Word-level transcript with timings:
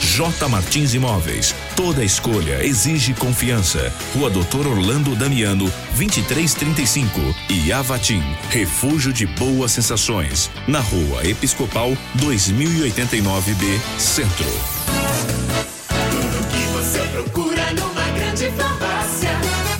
J 0.00 0.48
Martins 0.48 0.94
Imóveis. 0.94 1.54
Toda 1.76 2.02
escolha 2.02 2.64
exige 2.64 3.14
confiança. 3.14 3.92
Rua 4.14 4.30
Doutor 4.30 4.66
Orlando 4.66 5.14
Damiano, 5.14 5.70
2335. 5.96 7.20
E 7.48 7.72
Avatim, 7.72 8.22
refúgio 8.50 9.12
de 9.12 9.26
boas 9.26 9.72
sensações. 9.72 10.50
Na 10.66 10.80
Rua 10.80 11.26
Episcopal, 11.26 11.96
2089B, 12.18 13.80
Centro. 13.98 14.46
Tudo 16.10 16.46
que 16.48 16.66
você 16.72 16.98
procura 17.12 17.72
numa 17.72 18.08
grande 18.10 18.50
farmácia. 18.52 19.30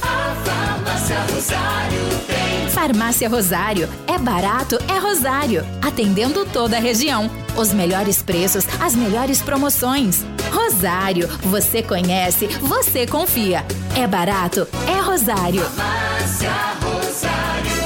A 0.02 0.36
Farmácia 0.44 1.20
Rosário 1.32 2.08
tem. 2.26 2.70
Farmácia 2.70 3.28
Rosário. 3.28 3.88
É 4.06 4.18
barato, 4.18 4.78
é 4.88 4.98
Rosário. 4.98 5.66
Atendendo 5.82 6.44
toda 6.46 6.76
a 6.76 6.80
região. 6.80 7.30
Os 7.60 7.74
melhores 7.74 8.22
preços, 8.22 8.64
as 8.80 8.94
melhores 8.94 9.42
promoções. 9.42 10.24
Rosário, 10.50 11.28
você 11.42 11.82
conhece, 11.82 12.46
você 12.46 13.06
confia. 13.06 13.66
É 13.94 14.06
barato, 14.06 14.66
é 14.88 14.98
Rosário. 14.98 15.60
Farmácia 15.60 16.50
Rosário. 16.80 17.80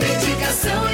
Dedicação 0.00 0.92
e 0.92 0.93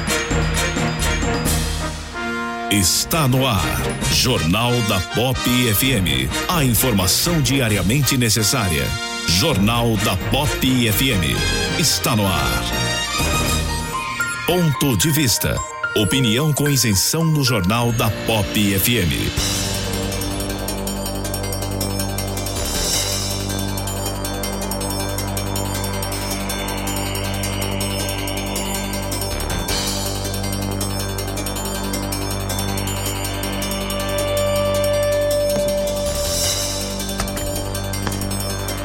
Está 2.71 3.27
no 3.27 3.45
ar. 3.45 3.61
Jornal 4.13 4.71
da 4.87 4.97
Pop 5.13 5.37
FM. 5.37 6.31
A 6.47 6.63
informação 6.63 7.41
diariamente 7.41 8.17
necessária. 8.17 8.87
Jornal 9.27 9.97
da 9.97 10.15
Pop 10.31 10.49
FM. 10.57 11.37
Está 11.77 12.15
no 12.15 12.25
ar. 12.25 12.63
Ponto 14.47 14.95
de 14.95 15.11
vista. 15.11 15.53
Opinião 15.97 16.53
com 16.53 16.69
isenção 16.69 17.25
no 17.25 17.43
Jornal 17.43 17.91
da 17.91 18.09
Pop 18.09 18.79
FM. 18.79 19.80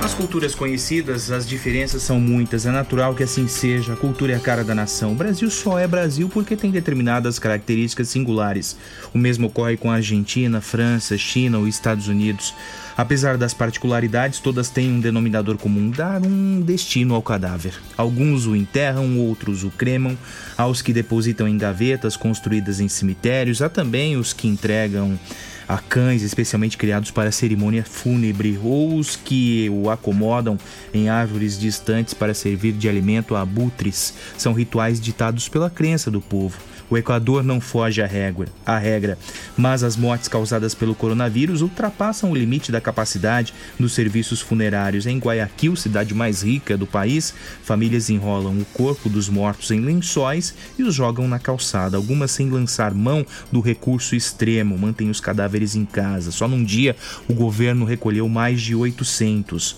Nas 0.06 0.14
culturas 0.14 0.54
conhecidas, 0.54 1.32
as 1.32 1.48
diferenças 1.48 2.00
são 2.00 2.20
muitas. 2.20 2.64
É 2.64 2.70
natural 2.70 3.12
que 3.12 3.24
assim 3.24 3.48
seja. 3.48 3.94
A 3.94 3.96
cultura 3.96 4.34
é 4.34 4.36
a 4.36 4.40
cara 4.40 4.62
da 4.62 4.72
nação. 4.72 5.10
O 5.10 5.16
Brasil 5.16 5.50
só 5.50 5.80
é 5.80 5.88
Brasil 5.88 6.28
porque 6.28 6.54
tem 6.54 6.70
determinadas 6.70 7.40
características 7.40 8.08
singulares. 8.10 8.76
O 9.12 9.18
mesmo 9.18 9.48
ocorre 9.48 9.76
com 9.76 9.90
a 9.90 9.96
Argentina, 9.96 10.60
França, 10.60 11.18
China 11.18 11.58
ou 11.58 11.66
Estados 11.66 12.06
Unidos. 12.06 12.54
Apesar 12.96 13.36
das 13.36 13.52
particularidades, 13.52 14.38
todas 14.38 14.70
têm 14.70 14.92
um 14.92 15.00
denominador 15.00 15.58
comum: 15.58 15.90
dar 15.90 16.24
um 16.24 16.60
destino 16.60 17.12
ao 17.12 17.20
cadáver. 17.20 17.74
Alguns 17.96 18.46
o 18.46 18.54
enterram, 18.54 19.18
outros 19.18 19.64
o 19.64 19.72
cremam. 19.72 20.16
Há 20.56 20.68
os 20.68 20.82
que 20.82 20.92
depositam 20.92 21.48
em 21.48 21.58
gavetas 21.58 22.16
construídas 22.16 22.78
em 22.78 22.86
cemitérios. 22.86 23.60
Há 23.60 23.68
também 23.68 24.16
os 24.16 24.32
que 24.32 24.46
entregam 24.46 25.18
a 25.68 25.78
cães 25.78 26.22
especialmente 26.22 26.76
criados 26.76 27.10
para 27.10 27.32
cerimônia 27.32 27.84
fúnebre 27.84 28.58
ou 28.62 28.96
os 28.96 29.16
que 29.16 29.68
o 29.70 29.90
acomodam 29.90 30.58
em 30.92 31.08
árvores 31.08 31.58
distantes 31.58 32.14
para 32.14 32.34
servir 32.34 32.72
de 32.72 32.88
alimento 32.88 33.34
a 33.34 33.40
abutres. 33.40 34.14
São 34.38 34.52
rituais 34.52 35.00
ditados 35.00 35.48
pela 35.48 35.70
crença 35.70 36.10
do 36.10 36.20
povo. 36.20 36.58
O 36.88 36.96
Equador 36.96 37.42
não 37.42 37.60
foge 37.60 38.00
à 38.00 38.06
regra, 38.06 38.48
à 38.64 38.78
regra, 38.78 39.18
mas 39.56 39.82
as 39.82 39.96
mortes 39.96 40.28
causadas 40.28 40.74
pelo 40.74 40.94
coronavírus 40.94 41.60
ultrapassam 41.62 42.30
o 42.30 42.36
limite 42.36 42.70
da 42.70 42.80
capacidade 42.80 43.52
dos 43.78 43.92
serviços 43.92 44.40
funerários. 44.40 45.06
Em 45.06 45.18
Guayaquil, 45.18 45.74
cidade 45.74 46.14
mais 46.14 46.42
rica 46.42 46.76
do 46.76 46.86
país, 46.86 47.34
famílias 47.62 48.08
enrolam 48.08 48.58
o 48.58 48.64
corpo 48.66 49.08
dos 49.08 49.28
mortos 49.28 49.70
em 49.70 49.80
lençóis 49.80 50.54
e 50.78 50.82
os 50.82 50.94
jogam 50.94 51.26
na 51.26 51.38
calçada, 51.38 51.96
algumas 51.96 52.30
sem 52.30 52.48
lançar 52.50 52.94
mão 52.94 53.26
do 53.50 53.60
recurso 53.60 54.14
extremo, 54.14 54.78
mantêm 54.78 55.10
os 55.10 55.20
cadáveres 55.20 55.74
em 55.74 55.84
casa. 55.84 56.30
Só 56.30 56.46
num 56.46 56.62
dia, 56.62 56.94
o 57.28 57.34
governo 57.34 57.84
recolheu 57.84 58.28
mais 58.28 58.60
de 58.60 58.74
800. 58.74 59.76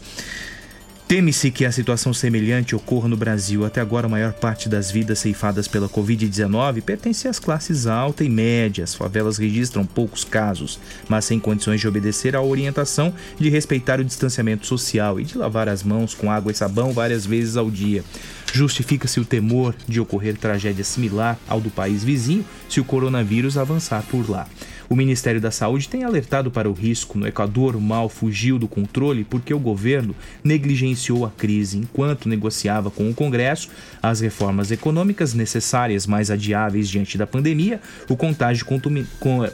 Teme-se 1.09 1.51
que 1.51 1.65
a 1.65 1.73
situação 1.73 2.13
semelhante 2.13 2.77
ocorra 2.77 3.09
no 3.09 3.17
Brasil. 3.17 3.65
Até 3.65 3.81
agora, 3.81 4.07
a 4.07 4.11
maior 4.11 4.35
parte 4.35 4.69
das 4.69 4.91
vidas 4.91 5.19
ceifadas 5.21 5.67
pela 5.67 5.89
Covid-19 5.89 6.83
pertence 6.83 7.27
às 7.27 7.39
classes 7.39 7.87
alta 7.87 8.25
e 8.25 8.29
média. 8.29 8.85
As 8.85 8.95
favelas 8.95 9.39
registram 9.39 9.87
poucos 9.87 10.23
casos, 10.23 10.79
mas 11.09 11.25
sem 11.25 11.41
condições 11.41 11.81
de 11.81 11.89
obedecer 11.89 12.37
à 12.37 12.43
orientação 12.43 13.15
de 13.39 13.49
respeitar 13.49 13.99
o 13.99 14.05
distanciamento 14.05 14.67
social 14.67 15.19
e 15.19 15.25
de 15.25 15.39
lavar 15.39 15.67
as 15.67 15.83
mãos 15.83 16.13
com 16.13 16.31
água 16.31 16.53
e 16.53 16.55
sabão 16.55 16.93
várias 16.93 17.25
vezes 17.25 17.57
ao 17.57 17.71
dia. 17.71 18.05
Justifica-se 18.53 19.19
o 19.19 19.25
temor 19.25 19.75
de 19.89 20.01
ocorrer 20.01 20.37
tragédia 20.37 20.85
similar 20.85 21.39
ao 21.49 21.59
do 21.59 21.71
país 21.71 22.05
vizinho 22.05 22.45
se 22.69 22.81
o 22.81 22.85
coronavírus 22.85 23.57
avançar 23.57 24.03
por 24.11 24.29
lá. 24.29 24.47
O 24.90 24.96
Ministério 24.96 25.38
da 25.38 25.50
Saúde 25.50 25.87
tem 25.87 26.02
alertado 26.02 26.50
para 26.50 26.69
o 26.69 26.73
risco. 26.73 27.19
No 27.19 27.26
Equador, 27.26 27.76
o 27.76 27.81
mal 27.81 28.08
fugiu 28.08 28.58
do 28.58 28.67
controle 28.67 29.23
porque 29.23 29.52
o 29.52 29.58
governo 29.58 30.17
negligenciou 30.43 31.26
a 31.26 31.31
crise 31.31 31.76
enquanto 31.76 32.29
negociava 32.29 32.90
com 32.90 33.11
o 33.11 33.14
Congresso 33.14 33.69
as 34.02 34.20
reformas 34.20 34.70
econômicas 34.70 35.35
necessárias, 35.35 36.06
mais 36.06 36.31
adiáveis 36.31 36.88
diante 36.88 37.19
da 37.19 37.26
pandemia. 37.26 37.82
O 38.08 38.17
contágio 38.17 38.67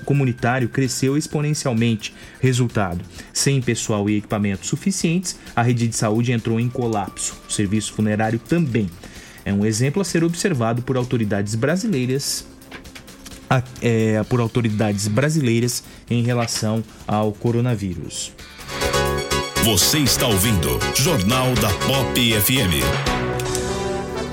comunitário 0.05 0.69
cresceu 0.69 1.17
exponencialmente. 1.17 2.15
Resultado: 2.41 3.05
sem 3.33 3.61
pessoal 3.61 4.09
e 4.09 4.19
equipamentos 4.19 4.69
suficientes, 4.69 5.37
a 5.57 5.63
rede 5.63 5.89
de 5.89 5.97
saúde 5.97 6.31
entrou 6.31 6.61
em 6.61 6.69
colapso. 6.69 7.37
O 7.49 7.53
serviço 7.53 7.93
funerário 7.93 8.39
também. 8.39 8.89
É 9.45 9.53
um 9.53 9.67
exemplo 9.67 10.01
a 10.01 10.05
ser 10.05 10.23
observado 10.23 10.81
por 10.81 10.97
autoridades 10.97 11.55
brasileiras 11.55 12.47
é, 13.83 14.23
por 14.25 14.41
autoridades 14.41 15.09
brasileiras 15.09 15.85
em 16.11 16.23
relação 16.23 16.83
ao 17.07 17.33
coronavírus. 17.33 18.33
Você 19.65 19.99
está 19.99 20.27
ouvindo 20.27 20.79
Jornal 20.95 21.55
da 21.55 21.71
Pop 21.87 22.41
FM. 22.41 22.85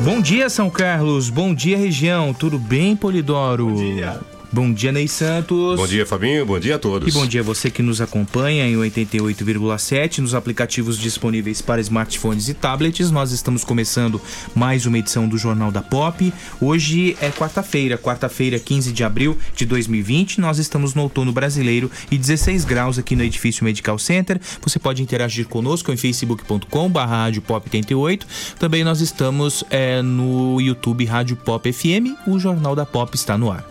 Bom 0.04 0.20
dia, 0.20 0.50
São 0.50 0.70
Carlos. 0.70 1.30
Bom 1.30 1.54
dia, 1.54 1.78
região. 1.78 2.34
Tudo 2.34 2.58
bem, 2.58 2.96
Polidoro? 2.96 3.68
Bom 3.68 3.76
dia. 3.76 4.20
Bom 4.54 4.74
dia, 4.74 4.92
Ney 4.92 5.08
Santos. 5.08 5.78
Bom 5.78 5.88
dia, 5.88 6.06
Fabinho. 6.06 6.46
Bom 6.46 6.60
dia 6.60 6.76
a 6.76 6.80
todos. 6.80 7.08
E 7.08 7.12
bom 7.18 7.26
dia 7.26 7.40
a 7.40 7.44
você 7.44 7.72
que 7.72 7.82
nos 7.82 8.02
acompanha 8.02 8.68
em 8.68 8.76
88,7 8.76 10.18
nos 10.18 10.36
aplicativos 10.36 11.00
disponíveis 11.00 11.62
para 11.62 11.80
smartphones 11.80 12.50
e 12.50 12.54
tablets. 12.54 13.10
Nós 13.12 13.32
estamos 13.32 13.64
começando 13.64 14.20
mais 14.54 14.86
uma 14.86 15.00
edição 15.00 15.26
do 15.26 15.38
Jornal 15.38 15.72
da 15.72 15.82
Pop. 15.82 16.34
Hoje 16.60 17.16
é 17.22 17.30
quarta-feira, 17.30 17.98
quarta-feira, 17.98 18.60
15 18.60 18.92
de 18.92 19.06
abril 19.06 19.38
de 19.56 19.66
2020. 19.66 20.42
Nós 20.42 20.60
estamos 20.60 20.94
no 20.94 21.04
outono 21.04 21.32
brasileiro 21.32 21.90
e 22.12 22.18
16 22.18 22.66
graus 22.66 23.00
aqui 23.00 23.16
no 23.16 23.24
edifício 23.24 23.64
Medical 23.64 23.98
Center. 23.98 24.38
Você 24.62 24.78
pode 24.78 25.02
interagir 25.02 25.48
conosco 25.48 25.94
em 25.94 25.98
facebook.com/radiopop88. 25.98 28.24
Também 28.60 28.84
nós 28.84 29.00
estamos 29.00 29.64
é, 29.70 30.02
no 30.02 30.60
YouTube 30.60 31.06
Rádio 31.06 31.38
Pop 31.38 31.72
FM. 31.72 32.18
O 32.28 32.38
Jornal 32.38 32.76
da 32.76 32.86
Pop 32.86 33.16
está 33.16 33.38
no 33.38 33.50
ar. 33.50 33.66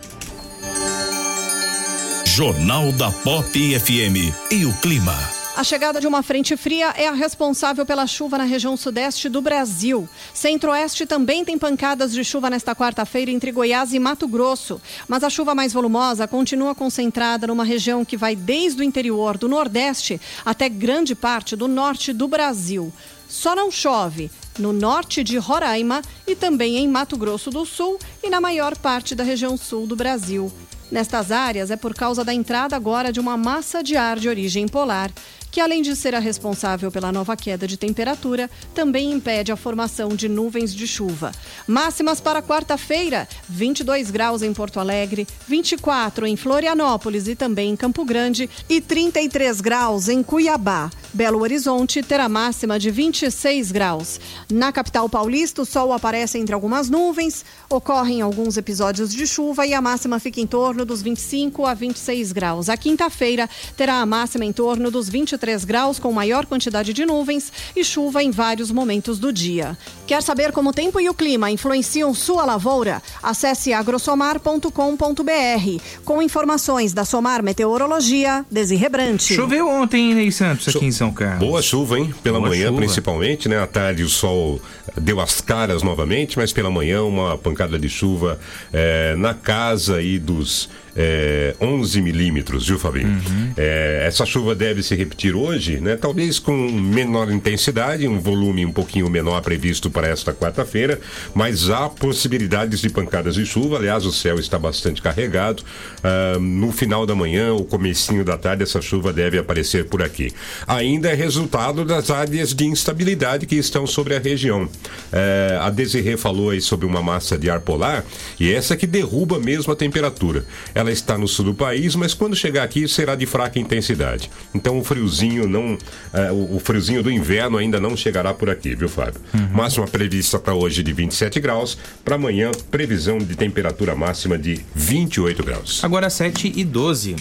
Jornal 2.33 2.93
da 2.93 3.11
Pop 3.11 3.51
FM 3.51 4.31
e 4.49 4.65
o 4.65 4.73
clima. 4.77 5.13
A 5.53 5.65
chegada 5.65 5.99
de 5.99 6.07
uma 6.07 6.23
frente 6.23 6.55
fria 6.55 6.93
é 6.95 7.05
a 7.05 7.11
responsável 7.11 7.85
pela 7.85 8.07
chuva 8.07 8.37
na 8.37 8.45
região 8.45 8.77
sudeste 8.77 9.27
do 9.27 9.41
Brasil. 9.41 10.07
Centro-oeste 10.33 11.05
também 11.05 11.43
tem 11.43 11.57
pancadas 11.57 12.13
de 12.13 12.23
chuva 12.23 12.49
nesta 12.49 12.73
quarta-feira 12.73 13.29
entre 13.31 13.51
Goiás 13.51 13.91
e 13.91 13.99
Mato 13.99 14.29
Grosso. 14.29 14.81
Mas 15.09 15.25
a 15.25 15.29
chuva 15.29 15.53
mais 15.53 15.73
volumosa 15.73 16.25
continua 16.25 16.73
concentrada 16.73 17.47
numa 17.47 17.65
região 17.65 18.05
que 18.05 18.15
vai 18.15 18.33
desde 18.33 18.79
o 18.79 18.83
interior 18.85 19.37
do 19.37 19.49
Nordeste 19.49 20.19
até 20.45 20.69
grande 20.69 21.13
parte 21.13 21.57
do 21.57 21.67
norte 21.67 22.13
do 22.13 22.29
Brasil. 22.29 22.93
Só 23.27 23.53
não 23.53 23.69
chove 23.69 24.31
no 24.57 24.71
norte 24.71 25.21
de 25.21 25.37
Roraima 25.37 26.01
e 26.25 26.33
também 26.33 26.77
em 26.77 26.87
Mato 26.87 27.17
Grosso 27.17 27.49
do 27.49 27.65
Sul 27.65 27.99
e 28.23 28.29
na 28.29 28.39
maior 28.39 28.77
parte 28.77 29.15
da 29.15 29.23
região 29.25 29.57
sul 29.57 29.85
do 29.85 29.97
Brasil. 29.97 30.49
Nestas 30.91 31.31
áreas 31.31 31.71
é 31.71 31.77
por 31.77 31.93
causa 31.93 32.23
da 32.25 32.33
entrada 32.33 32.75
agora 32.75 33.13
de 33.13 33.19
uma 33.19 33.37
massa 33.37 33.81
de 33.81 33.95
ar 33.95 34.19
de 34.19 34.27
origem 34.27 34.67
polar 34.67 35.09
que 35.51 35.59
além 35.59 35.81
de 35.81 35.95
ser 35.95 36.15
a 36.15 36.19
responsável 36.19 36.89
pela 36.89 37.11
nova 37.11 37.35
queda 37.35 37.67
de 37.67 37.75
temperatura, 37.75 38.49
também 38.73 39.11
impede 39.11 39.51
a 39.51 39.57
formação 39.57 40.15
de 40.15 40.29
nuvens 40.29 40.73
de 40.73 40.87
chuva. 40.87 41.33
Máximas 41.67 42.21
para 42.21 42.41
quarta-feira: 42.41 43.27
22 43.49 44.09
graus 44.09 44.41
em 44.41 44.53
Porto 44.53 44.79
Alegre, 44.79 45.27
24 45.47 46.25
em 46.25 46.37
Florianópolis 46.37 47.27
e 47.27 47.35
também 47.35 47.71
em 47.71 47.75
Campo 47.75 48.05
Grande 48.05 48.49
e 48.69 48.79
33 48.79 49.59
graus 49.59 50.07
em 50.07 50.23
Cuiabá. 50.23 50.89
Belo 51.13 51.41
Horizonte 51.41 52.01
terá 52.01 52.29
máxima 52.29 52.79
de 52.79 52.89
26 52.89 53.73
graus. 53.73 54.19
Na 54.49 54.71
capital 54.71 55.09
paulista, 55.09 55.61
o 55.61 55.65
sol 55.65 55.91
aparece 55.91 56.37
entre 56.37 56.55
algumas 56.55 56.89
nuvens, 56.89 57.43
ocorrem 57.69 58.21
alguns 58.21 58.55
episódios 58.55 59.13
de 59.13 59.27
chuva 59.27 59.67
e 59.67 59.73
a 59.73 59.81
máxima 59.81 60.19
fica 60.19 60.39
em 60.39 60.47
torno 60.47 60.85
dos 60.85 61.01
25 61.01 61.65
a 61.65 61.73
26 61.73 62.31
graus. 62.31 62.69
A 62.69 62.77
quinta-feira 62.77 63.49
terá 63.75 63.95
a 63.95 64.05
máxima 64.05 64.45
em 64.45 64.53
torno 64.53 64.89
dos 64.89 65.09
23 65.09 65.40
23 65.41 65.65
graus, 65.65 65.99
com 65.99 66.11
maior 66.11 66.45
quantidade 66.45 66.93
de 66.93 67.05
nuvens 67.05 67.51
e 67.75 67.83
chuva 67.83 68.23
em 68.23 68.29
vários 68.29 68.71
momentos 68.71 69.17
do 69.17 69.33
dia. 69.33 69.75
Quer 70.05 70.21
saber 70.21 70.51
como 70.51 70.69
o 70.69 70.73
tempo 70.73 70.99
e 70.99 71.09
o 71.09 71.13
clima 71.13 71.49
influenciam 71.49 72.13
sua 72.13 72.45
lavoura? 72.45 73.01
Acesse 73.23 73.73
agrosomar.com.br. 73.73 75.81
Com 76.05 76.21
informações 76.21 76.93
da 76.93 77.03
Somar 77.03 77.41
Meteorologia, 77.41 78.45
Desirrebrante. 78.51 79.33
Choveu 79.33 79.67
ontem, 79.67 80.13
Ney 80.13 80.31
Santos, 80.31 80.67
aqui 80.67 80.79
Cho 80.79 80.85
em 80.85 80.91
São 80.91 81.11
Carlos. 81.11 81.39
Boa 81.39 81.61
chuva, 81.61 81.97
hein? 81.97 82.13
Pela 82.21 82.39
Boa 82.39 82.51
manhã, 82.51 82.67
chuva. 82.67 82.77
principalmente, 82.77 83.49
né? 83.49 83.61
À 83.61 83.67
tarde 83.67 84.03
o 84.03 84.09
sol 84.09 84.61
deu 84.95 85.19
as 85.19 85.41
caras 85.41 85.81
novamente, 85.81 86.37
mas 86.37 86.53
pela 86.53 86.69
manhã 86.69 87.01
uma 87.01 87.37
pancada 87.37 87.79
de 87.79 87.89
chuva 87.89 88.39
eh, 88.71 89.15
na 89.17 89.33
casa 89.33 89.95
aí 89.95 90.19
dos 90.19 90.69
é, 90.95 91.55
11 91.59 92.01
milímetros, 92.01 92.67
viu, 92.67 92.79
Fabinho? 92.79 93.07
Uhum. 93.07 93.53
É, 93.57 94.03
essa 94.07 94.25
chuva 94.25 94.53
deve 94.55 94.83
se 94.83 94.95
repetir 94.95 95.35
hoje, 95.35 95.79
né? 95.79 95.95
Talvez 95.95 96.39
com 96.39 96.55
menor 96.71 97.31
intensidade, 97.31 98.07
um 98.07 98.19
volume 98.19 98.65
um 98.65 98.71
pouquinho 98.71 99.09
menor 99.09 99.41
previsto 99.41 99.89
para 99.89 100.07
esta 100.07 100.33
quarta-feira, 100.33 100.99
mas 101.33 101.69
há 101.69 101.89
possibilidades 101.89 102.81
de 102.81 102.89
pancadas 102.89 103.35
de 103.35 103.45
chuva. 103.45 103.77
Aliás, 103.77 104.05
o 104.05 104.11
céu 104.11 104.39
está 104.39 104.57
bastante 104.57 105.01
carregado. 105.01 105.63
Ah, 106.03 106.37
no 106.39 106.71
final 106.71 107.05
da 107.05 107.15
manhã, 107.15 107.53
ou 107.53 107.65
comecinho 107.65 108.23
da 108.23 108.37
tarde, 108.37 108.63
essa 108.63 108.81
chuva 108.81 109.13
deve 109.13 109.37
aparecer 109.37 109.85
por 109.85 110.01
aqui. 110.01 110.31
Ainda 110.67 111.09
é 111.09 111.13
resultado 111.13 111.85
das 111.85 112.09
áreas 112.09 112.53
de 112.53 112.65
instabilidade 112.65 113.45
que 113.45 113.55
estão 113.55 113.85
sobre 113.85 114.15
a 114.15 114.19
região. 114.19 114.67
É, 115.11 115.57
a 115.61 115.69
Desirê 115.69 116.17
falou 116.17 116.49
aí 116.49 116.61
sobre 116.61 116.85
uma 116.85 117.01
massa 117.01 117.37
de 117.37 117.49
ar 117.49 117.61
polar 117.61 118.03
e 118.39 118.51
essa 118.51 118.75
que 118.75 118.87
derruba 118.87 119.39
mesmo 119.39 119.71
a 119.71 119.75
temperatura. 119.75 120.45
Ela 120.81 120.91
está 120.91 121.15
no 121.15 121.27
sul 121.27 121.45
do 121.45 121.53
país, 121.53 121.95
mas 121.95 122.15
quando 122.15 122.35
chegar 122.35 122.63
aqui 122.63 122.87
será 122.87 123.13
de 123.13 123.27
fraca 123.27 123.59
intensidade. 123.59 124.31
Então 124.51 124.79
o 124.79 124.83
friozinho 124.83 125.47
não, 125.47 125.77
é, 126.11 126.31
o, 126.31 126.55
o 126.55 126.59
friozinho 126.59 127.03
do 127.03 127.11
inverno 127.11 127.59
ainda 127.59 127.79
não 127.79 127.95
chegará 127.95 128.33
por 128.33 128.49
aqui, 128.49 128.73
viu, 128.73 128.89
Fábio? 128.89 129.21
Máxima 129.53 129.85
prevista 129.85 130.39
para 130.39 130.55
hoje 130.55 130.81
de 130.81 130.91
27 130.91 131.39
graus, 131.39 131.77
para 132.03 132.15
amanhã 132.15 132.49
previsão 132.71 133.19
de 133.19 133.35
temperatura 133.35 133.95
máxima 133.95 134.39
de 134.39 134.59
28 134.73 135.43
graus. 135.43 135.83
Agora 135.83 136.09
7 136.09 136.51
e 136.55 136.63
12. 136.63 137.15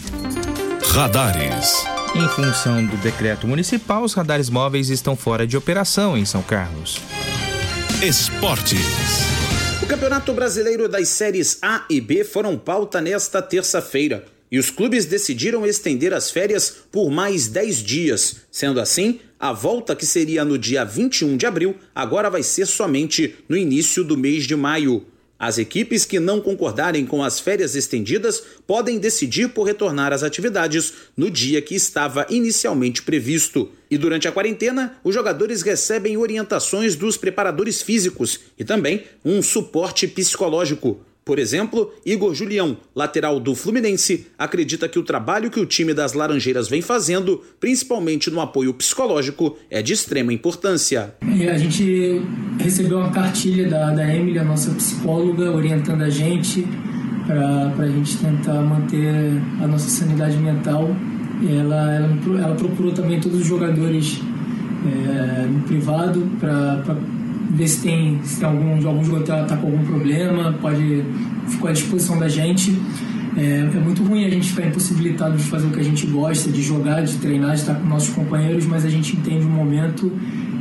Radares. 0.93 1.85
Em 2.15 2.29
função 2.29 2.87
do 2.87 2.97
decreto 2.97 3.47
municipal, 3.47 4.03
os 4.03 4.15
radares 4.15 4.49
móveis 4.49 4.89
estão 4.89 5.15
fora 5.15 5.47
de 5.47 5.55
operação 5.55 6.17
em 6.17 6.25
São 6.25 6.41
Carlos. 6.41 6.99
Esportes. 8.03 9.40
O 9.91 9.93
Campeonato 9.93 10.33
Brasileiro 10.33 10.89
das 10.89 11.09
séries 11.09 11.59
A 11.61 11.85
e 11.91 12.01
B 12.01 12.23
foram 12.23 12.57
pauta 12.57 13.01
nesta 13.01 13.43
terça-feira. 13.43 14.25
E 14.49 14.57
os 14.57 14.71
clubes 14.71 15.05
decidiram 15.05 15.67
estender 15.67 16.15
as 16.15 16.31
férias 16.31 16.77
por 16.93 17.11
mais 17.11 17.49
10 17.49 17.79
dias. 17.79 18.37
Sendo 18.53 18.79
assim, 18.79 19.19
a 19.37 19.53
volta 19.53 19.97
que 19.97 20.07
seria 20.07 20.45
no 20.45 20.57
dia 20.57 20.85
21 20.85 21.37
de 21.37 21.45
abril 21.45 21.75
agora 21.93 22.31
vai 22.31 22.45
ser 22.45 22.67
somente 22.67 23.35
no 23.49 23.57
início 23.57 24.05
do 24.05 24.17
mês 24.17 24.45
de 24.45 24.55
maio. 24.55 25.05
As 25.41 25.57
equipes 25.57 26.05
que 26.05 26.21
não 26.21 26.39
concordarem 26.39 27.07
com 27.07 27.25
as 27.25 27.41
férias 27.41 27.75
estendidas 27.75 28.43
podem 28.67 28.99
decidir 28.99 29.49
por 29.49 29.63
retornar 29.63 30.13
às 30.13 30.23
atividades 30.23 30.93
no 31.17 31.31
dia 31.31 31.63
que 31.63 31.75
estava 31.75 32.27
inicialmente 32.29 33.01
previsto. 33.01 33.71
E 33.91 33.97
durante 33.97 34.29
a 34.29 34.33
quarentena, 34.33 34.99
os 35.03 35.15
jogadores 35.15 35.63
recebem 35.63 36.19
orientações 36.19 36.95
dos 36.95 37.17
preparadores 37.17 37.81
físicos 37.81 38.39
e 38.59 38.65
também 38.65 39.05
um 39.25 39.41
suporte 39.41 40.07
psicológico. 40.07 41.01
Por 41.31 41.39
exemplo, 41.39 41.93
Igor 42.05 42.35
Julião, 42.35 42.77
lateral 42.93 43.39
do 43.39 43.55
Fluminense, 43.55 44.27
acredita 44.37 44.89
que 44.89 44.99
o 44.99 45.05
trabalho 45.05 45.49
que 45.49 45.61
o 45.61 45.65
time 45.65 45.95
das 45.95 46.13
Laranjeiras 46.13 46.69
vem 46.69 46.83
fazendo, 46.83 47.41
principalmente 47.61 48.29
no 48.33 48.41
apoio 48.41 48.75
psicológico, 48.75 49.57
é 49.71 49.81
de 49.81 49.93
extrema 49.93 50.33
importância. 50.33 51.15
E 51.23 51.49
a 51.49 51.57
gente 51.57 52.21
recebeu 52.59 52.99
uma 52.99 53.13
cartilha 53.13 53.69
da, 53.69 53.93
da 53.93 54.13
Emily, 54.13 54.41
a 54.41 54.45
nossa 54.45 54.73
psicóloga, 54.73 55.53
orientando 55.53 56.03
a 56.03 56.11
gente 56.11 56.67
para 57.25 57.85
a 57.85 57.89
gente 57.89 58.17
tentar 58.17 58.61
manter 58.63 59.41
a 59.63 59.69
nossa 59.69 59.89
sanidade 59.89 60.37
mental. 60.37 60.97
Ela, 61.49 61.95
ela, 61.95 62.41
ela 62.43 62.57
procurou 62.57 62.91
também 62.91 63.21
todos 63.21 63.39
os 63.39 63.47
jogadores 63.47 64.21
é, 64.85 65.47
no 65.47 65.61
privado 65.61 66.29
para 66.41 66.97
ver 67.51 67.69
se 67.69 67.83
tem, 67.83 68.23
se 68.23 68.45
algum, 68.45 68.87
algum 68.87 69.05
jogador 69.05 69.23
está 69.23 69.45
tá 69.45 69.57
com 69.57 69.67
algum 69.67 69.85
problema, 69.85 70.57
pode 70.61 71.05
ficar 71.49 71.71
à 71.71 71.73
disposição 71.73 72.19
da 72.19 72.29
gente. 72.29 72.77
É, 73.37 73.43
é, 73.43 73.81
muito 73.81 74.03
ruim 74.03 74.25
a 74.25 74.31
gente 74.31 74.49
ficar 74.49 74.67
impossibilitado 74.67 75.37
de 75.37 75.45
fazer 75.45 75.67
o 75.67 75.71
que 75.71 75.81
a 75.81 75.85
gente 75.85 76.07
gosta, 76.07 76.51
de 76.51 76.63
jogar, 76.63 77.03
de 77.03 77.17
treinar, 77.19 77.55
de 77.55 77.61
estar 77.61 77.75
com 77.75 77.87
nossos 77.87 78.11
companheiros, 78.11 78.67
mas 78.67 78.85
a 78.85 78.89
gente 78.89 79.17
entende 79.17 79.45
o 79.45 79.49
momento, 79.49 80.11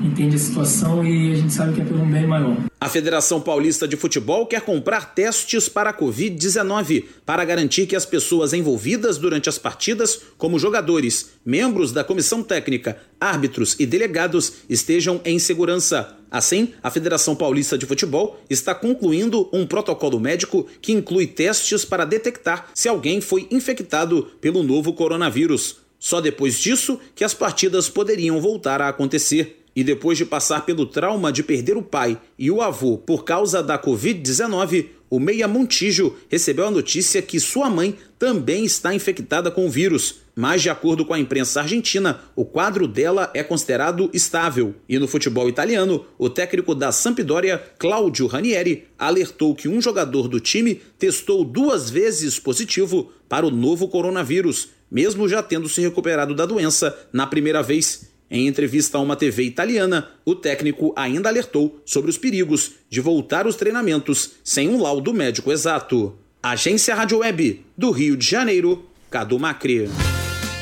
entende 0.04 0.36
a 0.36 0.40
situação 0.40 1.04
e 1.04 1.34
a 1.34 1.36
gente 1.36 1.52
sabe 1.52 1.74
que 1.74 1.82
é 1.82 1.86
pelo 1.86 2.06
bem 2.06 2.28
maior. 2.28 2.56
A 2.80 2.88
Federação 2.88 3.42
Paulista 3.42 3.88
de 3.88 3.98
Futebol 3.98 4.46
quer 4.46 4.62
comprar 4.62 5.14
testes 5.14 5.68
para 5.68 5.90
a 5.90 5.94
Covid-19 5.94 7.06
para 7.26 7.44
garantir 7.44 7.88
que 7.88 7.96
as 7.96 8.06
pessoas 8.06 8.54
envolvidas 8.54 9.18
durante 9.18 9.50
as 9.50 9.58
partidas, 9.58 10.22
como 10.38 10.60
jogadores, 10.60 11.32
membros 11.46 11.92
da 11.92 12.04
comissão 12.04 12.44
técnica, 12.44 12.98
árbitros 13.20 13.76
e 13.80 13.86
delegados, 13.86 14.54
estejam 14.70 15.20
em 15.26 15.40
segurança. 15.40 16.19
Assim, 16.32 16.74
a 16.84 16.92
Federação 16.92 17.36
Paulista 17.36 17.78
de 17.78 17.86
Futebol 17.86 18.40
está 18.50 18.76
concluindo 18.76 19.50
um 19.52 19.66
protocolo 19.66 20.20
médico 20.20 20.68
que 20.82 20.92
inclui 20.92 21.26
testes 21.26 21.84
para 21.84 22.06
detectar 22.06 22.70
se 22.74 22.88
alguém 22.88 23.20
foi 23.20 23.48
infectado 23.50 24.28
pelo 24.40 24.62
novo 24.62 24.94
coronavírus. 24.94 25.78
Só 26.00 26.22
depois 26.22 26.60
disso 26.60 27.00
que 27.16 27.24
as 27.24 27.34
partidas 27.34 27.90
poderiam 27.90 28.40
voltar 28.40 28.82
a 28.82 28.90
acontecer. 28.90 29.58
E 29.76 29.84
depois 29.84 30.18
de 30.18 30.26
passar 30.26 30.66
pelo 30.66 30.86
trauma 30.86 31.32
de 31.32 31.44
perder 31.44 31.78
o 31.78 31.82
pai 31.82 32.20
e 32.38 32.50
o 32.52 32.62
avô 32.62 32.98
por 32.98 33.24
causa 33.24 33.64
da 33.64 33.80
Covid-19, 33.80 34.88
o 35.10 35.20
Meia 35.20 35.48
Montijo 35.48 36.16
recebeu 36.30 36.68
a 36.68 36.72
notícia 36.72 37.22
que 37.22 37.40
sua 37.40 37.70
mãe 37.70 37.98
também 38.20 38.64
está 38.64 38.94
infectada 38.94 39.50
com 39.50 39.66
o 39.66 39.70
vírus. 39.70 40.18
Mas, 40.36 40.62
de 40.62 40.70
acordo 40.70 41.04
com 41.04 41.14
a 41.14 41.20
imprensa 41.20 41.62
argentina, 41.62 42.22
o 42.36 42.46
quadro 42.46 42.88
dela 42.88 43.30
é 43.34 43.44
considerado 43.44 44.10
estável. 44.14 44.76
E 44.88 44.98
no 45.00 45.08
futebol 45.08 45.50
italiano, 45.50 46.06
o 46.18 46.30
técnico 46.30 46.76
da 46.76 46.92
Sampdoria, 46.92 47.62
Claudio 47.78 48.28
Ranieri, 48.28 48.88
alertou 48.98 49.56
que 49.56 49.68
um 49.68 49.82
jogador 49.82 50.28
do 50.28 50.40
time 50.40 50.82
testou 50.98 51.44
duas 51.44 51.90
vezes 51.90 52.40
positivo 52.40 53.12
para 53.28 53.46
o 53.46 53.52
novo 53.52 53.88
coronavírus, 53.88 54.70
mesmo 54.90 55.28
já 55.28 55.44
tendo 55.44 55.68
se 55.68 55.82
recuperado 55.82 56.34
da 56.34 56.46
doença 56.46 56.98
na 57.12 57.28
primeira 57.28 57.62
vez. 57.62 58.09
Em 58.32 58.48
entrevista 58.48 58.98
a 58.98 59.02
uma 59.02 59.16
TV 59.16 59.44
italiana, 59.44 60.10
o 60.24 60.36
técnico 60.36 60.94
ainda 60.96 61.30
alertou 61.30 61.82
sobre 61.84 62.12
os 62.12 62.18
perigos 62.18 62.74
de 62.90 63.02
voltar 63.02 63.48
os 63.48 63.56
treinamentos 63.56 64.32
sem 64.44 64.70
um 64.70 64.82
laudo 64.82 65.14
médico 65.14 65.52
exato. 65.52 66.16
Agência 66.42 66.94
Rádio 66.94 67.20
Web, 67.20 67.66
do 67.76 67.90
Rio 67.92 68.16
de 68.16 68.26
Janeiro, 68.26 68.86
Cadu 69.10 69.40
Macri. 69.40 69.90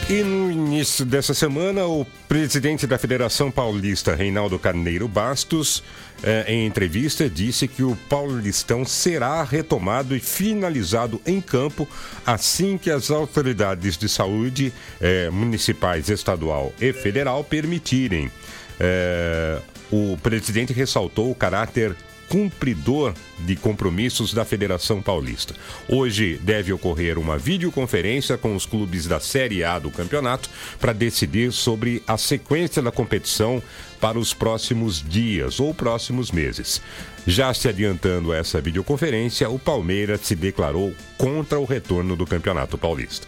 E 0.10 0.24
no 0.24 0.50
início 0.50 1.04
dessa 1.04 1.34
semana, 1.34 1.86
o 1.86 2.06
presidente 2.30 2.88
da 2.88 2.98
Federação 2.98 3.52
Paulista, 3.52 4.16
Reinaldo 4.16 4.58
Carneiro 4.58 5.06
Bastos, 5.06 5.84
eh, 6.24 6.46
em 6.48 6.66
entrevista, 6.66 7.30
disse 7.30 7.68
que 7.68 7.84
o 7.84 7.94
Paulistão 8.08 8.86
será 8.86 9.44
retomado 9.44 10.16
e 10.16 10.22
finalizado 10.22 11.22
em 11.26 11.42
campo 11.42 11.86
assim 12.26 12.78
que 12.78 12.90
as 12.90 13.12
autoridades 13.12 13.98
de 13.98 14.08
saúde 14.08 14.72
eh, 15.02 15.30
municipais, 15.30 16.08
estadual 16.08 16.72
e 16.80 16.94
federal 16.94 17.44
permitirem. 17.44 18.32
Eh, 18.80 19.60
o 19.92 20.18
presidente 20.24 20.72
ressaltou 20.72 21.30
o 21.30 21.36
caráter 21.36 21.94
cumpridor 22.30 23.14
de 23.40 23.56
compromissos 23.56 24.34
da 24.34 24.44
Federação 24.44 25.02
Paulista. 25.02 25.54
Hoje 25.88 26.40
deve 26.44 26.74
ocorrer 26.74 27.18
uma 27.18 27.38
videoconferência 27.38 28.38
com 28.38 28.56
os 28.56 28.66
clubes 28.66 29.06
da 29.08 29.20
Série 29.20 29.64
A 29.64 29.80
do 29.80 29.92
campeonato 29.92 30.50
para 30.80 30.94
decidir 30.94 31.52
sobre 31.52 32.04
a 32.08 32.18
sequência 32.18 32.82
da 32.82 32.92
competição 32.92 33.62
para 34.00 34.20
os 34.20 34.34
próximos 34.34 35.02
dias 35.02 35.60
ou 35.60 35.74
próximos 35.74 36.32
meses. 36.32 36.82
Já 37.26 37.54
se 37.54 37.68
adiantando 37.68 38.34
essa 38.34 38.62
videoconferência, 38.62 39.50
o 39.50 39.60
Palmeiras 39.60 40.22
se 40.22 40.36
declarou 40.36 40.94
contra 41.18 41.60
o 41.60 41.66
retorno 41.66 42.16
do 42.16 42.26
Campeonato 42.26 42.78
Paulista. 42.78 43.28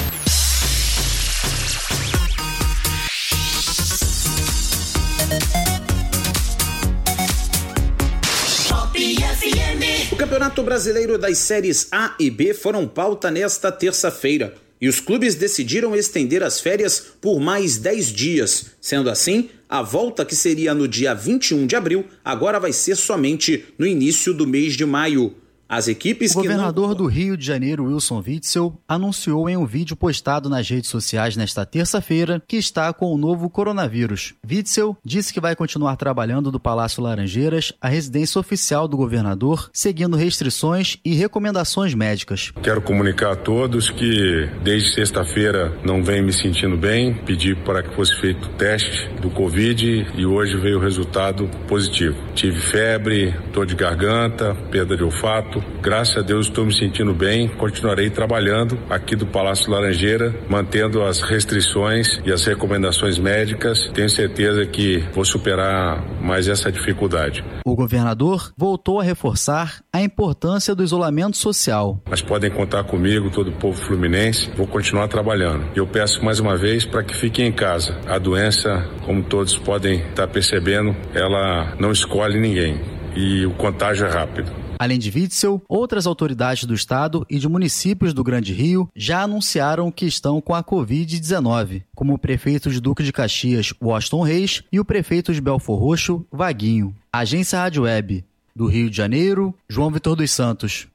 O 10.11 10.15
Campeonato 10.17 10.61
Brasileiro 10.61 11.17
das 11.17 11.37
Séries 11.37 11.87
A 11.89 12.15
e 12.19 12.29
B 12.29 12.53
foram 12.53 12.85
pauta 12.85 13.31
nesta 13.31 13.71
terça-feira. 13.71 14.53
E 14.79 14.89
os 14.89 14.99
clubes 14.99 15.35
decidiram 15.35 15.95
estender 15.95 16.43
as 16.43 16.59
férias 16.59 16.99
por 17.21 17.39
mais 17.39 17.77
10 17.77 18.07
dias. 18.07 18.65
Sendo 18.81 19.09
assim, 19.09 19.49
a 19.69 19.81
volta 19.81 20.25
que 20.25 20.35
seria 20.35 20.73
no 20.73 20.85
dia 20.85 21.13
21 21.13 21.65
de 21.65 21.77
abril 21.77 22.03
agora 22.25 22.59
vai 22.59 22.73
ser 22.73 22.97
somente 22.97 23.63
no 23.77 23.87
início 23.87 24.33
do 24.33 24.45
mês 24.45 24.73
de 24.73 24.85
maio. 24.85 25.33
As 25.71 25.87
equipes 25.87 26.31
O 26.31 26.41
que 26.41 26.49
não 26.49 26.55
governador 26.55 26.93
do 26.93 27.05
Rio 27.05 27.37
de 27.37 27.45
Janeiro, 27.45 27.85
Wilson 27.85 28.21
Witzel, 28.27 28.77
anunciou 28.85 29.49
em 29.49 29.55
um 29.55 29.65
vídeo 29.65 29.95
postado 29.95 30.49
nas 30.49 30.69
redes 30.69 30.89
sociais 30.89 31.37
nesta 31.37 31.65
terça-feira 31.65 32.43
que 32.45 32.57
está 32.57 32.91
com 32.91 33.13
o 33.13 33.17
novo 33.17 33.49
coronavírus. 33.49 34.33
Witzel 34.45 34.97
disse 35.01 35.33
que 35.33 35.39
vai 35.39 35.55
continuar 35.55 35.95
trabalhando 35.95 36.51
do 36.51 36.59
Palácio 36.59 37.01
Laranjeiras, 37.01 37.71
a 37.79 37.87
residência 37.87 38.37
oficial 38.37 38.85
do 38.85 38.97
governador, 38.97 39.69
seguindo 39.71 40.17
restrições 40.17 40.97
e 41.05 41.13
recomendações 41.13 41.93
médicas. 41.93 42.51
Quero 42.61 42.81
comunicar 42.81 43.31
a 43.31 43.37
todos 43.37 43.89
que 43.89 44.49
desde 44.61 44.93
sexta-feira 44.93 45.79
não 45.85 46.03
venho 46.03 46.25
me 46.25 46.33
sentindo 46.33 46.75
bem, 46.75 47.13
pedi 47.25 47.55
para 47.55 47.81
que 47.81 47.95
fosse 47.95 48.19
feito 48.19 48.45
o 48.45 48.49
teste 48.55 49.07
do 49.21 49.29
Covid 49.29 50.11
e 50.17 50.25
hoje 50.25 50.57
veio 50.57 50.79
o 50.79 50.81
resultado 50.81 51.49
positivo. 51.69 52.17
Tive 52.35 52.59
febre, 52.59 53.33
dor 53.53 53.65
de 53.65 53.73
garganta, 53.73 54.53
perda 54.69 54.97
de 54.97 55.03
olfato. 55.05 55.60
Graças 55.81 56.17
a 56.17 56.21
Deus 56.21 56.47
estou 56.47 56.65
me 56.65 56.73
sentindo 56.73 57.13
bem, 57.13 57.47
continuarei 57.47 58.09
trabalhando 58.09 58.77
aqui 58.89 59.15
do 59.15 59.25
Palácio 59.25 59.71
Laranjeira, 59.71 60.33
mantendo 60.49 61.03
as 61.03 61.21
restrições 61.21 62.19
e 62.25 62.31
as 62.31 62.45
recomendações 62.45 63.17
médicas. 63.17 63.89
Tenho 63.93 64.09
certeza 64.09 64.65
que 64.65 64.99
vou 65.13 65.25
superar 65.25 66.03
mais 66.21 66.47
essa 66.47 66.71
dificuldade. 66.71 67.43
O 67.65 67.75
governador 67.75 68.51
voltou 68.57 68.99
a 68.99 69.03
reforçar 69.03 69.81
a 69.91 70.01
importância 70.01 70.75
do 70.75 70.83
isolamento 70.83 71.37
social. 71.37 72.01
Mas 72.09 72.21
podem 72.21 72.51
contar 72.51 72.83
comigo, 72.83 73.29
todo 73.31 73.49
o 73.49 73.53
povo 73.53 73.79
fluminense. 73.79 74.51
Vou 74.55 74.67
continuar 74.67 75.07
trabalhando. 75.07 75.65
Eu 75.75 75.87
peço 75.87 76.23
mais 76.23 76.39
uma 76.39 76.55
vez 76.57 76.85
para 76.85 77.03
que 77.03 77.15
fiquem 77.15 77.47
em 77.47 77.51
casa. 77.51 77.99
A 78.07 78.17
doença, 78.17 78.87
como 79.05 79.23
todos 79.23 79.57
podem 79.57 79.99
estar 80.09 80.27
percebendo, 80.27 80.95
ela 81.13 81.75
não 81.79 81.91
escolhe 81.91 82.39
ninguém 82.39 82.79
e 83.15 83.45
o 83.45 83.51
contágio 83.51 84.05
é 84.05 84.09
rápido. 84.09 84.51
Além 84.81 84.97
de 84.97 85.11
Witzel, 85.11 85.61
outras 85.69 86.07
autoridades 86.07 86.63
do 86.63 86.73
estado 86.73 87.23
e 87.29 87.37
de 87.37 87.47
municípios 87.47 88.15
do 88.15 88.23
Grande 88.23 88.51
Rio 88.51 88.89
já 88.95 89.21
anunciaram 89.21 89.91
que 89.91 90.07
estão 90.07 90.41
com 90.41 90.55
a 90.55 90.63
Covid-19, 90.63 91.83
como 91.93 92.15
o 92.15 92.17
prefeito 92.17 92.71
de 92.71 92.81
Duque 92.81 93.03
de 93.03 93.13
Caxias, 93.13 93.75
Washington 93.79 94.23
Reis, 94.23 94.63
e 94.71 94.79
o 94.79 94.83
prefeito 94.83 95.35
de 95.35 95.39
Belfor 95.39 95.77
Roxo, 95.77 96.25
Vaguinho. 96.31 96.95
Agência 97.13 97.59
Rádio 97.59 97.83
Web, 97.83 98.25
do 98.55 98.65
Rio 98.65 98.89
de 98.89 98.97
Janeiro, 98.97 99.53
João 99.69 99.91
Vitor 99.91 100.15
dos 100.15 100.31
Santos. 100.31 100.87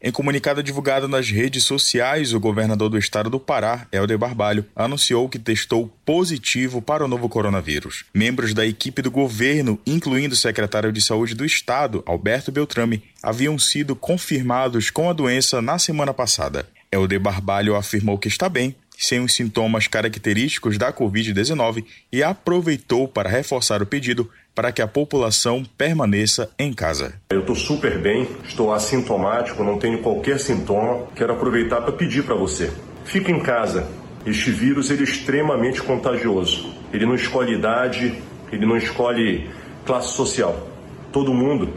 Em 0.00 0.12
comunicado 0.12 0.62
divulgado 0.62 1.08
nas 1.08 1.30
redes 1.30 1.64
sociais, 1.64 2.32
o 2.32 2.38
governador 2.38 2.88
do 2.88 2.98
estado 2.98 3.28
do 3.28 3.40
Pará, 3.40 3.86
Helder 3.90 4.18
Barbalho, 4.18 4.64
anunciou 4.76 5.28
que 5.28 5.38
testou 5.38 5.90
positivo 6.04 6.80
para 6.80 7.04
o 7.04 7.08
novo 7.08 7.28
coronavírus. 7.28 8.04
Membros 8.14 8.54
da 8.54 8.64
equipe 8.64 9.02
do 9.02 9.10
governo, 9.10 9.80
incluindo 9.86 10.34
o 10.34 10.38
secretário 10.38 10.92
de 10.92 11.00
saúde 11.00 11.34
do 11.34 11.44
estado, 11.44 12.04
Alberto 12.06 12.52
Beltrame, 12.52 13.02
haviam 13.22 13.58
sido 13.58 13.96
confirmados 13.96 14.90
com 14.90 15.10
a 15.10 15.12
doença 15.12 15.60
na 15.60 15.78
semana 15.78 16.14
passada. 16.14 16.68
Helder 16.92 17.18
Barbalho 17.18 17.74
afirmou 17.74 18.18
que 18.18 18.28
está 18.28 18.48
bem, 18.48 18.76
sem 18.96 19.20
os 19.20 19.34
sintomas 19.34 19.86
característicos 19.86 20.78
da 20.78 20.92
Covid-19 20.92 21.84
e 22.12 22.22
aproveitou 22.22 23.06
para 23.06 23.28
reforçar 23.28 23.82
o 23.82 23.86
pedido 23.86 24.30
para 24.56 24.72
que 24.72 24.80
a 24.80 24.88
população 24.88 25.62
permaneça 25.76 26.50
em 26.58 26.72
casa. 26.72 27.12
Eu 27.28 27.40
estou 27.40 27.54
super 27.54 27.98
bem, 27.98 28.26
estou 28.48 28.72
assintomático, 28.72 29.62
não 29.62 29.78
tenho 29.78 29.98
qualquer 29.98 30.40
sintoma. 30.40 31.08
Quero 31.14 31.34
aproveitar 31.34 31.82
para 31.82 31.92
pedir 31.92 32.24
para 32.24 32.34
você: 32.34 32.72
fique 33.04 33.30
em 33.30 33.38
casa. 33.38 33.86
Este 34.24 34.50
vírus 34.50 34.90
ele 34.90 35.02
é 35.02 35.04
extremamente 35.04 35.82
contagioso. 35.82 36.74
Ele 36.92 37.04
não 37.04 37.14
escolhe 37.14 37.54
idade, 37.54 38.20
ele 38.50 38.64
não 38.64 38.78
escolhe 38.78 39.48
classe 39.84 40.14
social. 40.14 40.66
Todo 41.12 41.34
mundo 41.34 41.68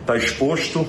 está 0.00 0.14
exposto 0.16 0.86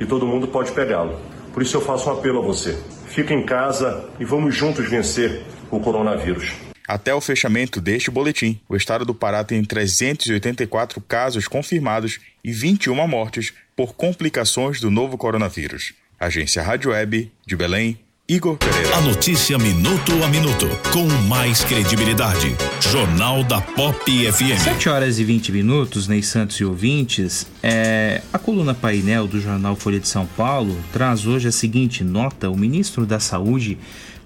e 0.00 0.06
todo 0.06 0.26
mundo 0.26 0.46
pode 0.46 0.70
pegá-lo. 0.70 1.18
Por 1.52 1.62
isso 1.62 1.76
eu 1.76 1.80
faço 1.80 2.08
um 2.08 2.12
apelo 2.12 2.38
a 2.38 2.42
você: 2.42 2.80
fique 3.08 3.34
em 3.34 3.44
casa 3.44 4.08
e 4.20 4.24
vamos 4.24 4.54
juntos 4.54 4.88
vencer 4.88 5.42
o 5.72 5.80
coronavírus. 5.80 6.67
Até 6.88 7.14
o 7.14 7.20
fechamento 7.20 7.82
deste 7.82 8.10
boletim, 8.10 8.58
o 8.66 8.74
estado 8.74 9.04
do 9.04 9.14
Pará 9.14 9.44
tem 9.44 9.62
384 9.62 11.02
casos 11.02 11.46
confirmados 11.46 12.18
e 12.42 12.50
21 12.50 13.06
mortes 13.06 13.52
por 13.76 13.94
complicações 13.94 14.80
do 14.80 14.90
novo 14.90 15.18
coronavírus. 15.18 15.92
Agência 16.18 16.62
Rádio 16.62 16.92
Web 16.92 17.30
de 17.46 17.54
Belém, 17.54 17.98
Igor 18.30 18.58
Pereira. 18.58 18.96
A 18.96 19.00
notícia 19.00 19.56
minuto 19.56 20.12
a 20.22 20.28
minuto, 20.28 20.66
com 20.92 21.06
mais 21.28 21.64
credibilidade. 21.64 22.54
Jornal 22.90 23.42
da 23.42 23.60
Pop 23.60 23.98
FM. 24.04 24.58
7 24.58 24.88
horas 24.90 25.18
e 25.18 25.24
20 25.24 25.50
minutos, 25.50 26.08
Ney 26.08 26.22
Santos 26.22 26.56
e 26.56 26.64
ouvintes. 26.64 27.46
É, 27.62 28.20
a 28.30 28.38
coluna 28.38 28.74
painel 28.74 29.26
do 29.26 29.40
jornal 29.40 29.76
Folha 29.76 29.98
de 29.98 30.08
São 30.08 30.26
Paulo 30.26 30.78
traz 30.92 31.26
hoje 31.26 31.48
a 31.48 31.52
seguinte 31.52 32.04
nota: 32.04 32.50
o 32.50 32.56
ministro 32.56 33.06
da 33.06 33.18
Saúde 33.18 33.78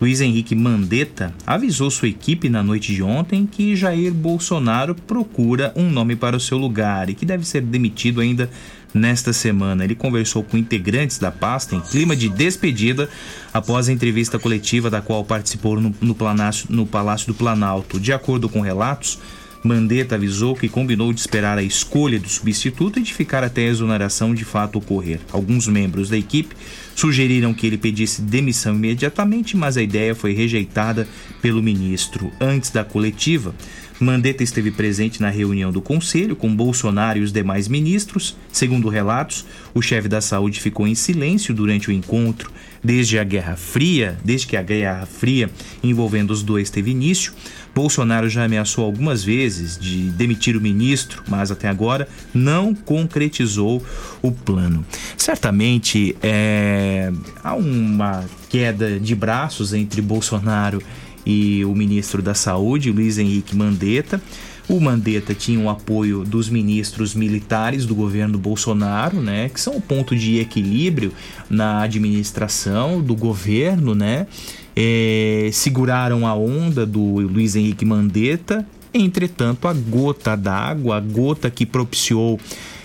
Luiz 0.03 0.21
Henrique 0.21 0.57
Mandetta 0.57 1.33
avisou 1.47 1.89
sua 1.89 2.09
equipe 2.09 2.49
na 2.49 2.61
noite 2.61 2.93
de 2.93 3.05
ontem 3.05 3.47
que 3.47 3.77
Jair 3.77 4.13
Bolsonaro 4.13 4.97
procura 4.97 5.73
um 5.77 5.89
nome 5.89 6.17
para 6.17 6.37
o 6.37 6.41
seu 6.41 6.59
lugar 6.59 7.09
e 7.09 7.15
que 7.15 7.25
deve 7.25 7.47
ser 7.47 7.61
demitido 7.61 8.21
ainda 8.21 8.51
nesta 8.93 9.33
semana. 9.33 9.85
Ele 9.85 9.95
conversou 9.95 10.43
com 10.43 10.59
integrantes 10.59 11.21
da 11.21 11.31
pasta 11.31 11.77
em 11.77 11.81
clima 11.81 12.17
de 12.17 12.29
despedida 12.29 13.09
após 13.55 13.89
a 13.89 13.93
entrevista 13.93 14.41
coletiva 14.41 14.91
da 14.91 15.01
qual 15.01 15.25
participou 15.25 15.81
no, 15.81 15.95
no, 16.01 16.17
Palácio, 16.17 16.67
no 16.69 16.85
Palácio 16.85 17.29
do 17.29 17.35
Planalto. 17.35 18.01
De 18.01 18.13
acordo 18.13 18.49
com 18.49 18.61
relatos, 18.61 19.21
Mandetta 19.63 20.17
avisou 20.17 20.57
que 20.57 20.69
combinou 20.69 21.13
de 21.13 21.21
esperar 21.21 21.57
a 21.59 21.63
escolha 21.63 22.19
do 22.19 22.29
substituto 22.29 22.99
e 22.99 23.03
de 23.03 23.15
ficar 23.15 23.45
até 23.45 23.63
a 23.63 23.71
exoneração 23.71 24.35
de 24.35 24.45
fato 24.45 24.79
ocorrer. 24.79 25.21
Alguns 25.31 25.69
membros 25.69 26.09
da 26.09 26.19
equipe 26.19 26.57
sugeriram 26.95 27.55
que 27.55 27.67
ele 27.67 27.79
pedisse 27.79 28.23
demissão 28.23 28.75
imediatamente, 28.75 29.57
mas 29.57 29.77
a 29.77 29.83
ideia 29.83 30.15
foi 30.15 30.33
rejeitada 30.33 31.07
pelo 31.41 31.63
ministro. 31.63 32.31
Antes 32.41 32.71
da 32.71 32.85
coletiva, 32.85 33.55
Mandetta 34.01 34.43
esteve 34.43 34.71
presente 34.71 35.21
na 35.21 35.31
reunião 35.31 35.71
do 35.71 35.81
conselho 35.81 36.35
com 36.35 36.55
Bolsonaro 36.55 37.19
e 37.19 37.23
os 37.23 37.33
demais 37.33 37.69
ministros. 37.69 38.37
Segundo 38.51 38.89
relatos, 38.89 39.47
o 39.73 39.81
chefe 39.81 40.09
da 40.09 40.21
saúde 40.21 40.61
ficou 40.61 40.89
em 40.89 40.95
silêncio 40.95 41.55
durante 41.55 41.89
o 41.89 41.93
encontro 41.93 42.51
desde 42.83 43.19
a 43.19 43.25
Guerra 43.25 43.55
Fria, 43.55 44.19
desde 44.25 44.47
que 44.49 44.57
a 44.57 44.63
Guerra 44.63 45.07
Fria 45.07 45.49
envolvendo 45.83 46.33
os 46.33 46.43
dois 46.43 46.69
teve 46.69 46.91
início. 46.91 47.33
Bolsonaro 47.75 48.29
já 48.29 48.45
ameaçou 48.45 48.85
algumas 48.85 49.25
vezes 49.25 49.79
de 49.79 50.11
demitir 50.11 50.57
o 50.57 50.61
ministro, 50.61 51.23
mas 51.29 51.51
até 51.51 51.69
agora 51.69 52.07
não 52.35 52.75
concretizou 52.75 53.83
o 54.21 54.31
plano. 54.31 54.85
Certamente 55.17 56.17
é, 56.23 57.13
há 57.43 57.55
uma 57.55 58.25
queda 58.49 59.01
de 59.01 59.15
braços 59.15 59.73
entre 59.73 60.03
Bolsonaro 60.03 60.83
e 61.25 61.65
o 61.65 61.75
ministro 61.75 62.21
da 62.21 62.35
Saúde, 62.35 62.91
Luiz 62.91 63.19
Henrique 63.19 63.57
Mandetta. 63.57 64.21
O 64.69 64.81
Mandetta 64.81 65.35
tinha 65.35 65.59
o 65.59 65.69
apoio 65.69 66.25
dos 66.25 66.49
ministros 66.49 67.15
militares 67.15 67.85
do 67.85 67.95
governo 67.95 68.39
Bolsonaro, 68.39 69.21
né, 69.21 69.49
que 69.49 69.61
são 69.61 69.77
o 69.77 69.81
ponto 69.81 70.15
de 70.17 70.39
equilíbrio 70.39 71.13
na 71.51 71.83
administração 71.83 73.03
do 73.03 73.15
governo, 73.15 73.95
né? 73.95 74.27
É, 74.75 75.51
seguraram 75.53 76.27
a 76.27 76.35
onda 76.35 76.87
do 76.87 77.01
Luiz 77.01 77.57
Henrique 77.57 77.85
Mandetta. 77.85 78.67
Entretanto, 78.95 79.69
a 79.69 79.73
gota 79.73 80.37
d'água, 80.37 80.97
a 80.97 81.01
gota 81.01 81.51
que 81.51 81.65
propiciou 81.65 82.39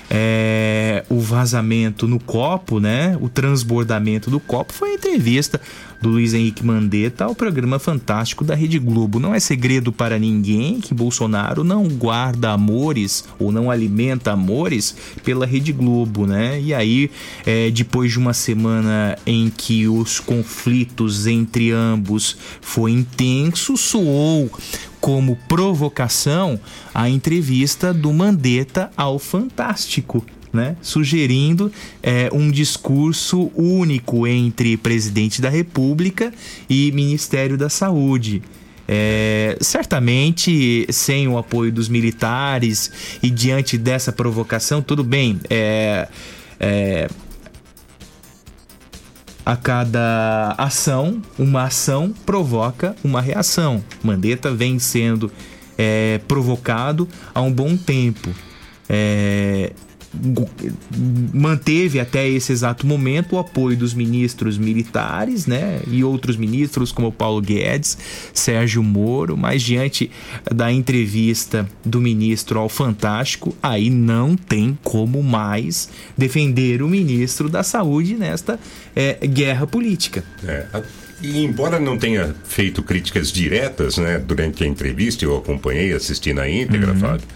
é, 0.09 1.03
o 1.09 1.19
vazamento 1.19 2.07
no 2.07 2.19
copo, 2.19 2.79
né? 2.79 3.17
O 3.19 3.29
transbordamento 3.29 4.29
do 4.29 4.39
copo 4.39 4.73
foi 4.73 4.91
a 4.91 4.95
entrevista 4.95 5.59
do 6.01 6.09
Luiz 6.09 6.33
Henrique 6.33 6.65
Mandetta 6.65 7.25
ao 7.25 7.35
programa 7.35 7.79
fantástico 7.79 8.43
da 8.43 8.55
Rede 8.55 8.79
Globo. 8.79 9.19
Não 9.19 9.33
é 9.33 9.39
segredo 9.39 9.91
para 9.91 10.19
ninguém 10.19 10.79
que 10.79 10.93
Bolsonaro 10.93 11.63
não 11.63 11.87
guarda 11.87 12.51
amores 12.51 13.25
ou 13.39 13.51
não 13.51 13.71
alimenta 13.71 14.31
amores 14.31 14.95
pela 15.23 15.45
Rede 15.45 15.71
Globo, 15.71 16.25
né? 16.25 16.61
E 16.61 16.73
aí, 16.73 17.09
é, 17.45 17.71
depois 17.71 18.11
de 18.11 18.19
uma 18.19 18.33
semana 18.33 19.17
em 19.25 19.49
que 19.49 19.87
os 19.87 20.19
conflitos 20.19 21.27
entre 21.27 21.71
ambos 21.71 22.37
foi 22.61 22.91
intenso, 22.91 23.75
soou 23.75 24.49
como 25.07 25.37
provocação 25.47 26.59
a 26.93 27.09
entrevista 27.09 27.93
do 27.93 28.11
Mandetta 28.11 28.91
ao 28.97 29.17
Fantástico. 29.17 30.25
Né? 30.51 30.75
sugerindo 30.81 31.71
é, 32.01 32.29
um 32.33 32.49
discurso 32.49 33.51
único 33.53 34.25
entre 34.25 34.75
presidente 34.75 35.41
da 35.41 35.49
República 35.49 36.33
e 36.69 36.91
Ministério 36.93 37.57
da 37.57 37.69
Saúde. 37.69 38.41
É, 38.87 39.57
certamente, 39.61 40.85
sem 40.89 41.27
o 41.27 41.37
apoio 41.37 41.71
dos 41.71 41.87
militares 41.87 42.91
e 43.21 43.29
diante 43.29 43.77
dessa 43.77 44.11
provocação, 44.11 44.81
tudo 44.81 45.03
bem. 45.03 45.39
É, 45.49 46.07
é, 46.59 47.07
a 49.47 49.55
cada 49.55 50.55
ação, 50.57 51.21
uma 51.39 51.63
ação 51.63 52.13
provoca 52.25 52.93
uma 53.01 53.21
reação. 53.21 53.81
Mandetta 54.03 54.53
vem 54.53 54.77
sendo 54.77 55.31
é, 55.77 56.19
provocado 56.27 57.07
há 57.33 57.41
um 57.41 57.49
bom 57.49 57.77
tempo. 57.77 58.29
É, 58.89 59.71
manteve 61.33 61.99
até 61.99 62.27
esse 62.27 62.51
exato 62.51 62.85
momento 62.85 63.35
o 63.35 63.39
apoio 63.39 63.77
dos 63.77 63.93
ministros 63.93 64.57
militares, 64.57 65.45
né, 65.45 65.81
e 65.87 66.03
outros 66.03 66.35
ministros 66.35 66.91
como 66.91 67.11
Paulo 67.11 67.41
Guedes, 67.41 67.97
Sérgio 68.33 68.83
Moro, 68.83 69.37
mas 69.37 69.61
diante 69.61 70.09
da 70.53 70.71
entrevista 70.71 71.67
do 71.83 71.99
ministro 71.99 72.59
ao 72.59 72.69
Fantástico, 72.69 73.55
aí 73.61 73.89
não 73.89 74.35
tem 74.35 74.77
como 74.83 75.21
mais 75.23 75.89
defender 76.17 76.81
o 76.81 76.87
ministro 76.87 77.49
da 77.49 77.63
Saúde 77.63 78.15
nesta 78.15 78.59
é, 78.95 79.25
guerra 79.27 79.67
política. 79.67 80.23
É, 80.43 80.65
e 81.21 81.43
embora 81.43 81.79
não 81.79 81.97
tenha 81.97 82.35
feito 82.43 82.83
críticas 82.83 83.31
diretas, 83.31 83.97
né, 83.97 84.19
durante 84.19 84.63
a 84.63 84.67
entrevista, 84.67 85.25
eu 85.25 85.35
acompanhei, 85.35 85.91
assisti 85.93 86.31
na 86.31 86.47
íntegra, 86.47 86.91
uhum. 86.91 86.99
Fábio, 86.99 87.27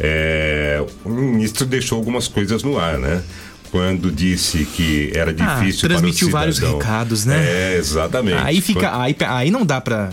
é, 0.00 0.84
o 1.04 1.08
ministro 1.08 1.64
deixou 1.66 1.98
algumas 1.98 2.28
coisas 2.28 2.62
no 2.62 2.78
ar, 2.78 2.98
né? 2.98 3.22
quando 3.70 4.12
disse 4.12 4.64
que 4.64 5.10
era 5.12 5.32
ah, 5.32 5.34
difícil 5.34 5.86
ah, 5.86 5.88
transmitiu 5.88 6.30
para 6.30 6.48
o 6.48 6.52
cidadão. 6.52 6.78
vários 6.78 6.86
recados, 6.86 7.24
né? 7.26 7.44
É, 7.46 7.76
exatamente. 7.76 8.38
Aí 8.38 8.60
fica, 8.60 8.98
aí, 8.98 9.14
aí 9.20 9.50
não 9.50 9.66
dá 9.66 9.80
para 9.80 10.12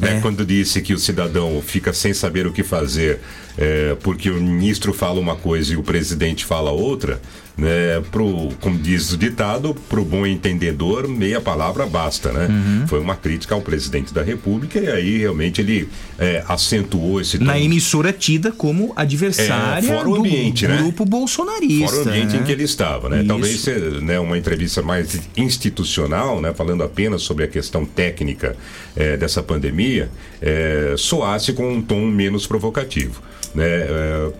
é. 0.00 0.20
Quando 0.20 0.44
disse 0.44 0.80
que 0.80 0.92
o 0.92 0.98
cidadão 0.98 1.62
fica 1.64 1.92
sem 1.92 2.12
saber 2.12 2.46
o 2.46 2.52
que 2.52 2.62
fazer 2.62 3.20
é, 3.56 3.96
porque 4.02 4.30
o 4.30 4.40
ministro 4.40 4.92
fala 4.92 5.20
uma 5.20 5.36
coisa 5.36 5.72
e 5.72 5.76
o 5.76 5.82
presidente 5.82 6.44
fala 6.44 6.70
outra, 6.70 7.20
né? 7.56 8.02
Pro, 8.10 8.48
como 8.60 8.76
diz 8.76 9.12
o 9.12 9.16
ditado, 9.16 9.74
para 9.88 10.00
o 10.00 10.04
bom 10.04 10.26
entendedor, 10.26 11.06
meia 11.06 11.40
palavra 11.40 11.86
basta, 11.86 12.32
né? 12.32 12.48
Uhum. 12.48 12.88
Foi 12.88 12.98
uma 12.98 13.14
crítica 13.14 13.54
ao 13.54 13.60
presidente 13.60 14.12
da 14.12 14.22
República 14.22 14.80
e 14.80 14.88
aí 14.88 15.18
realmente 15.18 15.60
ele 15.60 15.88
é, 16.18 16.42
acentuou 16.48 17.20
esse 17.20 17.38
tom. 17.38 17.44
Na 17.44 17.58
emissora 17.58 18.12
tida 18.12 18.50
como 18.50 18.92
adversária 18.96 19.88
é, 19.88 20.04
do 20.04 20.16
ambiente, 20.16 20.66
né? 20.66 20.78
grupo 20.78 21.04
né? 21.04 21.10
bolsonarista. 21.10 21.86
Fora 21.86 21.98
o 21.98 22.08
ambiente 22.08 22.34
né? 22.34 22.40
em 22.40 22.44
que 22.44 22.52
ele 22.52 22.64
estava, 22.64 23.08
né? 23.08 23.18
Isso. 23.18 23.28
Talvez 23.28 23.66
né, 24.02 24.18
uma 24.18 24.36
entrevista 24.36 24.82
mais 24.82 25.20
institucional, 25.36 26.40
né? 26.40 26.52
Falando 26.52 26.82
apenas 26.82 27.22
sobre 27.22 27.44
a 27.44 27.48
questão 27.48 27.86
técnica 27.86 28.56
é, 28.96 29.16
dessa 29.16 29.44
pandemia, 29.44 30.10
é, 30.42 30.94
soasse 30.98 31.52
com 31.52 31.72
um 31.72 31.80
tom 31.80 32.04
menos 32.06 32.48
provocativo. 32.48 33.22
Né? 33.54 33.64
É, 33.66 34.32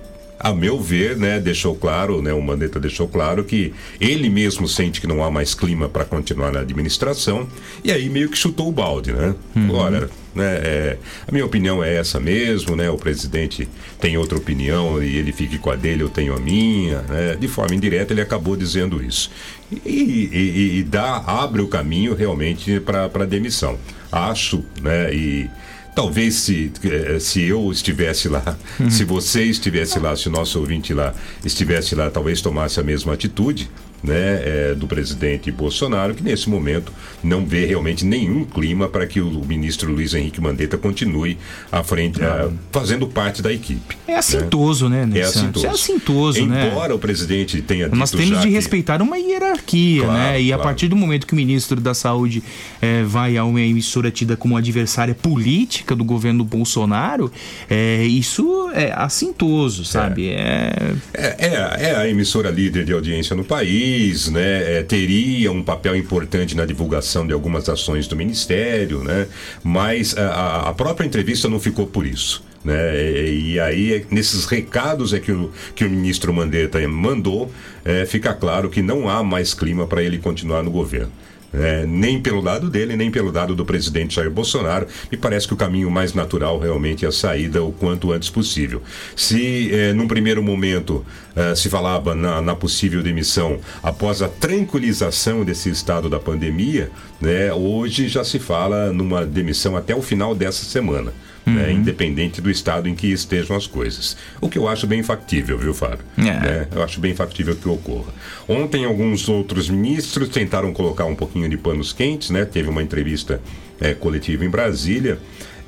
a 0.45 0.53
meu 0.53 0.79
ver, 0.79 1.17
né, 1.17 1.41
deixou 1.41 1.75
claro, 1.75 2.21
né, 2.21 2.33
o 2.35 2.43
Mandetta 2.43 2.79
deixou 2.79 3.09
claro 3.09 3.45
que 3.45 3.73
ele 3.99 4.29
mesmo 4.29 4.69
sente 4.69 5.01
que 5.01 5.07
não 5.07 5.25
há 5.25 5.31
mais 5.31 5.55
clima 5.55 5.89
para 5.89 6.05
continuar 6.05 6.53
na 6.53 6.61
administração 6.61 7.49
e 7.83 7.91
aí 7.91 8.11
meio 8.11 8.29
que 8.29 8.37
chutou 8.37 8.69
o 8.69 8.73
balde, 8.73 9.11
né? 9.13 9.35
Uhum. 9.57 9.65
Agora, 9.65 10.11
né, 10.35 10.61
é, 10.63 10.97
a 11.27 11.33
minha 11.33 11.47
opinião 11.47 11.83
é 11.83 11.95
essa 11.95 12.21
mesmo, 12.21 12.77
né? 12.77 12.91
O 12.91 12.99
presidente 12.99 13.67
tem 13.99 14.19
outra 14.19 14.37
opinião 14.37 15.03
e 15.03 15.17
ele 15.17 15.33
fique 15.33 15.57
com 15.57 15.71
a 15.71 15.77
dele, 15.77 16.03
eu 16.03 16.11
tenho 16.11 16.35
a 16.35 16.39
minha, 16.39 17.01
né? 17.03 17.37
De 17.37 17.49
forma 17.49 17.75
indireta 17.75 18.13
ele 18.13 18.21
acabou 18.21 18.55
dizendo 18.55 19.03
isso 19.03 19.31
e, 19.73 20.29
e, 20.31 20.79
e 20.79 20.83
dá 20.83 21.23
abre 21.27 21.63
o 21.63 21.69
caminho 21.69 22.15
realmente 22.15 22.81
para 22.81 23.25
demissão. 23.25 23.79
Acho, 24.13 24.63
né? 24.83 25.15
E 25.15 25.49
Talvez 25.95 26.35
se, 26.35 26.73
eh, 26.85 27.19
se 27.21 27.43
eu 27.43 27.71
estivesse 27.71 28.29
lá, 28.29 28.57
Uhum. 28.81 28.91
se 28.91 29.05
você 29.05 29.45
estivesse 29.45 29.99
lá, 30.01 30.17
se 30.17 30.29
o 30.29 30.31
nosso 30.31 30.59
ouvinte 30.59 30.93
lá 30.93 31.15
estivesse 31.45 31.95
lá, 31.95 32.11
talvez 32.11 32.41
tomasse 32.41 32.81
a 32.81 32.83
mesma 32.83 33.13
atitude. 33.15 33.71
Né, 34.05 34.15
eh, 34.45 34.75
do 34.77 34.87
presidente 34.87 35.51
Bolsonaro, 35.51 36.15
que 36.15 36.23
nesse 36.23 36.51
momento 36.51 36.93
não 37.23 37.47
vê 37.47 37.65
realmente 37.65 38.05
nenhum 38.05 38.45
clima 38.45 38.87
para 38.87 39.07
que 39.07 39.19
o 39.19 39.43
ministro 39.47 39.91
Luiz 39.91 40.13
Henrique 40.13 40.43
Mandetta 40.43 40.77
continue 40.77 41.39
à 41.73 41.83
frente, 41.83 42.23
ah, 42.23 42.51
fazendo 42.71 43.07
parte 43.07 43.41
da 43.41 43.51
equipe. 43.51 43.97
É 44.07 44.17
assintoso, 44.17 44.91
né, 44.91 45.05
É 45.05 45.07
Ney 45.07 45.25
Santos? 45.25 45.37
assintoso. 45.39 45.67
É 45.67 45.69
assintoso, 45.71 46.47
né? 46.47 46.69
Embora 46.71 46.95
o 46.95 46.99
presidente 46.99 47.63
tenha 47.63 47.87
dito 47.87 47.97
Nós 47.97 48.11
temos 48.11 48.43
de 48.43 48.49
que- 48.49 48.53
respeitar 48.53 49.01
uma 49.01 49.17
hierarquia, 49.17 50.03
Claro, 50.03 50.13
né? 50.19 50.39
E 50.43 50.53
a 50.53 50.57
claro. 50.57 50.69
partir 50.69 50.89
do 50.89 50.97
momento 50.97 51.27
que 51.27 51.33
o 51.33 51.37
ministro 51.37 51.81
da 51.81 51.95
Saúde 51.95 52.43
eh, 52.83 53.05
vai 53.07 53.39
a 53.39 53.45
uma 53.47 53.63
emissora 53.63 54.11
tida 54.11 54.37
como 54.37 54.55
adversária 54.55 55.15
política 55.15 55.97
do 55.97 56.05
governo 56.05 56.45
Bolsonaro, 56.45 57.33
eh, 57.71 58.05
isso 58.05 58.69
é 58.75 58.93
assintoso, 58.95 59.83
sabe? 59.83 60.29
É. 60.29 60.93
É, 61.15 61.37
é, 61.39 61.77
é 61.91 61.97
a 61.97 62.07
emissora 62.07 62.51
líder 62.51 62.85
de 62.85 62.93
audiência 62.93 63.35
no 63.35 63.45
país, 63.45 63.94
né? 64.31 64.79
É, 64.79 64.83
teria 64.83 65.51
um 65.53 65.63
papel 65.63 65.97
importante 65.97 66.57
na 66.57 66.65
divulgação 66.65 67.27
de 67.27 67.33
algumas 67.33 67.69
ações 67.69 68.07
do 68.07 68.17
Ministério, 68.17 69.03
né? 69.03 69.27
Mas 69.63 70.17
a, 70.17 70.69
a 70.69 70.75
própria 70.75 71.07
entrevista 71.07 71.49
não 71.49 71.61
ficou 71.61 71.87
por 71.87 72.07
isso. 72.07 72.43
Né? 72.65 73.29
E, 73.29 73.53
e 73.53 73.61
aí, 73.61 74.07
nesses 74.11 74.47
recados 74.47 75.13
é 75.13 75.21
que 75.21 75.31
o, 75.31 75.51
que 75.75 75.85
o 75.85 75.91
ministro 75.91 76.33
Mandetta 76.33 76.87
mandou, 76.89 77.53
é, 77.85 78.07
fica 78.07 78.33
claro 78.33 78.71
que 78.71 78.81
não 78.81 79.09
há 79.09 79.23
mais 79.23 79.53
clima 79.53 79.87
para 79.87 80.03
ele 80.03 80.19
continuar 80.19 80.63
no 80.63 80.71
governo. 80.71 81.13
É, 81.57 81.87
nem 81.87 82.21
pelo 82.21 82.41
lado 82.41 82.69
dele, 82.69 82.97
nem 82.97 83.11
pelo 83.11 83.31
lado 83.31 83.55
do 83.55 83.65
presidente 83.65 84.17
Jair 84.17 84.31
Bolsonaro. 84.31 84.87
Me 85.11 85.17
parece 85.17 85.47
que 85.47 85.55
o 85.55 85.57
caminho 85.57 85.91
mais 85.91 86.13
natural 86.13 86.59
realmente 86.59 87.05
é 87.05 87.09
a 87.09 87.13
saída 87.13 87.63
o 87.63 87.73
quanto 87.73 88.13
antes 88.13 88.29
possível. 88.29 88.83
Se, 89.15 89.73
é, 89.73 89.93
num 89.93 90.09
primeiro 90.09 90.43
momento, 90.43 91.05
é, 91.37 91.55
se 91.55 91.69
falava 91.69 92.15
na, 92.15 92.43
na 92.43 92.55
possível 92.55 93.03
demissão 93.03 93.59
após 93.83 94.21
a 94.23 94.29
tranquilização 94.29 95.45
desse 95.45 95.71
estado 95.71 96.09
da 96.09 96.19
pandemia, 96.19 96.91
né, 97.21 97.53
hoje 97.53 98.09
já 98.09 98.25
se 98.25 98.39
fala 98.39 98.93
numa 98.93 99.25
demissão 99.25 99.77
até 99.77 99.95
o 99.95 100.03
final 100.03 100.35
dessa 100.35 100.65
semana. 100.65 101.13
Né, 101.47 101.73
independente 101.73 102.41
do 102.41 102.51
estado 102.51 102.89
em 102.89 102.95
que 102.95 103.07
estejam 103.13 103.57
as 103.57 103.67
coisas. 103.67 104.17
O 104.41 104.49
que 104.49 104.59
eu 104.59 104.69
acho 104.69 104.87
bem 104.87 105.03
factível, 105.03 105.59
viu, 105.59 105.75
Fábio? 105.75 106.05
É. 106.17 106.23
Né? 106.23 106.69
Eu 106.75 106.83
acho 106.83 107.01
bem 107.01 107.15
factível 107.15 107.55
que 107.55 107.69
ocorra. 107.69 108.13
Ontem, 108.49 108.85
alguns 108.85 109.29
outros 109.29 109.69
ministros 109.69 110.29
tentaram 110.29 110.73
colocar 110.73 111.05
um 111.05 111.15
pouquinho 111.15 111.49
de 111.49 111.57
panos 111.57 111.93
quentes, 111.93 112.31
né? 112.31 112.45
Teve 112.45 112.69
uma 112.69 112.83
entrevista 112.83 113.41
eh, 113.81 113.95
coletiva 113.95 114.45
em 114.45 114.51
Brasília. 114.51 115.19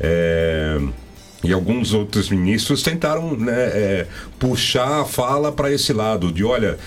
eh, 0.01 0.79
e 1.45 1.53
alguns 1.53 1.93
outros 1.93 2.29
ministros 2.29 2.83
tentaram 2.83 3.37
né, 3.37 3.53
eh, 3.53 4.07
puxar 4.39 5.03
a 5.03 5.05
fala 5.05 5.53
para 5.53 5.71
esse 5.71 5.93
lado, 5.93 6.33
de 6.33 6.43
olha. 6.43 6.79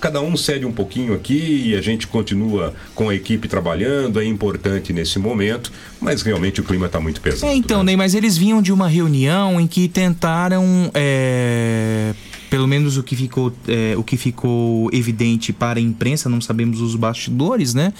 Cada 0.00 0.20
um 0.20 0.36
cede 0.36 0.66
um 0.66 0.72
pouquinho 0.72 1.14
aqui 1.14 1.62
e 1.68 1.74
a 1.76 1.80
gente 1.80 2.06
continua 2.06 2.74
com 2.94 3.08
a 3.08 3.14
equipe 3.14 3.46
trabalhando, 3.48 4.20
é 4.20 4.24
importante 4.24 4.92
nesse 4.92 5.18
momento, 5.18 5.70
mas 6.00 6.22
realmente 6.22 6.60
o 6.60 6.64
clima 6.64 6.86
está 6.86 6.98
muito 7.00 7.20
pesado. 7.20 7.50
É, 7.50 7.54
então, 7.54 7.82
Ney, 7.82 7.96
mas 7.96 8.14
eles 8.14 8.36
vinham 8.36 8.60
de 8.60 8.72
uma 8.72 8.88
reunião 8.88 9.60
em 9.60 9.66
que 9.66 9.88
tentaram. 9.88 10.90
é, 10.94 12.14
Pelo 12.50 12.68
menos 12.68 12.96
o 12.96 13.02
que, 13.02 13.16
ficou, 13.16 13.52
é, 13.66 13.94
o 13.96 14.04
que 14.04 14.16
ficou 14.16 14.88
evidente 14.92 15.52
para 15.52 15.80
a 15.80 15.82
imprensa, 15.82 16.28
não 16.28 16.40
sabemos 16.40 16.80
os 16.80 16.94
bastidores, 16.94 17.74
né? 17.74 17.92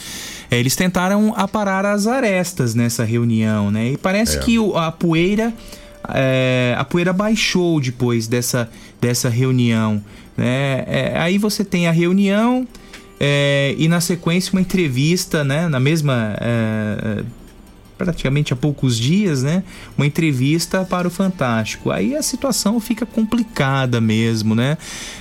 É, 0.49 0.59
eles 0.59 0.77
tentaram 0.77 1.35
aparar 1.37 1.85
as 1.85 2.07
arestas 2.07 2.73
nessa 2.75 3.05
reunião, 3.05 3.73
né? 3.73 3.93
E 3.93 3.97
parece 3.97 4.37
É. 4.37 4.41
que 4.41 4.57
o- 4.59 4.77
a 4.77 4.91
poeira. 4.93 5.53
é, 6.15 6.77
a 6.79 6.85
poeira 6.85 7.13
baixou 7.13 7.81
depois 7.81 8.29
dessa, 8.29 8.71
dessa 9.01 9.29
reunião. 9.29 10.01
Né? 10.37 10.85
É, 10.87 11.15
aí 11.19 11.39
você 11.39 11.65
tem 11.65 11.89
a 11.89 11.93
reunião 11.93 12.67
é, 13.19 13.75
e 13.79 13.89
na 13.89 14.01
sequência 14.01 14.53
uma 14.53 14.61
entrevista, 14.61 15.45
né? 15.45 15.69
Na 15.69 15.81
mesma. 15.81 16.37
é, 16.41 17.25
praticamente 17.97 18.53
há 18.53 18.57
poucos 18.57 18.99
dias, 18.99 19.43
né? 19.43 19.63
Uma 19.97 20.07
entrevista 20.07 20.85
para 20.85 21.09
o 21.09 21.11
Fantástico. 21.11 21.91
Aí 21.91 22.15
a 22.15 22.23
situação 22.23 22.79
fica 22.79 23.07
complicada 23.07 24.01
mesmo, 24.01 24.55
né? 24.55 24.77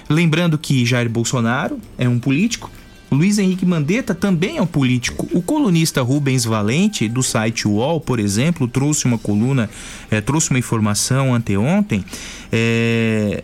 Lembrando 0.10 0.58
que 0.58 0.86
Jair 0.86 1.10
Bolsonaro 1.10 1.80
é 1.97 2.08
um 2.08 2.19
político. 2.19 2.69
Luiz 3.10 3.38
Henrique 3.38 3.65
Mandetta 3.65 4.13
também 4.13 4.58
é 4.58 4.62
um 4.62 4.67
político. 4.67 5.28
O 5.32 5.41
colunista 5.41 6.01
Rubens 6.01 6.43
Valente, 6.43 7.08
do 7.08 7.23
site 7.23 7.67
UOL, 7.67 8.01
por 8.01 8.19
exemplo, 8.19 8.67
trouxe 8.67 9.06
uma 9.06 9.17
coluna, 9.17 9.69
eh, 10.12 10.19
trouxe 10.19 10.49
uma 10.49 10.60
informação 10.60 11.34
anteontem. 11.34 12.04
eh, 12.51 13.43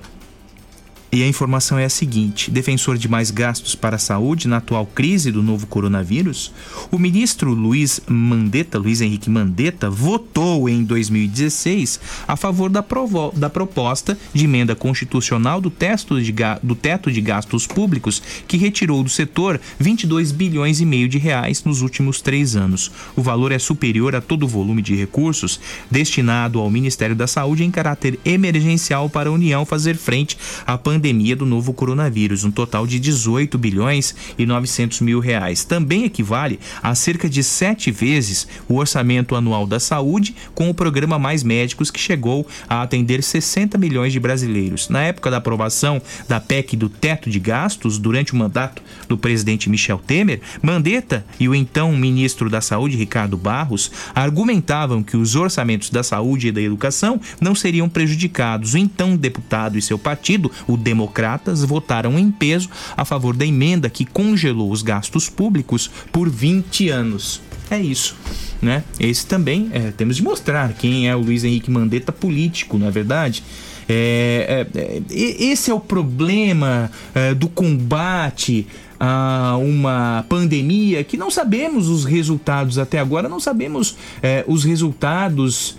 e 1.12 1.22
a 1.22 1.28
informação 1.28 1.78
é 1.78 1.84
a 1.84 1.90
seguinte: 1.90 2.50
defensor 2.50 2.98
de 2.98 3.10
mais 3.10 3.32
gastos 3.32 3.76
para 3.76 3.98
a 3.98 4.00
saúde 4.00 4.48
na 4.48 4.58
atual 4.58 4.86
crise 4.86 5.30
do 5.32 5.44
novo 5.44 5.68
coronavírus, 5.68 6.54
o 6.90 6.98
ministro 6.98 7.54
Luiz 7.54 8.00
Mandetta, 8.08 8.78
Luiz 8.80 9.02
Henrique 9.02 9.30
Mandetta, 9.30 9.90
votou 9.90 10.70
em 10.70 10.84
2016 10.86 12.00
a 12.26 12.38
favor 12.38 12.70
da, 12.70 12.82
provo- 12.82 13.34
da 13.36 13.50
proposta 13.50 14.18
de 14.34 14.46
emenda 14.46 14.74
constitucional 14.74 15.60
do, 15.60 15.70
teto 15.70 16.22
de 16.22 16.34
do 16.64 16.76
teto 16.76 17.12
de 17.12 17.20
gastos 17.20 17.68
públicos 17.68 18.22
que 18.48 18.56
retirou 18.56 19.04
do 19.04 19.10
setor 19.10 19.60
22 19.80 20.32
bilhões 20.32 20.80
e 20.80 20.86
meio 20.86 21.10
de 21.10 21.18
reais 21.18 21.64
nos 21.66 21.82
últimos 21.82 22.22
três 22.22 22.56
anos. 22.56 22.90
O 23.18 23.22
valor 23.22 23.52
é 23.52 23.60
superior 23.60 24.16
a 24.16 24.22
todo 24.22 24.44
o 24.44 24.48
volume 24.48 24.82
de 24.82 24.96
recursos 24.96 25.60
destinado 25.90 26.58
ao 26.60 26.70
Ministério 26.70 27.16
da 27.16 27.28
Saúde 27.28 27.66
em 27.66 27.72
caráter 27.72 28.18
emergencial 28.24 29.10
para 29.10 29.30
a 29.30 29.34
União 29.34 29.66
fazer 29.66 29.98
frente 29.98 30.38
à 30.66 30.78
pandemia 30.78 31.01
do 31.36 31.46
novo 31.46 31.74
coronavírus, 31.74 32.44
um 32.44 32.52
total 32.52 32.86
de 32.86 33.00
18 33.00 33.58
bilhões 33.58 34.16
e 34.38 34.46
900 34.46 35.02
mil 35.02 35.20
reais. 35.20 35.64
Também 35.64 36.06
equivale 36.06 36.60
a 36.82 36.94
cerca 36.94 37.28
de 37.28 37.44
sete 37.44 37.90
vezes 37.90 38.48
o 38.70 38.76
orçamento 38.76 39.36
anual 39.36 39.66
da 39.66 39.80
saúde 39.80 40.36
com 40.54 40.70
o 40.70 40.74
programa 40.74 41.18
Mais 41.18 41.44
Médicos 41.44 41.90
que 41.90 42.00
chegou 42.00 42.48
a 42.70 42.82
atender 42.82 43.24
60 43.24 43.78
milhões 43.78 44.14
de 44.14 44.20
brasileiros. 44.20 44.90
Na 44.90 45.02
época 45.02 45.32
da 45.32 45.38
aprovação 45.38 46.02
da 46.28 46.40
PEC 46.40 46.78
do 46.78 46.88
teto 46.88 47.30
de 47.30 47.40
gastos, 47.40 47.98
durante 47.98 48.34
o 48.34 48.38
mandato 48.38 48.82
do 49.08 49.18
presidente 49.18 49.70
Michel 49.70 49.98
Temer, 49.98 50.42
Mandetta 50.62 51.26
e 51.40 51.50
o 51.50 51.56
então 51.56 51.92
ministro 51.96 52.50
da 52.50 52.62
Saúde, 52.62 52.96
Ricardo 52.96 53.38
Barros, 53.38 53.92
argumentavam 54.14 55.02
que 55.02 55.18
os 55.18 55.36
orçamentos 55.36 55.90
da 55.90 56.04
saúde 56.04 56.48
e 56.48 56.52
da 56.52 56.62
educação 56.62 57.20
não 57.40 57.56
seriam 57.56 57.90
prejudicados. 57.90 58.74
O 58.74 58.78
então 58.78 59.16
deputado 59.16 59.78
e 59.78 59.82
seu 59.82 59.98
partido, 59.98 60.52
o 60.68 60.78
Democratas, 60.92 61.64
votaram 61.64 62.20
em 62.20 62.30
peso 62.30 62.70
a 62.98 63.06
favor 63.06 63.34
da 63.34 63.46
emenda 63.46 63.90
que 63.90 64.04
congelou 64.04 64.70
os 64.70 64.82
gastos 64.82 65.30
públicos 65.30 65.90
por 66.12 66.30
20 66.30 66.90
anos. 66.90 67.42
É 67.70 67.80
isso, 67.80 68.18
né? 68.62 68.84
Esse 69.00 69.26
também 69.26 69.70
é, 69.72 69.92
temos 69.92 70.18
de 70.18 70.24
mostrar 70.24 70.74
quem 70.74 71.08
é 71.08 71.16
o 71.16 71.22
Luiz 71.22 71.46
Henrique 71.46 71.72
Mandetta 71.72 72.12
político, 72.12 72.78
não 72.78 72.88
é 72.88 72.92
verdade? 72.92 73.42
É, 73.88 74.68
é, 74.74 74.80
é, 74.80 75.44
esse 75.44 75.72
é 75.72 75.74
o 75.74 75.80
problema 75.80 76.92
é, 77.16 77.34
do 77.34 77.48
combate 77.48 78.68
a 79.00 79.58
uma 79.58 80.26
pandemia 80.28 81.04
que 81.06 81.16
não 81.16 81.32
sabemos 81.32 81.88
os 81.88 82.04
resultados 82.04 82.78
até 82.78 83.00
agora, 83.00 83.30
não 83.30 83.40
sabemos 83.40 83.98
é, 84.22 84.44
os 84.48 84.64
resultados 84.64 85.78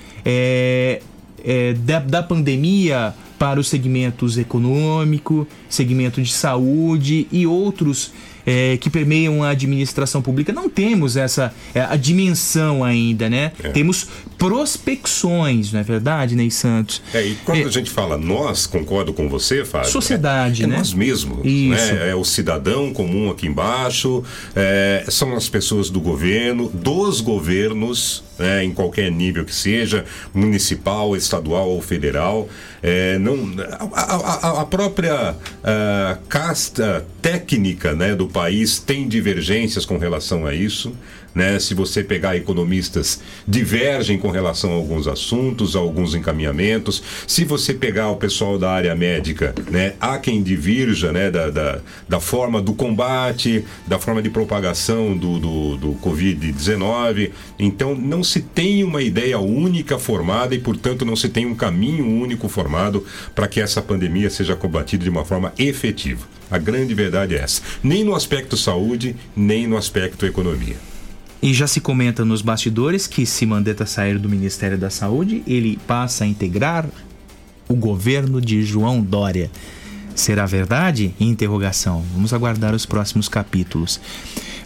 da, 1.85 1.99
da 1.99 2.23
pandemia 2.23 3.15
para 3.43 3.59
os 3.59 3.67
segmentos 3.67 4.39
econômico, 4.39 5.49
segmento 5.69 6.23
de 6.23 6.33
saúde 6.33 7.27
e 7.33 7.45
outros 7.45 8.13
é, 8.47 8.77
que 8.77 8.89
permeiam 8.89 9.43
a 9.43 9.51
administração 9.51 10.23
pública. 10.23 10.53
Não 10.53 10.69
temos 10.69 11.17
essa 11.17 11.53
é, 11.75 11.81
a 11.81 11.97
dimensão 11.97 12.85
ainda, 12.85 13.29
né? 13.29 13.51
É. 13.61 13.71
Temos 13.71 14.07
prospecções, 14.39 15.73
não 15.73 15.81
é 15.81 15.83
verdade, 15.83 16.35
Ney 16.35 16.51
Santos? 16.53 17.03
É, 17.13 17.25
e 17.25 17.35
quando 17.45 17.67
a 17.67 17.71
gente 17.71 17.91
fala 17.91 18.17
nós, 18.17 18.67
concordo 18.67 19.13
com 19.13 19.29
você, 19.29 19.65
Fábio. 19.65 19.91
Sociedade, 19.91 20.63
é, 20.63 20.65
é 20.65 20.69
né? 20.69 20.77
nós 20.77 20.93
mesmos. 20.93 21.39
Isso. 21.45 21.95
Né? 21.95 22.11
É 22.11 22.15
o 22.15 22.25
cidadão 22.25 22.93
comum 22.93 23.31
aqui 23.31 23.47
embaixo, 23.47 24.23
é, 24.55 25.05
são 25.09 25.35
as 25.35 25.49
pessoas 25.49 25.91
do 25.91 26.01
governo, 26.01 26.69
dos 26.69 27.21
governos, 27.21 28.23
né, 28.39 28.65
em 28.65 28.73
qualquer 28.73 29.11
nível 29.11 29.45
que 29.45 29.55
seja, 29.55 30.05
municipal, 30.35 31.17
estadual 31.17 31.69
ou 31.69 31.81
federal. 31.83 32.49
É, 32.83 33.19
não, 33.19 33.37
a, 33.93 34.03
a- 34.59 34.61
a 34.63 34.67
própria 34.67 35.37
ah, 35.63 36.19
casta 36.29 37.07
técnica 37.21 37.95
né, 37.95 38.15
do 38.15 38.27
país 38.27 38.79
tem 38.79 39.07
divergências 39.09 39.85
com 39.87 39.99
relação 39.99 40.47
a 40.47 40.55
isso. 40.55 40.93
Né? 41.35 41.59
Se 41.59 41.75
você 41.75 42.03
pegar 42.03 42.37
economistas, 42.37 43.21
divergem 43.47 44.19
com 44.19 44.31
relação 44.31 44.71
a 44.73 44.75
alguns 44.75 45.07
assuntos, 45.07 45.75
a 45.75 45.79
alguns 45.79 46.15
encaminhamentos. 46.15 47.03
Se 47.27 47.45
você 47.45 47.73
pegar 47.73 48.11
o 48.11 48.17
pessoal 48.17 48.59
da 48.59 48.71
área 48.71 48.95
médica, 48.95 49.55
né? 49.71 49.95
há 50.01 50.19
quem 50.19 50.43
divirja 50.43 51.13
né? 51.13 51.31
da, 51.31 51.51
da, 51.51 51.81
da 52.09 52.21
forma 52.21 52.61
do 52.61 52.75
combate, 52.75 53.65
da 53.87 53.99
forma 53.99 54.21
de 54.23 54.31
propagação 54.31 55.17
do, 55.17 55.39
do, 55.39 55.77
do 55.77 55.93
Covid-19. 55.95 57.31
Então, 57.59 57.95
não 57.95 58.23
se 58.23 58.43
tem 58.43 58.85
uma 58.85 59.03
ideia 59.03 59.39
única 59.39 59.99
formada 59.99 60.55
e, 60.55 60.59
portanto, 60.59 61.05
não 61.05 61.17
se 61.17 61.29
tem 61.29 61.47
um 61.47 61.55
caminho 61.55 62.07
único 62.07 62.49
formado 62.49 63.05
para 63.35 63.49
que 63.49 63.61
essa 63.61 63.81
pandemia 63.81 64.29
seja 64.29 64.57
combatida 64.57 65.05
de 65.05 65.11
uma 65.11 65.25
forma 65.25 65.53
efetiva. 65.59 66.27
A 66.51 66.59
grande 66.59 66.93
verdade 66.93 67.35
é 67.35 67.39
essa. 67.39 67.63
Nem 67.83 68.05
no 68.05 68.15
aspecto 68.15 68.57
saúde, 68.57 69.17
nem 69.35 69.67
no 69.67 69.77
aspecto 69.77 70.27
economia. 70.27 70.92
E 71.43 71.53
já 71.53 71.67
se 71.67 71.81
comenta 71.81 72.25
nos 72.25 72.41
bastidores 72.41 73.07
que 73.09 73.27
se 73.27 73.45
Mandetta 73.45 73.85
sair 73.85 74.17
do 74.19 74.29
Ministério 74.29 74.79
da 74.79 74.89
Saúde, 74.91 75.43
ele 75.47 75.77
passa 75.89 76.23
a 76.23 76.27
integrar 76.27 76.89
o 77.69 77.75
governo 77.75 78.41
de 78.41 78.63
João 78.63 79.01
Dória. 79.03 79.51
Será 80.15 80.47
verdade? 80.47 81.15
Interrogação. 81.19 82.05
Vamos 82.13 82.33
aguardar 82.33 82.75
os 82.75 82.87
próximos 82.87 83.29
capítulos. 83.29 84.01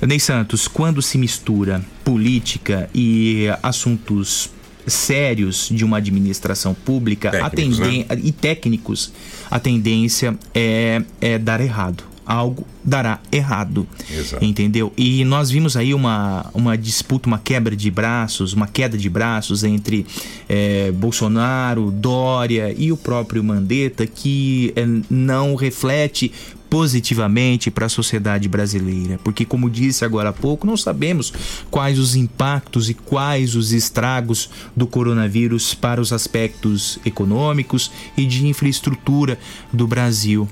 Ney 0.06 0.20
Santos, 0.20 0.68
quando 0.68 1.00
se 1.00 1.16
mistura 1.16 1.82
política 2.04 2.90
e 2.94 3.46
assuntos 3.62 4.50
sérios 4.86 5.68
de 5.72 5.84
uma 5.84 5.96
administração 5.96 6.74
pública 6.74 7.30
a 7.30 7.48
Técnicos, 7.48 7.78
tenden- 7.78 8.06
né? 8.08 8.20
e 8.22 8.32
técnicos, 8.32 9.12
a 9.50 9.58
tendência 9.58 10.36
é, 10.54 11.02
é 11.20 11.38
dar 11.38 11.60
errado. 11.60 12.04
Algo 12.26 12.66
dará 12.82 13.20
errado. 13.30 13.86
Exato. 14.10 14.44
Entendeu? 14.44 14.92
E 14.96 15.24
nós 15.24 15.50
vimos 15.50 15.76
aí 15.76 15.94
uma, 15.94 16.46
uma 16.52 16.76
disputa, 16.76 17.28
uma 17.28 17.38
quebra 17.38 17.76
de 17.76 17.90
braços, 17.90 18.52
uma 18.52 18.66
queda 18.66 18.98
de 18.98 19.08
braços 19.08 19.64
entre 19.64 20.06
eh, 20.48 20.92
Bolsonaro, 20.92 21.90
Dória 21.90 22.74
e 22.76 22.90
o 22.90 22.96
próprio 22.96 23.42
Mandetta, 23.42 24.06
que 24.06 24.72
eh, 24.76 24.86
não 25.08 25.54
reflete 25.54 26.32
positivamente 26.76 27.70
para 27.70 27.86
a 27.86 27.88
sociedade 27.88 28.50
brasileira, 28.50 29.18
porque 29.24 29.46
como 29.46 29.70
disse 29.70 30.04
agora 30.04 30.28
há 30.28 30.32
pouco, 30.32 30.66
não 30.66 30.76
sabemos 30.76 31.32
quais 31.70 31.98
os 31.98 32.14
impactos 32.14 32.90
e 32.90 32.92
quais 32.92 33.54
os 33.54 33.72
estragos 33.72 34.50
do 34.76 34.86
coronavírus 34.86 35.72
para 35.72 36.02
os 36.02 36.12
aspectos 36.12 36.98
econômicos 37.02 37.90
e 38.14 38.26
de 38.26 38.46
infraestrutura 38.46 39.38
do 39.72 39.86
Brasil. 39.86 40.46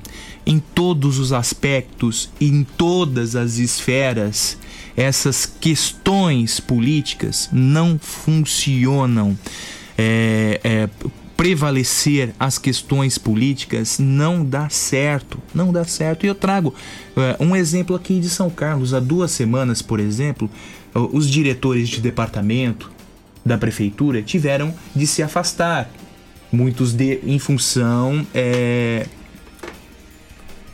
Em 0.46 0.58
todos 0.58 1.18
os 1.18 1.30
aspectos, 1.30 2.30
em 2.40 2.64
todas 2.64 3.36
as 3.36 3.58
esferas, 3.58 4.56
essas 4.96 5.44
questões 5.44 6.58
políticas 6.58 7.50
não 7.52 7.98
funcionam. 7.98 9.38
É, 9.98 10.58
é, 10.64 10.88
prevalecer 11.36 12.34
as 12.38 12.58
questões 12.58 13.18
políticas 13.18 13.98
não 13.98 14.44
dá 14.44 14.68
certo, 14.68 15.38
não 15.54 15.72
dá 15.72 15.84
certo. 15.84 16.24
E 16.24 16.28
eu 16.28 16.34
trago 16.34 16.74
é, 17.16 17.36
um 17.40 17.54
exemplo 17.56 17.94
aqui 17.94 18.20
de 18.20 18.28
São 18.28 18.48
Carlos. 18.48 18.94
Há 18.94 19.00
duas 19.00 19.30
semanas, 19.30 19.82
por 19.82 20.00
exemplo, 20.00 20.50
os 20.94 21.28
diretores 21.28 21.88
de 21.88 22.00
departamento 22.00 22.90
da 23.44 23.58
prefeitura 23.58 24.22
tiveram 24.22 24.74
de 24.94 25.06
se 25.06 25.22
afastar, 25.22 25.90
muitos 26.50 26.92
de, 26.92 27.20
em 27.24 27.38
função 27.38 28.24
é, 28.32 29.06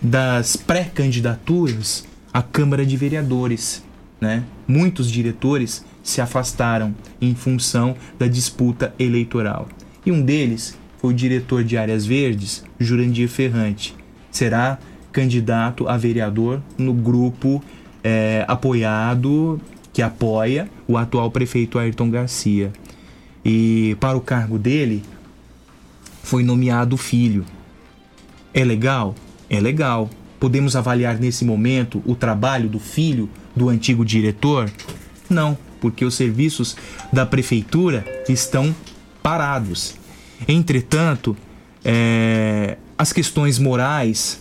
das 0.00 0.56
pré-candidaturas 0.56 2.06
à 2.32 2.42
Câmara 2.42 2.84
de 2.84 2.96
Vereadores. 2.96 3.82
Né? 4.20 4.44
Muitos 4.68 5.10
diretores 5.10 5.84
se 6.02 6.20
afastaram 6.20 6.94
em 7.20 7.34
função 7.34 7.96
da 8.18 8.26
disputa 8.26 8.94
eleitoral. 8.98 9.68
E 10.04 10.10
um 10.10 10.22
deles 10.22 10.78
foi 10.98 11.12
o 11.12 11.16
diretor 11.16 11.64
de 11.64 11.76
Áreas 11.76 12.06
Verdes, 12.06 12.64
Jurandir 12.78 13.28
Ferrante. 13.28 13.94
Será 14.30 14.78
candidato 15.12 15.88
a 15.88 15.96
vereador 15.96 16.62
no 16.78 16.92
grupo 16.92 17.62
é, 18.02 18.44
apoiado, 18.48 19.60
que 19.92 20.02
apoia 20.02 20.68
o 20.86 20.96
atual 20.96 21.30
prefeito 21.30 21.78
Ayrton 21.78 22.10
Garcia. 22.10 22.72
E 23.44 23.96
para 23.98 24.16
o 24.16 24.20
cargo 24.20 24.58
dele 24.58 25.02
foi 26.22 26.42
nomeado 26.42 26.94
o 26.94 26.98
filho. 26.98 27.44
É 28.52 28.64
legal? 28.64 29.14
É 29.48 29.60
legal. 29.60 30.10
Podemos 30.38 30.76
avaliar 30.76 31.18
nesse 31.18 31.44
momento 31.44 32.02
o 32.06 32.14
trabalho 32.14 32.68
do 32.68 32.78
filho 32.78 33.28
do 33.54 33.68
antigo 33.68 34.04
diretor? 34.04 34.70
Não, 35.28 35.56
porque 35.80 36.04
os 36.04 36.14
serviços 36.14 36.76
da 37.12 37.26
prefeitura 37.26 38.04
estão 38.28 38.74
parados. 39.22 39.94
Entretanto, 40.48 41.36
é, 41.84 42.76
as 42.98 43.12
questões 43.12 43.58
morais 43.58 44.40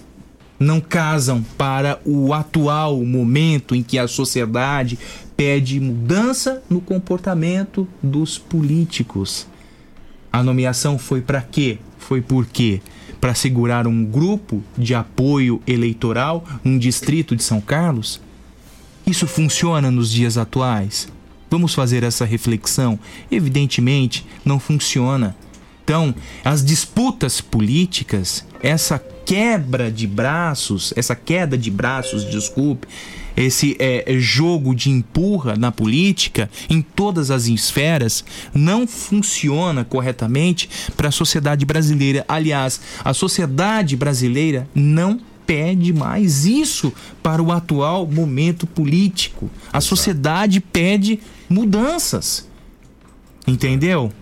não 0.60 0.82
casam 0.82 1.42
para 1.58 2.00
o 2.04 2.34
atual 2.34 3.04
momento 3.06 3.74
em 3.74 3.82
que 3.82 3.98
a 3.98 4.08
sociedade 4.08 5.00
pede 5.38 5.80
mudança 5.80 6.62
no 6.70 6.82
comportamento 6.82 7.88
dos 8.04 8.38
políticos. 8.38 9.48
A 10.32 10.44
nomeação 10.44 10.98
foi 10.98 11.22
para 11.22 11.42
quê? 11.42 11.78
Foi 11.98 12.22
por 12.22 12.46
quê? 12.46 12.82
Para 13.22 13.34
segurar 13.34 13.88
um 13.88 14.04
grupo 14.04 14.62
de 14.78 14.94
apoio 14.94 15.62
eleitoral 15.66 16.44
num 16.64 16.78
distrito 16.78 17.36
de 17.36 17.44
São 17.44 17.62
Carlos? 17.62 18.20
Isso 19.08 19.26
funciona 19.26 19.90
nos 19.90 20.12
dias 20.12 20.38
atuais? 20.38 21.08
Vamos 21.50 21.74
fazer 21.74 22.04
essa 22.04 22.26
reflexão? 22.26 23.00
Evidentemente, 23.32 24.26
não 24.46 24.60
funciona. 24.60 25.36
Então, 25.84 26.14
as 26.46 26.64
disputas 26.64 27.42
políticas, 27.42 28.46
essa 28.62 29.04
quebra 29.26 29.92
de 29.92 30.06
braços, 30.06 30.94
essa 30.96 31.16
queda 31.16 31.58
de 31.58 31.72
braços, 31.72 32.30
desculpe, 32.30 32.88
esse 33.36 33.76
é, 33.80 34.06
jogo 34.20 34.76
de 34.76 34.92
empurra 34.92 35.56
na 35.56 35.72
política, 35.72 36.50
em 36.70 36.82
todas 36.82 37.32
as 37.32 37.48
esferas, 37.48 38.24
não 38.54 38.86
funciona 38.86 39.84
corretamente 39.84 40.70
para 40.96 41.08
a 41.08 41.12
sociedade 41.12 41.66
brasileira. 41.66 42.24
Aliás, 42.28 42.80
a 43.04 43.14
sociedade 43.14 43.96
brasileira 43.96 44.68
não 44.76 45.20
pede 45.48 45.92
mais 45.92 46.46
isso 46.46 46.94
para 47.24 47.42
o 47.42 47.52
atual 47.52 48.06
momento 48.06 48.68
político. 48.68 49.50
A 49.74 49.82
sociedade 49.82 50.60
pede 50.60 51.20
mudanças. 51.50 52.48
Entendeu? 53.48 54.14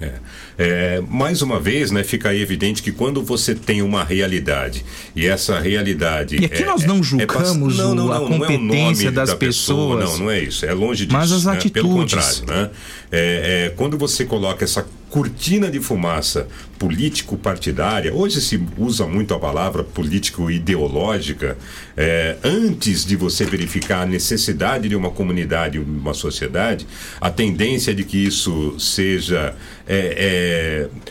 É. 0.00 0.18
É, 0.62 1.02
mais 1.08 1.40
uma 1.40 1.58
vez, 1.58 1.90
né, 1.90 2.04
fica 2.04 2.28
aí 2.28 2.42
evidente 2.42 2.82
que 2.82 2.92
quando 2.92 3.22
você 3.22 3.54
tem 3.54 3.80
uma 3.80 4.04
realidade 4.04 4.84
e 5.16 5.26
essa 5.26 5.58
realidade. 5.58 6.36
E 6.38 6.44
aqui 6.44 6.62
é- 6.62 6.66
nós 6.66 6.84
não 6.84 6.96
é- 6.96 6.98
é 6.98 7.02
julgamos 7.02 7.34
pass- 7.34 7.56
não, 7.78 7.94
não, 7.94 8.12
a 8.12 8.18
não, 8.20 8.28
não 8.28 8.34
é 8.36 8.38
o 8.38 8.38
competência 8.58 9.04
nome 9.06 9.10
das 9.10 9.30
da 9.30 9.36
pessoa, 9.36 9.96
pessoas. 9.96 10.18
Não, 10.18 10.26
não 10.26 10.30
é 10.30 10.40
isso. 10.40 10.66
É 10.66 10.72
longe 10.74 11.06
disso. 11.06 11.16
Mas 11.16 11.32
as 11.32 11.46
né? 11.46 11.56
Pelo 11.72 11.98
atitudes. 12.02 12.40
contrário, 12.40 12.66
né? 12.66 12.70
É, 13.10 13.66
é, 13.66 13.70
quando 13.74 13.96
você 13.96 14.24
coloca 14.26 14.62
essa 14.62 14.86
cortina 15.08 15.68
de 15.68 15.80
fumaça 15.80 16.46
político-partidária, 16.78 18.14
hoje 18.14 18.40
se 18.40 18.60
usa 18.78 19.06
muito 19.06 19.34
a 19.34 19.38
palavra 19.40 19.82
político-ideológica, 19.82 21.56
é, 21.96 22.36
antes 22.44 23.04
de 23.04 23.16
você 23.16 23.44
verificar 23.44 24.02
a 24.02 24.06
necessidade 24.06 24.88
de 24.88 24.94
uma 24.94 25.10
comunidade, 25.10 25.78
uma 25.78 26.14
sociedade, 26.14 26.86
a 27.20 27.30
tendência 27.30 27.94
de 27.94 28.04
que 28.04 28.18
isso 28.24 28.78
seja 28.78 29.54
é, 29.86 29.96
é, 29.96 30.49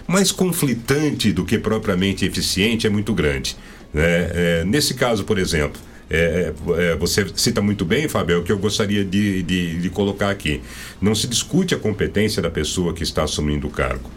mais 0.07 0.31
conflitante 0.31 1.31
do 1.31 1.45
que 1.45 1.57
propriamente 1.57 2.25
eficiente 2.25 2.87
é 2.87 2.89
muito 2.89 3.13
grande. 3.13 3.55
né? 3.93 4.31
É, 4.33 4.63
nesse 4.65 4.93
caso, 4.93 5.23
por 5.23 5.37
exemplo, 5.37 5.81
é, 6.09 6.51
é, 6.77 6.95
você 6.95 7.25
cita 7.35 7.61
muito 7.61 7.85
bem, 7.85 8.07
Fábio, 8.07 8.35
é 8.35 8.39
o 8.39 8.43
que 8.43 8.51
eu 8.51 8.57
gostaria 8.57 9.05
de, 9.05 9.43
de, 9.43 9.79
de 9.79 9.89
colocar 9.89 10.29
aqui. 10.29 10.61
Não 10.99 11.13
se 11.13 11.27
discute 11.27 11.75
a 11.75 11.77
competência 11.77 12.41
da 12.41 12.49
pessoa 12.49 12.93
que 12.93 13.03
está 13.03 13.23
assumindo 13.23 13.67
o 13.67 13.69
cargo. 13.69 14.09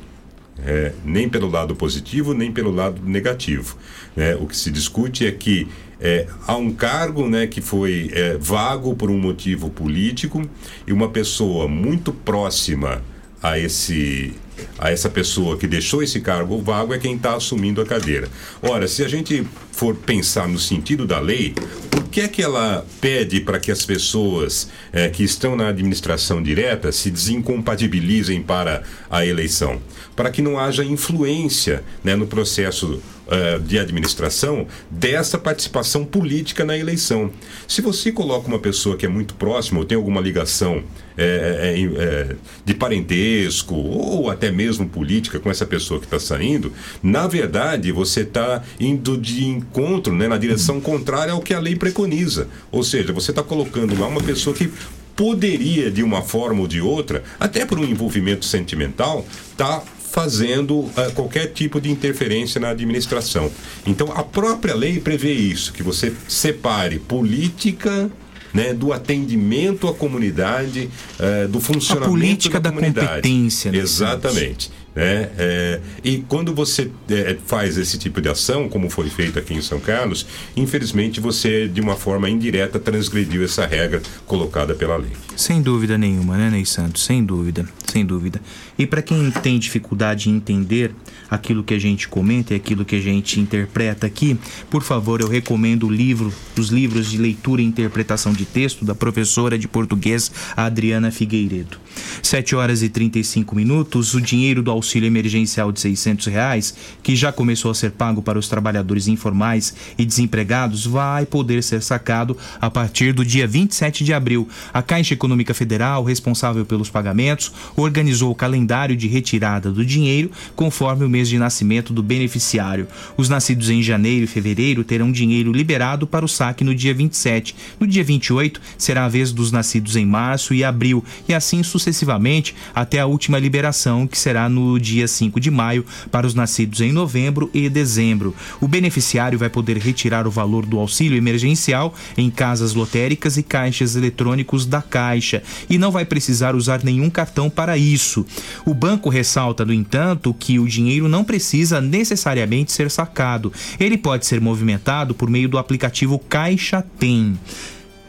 é, 0.65 0.93
nem 1.05 1.29
pelo 1.29 1.51
lado 1.51 1.75
positivo, 1.75 2.35
nem 2.35 2.53
pelo 2.53 2.71
lado 2.71 3.03
negativo. 3.05 3.77
né? 4.17 4.35
o 4.37 4.47
que 4.47 4.57
se 4.57 4.71
discute 4.71 5.27
é 5.27 5.33
que 5.33 5.67
é, 6.01 6.27
há 6.47 6.57
um 6.57 6.73
cargo 6.73 7.29
né, 7.29 7.47
que 7.47 7.61
foi 7.61 8.11
é, 8.13 8.37
vago 8.39 8.95
por 8.97 9.11
um 9.11 9.19
motivo 9.19 9.71
político 9.71 10.43
e 10.87 10.93
uma 10.93 11.09
pessoa 11.09 11.69
muito 11.69 12.13
próxima 12.13 13.03
a 13.43 13.59
esse 13.59 14.33
a 14.79 14.91
essa 14.91 15.09
pessoa 15.09 15.57
que 15.57 15.67
deixou 15.67 16.03
esse 16.03 16.21
cargo 16.21 16.61
vago 16.61 16.95
é 16.95 16.99
quem 16.99 17.17
está 17.17 17.35
assumindo 17.35 17.81
a 17.81 17.87
cadeira. 17.87 18.29
Ora, 18.63 18.87
se 18.89 19.05
a 19.05 19.09
gente 19.09 19.47
for 19.71 19.95
pensar 19.95 20.49
no 20.49 20.59
sentido 20.59 21.07
da 21.07 21.19
lei, 21.19 21.55
por 21.91 22.05
que 22.05 22.21
é 22.21 22.29
que 22.29 22.43
ela 22.43 22.87
pede 23.01 23.41
para 23.41 23.59
que 23.59 23.71
as 23.71 23.85
pessoas 23.85 24.69
eh, 24.93 25.09
que 25.09 25.25
estão 25.25 25.57
na 25.57 25.69
administração 25.69 26.43
direta 26.43 26.93
se 26.93 27.11
desincompatibilizem 27.11 28.43
para 28.43 28.83
a 29.11 29.25
eleição? 29.25 29.81
Para 30.15 30.31
que 30.31 30.43
não 30.43 30.59
haja 30.59 30.85
influência 30.85 31.83
né, 32.05 32.15
no 32.15 32.27
processo 32.27 33.01
eh, 33.35 33.59
de 33.61 33.79
administração 33.79 34.67
dessa 34.91 35.39
participação 35.39 36.05
política 36.05 36.67
na 36.67 36.77
eleição. 36.77 37.31
Se 37.67 37.81
você 37.81 38.13
coloca 38.13 38.47
uma 38.47 38.59
pessoa 38.59 38.95
que 38.95 39.07
é 39.07 39.09
muito 39.09 39.35
próxima 39.35 39.79
ou 39.79 39.87
tem 39.87 39.97
alguma 39.97 40.21
ligação 40.21 40.85
é, 41.17 41.75
é, 41.75 42.03
é, 42.03 42.37
de 42.63 42.75
parentesco 42.75 43.75
ou 43.75 44.31
até 44.31 44.51
mesmo 44.53 44.89
política 44.89 45.41
com 45.41 45.51
essa 45.51 45.67
pessoa 45.67 45.99
que 45.99 46.07
está 46.07 46.19
saindo, 46.19 46.73
na 47.03 47.27
verdade 47.27 47.91
você 47.93 48.21
está 48.21 48.63
indo 48.79 49.17
de 49.17 49.45
encontro, 49.45 50.15
né, 50.15 50.29
na 50.29 50.39
direção 50.39 50.81
contrária 50.81 51.33
ao 51.33 51.41
que 51.41 51.55
a 51.55 51.61
lei 51.61 51.77
preconiza. 51.77 52.49
Ou 52.71 52.83
seja, 52.83 53.13
você 53.13 53.31
está 53.31 53.43
colocando 53.43 53.99
lá 53.99 54.07
uma 54.07 54.23
pessoa 54.23 54.55
que 54.55 54.71
poderia, 55.17 55.91
de 55.91 56.03
uma 56.03 56.23
forma 56.23 56.61
ou 56.61 56.67
de 56.67 56.81
outra, 56.81 57.23
até 57.39 57.65
por 57.65 57.79
um 57.79 57.85
envolvimento 57.85 58.45
sentimental, 58.45 59.27
tá 59.57 59.83
fazendo 60.13 60.81
uh, 60.81 61.13
qualquer 61.15 61.47
tipo 61.47 61.81
de 61.81 61.91
interferência 61.91 62.61
na 62.61 62.69
administração. 62.69 63.51
Então, 63.87 64.13
a 64.15 64.23
própria 64.23 64.75
lei 64.75 65.01
prevê 65.01 65.33
isso, 65.33 65.73
que 65.73 65.83
você 65.83 66.13
separe 66.29 66.99
política 66.99 68.11
né, 68.53 68.75
do 68.75 68.93
atendimento 68.93 69.89
à 69.89 69.95
comunidade, 69.95 70.91
uh, 71.19 71.49
do 71.49 71.61
funcionamento 71.61 72.09
a 72.09 72.13
política 72.13 72.61
da, 72.61 72.71
da 72.71 72.77
competência. 72.77 73.73
né, 73.73 73.79
Exatamente. 73.79 74.71
Né? 74.95 75.31
É, 75.39 75.81
e 76.05 76.19
quando 76.29 76.55
você 76.55 76.91
é, 77.09 77.37
faz 77.47 77.79
esse 77.79 77.99
tipo 77.99 78.21
de 78.21 78.29
ação, 78.29 78.69
como 78.69 78.91
foi 78.91 79.09
feito 79.09 79.39
aqui 79.39 79.55
em 79.55 79.63
São 79.63 79.81
Carlos, 79.81 80.27
infelizmente 80.55 81.21
você, 81.21 81.67
de 81.67 81.81
uma 81.81 81.97
forma 81.97 82.29
indireta, 82.29 82.79
transgrediu 82.79 83.43
essa 83.45 83.67
regra 83.67 84.03
colocada 84.27 84.75
pela 84.75 84.97
lei. 84.97 85.13
Sem 85.35 85.63
dúvida 85.63 85.97
nenhuma, 85.97 86.37
né, 86.37 86.51
Ney 86.51 86.67
Santos? 86.67 87.05
Sem 87.05 87.25
dúvida, 87.25 87.67
sem 87.91 88.05
dúvida. 88.05 88.41
E 88.79 88.87
para 88.87 89.01
quem 89.01 89.31
tem 89.31 89.59
dificuldade 89.59 90.29
em 90.29 90.37
entender 90.37 90.95
aquilo 91.31 91.65
que 91.65 91.73
a 91.73 91.79
gente 91.79 92.09
comenta 92.09 92.53
e 92.53 92.57
aquilo 92.57 92.85
que 92.85 92.97
a 92.97 93.01
gente 93.01 93.41
interpreta 93.41 94.07
aqui, 94.07 94.37
por 94.71 94.83
favor, 94.83 95.21
eu 95.21 95.29
recomendo 95.29 95.87
o 95.87 95.91
livro, 95.91 96.33
os 96.59 96.69
livros 96.69 97.11
de 97.11 97.17
leitura 97.17 97.63
e 97.63 97.65
interpretação 97.65 98.33
de 98.33 98.45
texto 98.45 98.85
da 98.85 98.95
professora 98.95 99.59
de 99.59 99.67
português 99.67 100.31
Adriana 100.55 101.11
Figueiredo. 101.11 101.79
7 102.23 102.55
horas 102.55 102.83
e 102.83 102.89
35 102.89 103.57
minutos, 103.57 104.15
o 104.15 104.21
dinheiro 104.21 104.63
do 104.63 104.71
auxílio 104.83 105.07
emergencial 105.07 105.71
de 105.71 105.81
600 105.81 106.27
reais, 106.27 106.75
que 107.03 107.15
já 107.15 107.33
começou 107.33 107.71
a 107.71 107.75
ser 107.75 107.93
pago 107.93 108.21
para 108.21 108.39
os 108.39 108.49
trabalhadores 108.49 109.07
informais 109.07 109.73
e 109.97 110.05
desempregados, 110.05 110.85
vai 110.85 111.25
poder 111.25 111.63
ser 111.63 111.81
sacado 111.81 112.37
a 112.61 112.69
partir 112.69 113.13
do 113.13 113.25
dia 113.25 113.47
27 113.47 114.05
de 114.05 114.13
abril. 114.13 114.49
A 114.75 114.83
Caixa 114.83 115.15
Econômica 115.15 115.55
Federal, 115.55 116.03
responsável 116.03 116.67
pelos 116.67 116.91
pagamentos, 116.91 117.53
organizou 117.77 118.33
o 118.33 118.35
calendário 118.35 118.97
de 118.97 119.07
retirada 119.07 119.71
do 119.71 119.85
dinheiro 119.85 120.31
conforme 120.57 121.05
o 121.05 121.09
mês 121.09 121.29
de 121.29 121.39
nascimento 121.39 121.93
do 121.93 122.03
beneficiário. 122.03 122.89
Os 123.17 123.29
nascidos 123.29 123.71
em 123.71 123.83
janeiro 123.83 124.25
e 124.25 124.27
fevereiro 124.27 124.83
terão 124.83 125.13
dinheiro 125.13 125.53
liberado 125.53 126.07
para 126.07 126.25
o 126.25 126.29
saque 126.29 126.65
no 126.65 126.75
dia 126.75 126.93
27. 126.93 127.55
No 127.79 127.87
dia 127.87 128.03
28 128.03 128.61
será 128.77 129.05
a 129.05 129.09
vez 129.09 129.33
dos 129.33 129.53
nascidos 129.53 129.95
em 129.95 130.05
março 130.05 130.53
e 130.53 130.65
abril, 130.65 131.05
e 131.29 131.35
assim 131.35 131.63
sucessivamente 131.63 132.55
até 132.75 132.99
a 132.99 133.07
última 133.07 133.39
liberação, 133.39 134.07
que 134.07 134.19
será 134.19 134.49
no 134.49 134.72
dia 134.79 135.09
5 135.09 135.39
de 135.41 135.51
maio, 135.51 135.85
para 136.11 136.27
os 136.27 136.35
nascidos 136.35 136.81
em 136.81 136.93
novembro 136.93 137.51
e 137.53 137.69
dezembro. 137.69 138.35
O 138.61 138.69
beneficiário 138.69 139.39
vai 139.39 139.49
poder 139.49 139.77
retirar 139.79 140.27
o 140.27 140.31
valor 140.31 140.67
do 140.67 140.79
auxílio 140.79 141.17
emergencial 141.17 141.95
em 142.17 142.31
casas 142.31 142.75
lotéricas 142.75 143.37
e 143.37 143.43
caixas 143.43 143.97
eletrônicos 143.97 144.67
da 144.67 144.83
Caixa 144.83 145.43
e 145.69 145.79
não 145.79 145.91
vai 145.91 146.05
precisar 146.05 146.55
usar 146.55 146.83
nenhum 146.83 147.11
cartão 147.11 147.49
para 147.49 147.77
isso. 147.77 148.27
O 148.65 148.75
banco 148.75 149.09
ressalta, 149.09 149.65
no 149.65 149.73
entanto, 149.73 150.35
que 150.35 150.59
o 150.59 150.67
dinheiro 150.67 151.09
não 151.09 151.25
precisa 151.25 151.81
necessariamente 151.81 152.73
ser 152.73 152.91
sacado. 152.91 153.53
Ele 153.79 153.97
pode 153.97 154.27
ser 154.27 154.41
movimentado 154.41 155.15
por 155.15 155.29
meio 155.29 155.49
do 155.49 155.59
aplicativo 155.59 156.19
Caixa 156.19 156.85
Tem 156.99 157.39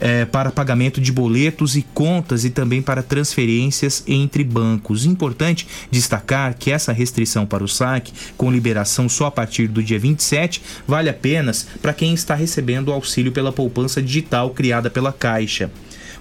é, 0.04 0.26
para 0.26 0.52
pagamento 0.52 1.00
de 1.00 1.14
boletos 1.14 1.78
e 1.78 1.82
contas 1.82 2.44
e 2.44 2.50
também 2.50 2.82
para 2.82 3.02
transferências 3.02 4.04
entre 4.06 4.44
bancos. 4.44 5.06
Importante 5.06 5.66
destacar 5.90 6.56
que 6.56 6.70
essa 6.70 6.92
restrição 6.92 7.46
para 7.46 7.64
o 7.64 7.70
saque, 7.70 8.12
com 8.36 8.52
liberação 8.52 9.08
só 9.08 9.28
a 9.28 9.32
partir 9.32 9.70
do 9.70 9.82
dia 9.82 9.98
27, 9.98 10.62
vale 10.86 11.10
apenas 11.10 11.66
para 11.82 11.94
quem 11.94 12.14
está 12.14 12.36
recebendo 12.36 12.90
o 12.90 12.92
auxílio 12.92 13.32
pela 13.32 13.54
poupança 13.54 14.02
digital 14.02 14.50
criada 14.50 14.90
pela 14.90 15.14
Caixa. 15.14 15.72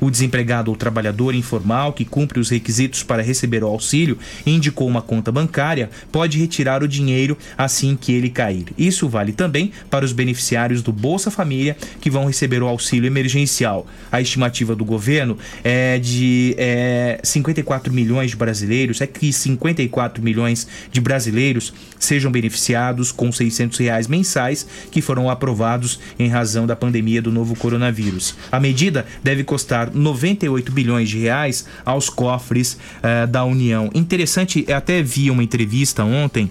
O 0.03 0.11
desempregado 0.11 0.69
ou 0.69 0.77
trabalhador 0.77 1.33
informal 1.33 1.93
que 1.93 2.05
cumpre 2.05 2.41
os 2.41 2.51
requisitos 2.51 3.05
para 3.05 3.23
receber 3.23 3.63
o 3.63 3.69
auxílio 3.69 4.19
e 4.45 4.51
indicou 4.51 4.89
uma 4.89 5.01
conta 5.01 5.31
bancária 5.31 5.89
pode 6.11 6.41
retirar 6.41 6.83
o 6.83 6.89
dinheiro 6.89 7.39
assim 7.57 7.95
que 7.95 8.13
ele 8.13 8.29
cair. 8.29 8.65
Isso 8.77 9.09
vale 9.09 9.33
também 9.33 9.71
para 9.89 10.05
os 10.05 10.13
beneficiários 10.13 10.83
do 10.83 10.93
Bolsa 10.93 11.31
Família 11.31 11.77
que 12.01 12.11
vão 12.11 12.27
receber 12.27 12.65
o 12.65 12.67
auxílio 12.67 13.07
emergencial. 13.07 13.87
A 14.11 14.21
estimativa 14.21 14.75
do 14.75 14.85
governo 14.85 15.39
é 15.63 16.01
de 16.01 16.57
é, 16.59 17.21
54 17.23 17.93
milhões 17.93 18.33
de 18.33 18.37
brasileiros, 18.37 19.01
é 19.01 19.07
que 19.07 19.33
54 19.33 20.21
milhões 20.21 20.67
de 20.91 21.01
brasileiros 21.01 21.73
sejam 21.97 22.33
beneficiados 22.33 23.13
com 23.13 23.31
600 23.31 23.79
reais 23.79 24.09
mensais 24.09 24.67
que 24.91 25.01
foram 25.01 25.31
aprovados 25.31 26.01
em 26.19 26.29
razão 26.29 26.67
da 26.67 26.75
pandemia 26.75 27.23
do 27.23 27.31
novo 27.31 27.55
coronavírus. 27.55 28.35
A 28.51 28.59
medida 28.59 29.07
deve 29.23 29.45
custar 29.45 29.92
98 29.95 30.73
bilhões 30.73 31.09
de 31.09 31.19
reais 31.19 31.67
aos 31.85 32.09
cofres 32.09 32.77
eh, 33.03 33.27
da 33.27 33.45
União. 33.45 33.91
Interessante, 33.95 34.65
até 34.73 35.03
vi 35.03 35.31
uma 35.31 35.43
entrevista 35.43 36.05
ontem 36.05 36.51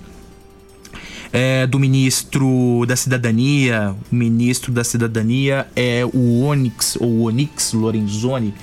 é, 1.33 1.65
do 1.65 1.79
ministro 1.79 2.83
da 2.87 2.95
Cidadania. 2.95 3.95
O 4.11 4.15
ministro 4.15 4.71
da 4.71 4.83
Cidadania 4.83 5.67
é 5.75 6.03
o 6.05 6.41
Onyx, 6.43 6.97
ou 6.99 7.21
Onyx 7.27 7.73
Lorenzoni. 7.73 8.53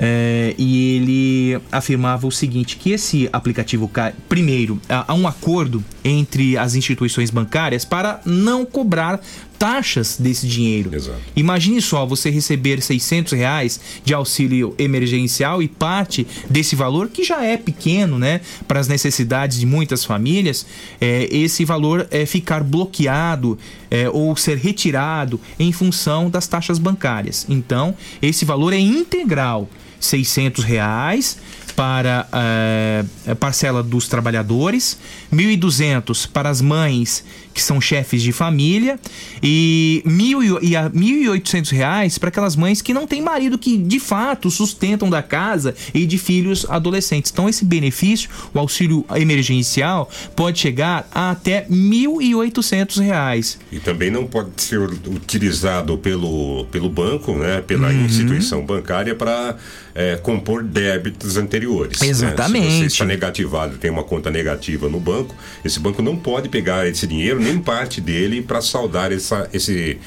É, 0.00 0.54
e 0.56 0.94
ele 0.96 1.60
afirmava 1.72 2.24
o 2.26 2.30
seguinte: 2.30 2.76
que 2.76 2.90
esse 2.92 3.28
aplicativo, 3.32 3.88
ca- 3.88 4.12
primeiro, 4.28 4.80
há 4.88 5.12
um 5.12 5.26
acordo 5.26 5.84
entre 6.04 6.56
as 6.56 6.76
instituições 6.76 7.30
bancárias 7.30 7.84
para 7.84 8.20
não 8.24 8.64
cobrar 8.64 9.20
taxas 9.58 10.16
desse 10.18 10.46
dinheiro. 10.46 10.90
Imagine 11.34 11.82
só 11.82 12.06
você 12.06 12.30
receber 12.30 12.80
600 12.80 13.32
reais 13.32 13.80
de 14.04 14.14
auxílio 14.14 14.74
emergencial 14.78 15.62
e 15.62 15.68
parte 15.68 16.26
desse 16.48 16.76
valor, 16.76 17.08
que 17.08 17.24
já 17.24 17.44
é 17.44 17.56
pequeno, 17.56 18.18
né, 18.18 18.40
para 18.66 18.78
as 18.78 18.88
necessidades 18.88 19.58
de 19.58 19.66
muitas 19.66 20.04
famílias, 20.04 20.64
é, 21.00 21.28
esse 21.30 21.64
valor 21.64 22.06
é 22.10 22.24
ficar 22.24 22.62
bloqueado 22.62 23.58
é, 23.90 24.08
ou 24.08 24.36
ser 24.36 24.58
retirado 24.58 25.40
em 25.58 25.72
função 25.72 26.30
das 26.30 26.46
taxas 26.46 26.78
bancárias. 26.78 27.46
Então, 27.48 27.94
esse 28.22 28.44
valor 28.44 28.72
é 28.72 28.78
integral. 28.78 29.68
600 30.00 30.62
reais 30.62 31.38
para 31.74 32.26
eh, 32.32 33.04
a 33.30 33.36
parcela 33.36 33.84
dos 33.84 34.08
trabalhadores, 34.08 34.98
1.200 35.32 36.28
para 36.28 36.48
as 36.48 36.60
mães 36.60 37.24
que 37.58 37.62
são 37.64 37.80
chefes 37.80 38.22
de 38.22 38.30
família 38.30 39.00
e 39.42 40.00
mil 40.06 40.40
e 40.62 40.76
a 40.76 40.88
1.800 40.88 41.70
reais 41.72 42.16
para 42.16 42.28
aquelas 42.28 42.54
mães 42.54 42.80
que 42.80 42.94
não 42.94 43.04
têm 43.04 43.20
marido 43.20 43.58
que 43.58 43.76
de 43.76 43.98
fato 43.98 44.48
sustentam 44.48 45.10
da 45.10 45.22
casa 45.24 45.74
e 45.92 46.06
de 46.06 46.16
filhos 46.18 46.64
adolescentes. 46.70 47.32
Então 47.32 47.48
esse 47.48 47.64
benefício, 47.64 48.30
o 48.54 48.58
auxílio 48.60 49.04
emergencial, 49.16 50.08
pode 50.36 50.60
chegar 50.60 51.08
a 51.12 51.28
até 51.32 51.66
1.800 51.68 53.00
reais. 53.02 53.58
E 53.72 53.78
também 53.80 54.10
não 54.10 54.24
pode 54.26 54.50
ser 54.56 54.78
utilizado 54.80 55.98
pelo, 55.98 56.64
pelo 56.70 56.88
banco, 56.88 57.32
né, 57.34 57.60
pela 57.60 57.88
Uhum. 57.88 58.04
instituição 58.04 58.64
bancária 58.64 59.14
para 59.14 59.56
é, 59.94 60.16
compor 60.16 60.62
débitos 60.62 61.36
anteriores. 61.36 62.00
né? 62.00 62.06
Exatamente. 62.06 62.70
Se 62.70 62.78
você 62.80 62.86
está 62.86 63.04
negativado, 63.04 63.76
tem 63.78 63.90
uma 63.90 64.04
conta 64.04 64.30
negativa 64.30 64.88
no 64.88 65.00
banco, 65.00 65.34
esse 65.64 65.80
banco 65.80 66.00
não 66.02 66.16
pode 66.16 66.48
pegar 66.48 66.86
esse 66.86 67.06
dinheiro 67.06 67.40
nem 67.48 67.58
parte 67.58 68.00
dele 68.00 68.42
para 68.42 68.60
saldar 68.60 69.10
essa, 69.10 69.48
esse, 69.52 69.98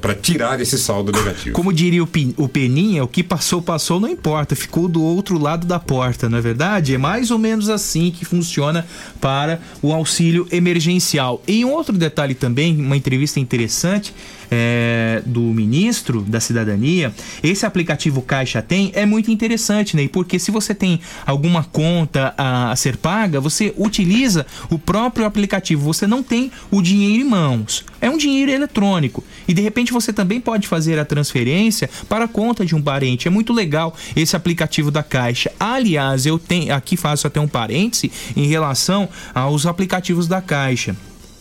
para 0.00 0.14
tirar 0.14 0.60
esse 0.60 0.78
saldo 0.78 1.10
negativo. 1.10 1.54
Como 1.54 1.72
diria 1.72 2.02
o, 2.02 2.08
o 2.36 2.48
Peninha, 2.48 3.02
o 3.02 3.08
que 3.08 3.22
passou, 3.22 3.62
passou, 3.62 3.98
não 3.98 4.08
importa, 4.08 4.54
ficou 4.54 4.88
do 4.88 5.02
outro 5.02 5.38
lado 5.38 5.66
da 5.66 5.78
porta, 5.78 6.28
não 6.28 6.38
é 6.38 6.40
verdade? 6.40 6.94
É 6.94 6.98
mais 6.98 7.30
ou 7.30 7.38
menos 7.38 7.68
assim 7.68 8.10
que 8.10 8.24
funciona 8.24 8.86
para 9.20 9.60
o 9.82 9.92
auxílio 9.92 10.46
emergencial. 10.52 11.42
E 11.48 11.64
um 11.64 11.70
outro 11.70 11.96
detalhe 11.96 12.34
também, 12.34 12.78
uma 12.80 12.96
entrevista 12.96 13.40
interessante 13.40 14.14
é, 14.50 15.22
do 15.24 15.40
ministro 15.40 16.22
da 16.22 16.40
Cidadania, 16.40 17.12
esse 17.42 17.64
aplicativo 17.64 18.22
Caixa 18.22 18.60
Tem 18.60 18.90
é 18.94 19.06
muito 19.06 19.30
interessante, 19.30 19.96
né? 19.96 20.08
Porque 20.08 20.38
se 20.38 20.50
você 20.50 20.74
tem 20.74 21.00
alguma 21.24 21.64
conta 21.64 22.34
a, 22.36 22.72
a 22.72 22.76
ser 22.76 22.96
paga, 22.96 23.40
você 23.40 23.72
utiliza 23.76 24.46
o 24.70 24.78
próprio 24.78 25.26
aplicativo, 25.26 25.82
você 25.82 26.06
não 26.06 26.22
tem 26.22 26.50
o 26.70 26.82
dinheiro 26.82 27.22
em 27.22 27.28
mãos. 27.28 27.84
É 28.00 28.10
um 28.10 28.16
dinheiro 28.16 28.50
eletrônico. 28.50 29.22
E 29.46 29.54
de 29.54 29.62
repente 29.62 29.92
você 29.92 30.12
também 30.12 30.40
pode 30.40 30.66
fazer 30.66 30.98
a 30.98 31.04
transferência 31.04 31.88
para 32.08 32.24
a 32.24 32.28
conta 32.28 32.64
de 32.64 32.74
um 32.74 32.82
parente. 32.82 33.28
É 33.28 33.30
muito 33.30 33.52
legal 33.52 33.94
esse 34.16 34.34
aplicativo 34.34 34.90
da 34.90 35.02
Caixa. 35.02 35.52
Aliás, 35.58 36.26
eu 36.26 36.38
tenho 36.38 36.74
aqui 36.74 36.96
faço 36.96 37.26
até 37.26 37.40
um 37.40 37.48
parêntese 37.48 38.10
em 38.36 38.46
relação 38.46 39.08
aos 39.34 39.66
aplicativos 39.66 40.26
da 40.26 40.40
Caixa. 40.40 40.96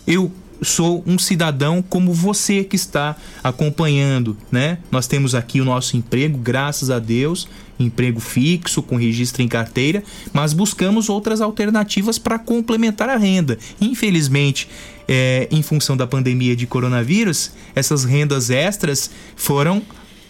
Eu 0.06 0.32
sou 0.62 1.04
um 1.06 1.18
cidadão 1.18 1.82
como 1.82 2.14
você 2.14 2.64
que 2.64 2.76
está 2.76 3.16
acompanhando, 3.44 4.38
né? 4.52 4.80
Nós 4.92 5.08
temos 5.08 5.34
aqui 5.36 5.62
o 5.62 5.66
nosso 5.66 5.96
emprego, 5.96 6.38
graças 6.38 6.90
a 6.90 7.00
Deus, 7.00 7.48
emprego 7.80 8.20
fixo 8.20 8.82
com 8.82 8.96
registro 8.96 9.42
em 9.42 9.48
carteira, 9.48 10.04
mas 10.34 10.54
buscamos 10.54 11.10
outras 11.10 11.42
alternativas 11.42 12.18
para 12.18 12.38
complementar 12.38 13.10
a 13.10 13.18
renda. 13.18 13.58
Infelizmente, 13.80 14.68
é, 15.08 15.48
em 15.50 15.62
função 15.62 15.96
da 15.96 16.06
pandemia 16.06 16.56
de 16.56 16.68
coronavírus, 16.68 17.52
essas 17.74 18.04
rendas 18.04 18.50
extras 18.50 19.10
foram 19.36 19.82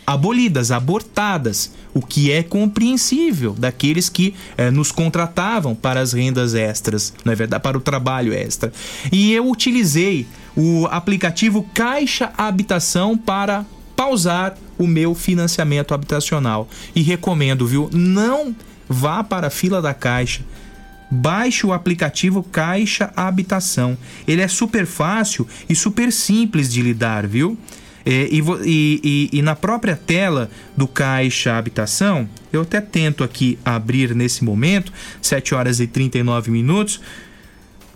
abolidas, 0.10 0.72
abortadas, 0.72 1.72
o 1.94 2.02
que 2.02 2.32
é 2.32 2.42
compreensível 2.42 3.54
daqueles 3.54 4.10
que 4.10 4.34
eh, 4.58 4.72
nos 4.72 4.92
contratavam 4.92 5.76
para 5.76 6.00
as 6.00 6.14
rendas 6.14 6.56
extras, 6.56 7.14
não 7.24 7.32
é 7.32 7.36
verdade? 7.36 7.62
Para 7.62 7.78
o 7.78 7.82
trabalho 7.82 8.34
extra. 8.34 8.74
E 9.12 9.32
eu 9.32 9.48
utilizei 9.48 10.26
o 10.58 10.88
aplicativo 10.88 11.62
Caixa 11.76 12.34
Habitação 12.36 13.16
para 13.16 13.64
pausar 13.96 14.58
o 14.80 14.88
meu 14.88 15.14
financiamento 15.14 15.94
habitacional. 15.94 16.68
E 16.96 17.04
recomendo, 17.04 17.68
viu? 17.68 17.88
Não 17.94 18.56
vá 18.88 19.24
para 19.24 19.46
a 19.48 19.52
fila 19.52 19.80
da 19.80 19.94
Caixa. 19.94 20.42
Baixe 21.12 21.68
o 21.68 21.72
aplicativo 21.72 22.42
Caixa 22.42 23.14
Habitação. 23.16 23.96
Ele 24.28 24.42
é 24.42 24.48
super 24.48 24.88
fácil 24.88 25.48
e 25.70 25.76
super 25.76 26.12
simples 26.12 26.74
de 26.74 26.82
lidar, 26.82 27.28
viu? 27.28 27.56
É, 28.12 28.28
e, 28.32 28.42
e- 28.66 29.30
e 29.38 29.42
na 29.44 29.56
própria 29.56 29.96
tela 29.96 30.50
do 30.76 30.88
Caixa 30.88 31.56
Habitação, 31.56 32.28
eu 32.52 32.64
até 32.64 32.82
tento 32.82 33.24
aqui 33.24 33.60
abrir 33.64 34.16
nesse 34.16 34.44
momento, 34.44 34.92
7 35.22 35.54
horas 35.54 35.80
e 35.80 35.86
39 35.86 36.50
minutos. 36.50 37.00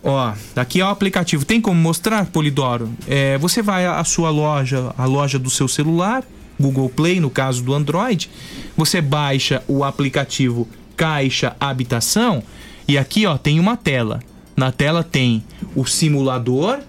Ó, 0.04 0.34
aqui 0.56 0.82
é 0.82 0.86
o 0.86 0.90
aplicativo. 0.90 1.44
Tem 1.46 1.60
como 1.60 1.82
mostrar, 1.82 2.28
Polidoro? 2.28 2.92
É, 3.08 3.40
você 3.40 3.64
vai 3.64 3.88
à 3.88 4.04
sua 4.04 4.30
loja, 4.30 4.94
a 4.96 5.06
loja 5.06 5.40
do 5.40 5.50
seu 5.50 5.68
celular, 5.68 6.24
Google 6.60 6.90
Play, 6.90 7.20
no 7.20 7.32
caso 7.32 7.64
do 7.64 7.74
Android. 7.74 8.30
Você 8.78 9.02
baixa 9.02 9.64
o 9.68 9.84
aplicativo 9.84 10.68
Caixa 10.96 11.56
Habitação 11.60 12.44
e 12.88 13.00
aqui, 13.00 13.26
ó, 13.26 13.36
tem 13.36 13.60
uma 13.60 13.76
tela. 13.76 14.20
Na 14.56 14.72
tela 14.72 15.04
tem 15.04 15.44
o 15.76 15.86
simulador, 15.88 16.82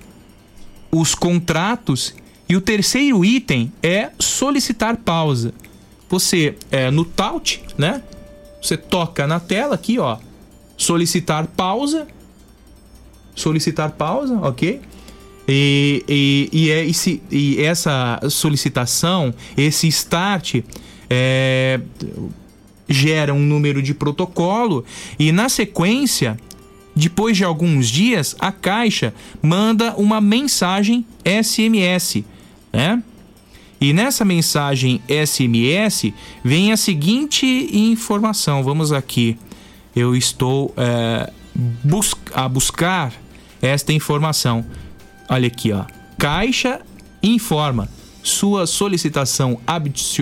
os 0.92 1.14
contratos 1.14 2.14
e 2.48 2.56
o 2.56 2.60
terceiro 2.60 3.24
item 3.24 3.72
é 3.82 4.10
solicitar 4.18 4.96
pausa. 4.96 5.52
Você 6.08 6.54
é 6.70 6.90
no 6.90 7.04
Taut, 7.04 7.62
né? 7.78 8.02
Você 8.60 8.76
toca 8.76 9.26
na 9.26 9.40
tela 9.40 9.74
aqui, 9.74 9.98
ó, 9.98 10.18
solicitar 10.76 11.46
pausa, 11.46 12.06
solicitar 13.34 13.92
pausa, 13.92 14.38
ok? 14.40 14.80
E, 15.46 16.02
e, 16.08 16.48
e, 16.52 16.70
é 16.70 16.84
esse, 16.86 17.22
e 17.30 17.60
essa 17.60 18.18
solicitação, 18.30 19.34
esse 19.56 19.86
start, 19.88 20.62
é, 21.10 21.80
gera 22.88 23.34
um 23.34 23.40
número 23.40 23.82
de 23.82 23.92
protocolo 23.92 24.84
e 25.18 25.32
na 25.32 25.48
sequência, 25.48 26.38
depois 26.94 27.36
de 27.36 27.44
alguns 27.44 27.88
dias, 27.88 28.36
a 28.38 28.52
Caixa 28.52 29.12
manda 29.42 29.94
uma 29.96 30.20
mensagem 30.20 31.04
SMS, 31.24 32.24
né? 32.74 33.02
E 33.80 33.92
nessa 33.92 34.24
mensagem 34.24 35.00
SMS 35.08 36.12
vem 36.42 36.72
a 36.72 36.76
seguinte 36.76 37.46
informação. 37.72 38.62
Vamos 38.62 38.92
aqui. 38.92 39.36
Eu 39.94 40.16
estou 40.16 40.72
é, 40.76 41.30
bus 41.54 42.14
a 42.34 42.48
buscar 42.48 43.12
esta 43.60 43.92
informação. 43.92 44.64
Olha 45.28 45.46
aqui, 45.46 45.72
ó. 45.72 45.84
Caixa 46.18 46.80
informa 47.22 47.88
sua 48.22 48.66
solicitação 48.66 49.60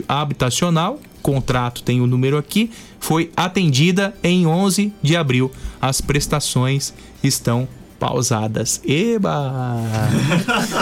habitacional, 0.09 1.01
contrato 1.23 1.85
tem 1.85 2.01
o 2.01 2.07
número 2.07 2.37
aqui, 2.37 2.71
foi 2.99 3.31
atendida 3.37 4.15
em 4.25 4.47
11 4.47 4.93
de 5.01 5.17
abril. 5.17 5.53
As 5.81 6.01
prestações 6.01 6.93
estão 7.23 7.69
pausadas. 8.03 8.81
Eba! 8.85 9.81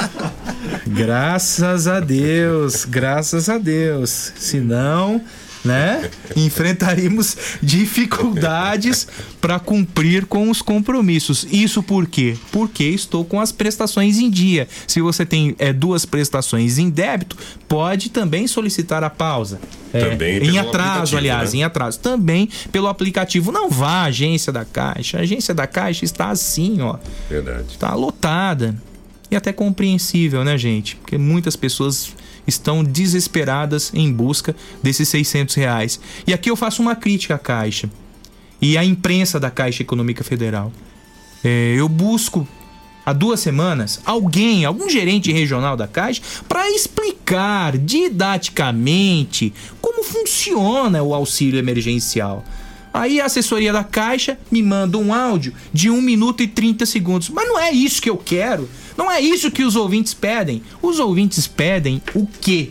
graças 0.89 1.87
a 1.87 2.01
Deus, 2.01 2.87
graças 2.87 3.51
a 3.51 3.59
Deus. 3.59 4.33
Senão, 4.39 5.21
né, 5.65 6.11
enfrentaríamos 6.37 7.37
dificuldades 7.63 9.07
para 9.41 9.59
cumprir 9.59 10.27
com 10.27 10.51
os 10.51 10.63
compromissos. 10.63 11.47
Isso 11.51 11.83
por 11.83 12.07
quê? 12.07 12.37
Porque 12.51 12.85
estou 12.85 13.25
com 13.25 13.41
as 13.41 13.53
prestações 13.53 14.19
em 14.19 14.31
dia. 14.31 14.69
Se 14.87 15.01
você 15.01 15.25
tem 15.27 15.55
é, 15.59 15.73
duas 15.73 16.05
prestações 16.05 16.79
em 16.79 16.89
débito, 16.89 17.37
pode 17.69 18.11
também 18.11 18.47
solicitar 18.47 19.05
a 19.05 19.11
pausa. 19.11 19.61
É, 19.93 20.11
Também 20.11 20.39
em 20.39 20.59
atraso, 20.59 21.17
aliás, 21.17 21.53
né? 21.53 21.61
em 21.61 21.65
atraso. 21.65 21.99
Também 21.99 22.49
pelo 22.71 22.87
aplicativo. 22.87 23.51
Não 23.51 23.69
vá 23.69 24.03
à 24.03 24.05
agência 24.05 24.53
da 24.53 24.65
Caixa. 24.65 25.19
A 25.19 25.23
agência 25.23 25.53
da 25.53 25.67
Caixa 25.67 26.05
está 26.05 26.31
assim, 26.31 26.81
ó. 26.81 26.97
Verdade. 27.29 27.73
Está 27.73 27.95
lotada. 27.95 28.75
E 29.31 29.37
até 29.37 29.53
compreensível, 29.53 30.45
né, 30.45 30.59
gente? 30.59 30.97
Porque 30.97 31.17
muitas 31.17 31.55
pessoas 31.55 32.13
estão 32.47 32.83
desesperadas 32.83 33.91
em 33.95 34.13
busca 34.13 34.55
desses 34.83 35.09
600 35.09 35.55
reais. 35.55 36.01
E 36.27 36.33
aqui 36.33 36.51
eu 36.51 36.57
faço 36.57 36.83
uma 36.83 36.95
crítica 36.97 37.35
à 37.35 37.39
Caixa 37.39 37.91
e 38.61 38.77
à 38.77 38.85
imprensa 38.85 39.41
da 39.41 39.51
Caixa 39.51 39.83
Econômica 39.83 40.23
Federal. 40.23 40.73
É, 41.43 41.75
eu 41.77 41.89
busco 41.89 42.47
há 43.05 43.13
duas 43.13 43.41
semanas 43.41 44.01
alguém, 44.05 44.65
algum 44.65 44.89
gerente 44.89 45.33
regional 45.33 45.77
da 45.77 45.89
Caixa, 45.89 46.23
para 46.49 46.69
explicar 46.71 47.79
didaticamente 47.79 49.53
como 49.81 50.05
funciona 50.05 51.03
o 51.03 51.15
auxílio 51.15 51.59
emergencial. 51.59 52.45
Aí 52.93 53.21
a 53.21 53.27
assessoria 53.27 53.73
da 53.73 53.85
Caixa 53.85 54.39
me 54.51 54.63
manda 54.63 54.99
um 54.99 55.15
áudio 55.15 55.55
de 55.73 55.89
1 55.89 56.01
minuto 56.03 56.43
e 56.43 56.49
30 56.49 56.85
segundos. 56.87 57.29
Mas 57.29 57.47
não 57.47 57.59
é 57.59 57.71
isso 57.71 58.03
que 58.03 58.11
eu 58.11 58.17
quero. 58.17 58.69
Não 59.01 59.11
é 59.11 59.19
isso 59.19 59.51
que 59.51 59.65
os 59.65 59.77
ouvintes 59.77 60.13
pedem. 60.13 60.63
Os 60.83 60.99
ouvintes 60.99 61.47
pedem 61.47 62.03
o 62.15 62.27
quê? 62.27 62.69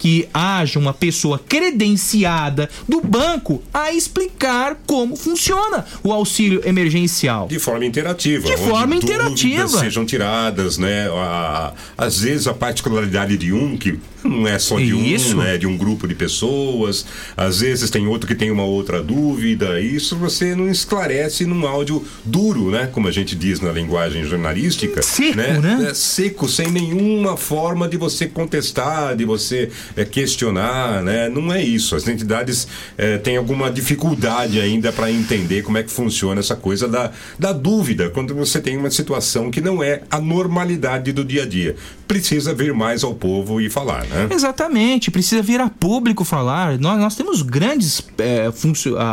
Que 0.00 0.28
haja 0.34 0.78
uma 0.78 0.92
pessoa 0.92 1.38
credenciada 1.38 2.68
do 2.88 3.00
banco 3.00 3.62
a 3.72 3.92
explicar 3.92 4.76
como 4.86 5.14
funciona 5.14 5.84
o 6.02 6.12
auxílio 6.12 6.60
emergencial. 6.66 7.46
De 7.46 7.58
forma 7.58 7.84
interativa. 7.84 8.46
De 8.46 8.56
forma 8.56 8.96
interativa. 8.96 9.68
sejam 9.68 10.04
tiradas, 10.04 10.78
né? 10.78 11.08
A- 11.12 11.72
às 11.96 12.20
vezes 12.20 12.46
a 12.46 12.54
particularidade 12.54 13.36
de 13.36 13.52
um, 13.52 13.76
que 13.76 13.98
não 14.24 14.46
é 14.46 14.58
só 14.58 14.78
de 14.78 15.14
Isso. 15.14 15.34
um, 15.34 15.42
né? 15.42 15.56
De 15.56 15.66
um 15.66 15.76
grupo 15.76 16.06
de 16.08 16.14
pessoas. 16.14 17.06
Às 17.36 17.60
vezes 17.60 17.88
tem 17.90 18.06
outro 18.06 18.26
que 18.26 18.34
tem 18.34 18.50
uma 18.50 18.64
outra 18.64 19.02
dúvida. 19.02 19.80
Isso 19.80 20.16
você 20.16 20.54
não 20.54 20.68
esclarece 20.68 21.44
num 21.46 21.66
áudio 21.66 22.04
duro, 22.24 22.70
né? 22.70 22.88
Como 22.92 23.08
a 23.08 23.12
gente 23.12 23.34
diz 23.36 23.60
na 23.60 23.70
linguagem 23.72 24.24
jornalística. 24.24 25.02
Seco, 25.02 25.36
né? 25.36 25.58
né? 25.58 25.88
É 25.90 25.94
seco, 25.94 26.48
sem 26.48 26.70
nenhuma 26.70 27.36
forma 27.36 27.88
de 27.88 27.96
você 27.96 28.26
contestar, 28.26 29.16
de 29.16 29.24
você 29.24 29.70
é, 29.96 30.04
questionar, 30.04 31.02
né? 31.02 31.28
Não 31.28 31.52
é 31.52 31.62
isso. 31.62 31.96
As 31.96 32.06
entidades 32.06 32.66
é, 32.96 33.18
têm 33.18 33.36
alguma 33.36 33.70
dificuldade 33.70 34.60
ainda 34.60 34.92
para 34.92 35.10
entender 35.10 35.62
como 35.62 35.78
é 35.78 35.82
que 35.82 35.90
funciona 35.90 36.40
essa 36.40 36.56
coisa 36.56 36.88
da, 36.88 37.12
da 37.38 37.52
dúvida 37.52 38.10
quando 38.10 38.34
você 38.34 38.60
tem 38.60 38.76
uma 38.76 38.90
situação 38.90 39.50
que 39.50 39.60
não 39.60 39.82
é 39.82 40.02
a 40.10 40.20
normalidade 40.20 41.12
do 41.12 41.24
dia 41.24 41.42
a 41.42 41.46
dia. 41.46 41.76
Precisa 42.06 42.52
vir 42.52 42.72
mais 42.74 43.04
ao 43.04 43.14
povo 43.14 43.60
e 43.60 43.70
falar, 43.70 44.04
né? 44.06 44.28
Exatamente, 44.30 45.10
precisa 45.10 45.42
vir 45.42 45.60
a 45.60 45.68
público 45.68 46.24
falar. 46.24 46.78
Nós, 46.78 46.98
nós 46.98 47.16
temos 47.16 47.42
grandes 47.42 48.02
é, 48.18 48.50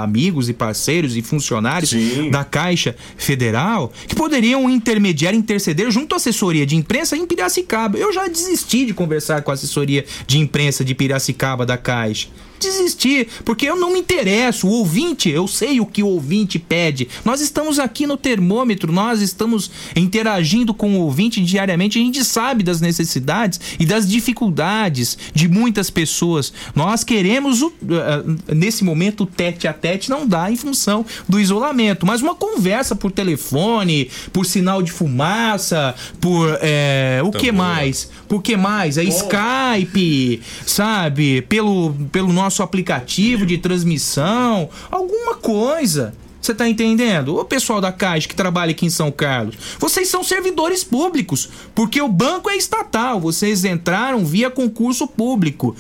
amigos 0.02 0.50
e 0.50 0.54
parceiros 0.54 1.16
e 1.16 1.22
funcionários 1.22 1.94
da 2.32 2.44
Caixa 2.44 2.96
Federal 3.16 3.92
que 4.08 4.16
poderiam 4.16 4.70
intermediar, 4.70 5.34
interceder 5.34 5.92
junto 5.92 6.14
à 6.14 6.18
assessoria 6.18 6.66
de 6.66 6.76
imprensa 6.76 7.16
em 7.16 7.26
Piracicaba. 7.26 7.98
Eu 7.98 8.12
já 8.12 8.28
desisti 8.28 8.86
de 8.86 8.94
conversar 8.94 9.42
com 9.42 9.52
a 9.52 9.54
assessoria 9.54 10.06
de 10.26 10.38
imprensa 10.40 10.67
de 10.84 10.94
Piracicaba 10.96 11.66
da 11.66 11.78
Caixa. 11.78 12.28
Desistir, 12.60 13.28
porque 13.46 13.68
eu 13.68 13.76
não 13.76 13.94
me 13.94 14.00
interesso. 14.00 14.68
O 14.68 14.72
ouvinte, 14.72 15.30
eu 15.30 15.48
sei 15.48 15.80
o 15.80 15.86
que 15.86 16.04
o 16.04 16.08
ouvinte 16.08 16.58
pede. 16.58 17.08
Nós 17.24 17.42
estamos 17.42 17.80
aqui 17.80 18.08
no 18.08 18.18
termômetro, 18.18 18.92
nós 18.92 19.22
estamos 19.22 19.70
interagindo 19.96 20.74
com 20.74 20.98
o 20.98 21.02
ouvinte 21.02 21.44
diariamente. 21.44 22.00
A 22.00 22.02
gente 22.02 22.24
sabe 22.24 22.64
das 22.64 22.82
necessidades 22.82 23.60
e 23.80 23.86
das 23.86 24.08
dificuldades 24.08 25.18
de 25.34 25.48
muitas 25.48 25.90
pessoas. 25.90 26.54
Nós 26.76 27.04
queremos, 27.04 27.62
o, 27.62 27.72
eh, 27.90 28.56
nesse 28.56 28.84
momento, 28.84 29.24
o 29.24 29.26
tete 29.26 29.68
a 29.68 29.74
tete 29.74 30.10
não 30.10 30.28
dá 30.28 30.52
em 30.52 30.56
função 30.56 31.06
do 31.28 31.40
isolamento, 31.40 32.06
mas 32.06 32.22
uma 32.22 32.36
conversa 32.36 32.96
por 32.96 33.12
telefone, 33.12 34.10
por 34.32 34.46
sinal 34.46 34.82
de 34.82 34.92
fumaça, 34.92 35.96
por 36.20 36.58
eh, 36.62 37.22
o 37.24 37.32
que 37.32 37.52
mais? 37.52 38.10
Por 38.28 38.42
que 38.42 38.58
mais? 38.58 38.98
É 38.98 39.04
Skype, 39.04 40.42
sabe? 40.66 41.42
Pelo, 41.44 41.94
pelo 42.12 42.32
nosso 42.34 42.47
aplicativo 42.64 43.46
de 43.46 43.58
transmissão, 43.58 44.70
alguma 44.90 45.36
coisa. 45.36 46.14
Você 46.42 46.54
tá 46.54 46.68
entendendo? 46.68 47.36
O 47.36 47.44
pessoal 47.44 47.82
da 47.82 47.92
Caixa 47.92 48.28
que 48.28 48.36
trabalha 48.36 48.72
aqui 48.72 48.86
em 48.86 48.90
São 48.90 49.12
Carlos, 49.12 49.58
vocês 49.80 50.08
são 50.08 50.24
servidores 50.24 50.84
públicos, 50.84 51.50
porque 51.76 52.02
o 52.02 52.08
banco 52.08 52.50
é 52.50 52.56
estatal, 52.56 53.20
vocês 53.20 53.66
entraram 53.66 54.26
via 54.26 54.50
concurso 54.50 55.08
público. 55.08 55.76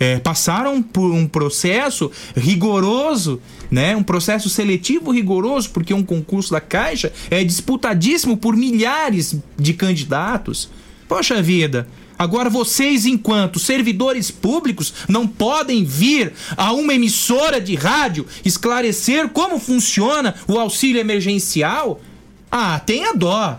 É, 0.00 0.18
passaram 0.20 0.80
por 0.80 1.10
um 1.10 1.26
processo 1.26 2.10
rigoroso, 2.36 3.40
né? 3.68 3.96
Um 3.96 4.02
processo 4.02 4.48
seletivo 4.48 5.10
rigoroso, 5.10 5.70
porque 5.70 5.92
um 5.92 6.04
concurso 6.04 6.52
da 6.52 6.60
Caixa 6.60 7.12
é 7.28 7.42
disputadíssimo 7.42 8.36
por 8.36 8.56
milhares 8.56 9.36
de 9.56 9.72
candidatos. 9.74 10.70
Poxa 11.08 11.42
vida, 11.42 11.88
Agora 12.18 12.50
vocês, 12.50 13.06
enquanto 13.06 13.60
servidores 13.60 14.30
públicos, 14.30 14.92
não 15.08 15.26
podem 15.26 15.84
vir 15.84 16.32
a 16.56 16.72
uma 16.72 16.92
emissora 16.92 17.60
de 17.60 17.76
rádio 17.76 18.26
esclarecer 18.44 19.28
como 19.28 19.60
funciona 19.60 20.34
o 20.48 20.58
auxílio 20.58 21.00
emergencial? 21.00 22.00
Ah, 22.50 22.80
tenha 22.80 23.14
dó. 23.14 23.58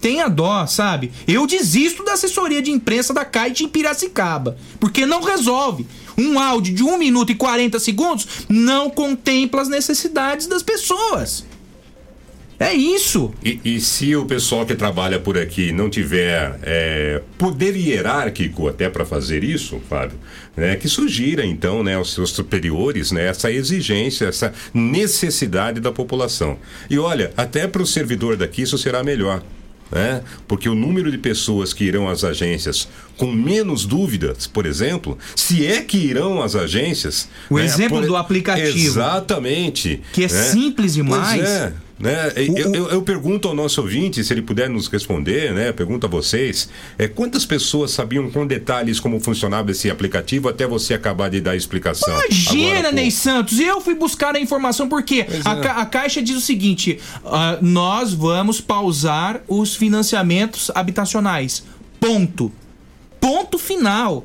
Tenha 0.00 0.28
dó, 0.28 0.66
sabe? 0.66 1.12
Eu 1.26 1.46
desisto 1.46 2.04
da 2.04 2.12
assessoria 2.12 2.62
de 2.62 2.70
imprensa 2.70 3.12
da 3.12 3.24
Caixa 3.24 3.64
em 3.64 3.68
Piracicaba, 3.68 4.56
porque 4.78 5.04
não 5.04 5.20
resolve. 5.20 5.86
Um 6.16 6.38
áudio 6.38 6.74
de 6.74 6.82
1 6.82 6.96
minuto 6.96 7.32
e 7.32 7.34
40 7.34 7.78
segundos 7.78 8.26
não 8.48 8.88
contempla 8.88 9.62
as 9.62 9.68
necessidades 9.68 10.46
das 10.46 10.62
pessoas. 10.62 11.44
É 12.60 12.74
isso. 12.74 13.32
E, 13.42 13.58
e 13.64 13.80
se 13.80 14.14
o 14.14 14.26
pessoal 14.26 14.66
que 14.66 14.74
trabalha 14.74 15.18
por 15.18 15.38
aqui 15.38 15.72
não 15.72 15.88
tiver 15.88 16.58
é, 16.62 17.22
poder 17.38 17.74
hierárquico 17.74 18.68
até 18.68 18.90
para 18.90 19.06
fazer 19.06 19.42
isso, 19.42 19.80
Fábio, 19.88 20.18
né, 20.54 20.76
que 20.76 20.86
sugira 20.86 21.44
então 21.44 21.82
né, 21.82 21.94
aos 21.94 22.12
seus 22.12 22.32
superiores 22.32 23.12
né, 23.12 23.28
essa 23.28 23.50
exigência, 23.50 24.26
essa 24.26 24.52
necessidade 24.74 25.80
da 25.80 25.90
população. 25.90 26.58
E 26.90 26.98
olha, 26.98 27.32
até 27.34 27.66
para 27.66 27.80
o 27.80 27.86
servidor 27.86 28.36
daqui 28.36 28.60
isso 28.60 28.76
será 28.76 29.02
melhor. 29.02 29.42
Né? 29.90 30.22
Porque 30.46 30.68
o 30.68 30.74
número 30.74 31.10
de 31.10 31.18
pessoas 31.18 31.72
que 31.72 31.84
irão 31.84 32.08
às 32.08 32.22
agências 32.22 32.88
com 33.16 33.32
menos 33.32 33.84
dúvidas, 33.86 34.46
por 34.46 34.64
exemplo, 34.64 35.18
se 35.34 35.66
é 35.66 35.80
que 35.80 35.96
irão 35.96 36.42
às 36.42 36.54
agências. 36.54 37.28
O 37.48 37.56
né, 37.58 37.64
exemplo 37.64 37.98
por- 37.98 38.06
do 38.06 38.16
aplicativo. 38.16 38.68
Exatamente. 38.78 40.00
Que 40.12 40.24
é 40.24 40.28
né? 40.28 40.42
simples 40.44 40.94
demais. 40.94 41.40
Pois 41.40 41.48
é. 41.48 41.72
Né? 42.00 42.32
Eu, 42.34 42.74
eu- 42.74 42.88
eu 42.88 43.02
pergunto 43.02 43.46
ao 43.46 43.54
nosso 43.54 43.82
ouvinte, 43.82 44.24
se 44.24 44.32
ele 44.32 44.40
puder 44.40 44.70
nos 44.70 44.88
responder, 44.88 45.52
né? 45.52 45.70
Pergunto 45.70 46.06
a 46.06 46.08
vocês, 46.08 46.66
é, 46.96 47.06
quantas 47.06 47.44
pessoas 47.44 47.90
sabiam 47.90 48.30
com 48.30 48.46
detalhes 48.46 48.98
como 48.98 49.20
funcionava 49.20 49.70
esse 49.70 49.90
aplicativo 49.90 50.48
até 50.48 50.66
você 50.66 50.94
acabar 50.94 51.28
de 51.28 51.42
dar 51.42 51.50
a 51.50 51.56
explicação? 51.56 52.08
Imagina, 52.24 52.78
Agora. 52.78 52.92
Ney 52.92 53.10
Santos, 53.10 53.60
eu 53.60 53.82
fui 53.82 53.94
buscar 53.94 54.34
a 54.34 54.40
informação 54.40 54.88
porque 54.88 55.26
a, 55.44 55.52
é. 55.52 55.60
Ca- 55.60 55.74
a 55.74 55.84
Caixa 55.84 56.22
diz 56.22 56.36
o 56.36 56.40
seguinte: 56.40 56.98
ah, 57.22 57.58
nós 57.60 58.14
vamos 58.14 58.62
pausar 58.62 59.42
os 59.46 59.76
financiamentos 59.76 60.70
habitacionais. 60.74 61.62
Ponto. 62.00 62.50
Ponto 63.20 63.58
final. 63.58 64.24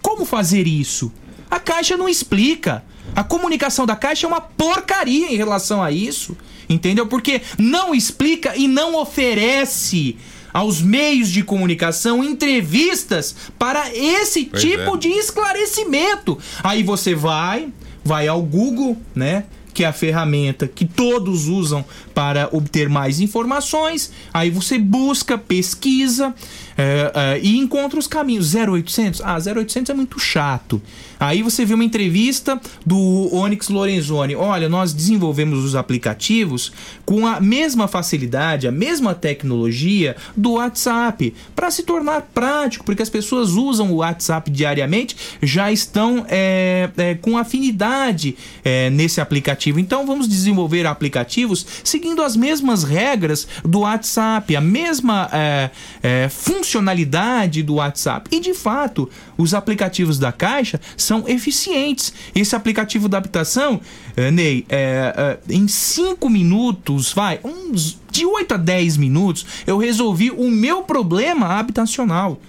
Como 0.00 0.24
fazer 0.24 0.66
isso? 0.66 1.12
A 1.50 1.60
Caixa 1.60 1.94
não 1.96 2.08
explica. 2.08 2.82
A 3.14 3.22
comunicação 3.22 3.84
da 3.84 3.94
Caixa 3.94 4.26
é 4.26 4.28
uma 4.28 4.40
porcaria 4.40 5.30
em 5.30 5.36
relação 5.36 5.82
a 5.82 5.90
isso. 5.92 6.34
Entendeu? 6.68 7.06
Porque 7.06 7.42
não 7.58 7.94
explica 7.94 8.56
e 8.56 8.66
não 8.66 9.00
oferece 9.00 10.16
aos 10.52 10.80
meios 10.80 11.28
de 11.28 11.42
comunicação 11.42 12.24
entrevistas 12.24 13.36
para 13.58 13.94
esse 13.94 14.46
Pois 14.46 14.62
tipo 14.62 14.96
é. 14.96 14.98
de 14.98 15.08
esclarecimento. 15.08 16.38
Aí 16.62 16.82
você 16.82 17.14
vai, 17.14 17.68
vai 18.02 18.26
ao 18.26 18.42
Google, 18.42 18.96
né? 19.14 19.44
Que 19.74 19.84
é 19.84 19.86
a 19.86 19.92
ferramenta 19.92 20.66
que 20.66 20.86
todos 20.86 21.46
usam 21.46 21.84
para 22.14 22.48
obter 22.50 22.88
mais 22.88 23.20
informações. 23.20 24.10
Aí 24.32 24.48
você 24.48 24.78
busca, 24.78 25.36
pesquisa 25.36 26.34
é, 26.76 27.12
é, 27.14 27.40
e 27.40 27.56
encontra 27.56 27.98
os 27.98 28.06
caminhos. 28.06 28.54
0800? 28.54 29.20
Ah, 29.22 29.36
0800 29.36 29.90
é 29.90 29.94
muito 29.94 30.18
chato. 30.18 30.80
Aí 31.18 31.42
você 31.42 31.64
vê 31.64 31.74
uma 31.74 31.84
entrevista 31.84 32.60
do 32.84 33.34
Onyx 33.34 33.68
Lorenzoni. 33.68 34.34
Olha, 34.34 34.68
nós 34.68 34.92
desenvolvemos 34.92 35.64
os 35.64 35.74
aplicativos 35.74 36.72
com 37.04 37.26
a 37.26 37.40
mesma 37.40 37.88
facilidade, 37.88 38.68
a 38.68 38.72
mesma 38.72 39.14
tecnologia 39.14 40.16
do 40.36 40.52
WhatsApp, 40.52 41.34
para 41.54 41.70
se 41.70 41.82
tornar 41.82 42.22
prático, 42.34 42.84
porque 42.84 43.02
as 43.02 43.08
pessoas 43.08 43.52
usam 43.52 43.92
o 43.92 43.96
WhatsApp 43.96 44.50
diariamente, 44.50 45.16
já 45.42 45.72
estão 45.72 46.26
é, 46.28 46.90
é, 46.96 47.14
com 47.14 47.38
afinidade 47.38 48.36
é, 48.64 48.90
nesse 48.90 49.20
aplicativo. 49.20 49.80
Então 49.80 50.06
vamos 50.06 50.28
desenvolver 50.28 50.86
aplicativos 50.86 51.66
seguindo 51.82 52.22
as 52.22 52.36
mesmas 52.36 52.82
regras 52.82 53.48
do 53.64 53.80
WhatsApp, 53.80 54.54
a 54.54 54.60
mesma 54.60 55.28
é, 55.32 55.70
é, 56.02 56.28
funcionalidade 56.66 57.62
do 57.62 57.74
WhatsApp. 57.74 58.28
E 58.34 58.40
de 58.40 58.52
fato, 58.52 59.08
os 59.38 59.54
aplicativos 59.54 60.18
da 60.18 60.32
Caixa 60.32 60.80
são 60.96 61.24
eficientes. 61.28 62.12
Esse 62.34 62.56
aplicativo 62.56 63.08
da 63.08 63.18
habitação, 63.18 63.80
eh, 64.16 64.30
Ney, 64.30 64.66
é, 64.68 65.38
é, 65.48 65.54
em 65.54 65.68
5 65.68 66.28
minutos, 66.28 67.12
vai, 67.12 67.38
uns 67.44 67.98
de 68.10 68.26
8 68.26 68.54
a 68.54 68.56
10 68.56 68.96
minutos, 68.96 69.46
eu 69.66 69.78
resolvi 69.78 70.30
o 70.30 70.50
meu 70.50 70.82
problema 70.82 71.46
habitacional. 71.58 72.40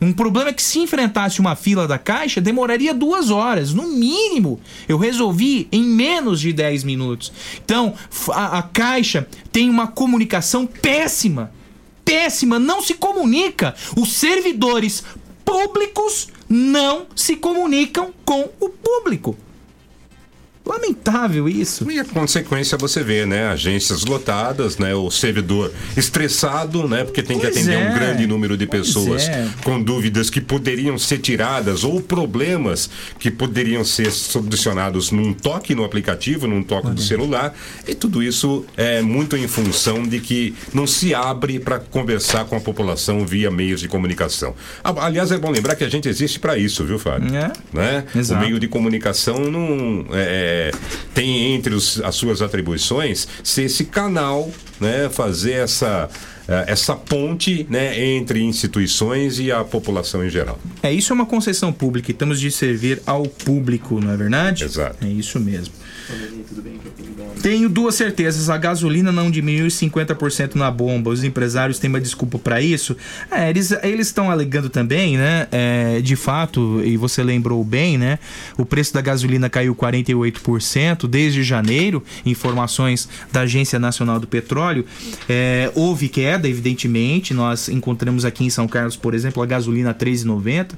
Um 0.00 0.12
problema 0.12 0.52
que 0.52 0.62
se 0.62 0.78
enfrentasse 0.78 1.40
uma 1.40 1.56
fila 1.56 1.88
da 1.88 1.98
caixa 1.98 2.40
demoraria 2.40 2.94
duas 2.94 3.30
horas, 3.30 3.74
no 3.74 3.88
mínimo. 3.88 4.60
Eu 4.88 4.96
resolvi 4.96 5.66
em 5.72 5.82
menos 5.82 6.40
de 6.40 6.52
10 6.52 6.84
minutos. 6.84 7.32
Então, 7.64 7.94
a, 8.30 8.58
a 8.58 8.62
caixa 8.62 9.26
tem 9.50 9.68
uma 9.68 9.88
comunicação 9.88 10.66
péssima. 10.66 11.50
Péssima, 12.08 12.58
não 12.58 12.80
se 12.80 12.94
comunica. 12.94 13.74
Os 13.94 14.14
servidores 14.14 15.04
públicos 15.44 16.28
não 16.48 17.06
se 17.14 17.36
comunicam 17.36 18.14
com 18.24 18.48
o 18.58 18.70
público. 18.70 19.36
Lamentável 20.68 21.48
isso. 21.48 21.90
E 21.90 21.98
a 21.98 22.04
consequência 22.04 22.76
você 22.76 23.02
vê, 23.02 23.24
né? 23.24 23.48
Agências 23.48 24.04
lotadas, 24.04 24.76
né? 24.76 24.94
O 24.94 25.10
servidor 25.10 25.72
estressado, 25.96 26.86
né? 26.86 27.04
Porque 27.04 27.22
tem 27.22 27.38
que 27.38 27.46
Pois 27.46 27.56
atender 27.56 27.74
é. 27.74 27.88
um 27.88 27.94
grande 27.94 28.26
número 28.26 28.56
de 28.56 28.66
Pois 28.66 28.86
pessoas 28.86 29.28
é. 29.28 29.48
com 29.64 29.82
dúvidas 29.82 30.28
que 30.28 30.40
poderiam 30.42 30.98
ser 30.98 31.18
tiradas 31.18 31.84
ou 31.84 32.02
problemas 32.02 32.90
que 33.18 33.30
poderiam 33.30 33.82
ser 33.82 34.12
solucionados 34.12 35.10
num 35.10 35.32
toque 35.32 35.74
no 35.74 35.84
aplicativo, 35.84 36.46
num 36.46 36.62
toque 36.62 36.90
do 36.90 37.00
celular. 37.00 37.54
E 37.86 37.94
tudo 37.94 38.22
isso 38.22 38.66
é 38.76 39.00
muito 39.00 39.36
em 39.36 39.48
função 39.48 40.02
de 40.02 40.20
que 40.20 40.54
não 40.74 40.86
se 40.86 41.14
abre 41.14 41.58
para 41.58 41.78
conversar 41.78 42.44
com 42.44 42.56
a 42.56 42.60
população 42.60 43.24
via 43.24 43.50
meios 43.50 43.80
de 43.80 43.88
comunicação. 43.88 44.54
Aliás, 44.84 45.32
é 45.32 45.38
bom 45.38 45.50
lembrar 45.50 45.76
que 45.76 45.84
a 45.84 45.88
gente 45.88 46.08
existe 46.08 46.38
para 46.38 46.58
isso, 46.58 46.84
viu, 46.84 46.98
Fábio? 46.98 47.34
É. 47.34 47.52
Né? 47.72 48.04
Exato. 48.14 48.40
O 48.40 48.44
meio 48.44 48.60
de 48.60 48.68
comunicação 48.68 49.38
não 49.38 50.06
é, 50.12 50.57
é, 50.58 50.70
tem 51.14 51.54
entre 51.54 51.74
os, 51.74 52.00
as 52.02 52.14
suas 52.14 52.42
atribuições 52.42 53.28
ser 53.42 53.64
esse 53.64 53.84
canal, 53.84 54.50
né, 54.80 55.08
fazer 55.08 55.52
essa 55.52 56.08
eh, 56.48 56.64
essa 56.66 56.96
ponte 56.96 57.66
né, 57.68 58.02
entre 58.16 58.40
instituições 58.42 59.38
e 59.38 59.52
a 59.52 59.62
população 59.62 60.24
em 60.24 60.30
geral. 60.30 60.58
É, 60.82 60.90
isso 60.90 61.12
é 61.12 61.14
uma 61.14 61.26
concessão 61.26 61.70
pública 61.70 62.10
e 62.10 62.12
estamos 62.12 62.40
de 62.40 62.50
servir 62.50 63.02
ao 63.04 63.24
público, 63.24 64.00
não 64.00 64.10
é 64.10 64.16
verdade? 64.16 64.64
Exato. 64.64 64.96
É 65.04 65.08
isso 65.10 65.38
mesmo. 65.38 65.74
Tenho 67.42 67.68
duas 67.68 67.94
certezas. 67.94 68.50
A 68.50 68.56
gasolina 68.56 69.12
não 69.12 69.30
diminui 69.30 69.68
50% 69.68 70.54
na 70.54 70.70
bomba. 70.70 71.10
Os 71.10 71.22
empresários 71.24 71.78
têm 71.78 71.88
uma 71.88 72.00
desculpa 72.00 72.38
para 72.38 72.60
isso. 72.60 72.96
É, 73.30 73.48
eles 73.48 74.06
estão 74.06 74.30
alegando 74.30 74.68
também, 74.68 75.16
né? 75.16 75.46
É, 75.50 76.00
de 76.00 76.16
fato, 76.16 76.82
e 76.84 76.96
você 76.96 77.22
lembrou 77.22 77.62
bem, 77.64 77.96
né? 77.96 78.18
O 78.56 78.64
preço 78.64 78.92
da 78.92 79.00
gasolina 79.00 79.48
caiu 79.48 79.74
48% 79.74 81.06
desde 81.06 81.42
janeiro. 81.42 82.02
Informações 82.26 83.08
da 83.32 83.40
Agência 83.42 83.78
Nacional 83.78 84.18
do 84.18 84.26
Petróleo. 84.26 84.84
É, 85.28 85.70
houve 85.74 86.08
queda, 86.08 86.48
evidentemente. 86.48 87.32
Nós 87.32 87.68
encontramos 87.68 88.24
aqui 88.24 88.44
em 88.44 88.50
São 88.50 88.66
Carlos, 88.66 88.96
por 88.96 89.14
exemplo, 89.14 89.42
a 89.42 89.46
gasolina 89.46 89.94
3,90, 89.94 90.72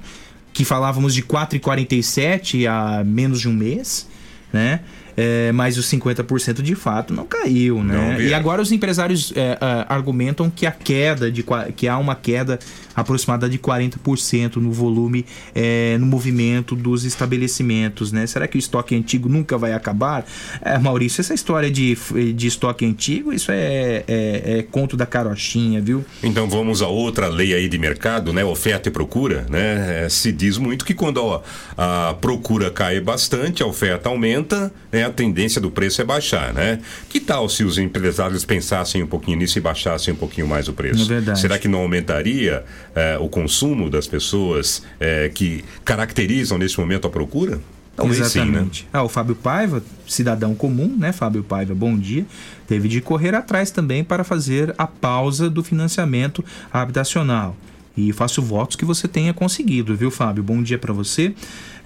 que 0.53 0.65
falávamos 0.65 1.15
de 1.15 1.23
4,47 1.23 2.67
há 2.67 3.03
menos 3.05 3.41
de 3.41 3.49
um 3.49 3.53
mês, 3.53 4.07
né? 4.53 4.81
É, 5.23 5.53
mas 5.53 5.77
os 5.77 5.85
50% 5.91 6.63
de 6.63 6.75
fato 6.75 7.13
não 7.13 7.27
caiu, 7.27 7.85
né? 7.85 7.95
Não, 7.95 8.21
e 8.23 8.33
agora 8.33 8.63
os 8.63 8.73
empresários 8.73 9.35
é, 9.37 9.59
é, 9.61 9.87
argumentam 9.87 10.49
que 10.49 10.65
a 10.65 10.71
queda 10.71 11.31
de 11.31 11.45
que 11.77 11.87
há 11.87 11.99
uma 11.99 12.15
queda 12.15 12.59
aproximada 12.97 13.47
de 13.47 13.59
40% 13.59 14.57
no 14.57 14.73
volume, 14.73 15.27
é, 15.55 15.99
no 15.99 16.07
movimento 16.07 16.75
dos 16.75 17.05
estabelecimentos, 17.05 18.13
né? 18.13 18.27
Será 18.27 18.49
que 18.49 18.57
o 18.57 18.59
estoque 18.59 18.95
antigo 18.95 19.29
nunca 19.29 19.59
vai 19.59 19.75
acabar? 19.75 20.25
É, 20.63 20.79
Maurício, 20.79 21.21
essa 21.21 21.35
história 21.35 21.71
de, 21.71 21.99
de 22.35 22.47
estoque 22.47 22.87
antigo, 22.87 23.31
isso 23.31 23.53
é, 23.53 24.05
é, 24.09 24.59
é 24.59 24.63
conto 24.71 24.97
da 24.97 25.05
carochinha, 25.05 25.83
viu? 25.83 26.03
Então 26.23 26.49
vamos 26.49 26.81
a 26.81 26.89
outra 26.89 27.29
lei 27.29 27.53
aí 27.53 27.69
de 27.69 27.77
mercado, 27.77 28.33
né? 28.33 28.43
Oferta 28.43 28.89
e 28.89 28.93
procura, 28.93 29.45
né? 29.51 30.09
Se 30.09 30.33
diz 30.33 30.57
muito 30.57 30.83
que 30.83 30.95
quando 30.95 31.23
ó, 31.23 31.43
a 31.77 32.15
procura 32.15 32.71
cai 32.71 33.01
bastante, 33.01 33.63
a 33.63 33.67
oferta 33.67 34.09
aumenta, 34.09 34.73
né? 34.91 35.10
A 35.11 35.13
tendência 35.13 35.61
do 35.61 35.71
preço 35.71 36.01
é 36.01 36.05
baixar, 36.05 36.55
né? 36.55 36.79
Que 37.09 37.19
tal 37.19 37.49
se 37.49 37.65
os 37.65 37.79
empresários 37.79 38.45
pensassem 38.45 39.03
um 39.03 39.07
pouquinho 39.07 39.39
nisso 39.39 39.59
e 39.59 39.61
baixassem 39.61 40.15
um 40.15 40.17
pouquinho 40.17 40.47
mais 40.47 40.69
o 40.69 40.73
preço? 40.73 41.03
É 41.03 41.07
verdade. 41.07 41.41
Será 41.41 41.59
que 41.59 41.67
não 41.67 41.81
aumentaria 41.81 42.65
eh, 42.95 43.19
o 43.21 43.29
consumo 43.29 43.91
das 43.91 44.07
pessoas 44.07 44.85
eh, 45.01 45.29
que 45.35 45.65
caracterizam 45.85 46.57
nesse 46.59 46.79
momento 46.79 47.09
a 47.09 47.11
procura? 47.11 47.61
Talvez 47.97 48.21
Exatamente. 48.21 48.79
sim, 48.79 48.85
né? 48.85 48.91
Ah, 48.93 49.03
o 49.03 49.09
Fábio 49.09 49.35
Paiva, 49.35 49.83
cidadão 50.07 50.55
comum, 50.55 50.97
né? 50.97 51.13
Fábio 51.13 51.43
Paiva, 51.43 51.75
bom 51.75 51.99
dia. 51.99 52.25
Teve 52.69 52.89
de 52.89 53.01
correr 53.01 53.35
atrás 53.35 53.73
também 53.73 54.05
para 54.05 54.23
fazer 54.23 54.73
a 54.79 54.87
pausa 54.87 55.51
do 55.51 55.65
financiamento 55.65 56.45
habitacional. 56.73 57.57
E 57.97 58.13
faço 58.13 58.41
votos 58.41 58.77
que 58.77 58.85
você 58.85 59.09
tenha 59.09 59.35
conseguido, 59.35 59.97
viu, 59.97 60.11
Fábio? 60.11 60.43
Bom 60.43 60.63
dia 60.63 60.79
para 60.79 60.93
você. 60.93 61.35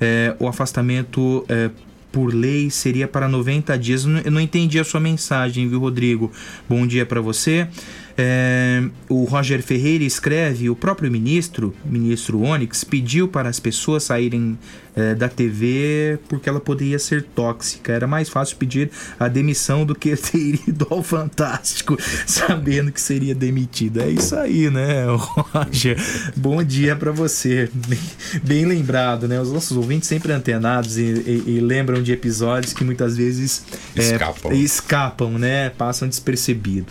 É, 0.01 0.37
o 0.39 0.47
afastamento 0.47 1.45
é, 1.49 1.71
por 2.15 2.33
lei 2.33 2.71
seria 2.71 3.09
para 3.09 3.29
90 3.29 3.77
dias. 3.77 4.05
Eu 4.05 4.31
não- 4.31 4.41
entendi 4.41 4.79
a 4.79 4.85
sua 4.85 5.01
mensagem, 5.01 5.69
viu, 5.69 5.81
Rodrigo? 5.81 6.31
Bom 6.69 6.87
dia 6.87 7.05
para 7.05 7.21
você. 7.21 7.67
É, 8.17 8.83
o 9.09 9.25
Roger 9.25 9.63
Ferreira 9.63 10.05
escreve: 10.05 10.71
o 10.71 10.77
próprio 10.77 11.11
ministro, 11.11 11.75
ministro 11.85 12.41
Onyx, 12.43 12.85
pediu 12.85 13.27
para 13.27 13.49
as 13.49 13.59
pessoas 13.59 14.05
saírem 14.05 14.57
é, 14.95 15.15
da 15.17 15.29
TV 15.29 16.19
porque 16.29 16.49
ela 16.49 16.61
poderia 16.61 16.99
ser 16.99 17.25
tóxica. 17.25 17.93
Era 17.93 18.07
mais 18.07 18.29
fácil 18.29 18.57
pedir 18.57 18.91
a 19.19 19.27
demissão 19.27 19.85
do 19.85 19.95
que 19.97 20.15
ter 20.17 20.61
ido 20.69 20.87
ao 20.91 21.03
Fantástico, 21.03 21.99
sabendo 22.27 22.93
que 22.93 23.01
seria 23.01 23.35
demitido. 23.35 24.01
É 24.01 24.09
isso 24.09 24.37
aí, 24.37 24.71
né, 24.71 25.07
Roger? 25.53 25.97
Bom 26.37 26.63
dia 26.63 26.95
para 26.95 27.11
você. 27.11 27.69
Bem, 27.75 27.99
bem 28.45 28.65
lembrado, 28.65 29.27
né? 29.27 29.41
Os 29.41 29.51
nossos 29.53 29.77
ouvintes 29.77 30.09
sempre 30.09 30.33
antenados 30.33 30.97
e, 30.99 31.03
e- 31.03 31.45
e 31.57 31.61
lembram 31.61 32.01
de 32.03 32.13
episódios 32.13 32.73
que 32.73 32.85
muitas 32.85 33.17
vezes 33.17 33.65
é, 33.97 34.01
Escapam. 34.01 34.53
escapam, 34.53 35.31
né? 35.39 35.71
Passam 35.71 36.09
despercebido. 36.09 36.87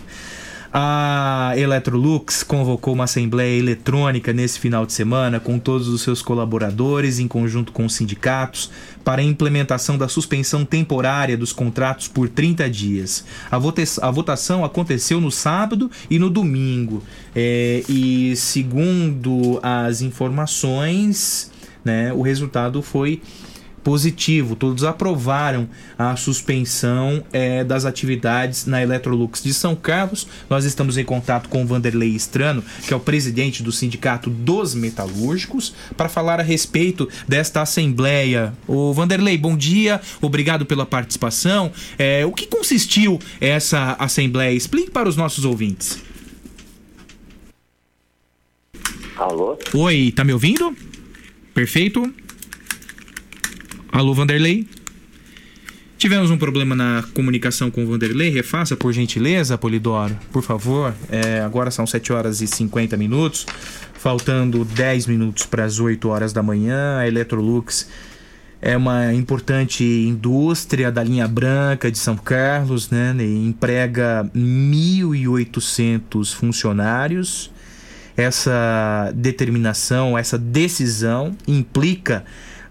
A 0.76 1.52
Electrolux 1.56 2.42
convocou 2.42 2.94
uma 2.94 3.04
assembleia 3.04 3.56
eletrônica 3.56 4.32
nesse 4.32 4.58
final 4.58 4.84
de 4.84 4.92
semana 4.92 5.38
com 5.38 5.56
todos 5.56 5.86
os 5.86 6.02
seus 6.02 6.20
colaboradores, 6.20 7.20
em 7.20 7.28
conjunto 7.28 7.70
com 7.70 7.86
os 7.86 7.94
sindicatos, 7.94 8.72
para 9.04 9.22
a 9.22 9.24
implementação 9.24 9.96
da 9.96 10.08
suspensão 10.08 10.64
temporária 10.64 11.36
dos 11.38 11.52
contratos 11.52 12.08
por 12.08 12.28
30 12.28 12.68
dias. 12.68 13.24
A, 13.48 13.56
vota- 13.56 13.84
a 14.02 14.10
votação 14.10 14.64
aconteceu 14.64 15.20
no 15.20 15.30
sábado 15.30 15.88
e 16.10 16.18
no 16.18 16.28
domingo. 16.28 17.04
É, 17.36 17.84
e 17.88 18.34
segundo 18.34 19.60
as 19.62 20.02
informações, 20.02 21.52
né, 21.84 22.12
o 22.12 22.20
resultado 22.20 22.82
foi 22.82 23.22
positivo. 23.84 24.56
Todos 24.56 24.82
aprovaram 24.82 25.68
a 25.96 26.16
suspensão 26.16 27.22
eh, 27.32 27.62
das 27.62 27.84
atividades 27.84 28.64
na 28.64 28.82
Electrolux 28.82 29.42
de 29.42 29.52
São 29.52 29.76
Carlos. 29.76 30.26
Nós 30.48 30.64
estamos 30.64 30.96
em 30.96 31.04
contato 31.04 31.48
com 31.50 31.62
o 31.62 31.66
Vanderlei 31.66 32.08
Estrano, 32.16 32.64
que 32.86 32.94
é 32.94 32.96
o 32.96 33.00
presidente 33.00 33.62
do 33.62 33.70
Sindicato 33.70 34.30
dos 34.30 34.74
Metalúrgicos, 34.74 35.74
para 35.96 36.08
falar 36.08 36.40
a 36.40 36.42
respeito 36.42 37.08
desta 37.28 37.60
assembleia. 37.60 38.54
O 38.66 38.92
Vanderlei, 38.94 39.36
bom 39.36 39.56
dia, 39.56 40.00
obrigado 40.20 40.64
pela 40.64 40.86
participação. 40.86 41.70
Eh, 41.98 42.24
o 42.24 42.32
que 42.32 42.46
consistiu 42.46 43.20
essa 43.40 43.94
assembleia? 43.98 44.56
Explique 44.56 44.90
para 44.90 45.08
os 45.08 45.16
nossos 45.16 45.44
ouvintes. 45.44 46.02
Alô? 49.16 49.56
Oi, 49.74 50.12
tá 50.16 50.24
me 50.24 50.32
ouvindo? 50.32 50.74
Perfeito. 51.52 52.12
Alô, 53.94 54.12
Vanderlei? 54.12 54.66
Tivemos 55.96 56.28
um 56.28 56.36
problema 56.36 56.74
na 56.74 57.04
comunicação 57.14 57.70
com 57.70 57.84
o 57.84 57.86
Vanderlei. 57.86 58.28
Refaça, 58.28 58.76
por 58.76 58.92
gentileza, 58.92 59.56
Polidoro, 59.56 60.18
por 60.32 60.42
favor. 60.42 60.92
É, 61.08 61.40
agora 61.42 61.70
são 61.70 61.86
7 61.86 62.12
horas 62.12 62.40
e 62.40 62.48
50 62.48 62.96
minutos, 62.96 63.46
faltando 63.92 64.64
10 64.64 65.06
minutos 65.06 65.46
para 65.46 65.62
as 65.62 65.78
8 65.78 66.08
horas 66.08 66.32
da 66.32 66.42
manhã. 66.42 66.98
A 66.98 67.06
Electrolux 67.06 67.88
é 68.60 68.76
uma 68.76 69.14
importante 69.14 69.84
indústria 69.84 70.90
da 70.90 71.04
linha 71.04 71.28
branca 71.28 71.88
de 71.88 71.98
São 71.98 72.16
Carlos, 72.16 72.90
né? 72.90 73.14
E 73.20 73.46
emprega 73.46 74.28
1.800 74.34 76.34
funcionários. 76.34 77.48
Essa 78.16 79.12
determinação, 79.14 80.18
essa 80.18 80.36
decisão 80.36 81.36
implica 81.46 82.24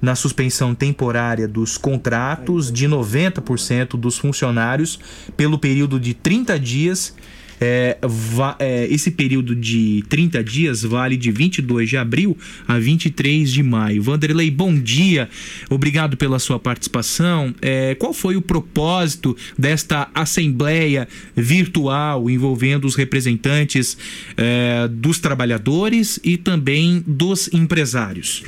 na 0.04 0.16
suspensão 0.16 0.76
temporária 0.76 1.47
dos 1.47 1.78
contratos 1.78 2.70
de 2.70 2.86
90% 2.88 3.97
dos 3.97 4.18
funcionários 4.18 4.99
pelo 5.38 5.58
período 5.58 5.97
de 5.97 6.14
30 6.14 6.60
dias. 6.60 7.16
É, 7.62 7.97
va- 8.04 8.58
é, 8.60 8.88
esse 8.91 9.10
período 9.12 9.56
de 9.56 10.04
30 10.10 10.43
dias 10.43 10.84
vale 10.84 11.16
de 11.16 11.32
22 11.32 11.88
de 11.88 11.95
abril 11.95 12.38
a 12.68 12.78
23 12.78 13.49
de 13.49 13.64
maio. 13.64 14.04
Vanderlei, 14.04 14.51
bom 14.51 14.76
dia. 14.78 15.30
Obrigado 15.70 16.18
pela 16.18 16.39
sua 16.39 16.60
participação. 16.60 17.56
É, 17.62 17.95
qual 17.95 18.12
foi 18.12 18.36
o 18.36 18.41
propósito 18.41 19.38
desta 19.58 20.10
assembleia 20.14 21.08
virtual 21.34 22.30
envolvendo 22.30 22.86
os 22.86 22.95
representantes 22.95 23.97
é, 24.36 24.89
dos 24.89 25.20
trabalhadores 25.20 26.20
e 26.22 26.36
também 26.36 27.01
dos 27.08 27.47
empresários? 27.54 28.43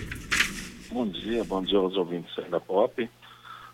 Bom 0.96 1.08
dia, 1.08 1.44
bom 1.44 1.62
dia 1.62 1.78
aos 1.78 1.98
ouvintes 1.98 2.34
da 2.50 2.58
POP. 2.58 3.10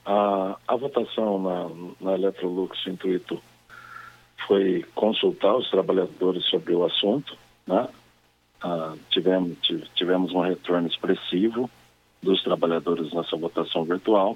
A, 0.03 0.57
a 0.67 0.75
votação 0.75 1.39
na, 1.39 1.69
na 2.01 2.15
Electrolux, 2.15 2.83
o 2.83 2.89
intuito 2.89 3.39
foi 4.47 4.83
consultar 4.95 5.55
os 5.55 5.69
trabalhadores 5.69 6.43
sobre 6.45 6.73
o 6.73 6.83
assunto, 6.83 7.37
né? 7.67 7.87
Ah, 8.59 8.95
tivemos, 9.11 9.55
tive- 9.61 9.87
tivemos 9.93 10.31
um 10.33 10.41
retorno 10.41 10.87
expressivo 10.87 11.69
dos 12.23 12.41
trabalhadores 12.41 13.13
nessa 13.13 13.37
votação 13.37 13.83
virtual. 13.83 14.35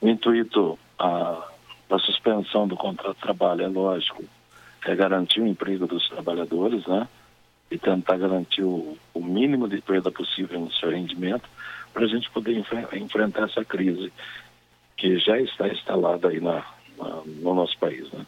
O 0.00 0.08
intuito 0.08 0.78
da 0.98 1.98
suspensão 1.98 2.66
do 2.66 2.74
contrato 2.74 3.16
de 3.16 3.20
trabalho, 3.22 3.60
é 3.64 3.68
lógico, 3.68 4.24
é 4.86 4.96
garantir 4.96 5.42
o 5.42 5.46
emprego 5.46 5.86
dos 5.86 6.08
trabalhadores, 6.08 6.86
né? 6.86 7.06
E 7.70 7.76
tentar 7.76 8.16
garantir 8.16 8.62
o, 8.62 8.96
o 9.12 9.22
mínimo 9.22 9.68
de 9.68 9.78
perda 9.82 10.10
possível 10.10 10.58
no 10.58 10.72
seu 10.72 10.88
rendimento 10.88 11.46
para 11.96 12.04
a 12.04 12.08
gente 12.08 12.30
poder 12.30 12.52
enfre- 12.58 12.86
enfrentar 13.00 13.44
essa 13.44 13.64
crise 13.64 14.12
que 14.98 15.18
já 15.18 15.40
está 15.40 15.66
instalada 15.66 16.28
aí 16.28 16.38
na, 16.40 16.62
na- 16.98 17.22
no 17.40 17.54
nosso 17.54 17.76
país, 17.78 18.04
né? 18.12 18.26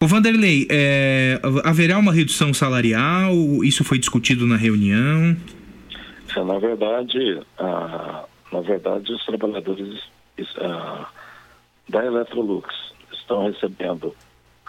O 0.00 0.06
Vanderlei, 0.06 0.66
é, 0.70 1.40
haverá 1.64 1.98
uma 1.98 2.12
redução 2.12 2.54
salarial? 2.54 3.32
Isso 3.64 3.82
foi 3.84 3.98
discutido 3.98 4.46
na 4.46 4.56
reunião? 4.56 5.36
É, 6.36 6.44
na 6.44 6.58
verdade, 6.60 7.40
ah, 7.58 8.24
na 8.52 8.60
verdade, 8.60 9.12
os 9.12 9.24
trabalhadores 9.24 10.00
ah, 10.58 11.08
da 11.88 12.04
Electrolux 12.04 12.68
estão 13.12 13.46
recebendo 13.48 14.14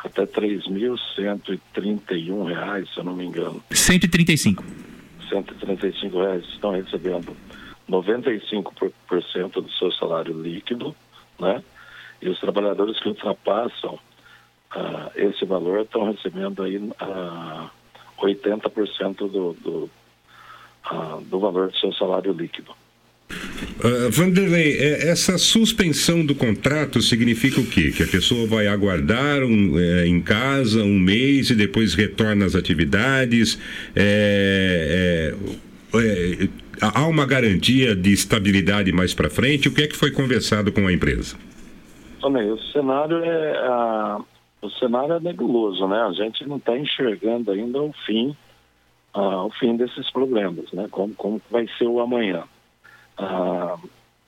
até 0.03 0.25
3.131 0.25 2.47
reais, 2.47 2.89
se 2.93 2.99
eu 2.99 3.03
não 3.03 3.15
me 3.15 3.25
engano. 3.25 3.63
135. 3.71 4.63
135 5.29 6.19
reais 6.19 6.43
estão 6.53 6.71
recebendo 6.71 7.35
95% 7.89 9.53
do 9.53 9.71
seu 9.71 9.91
salário 9.91 10.39
líquido, 10.39 10.95
né? 11.39 11.63
E 12.21 12.29
os 12.29 12.39
trabalhadores 12.39 12.99
que 12.99 13.09
ultrapassam 13.09 13.99
ah, 14.71 15.11
esse 15.15 15.45
valor 15.45 15.81
estão 15.81 16.11
recebendo 16.11 16.63
aí 16.63 16.81
ah, 16.99 17.69
80% 18.19 19.17
do, 19.17 19.53
do, 19.53 19.89
ah, 20.85 21.19
do 21.25 21.39
valor 21.39 21.69
do 21.69 21.77
seu 21.77 21.93
salário 21.93 22.31
líquido. 22.33 22.71
Uh, 23.79 24.11
Vanderlei, 24.11 24.77
é, 24.77 25.09
essa 25.09 25.37
suspensão 25.37 26.25
do 26.25 26.35
contrato 26.35 27.01
significa 27.01 27.59
o 27.59 27.65
quê? 27.65 27.91
Que 27.91 28.03
a 28.03 28.07
pessoa 28.07 28.45
vai 28.47 28.67
aguardar 28.67 29.43
um, 29.43 29.79
é, 29.79 30.05
em 30.05 30.21
casa 30.21 30.83
um 30.83 30.99
mês 30.99 31.49
e 31.49 31.55
depois 31.55 31.95
retorna 31.95 32.45
às 32.45 32.55
atividades? 32.55 33.57
É, 33.95 35.33
é, 35.93 35.99
é 36.43 36.47
há 36.93 37.07
uma 37.07 37.25
garantia 37.25 37.95
de 37.95 38.11
estabilidade 38.11 38.91
mais 38.91 39.13
para 39.13 39.29
frente? 39.29 39.67
O 39.67 39.73
que 39.73 39.83
é 39.83 39.87
que 39.87 39.95
foi 39.95 40.11
conversado 40.11 40.71
com 40.71 40.87
a 40.87 40.93
empresa? 40.93 41.37
Também, 42.21 42.49
o 42.51 42.59
cenário 42.71 43.23
é 43.23 43.57
a, 43.67 44.19
o 44.61 44.69
cenário 44.69 45.13
é 45.13 45.19
nebuloso, 45.19 45.87
né? 45.87 46.01
A 46.01 46.11
gente 46.13 46.45
não 46.47 46.57
está 46.57 46.77
enxergando 46.77 47.51
ainda 47.51 47.81
o 47.81 47.93
fim, 48.05 48.35
o 49.13 49.49
fim 49.59 49.75
desses 49.75 50.09
problemas, 50.11 50.71
né? 50.71 50.87
Como 50.89 51.13
como 51.15 51.41
vai 51.51 51.67
ser 51.77 51.85
o 51.85 51.99
amanhã? 51.99 52.43
Ah, 53.17 53.77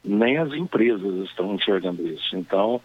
nem 0.04 0.38
as 0.38 0.54
empresas 0.54 1.26
estão 1.30 1.56
enxergando 1.56 2.08
isso. 2.08 2.36
Então, 2.36 2.82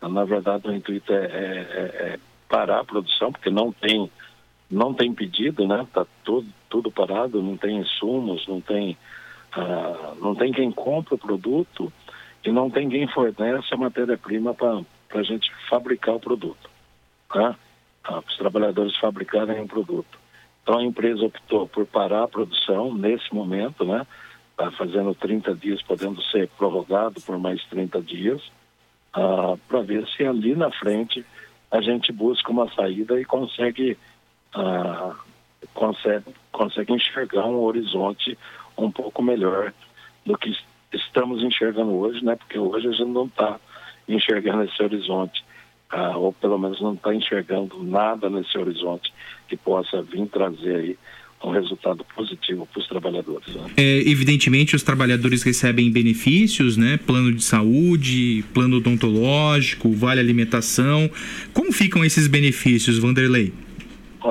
na 0.00 0.24
verdade, 0.24 0.68
o 0.68 0.72
intuito 0.72 1.12
é, 1.12 1.16
é, 1.16 1.26
é, 1.26 2.12
é 2.14 2.18
parar 2.48 2.80
a 2.80 2.84
produção, 2.84 3.32
porque 3.32 3.50
não 3.50 3.72
tem, 3.72 4.10
não 4.74 4.92
tem 4.92 5.12
pedido, 5.14 5.66
né? 5.66 5.82
Está 5.82 6.06
tudo, 6.24 6.48
tudo 6.68 6.90
parado, 6.90 7.42
não 7.42 7.56
tem 7.56 7.78
insumos, 7.78 8.46
não 8.46 8.60
tem, 8.60 8.96
ah, 9.52 10.14
não 10.20 10.34
tem 10.34 10.52
quem 10.52 10.70
compra 10.70 11.14
o 11.14 11.18
produto 11.18 11.92
e 12.44 12.50
não 12.50 12.68
tem 12.68 12.88
quem 12.88 13.06
fornece 13.08 13.72
a 13.72 13.76
matéria-prima 13.76 14.54
para 14.54 14.84
a 15.12 15.22
gente 15.22 15.50
fabricar 15.68 16.16
o 16.16 16.20
produto. 16.20 16.68
Né? 17.34 17.56
Ah, 18.04 18.22
os 18.26 18.36
trabalhadores 18.36 18.96
fabricarem 18.96 19.62
o 19.62 19.68
produto. 19.68 20.18
Então 20.62 20.78
a 20.78 20.84
empresa 20.84 21.24
optou 21.24 21.68
por 21.68 21.86
parar 21.86 22.24
a 22.24 22.28
produção 22.28 22.92
nesse 22.94 23.32
momento, 23.34 23.84
né? 23.84 24.06
está 24.50 24.70
fazendo 24.72 25.14
30 25.14 25.54
dias, 25.54 25.82
podendo 25.82 26.22
ser 26.24 26.48
prorrogado 26.48 27.20
por 27.20 27.38
mais 27.38 27.62
30 27.64 28.00
dias, 28.02 28.42
ah, 29.12 29.56
para 29.68 29.82
ver 29.82 30.06
se 30.08 30.24
ali 30.24 30.54
na 30.54 30.70
frente 30.70 31.24
a 31.70 31.80
gente 31.80 32.12
busca 32.12 32.52
uma 32.52 32.72
saída 32.72 33.20
e 33.20 33.24
consegue, 33.24 33.98
ah, 34.54 35.14
consegue, 35.72 36.26
consegue 36.52 36.92
enxergar 36.92 37.46
um 37.46 37.60
horizonte 37.62 38.38
um 38.76 38.90
pouco 38.90 39.22
melhor 39.22 39.72
do 40.24 40.36
que 40.38 40.56
estamos 40.92 41.42
enxergando 41.42 41.92
hoje, 41.92 42.24
né? 42.24 42.36
Porque 42.36 42.58
hoje 42.58 42.88
a 42.88 42.92
gente 42.92 43.10
não 43.10 43.26
está 43.26 43.58
enxergando 44.08 44.64
esse 44.64 44.82
horizonte, 44.82 45.44
ah, 45.90 46.16
ou 46.16 46.32
pelo 46.32 46.58
menos 46.58 46.80
não 46.80 46.94
está 46.94 47.14
enxergando 47.14 47.82
nada 47.82 48.30
nesse 48.30 48.56
horizonte 48.56 49.12
que 49.48 49.56
possa 49.56 50.02
vir 50.02 50.26
trazer 50.26 50.76
aí 50.76 50.98
um 51.42 51.50
resultado 51.50 52.04
positivo 52.14 52.66
para 52.66 52.80
os 52.80 52.88
trabalhadores. 52.88 53.54
Né? 53.54 53.70
É, 53.76 53.98
evidentemente, 54.08 54.74
os 54.74 54.82
trabalhadores 54.82 55.42
recebem 55.42 55.90
benefícios, 55.90 56.76
né? 56.76 56.96
Plano 56.96 57.32
de 57.34 57.44
saúde, 57.44 58.42
plano 58.54 58.78
odontológico, 58.78 59.92
vale 59.92 60.20
alimentação. 60.20 61.10
Como 61.52 61.70
ficam 61.70 62.02
esses 62.02 62.26
benefícios, 62.26 62.98
Vanderlei? 62.98 63.52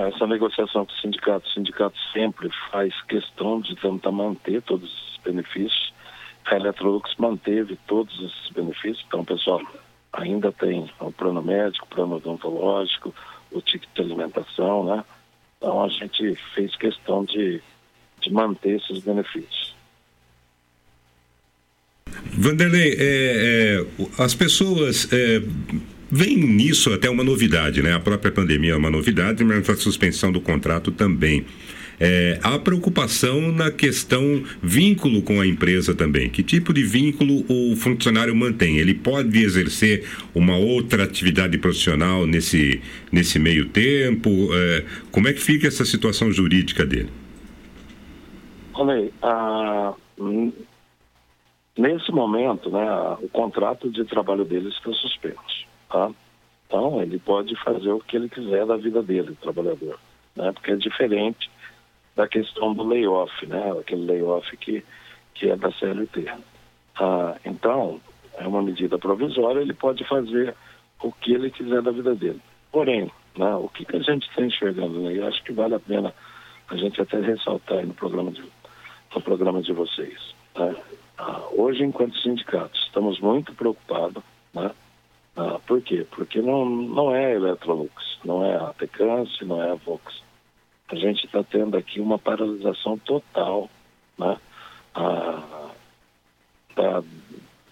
Essa 0.01 0.25
negociação 0.25 0.85
com 0.85 0.91
o 0.91 0.97
sindicato, 0.97 1.47
o 1.47 1.51
sindicato 1.51 1.95
sempre 2.11 2.49
faz 2.71 2.93
questão 3.03 3.61
de 3.61 3.75
tentar 3.75 4.11
manter 4.11 4.61
todos 4.61 4.89
esses 4.89 5.23
benefícios. 5.23 5.93
A 6.45 6.55
Electrolux 6.55 7.13
manteve 7.17 7.77
todos 7.87 8.13
esses 8.15 8.49
benefícios, 8.53 9.03
então 9.07 9.23
pessoal 9.23 9.61
ainda 10.11 10.51
tem 10.51 10.89
o 10.99 11.11
plano 11.11 11.41
médico, 11.41 11.85
o 11.85 11.95
plano 11.95 12.15
odontológico, 12.17 13.13
o 13.51 13.61
ticket 13.61 13.89
de 13.95 14.01
alimentação, 14.01 14.83
né? 14.83 15.03
Então 15.57 15.83
a 15.83 15.87
gente 15.87 16.35
fez 16.53 16.75
questão 16.75 17.23
de, 17.23 17.61
de 18.21 18.31
manter 18.31 18.77
esses 18.81 18.99
benefícios. 19.03 19.73
Vanderlei, 22.35 22.95
é, 22.99 23.85
é, 23.85 24.23
as 24.23 24.33
pessoas 24.33 25.07
é, 25.13 25.39
veem 26.13 26.37
nisso 26.37 26.93
até 26.93 27.09
uma 27.09 27.23
novidade, 27.23 27.81
né? 27.81 27.95
A 27.95 27.99
própria 27.99 28.31
pandemia 28.31 28.73
é 28.73 28.75
uma 28.75 28.91
novidade, 28.91 29.43
mas 29.43 29.67
a 29.67 29.75
suspensão 29.75 30.31
do 30.31 30.39
contrato 30.39 30.91
também. 30.91 31.43
É, 31.99 32.39
há 32.43 32.59
preocupação 32.59 33.51
na 33.51 33.71
questão 33.71 34.43
vínculo 34.61 35.23
com 35.23 35.41
a 35.41 35.47
empresa 35.47 35.95
também. 35.95 36.29
Que 36.29 36.43
tipo 36.43 36.71
de 36.71 36.83
vínculo 36.83 37.43
o 37.49 37.75
funcionário 37.75 38.35
mantém? 38.35 38.77
Ele 38.77 38.93
pode 38.93 39.43
exercer 39.43 40.07
uma 40.35 40.55
outra 40.55 41.03
atividade 41.03 41.57
profissional 41.57 42.27
nesse, 42.27 42.79
nesse 43.11 43.39
meio 43.39 43.69
tempo? 43.69 44.29
É, 44.53 44.85
como 45.11 45.27
é 45.27 45.33
que 45.33 45.41
fica 45.41 45.67
essa 45.67 45.83
situação 45.83 46.31
jurídica 46.31 46.85
dele? 46.85 47.09
Olha 48.75 48.93
aí, 48.93 49.11
nesse 51.77 52.11
momento, 52.11 52.69
né, 52.69 52.85
o 53.19 53.29
contrato 53.29 53.89
de 53.89 54.03
trabalho 54.05 54.45
dele 54.45 54.69
está 54.69 54.91
suspenso. 54.93 55.72
Tá? 55.93 56.09
Então, 56.65 57.03
ele 57.03 57.19
pode 57.19 57.55
fazer 57.63 57.91
o 57.91 57.99
que 57.99 58.17
ele 58.17 58.27
quiser 58.27 58.65
da 58.65 58.75
vida 58.75 59.03
dele, 59.03 59.33
o 59.33 59.35
trabalhador. 59.35 59.99
Né? 60.35 60.51
Porque 60.51 60.71
é 60.71 60.75
diferente 60.75 61.51
da 62.15 62.27
questão 62.27 62.73
do 62.73 62.83
layoff, 62.83 63.45
né? 63.45 63.71
Aquele 63.79 64.05
layoff 64.05 64.57
que, 64.57 64.83
que 65.35 65.51
é 65.51 65.55
da 65.55 65.71
CLT. 65.71 66.31
Ah, 66.99 67.35
então, 67.45 68.01
é 68.39 68.47
uma 68.47 68.63
medida 68.63 68.97
provisória, 68.97 69.61
ele 69.61 69.73
pode 69.73 70.03
fazer 70.05 70.55
o 70.99 71.11
que 71.11 71.33
ele 71.33 71.51
quiser 71.51 71.83
da 71.83 71.91
vida 71.91 72.15
dele. 72.15 72.41
Porém, 72.71 73.11
né, 73.37 73.55
o 73.55 73.69
que, 73.69 73.85
que 73.85 73.95
a 73.95 74.01
gente 74.01 74.27
está 74.27 74.41
enxergando, 74.41 74.99
né? 74.99 75.15
Eu 75.15 75.27
acho 75.27 75.43
que 75.43 75.53
vale 75.53 75.75
a 75.75 75.79
pena 75.79 76.11
a 76.69 76.75
gente 76.75 76.99
até 76.99 77.19
ressaltar 77.19 77.85
no 77.85 77.93
programa 77.93 78.31
de, 78.31 78.43
no 79.13 79.21
programa 79.21 79.61
de 79.61 79.73
vocês. 79.73 80.33
Né? 80.57 80.75
Ah, 81.19 81.43
hoje, 81.51 81.83
enquanto 81.83 82.17
sindicatos, 82.17 82.81
estamos 82.87 83.19
muito 83.19 83.53
preocupados, 83.53 84.23
né? 84.55 84.71
Ah, 85.35 85.59
por 85.65 85.81
quê? 85.81 86.05
Porque 86.11 86.41
não, 86.41 86.65
não 86.65 87.15
é 87.15 87.25
a 87.25 87.35
Electrolux, 87.35 88.19
não 88.23 88.45
é 88.45 88.55
a 88.55 88.73
Tecance, 88.73 89.43
não 89.45 89.61
é 89.61 89.71
a 89.71 89.75
Vox 89.75 90.23
a 90.93 90.95
gente 90.95 91.25
está 91.25 91.43
tendo 91.43 91.75
aqui 91.75 91.99
uma 91.99 92.19
paralisação 92.19 92.97
total, 92.99 93.69
né? 94.17 94.37
A, 94.93 95.71
da, 96.75 97.03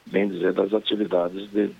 bem 0.07 0.27
dizer, 0.27 0.53
das 0.53 0.73
atividades 0.73 1.49
de 1.51 1.71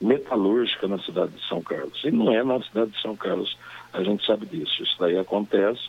metalúrgica 0.00 0.86
na 0.86 0.98
cidade 0.98 1.32
de 1.32 1.48
São 1.48 1.62
Carlos. 1.62 2.02
E 2.04 2.10
não 2.10 2.30
é 2.32 2.44
na 2.44 2.62
cidade 2.62 2.90
de 2.90 3.00
São 3.00 3.16
Carlos, 3.16 3.56
a 3.92 4.02
gente 4.02 4.24
sabe 4.26 4.44
disso. 4.46 4.82
Isso 4.82 4.96
daí 4.98 5.18
acontece 5.18 5.88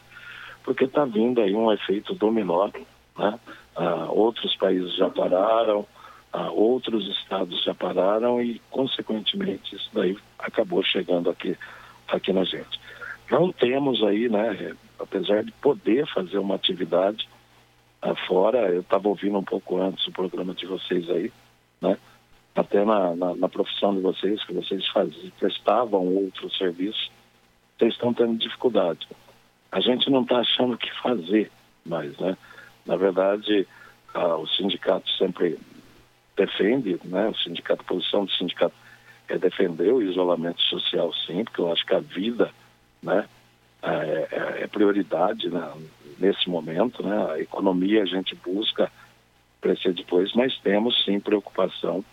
porque 0.64 0.86
está 0.86 1.06
vindo 1.06 1.42
aí 1.42 1.54
um 1.54 1.72
efeito 1.72 2.16
dominó, 2.16 2.70
né? 3.18 3.40
Ah, 3.76 4.08
outros 4.10 4.56
países 4.56 4.96
já 4.96 5.10
pararam, 5.10 5.86
ah, 6.36 6.52
outros 6.52 7.08
estados 7.08 7.64
já 7.64 7.74
pararam 7.74 8.42
e, 8.42 8.60
consequentemente, 8.70 9.74
isso 9.74 9.90
daí 9.94 10.18
acabou 10.38 10.84
chegando 10.84 11.30
aqui, 11.30 11.58
aqui 12.10 12.34
na 12.34 12.44
gente. 12.44 12.78
Não 13.32 13.54
temos 13.54 14.04
aí, 14.04 14.28
né, 14.28 14.76
apesar 15.00 15.46
de 15.46 15.52
poder 15.54 16.06
fazer 16.08 16.38
uma 16.38 16.56
atividade 16.56 17.26
uh, 18.04 18.14
fora, 18.28 18.68
eu 18.68 18.82
estava 18.82 19.08
ouvindo 19.08 19.38
um 19.38 19.44
pouco 19.44 19.82
antes 19.82 20.06
o 20.08 20.12
programa 20.12 20.54
de 20.54 20.66
vocês 20.66 21.10
aí, 21.10 21.32
né? 21.80 21.98
Até 22.54 22.84
na, 22.84 23.16
na, 23.16 23.34
na 23.34 23.48
profissão 23.48 23.96
de 23.96 24.02
vocês, 24.02 24.44
que 24.44 24.54
vocês 24.54 24.86
faziam, 24.90 25.32
prestavam 25.40 26.06
outros 26.06 26.58
serviços, 26.58 27.10
vocês 27.78 27.94
estão 27.94 28.14
tendo 28.14 28.38
dificuldade. 28.38 29.08
A 29.72 29.80
gente 29.80 30.10
não 30.10 30.24
está 30.24 30.40
achando 30.40 30.74
o 30.74 30.78
que 30.78 30.92
fazer 31.02 31.50
mais, 31.86 32.18
né? 32.18 32.38
Na 32.86 32.98
verdade, 32.98 33.66
uh, 34.14 34.36
o 34.36 34.48
sindicato 34.48 35.10
sempre 35.12 35.58
defende, 36.36 37.00
né? 37.06 37.30
O 37.30 37.36
sindicato, 37.36 37.82
a 37.82 37.86
posição 37.86 38.26
do 38.26 38.32
sindicato 38.32 38.76
é 39.28 39.38
defender 39.38 39.92
o 39.92 40.02
isolamento 40.02 40.62
social, 40.62 41.14
sim, 41.14 41.44
porque 41.44 41.62
eu 41.62 41.72
acho 41.72 41.86
que 41.86 41.96
a 41.96 42.00
vida, 42.00 42.52
né? 43.02 43.26
É, 43.82 44.28
é, 44.32 44.64
é, 44.64 44.68
prioridade 44.68 45.48
né, 45.48 45.72
nesse 46.18 46.50
momento. 46.50 47.04
Né? 47.04 47.32
A 47.32 47.40
economia 47.40 48.02
a 48.02 48.06
gente 48.06 48.34
busca 48.36 48.92
crescer 49.62 49.94
depois, 49.94 50.34
mas 50.34 50.58
temos 50.58 51.06
sim 51.06 51.20
preocupação 51.20 52.04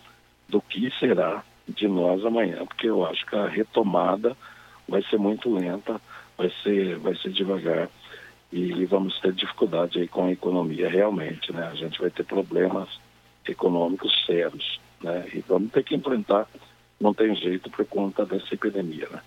do 0.46 0.60
que 0.60 0.92
será 0.98 1.42
de 1.66 1.88
nós 1.88 2.26
amanhã, 2.26 2.66
porque 2.66 2.88
eu 2.88 3.06
acho 3.06 3.24
que 3.24 3.34
a 3.34 3.46
retomada 3.46 4.36
vai 4.86 5.02
ser 5.04 5.18
muito 5.18 5.54
lenta, 5.54 5.98
vai 6.36 6.52
ser, 6.62 6.98
vai 6.98 7.14
ser 7.16 7.30
devagar 7.30 7.88
e 8.52 8.84
vamos 8.84 9.18
ter 9.20 9.32
dificuldade 9.32 9.98
aí 9.98 10.08
com 10.08 10.26
a 10.26 10.32
economia 10.32 10.90
realmente, 10.90 11.52
né? 11.52 11.66
A 11.72 11.74
gente 11.74 11.98
vai 11.98 12.10
ter 12.10 12.24
problemas 12.24 12.88
econômicos 13.48 14.24
sérios, 14.26 14.80
né? 15.02 15.28
E 15.34 15.40
vamos 15.46 15.72
ter 15.72 15.84
que 15.84 15.94
enfrentar 15.94 16.46
não 17.00 17.12
tem 17.12 17.34
jeito 17.34 17.68
por 17.68 17.84
conta 17.86 18.24
dessa 18.24 18.54
epidemia, 18.54 19.08
né? 19.10 19.20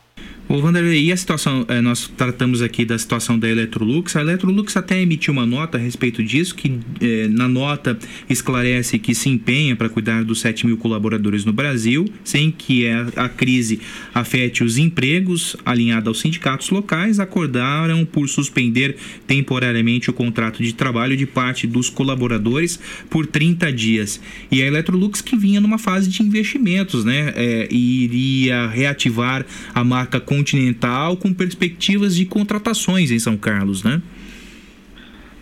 O 0.47 0.61
Vanderlei, 0.61 1.05
e 1.05 1.11
a 1.11 1.17
situação, 1.17 1.65
eh, 1.67 1.81
nós 1.81 2.07
tratamos 2.15 2.61
aqui 2.61 2.85
da 2.85 2.97
situação 2.99 3.37
da 3.37 3.49
Electrolux, 3.49 4.15
a 4.15 4.21
Electrolux 4.21 4.77
até 4.77 5.01
emitiu 5.01 5.33
uma 5.33 5.45
nota 5.45 5.77
a 5.77 5.81
respeito 5.81 6.23
disso, 6.23 6.53
que 6.53 6.79
eh, 7.01 7.27
na 7.27 7.47
nota 7.47 7.97
esclarece 8.29 8.99
que 8.99 9.15
se 9.15 9.27
empenha 9.27 9.75
para 9.75 9.89
cuidar 9.89 10.23
dos 10.23 10.39
7 10.41 10.67
mil 10.67 10.77
colaboradores 10.77 11.43
no 11.45 11.51
Brasil, 11.51 12.05
sem 12.23 12.51
que 12.51 12.87
a, 12.87 13.07
a 13.15 13.29
crise 13.29 13.79
afete 14.13 14.63
os 14.63 14.77
empregos, 14.77 15.57
alinhada 15.65 16.11
aos 16.11 16.19
sindicatos 16.19 16.69
locais, 16.69 17.19
acordaram 17.19 18.05
por 18.05 18.29
suspender 18.29 18.97
temporariamente 19.25 20.11
o 20.11 20.13
contrato 20.13 20.61
de 20.61 20.73
trabalho 20.73 21.17
de 21.17 21.25
parte 21.25 21.65
dos 21.65 21.89
colaboradores 21.89 22.79
por 23.09 23.25
30 23.25 23.73
dias. 23.73 24.21
E 24.51 24.61
a 24.61 24.67
Electrolux 24.67 25.21
que 25.21 25.35
vinha 25.35 25.59
numa 25.59 25.79
fase 25.79 26.07
de 26.07 26.21
investimentos, 26.21 27.03
né, 27.03 27.33
e 27.71 28.03
iria 28.03 28.67
reativar 28.67 29.43
a 29.73 29.83
marca 29.83 30.04
continental 30.19 31.17
com 31.17 31.33
perspectivas 31.33 32.15
de 32.15 32.25
contratações 32.25 33.11
em 33.11 33.19
São 33.19 33.37
Carlos, 33.37 33.83
né? 33.83 34.01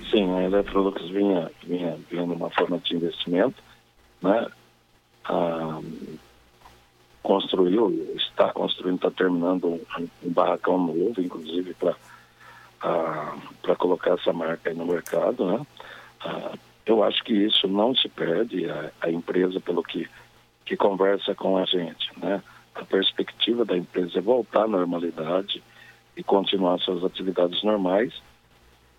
Sim, 0.09 0.31
a 0.35 0.43
Electrolux 0.43 1.01
vinha, 1.09 1.49
vinha, 1.65 1.97
vinha 2.09 2.25
numa 2.25 2.49
forma 2.51 2.77
de 2.79 2.95
investimento, 2.95 3.61
né? 4.21 4.47
Ah, 5.25 5.79
construiu, 7.21 8.13
está 8.17 8.51
construindo, 8.51 8.97
está 8.97 9.11
terminando 9.11 9.67
um, 9.67 9.79
um 10.23 10.31
barracão 10.31 10.77
novo, 10.77 11.19
inclusive 11.19 11.73
para 11.73 11.95
ah, 12.81 13.35
para 13.61 13.75
colocar 13.75 14.11
essa 14.11 14.33
marca 14.33 14.69
aí 14.69 14.75
no 14.75 14.85
mercado, 14.85 15.45
né? 15.45 15.65
Ah, 16.19 16.51
eu 16.85 17.01
acho 17.03 17.23
que 17.23 17.33
isso 17.33 17.67
não 17.67 17.95
se 17.95 18.09
perde, 18.09 18.69
a, 18.69 18.91
a 19.01 19.09
empresa, 19.09 19.59
pelo 19.61 19.81
que, 19.81 20.07
que 20.65 20.75
conversa 20.75 21.33
com 21.33 21.57
a 21.57 21.65
gente, 21.65 22.11
né? 22.17 22.43
A 22.75 22.85
perspectiva 22.85 23.65
da 23.65 23.77
empresa 23.77 24.19
é 24.19 24.21
voltar 24.21 24.63
à 24.63 24.67
normalidade 24.67 25.63
e 26.15 26.23
continuar 26.23 26.79
suas 26.79 27.03
atividades 27.03 27.63
normais, 27.63 28.13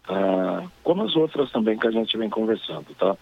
ah, 0.08 0.66
como 0.82 1.04
as 1.04 1.16
outras 1.16 1.50
também 1.50 1.78
que 1.78 1.86
a 1.86 1.90
gente 1.90 2.16
vem 2.16 2.28
conversando, 2.28 2.94
tá? 2.98 3.16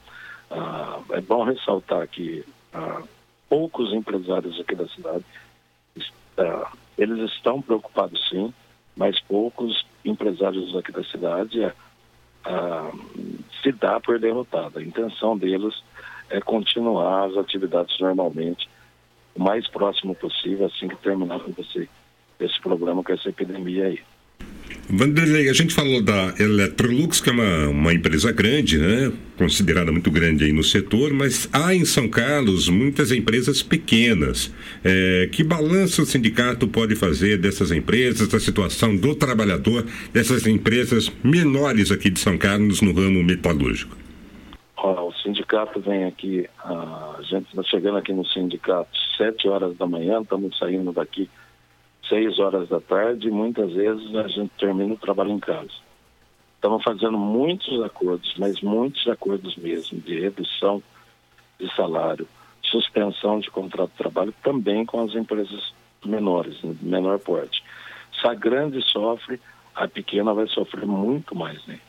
Ah, 0.50 1.00
é 1.10 1.20
bom 1.20 1.44
ressaltar 1.44 2.06
que 2.08 2.44
ah, 2.72 3.02
poucos 3.48 3.92
empresários 3.92 4.58
aqui 4.60 4.74
da 4.74 4.88
cidade, 4.88 5.24
ah, 6.38 6.72
eles 6.98 7.30
estão 7.32 7.60
preocupados 7.60 8.28
sim, 8.28 8.52
mas 8.96 9.20
poucos 9.20 9.86
empresários 10.04 10.74
aqui 10.76 10.92
da 10.92 11.04
cidade 11.04 11.72
ah, 12.44 12.90
se 13.62 13.72
dá 13.72 14.00
por 14.00 14.18
derrotada. 14.18 14.80
A 14.80 14.82
intenção 14.82 15.36
deles 15.36 15.82
é 16.30 16.40
continuar 16.40 17.26
as 17.26 17.36
atividades 17.36 17.98
normalmente, 18.00 18.68
o 19.34 19.42
mais 19.42 19.66
próximo 19.68 20.14
possível, 20.14 20.66
assim 20.66 20.88
que 20.88 20.96
terminar 20.96 21.40
com 21.40 21.52
esse, 21.60 21.88
esse 22.40 22.60
problema, 22.60 23.02
com 23.02 23.12
essa 23.12 23.28
epidemia 23.28 23.86
aí. 23.86 24.00
Vanderlei, 24.88 25.48
a 25.48 25.52
gente 25.52 25.72
falou 25.72 26.02
da 26.02 26.34
Electrolux, 26.38 27.20
que 27.20 27.30
é 27.30 27.32
uma, 27.32 27.68
uma 27.68 27.94
empresa 27.94 28.32
grande, 28.32 28.78
né? 28.78 29.12
Considerada 29.38 29.92
muito 29.92 30.10
grande 30.10 30.44
aí 30.44 30.52
no 30.52 30.62
setor, 30.62 31.12
mas 31.12 31.48
há 31.52 31.74
em 31.74 31.84
São 31.84 32.08
Carlos 32.08 32.68
muitas 32.68 33.12
empresas 33.12 33.62
pequenas. 33.62 34.52
É, 34.84 35.28
que 35.30 35.42
balanço 35.42 36.02
o 36.02 36.06
sindicato 36.06 36.66
pode 36.66 36.94
fazer 36.94 37.38
dessas 37.38 37.70
empresas, 37.70 38.28
da 38.28 38.40
situação 38.40 38.94
do 38.94 39.14
trabalhador, 39.14 39.86
dessas 40.12 40.46
empresas 40.46 41.10
menores 41.22 41.90
aqui 41.90 42.10
de 42.10 42.20
São 42.20 42.36
Carlos 42.36 42.82
no 42.82 42.92
ramo 42.92 43.22
metalúrgico? 43.22 43.96
O 44.90 45.12
sindicato 45.12 45.80
vem 45.80 46.04
aqui, 46.04 46.48
a 46.58 47.18
gente 47.22 47.48
está 47.48 47.62
chegando 47.62 47.98
aqui 47.98 48.12
no 48.12 48.26
sindicato 48.26 48.90
sete 49.16 49.48
horas 49.48 49.76
da 49.76 49.86
manhã, 49.86 50.20
estamos 50.20 50.58
saindo 50.58 50.92
daqui 50.92 51.30
seis 52.08 52.38
horas 52.38 52.68
da 52.68 52.80
tarde 52.80 53.28
e 53.28 53.30
muitas 53.30 53.72
vezes 53.72 54.14
a 54.16 54.26
gente 54.28 54.50
termina 54.58 54.94
o 54.94 54.98
trabalho 54.98 55.30
em 55.30 55.38
casa. 55.38 55.70
Estamos 56.56 56.82
fazendo 56.82 57.16
muitos 57.16 57.82
acordos, 57.82 58.34
mas 58.38 58.60
muitos 58.60 59.06
acordos 59.08 59.56
mesmo, 59.56 60.00
de 60.00 60.20
redução 60.20 60.82
de 61.58 61.72
salário, 61.74 62.26
suspensão 62.62 63.40
de 63.40 63.50
contrato 63.50 63.90
de 63.90 63.96
trabalho 63.96 64.34
também 64.42 64.84
com 64.84 65.00
as 65.00 65.14
empresas 65.14 65.72
menores, 66.04 66.56
de 66.60 66.84
menor 66.84 67.18
porte. 67.20 67.62
Se 68.20 68.26
a 68.26 68.34
grande 68.34 68.82
sofre, 68.82 69.40
a 69.74 69.88
pequena 69.88 70.34
vai 70.34 70.46
sofrer 70.48 70.86
muito 70.86 71.34
mais, 71.34 71.64
né? 71.66 71.80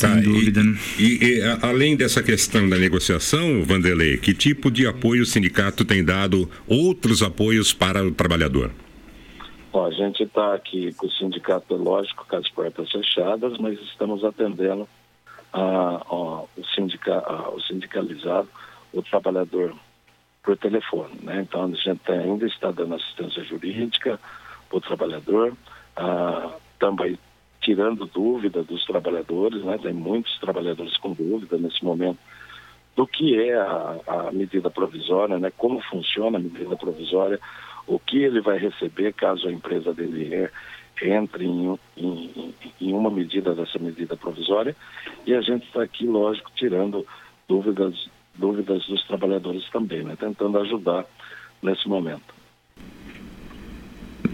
Sem 0.00 0.08
tá, 0.08 0.20
dúvida. 0.20 0.60
E, 0.98 1.02
e, 1.02 1.38
e, 1.38 1.42
além 1.60 1.94
dessa 1.94 2.22
questão 2.22 2.66
da 2.66 2.78
negociação, 2.78 3.62
Vanderlei, 3.62 4.16
que 4.16 4.32
tipo 4.32 4.70
de 4.70 4.86
apoio 4.86 5.22
o 5.22 5.26
sindicato 5.26 5.84
tem 5.84 6.02
dado, 6.02 6.50
outros 6.66 7.22
apoios 7.22 7.74
para 7.74 8.02
o 8.02 8.10
trabalhador? 8.10 8.70
Ó, 9.72 9.86
a 9.86 9.90
gente 9.90 10.22
está 10.22 10.54
aqui 10.54 10.92
com 10.94 11.06
o 11.06 11.10
sindicato, 11.10 11.76
lógico, 11.76 12.26
com 12.26 12.36
as 12.36 12.48
portas 12.48 12.90
fechadas, 12.90 13.58
mas 13.58 13.78
estamos 13.82 14.24
atendendo 14.24 14.88
a, 15.52 16.02
ó, 16.08 16.46
o, 16.56 16.64
sindica, 16.74 17.18
a, 17.18 17.50
o 17.50 17.60
sindicalizado, 17.60 18.48
o 18.94 19.02
trabalhador 19.02 19.74
por 20.42 20.56
telefone. 20.56 21.12
Né? 21.22 21.42
Então, 21.42 21.64
a 21.64 21.68
gente 21.68 22.10
ainda 22.10 22.46
está 22.46 22.70
dando 22.70 22.94
assistência 22.94 23.44
jurídica 23.44 24.18
para 24.68 24.78
o 24.78 24.80
trabalhador, 24.80 25.52
ah, 25.94 26.54
também 26.78 27.18
tirando 27.60 28.06
dúvida 28.06 28.62
dos 28.62 28.84
trabalhadores, 28.84 29.62
né? 29.64 29.78
Tem 29.78 29.92
muitos 29.92 30.38
trabalhadores 30.38 30.96
com 30.98 31.12
dúvida 31.12 31.58
nesse 31.58 31.84
momento 31.84 32.18
do 32.96 33.06
que 33.06 33.40
é 33.40 33.54
a, 33.54 33.96
a, 34.06 34.32
medida 34.32 34.70
provisória, 34.70 35.38
né? 35.38 35.52
Como 35.56 35.80
funciona 35.82 36.38
a 36.38 36.40
medida 36.40 36.76
provisória, 36.76 37.38
o 37.86 37.98
que 37.98 38.18
ele 38.18 38.40
vai 38.40 38.58
receber 38.58 39.12
caso 39.12 39.48
a 39.48 39.52
empresa 39.52 39.92
dele 39.92 40.48
entre 41.02 41.46
em, 41.46 41.78
em, 41.96 42.54
em 42.80 42.92
uma 42.92 43.10
medida 43.10 43.54
dessa 43.54 43.78
medida 43.78 44.16
provisória 44.16 44.76
e 45.26 45.34
a 45.34 45.40
gente 45.40 45.64
está 45.66 45.82
aqui, 45.82 46.06
lógico, 46.06 46.50
tirando 46.54 47.06
dúvidas 47.48 47.94
dúvidas 48.34 48.86
dos 48.86 49.04
trabalhadores 49.06 49.68
também, 49.70 50.02
né? 50.02 50.16
Tentando 50.18 50.58
ajudar 50.58 51.04
nesse 51.62 51.88
momento. 51.88 52.39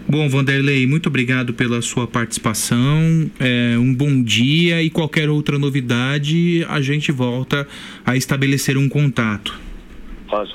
Bom, 0.09 0.29
Vanderlei, 0.29 0.87
muito 0.87 1.09
obrigado 1.09 1.53
pela 1.53 1.81
sua 1.81 2.07
participação. 2.07 3.29
É, 3.41 3.77
um 3.77 3.93
bom 3.93 4.23
dia 4.23 4.81
e 4.81 4.89
qualquer 4.89 5.29
outra 5.29 5.59
novidade, 5.59 6.65
a 6.69 6.79
gente 6.79 7.11
volta 7.11 7.67
a 8.05 8.15
estabelecer 8.15 8.77
um 8.77 8.87
contato. 8.87 9.59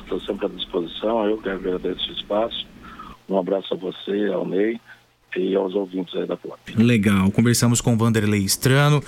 Estou 0.01 0.19
sempre 0.21 0.47
à 0.47 0.49
disposição. 0.49 1.27
Eu 1.27 1.37
que 1.37 1.51
agradeço 1.51 2.09
o 2.09 2.13
espaço. 2.15 2.67
Um 3.29 3.39
abraço 3.39 3.75
a 3.75 3.77
você, 3.77 4.29
ao 4.33 4.47
Ney 4.47 4.81
e 5.37 5.55
aos 5.55 5.75
ouvintes 5.75 6.15
aí 6.15 6.27
da 6.27 6.37
POP. 6.37 6.75
Legal. 6.77 7.31
Conversamos 7.31 7.81
com 7.81 7.97
Vanderlei 7.97 8.43
Estrano, 8.43 9.03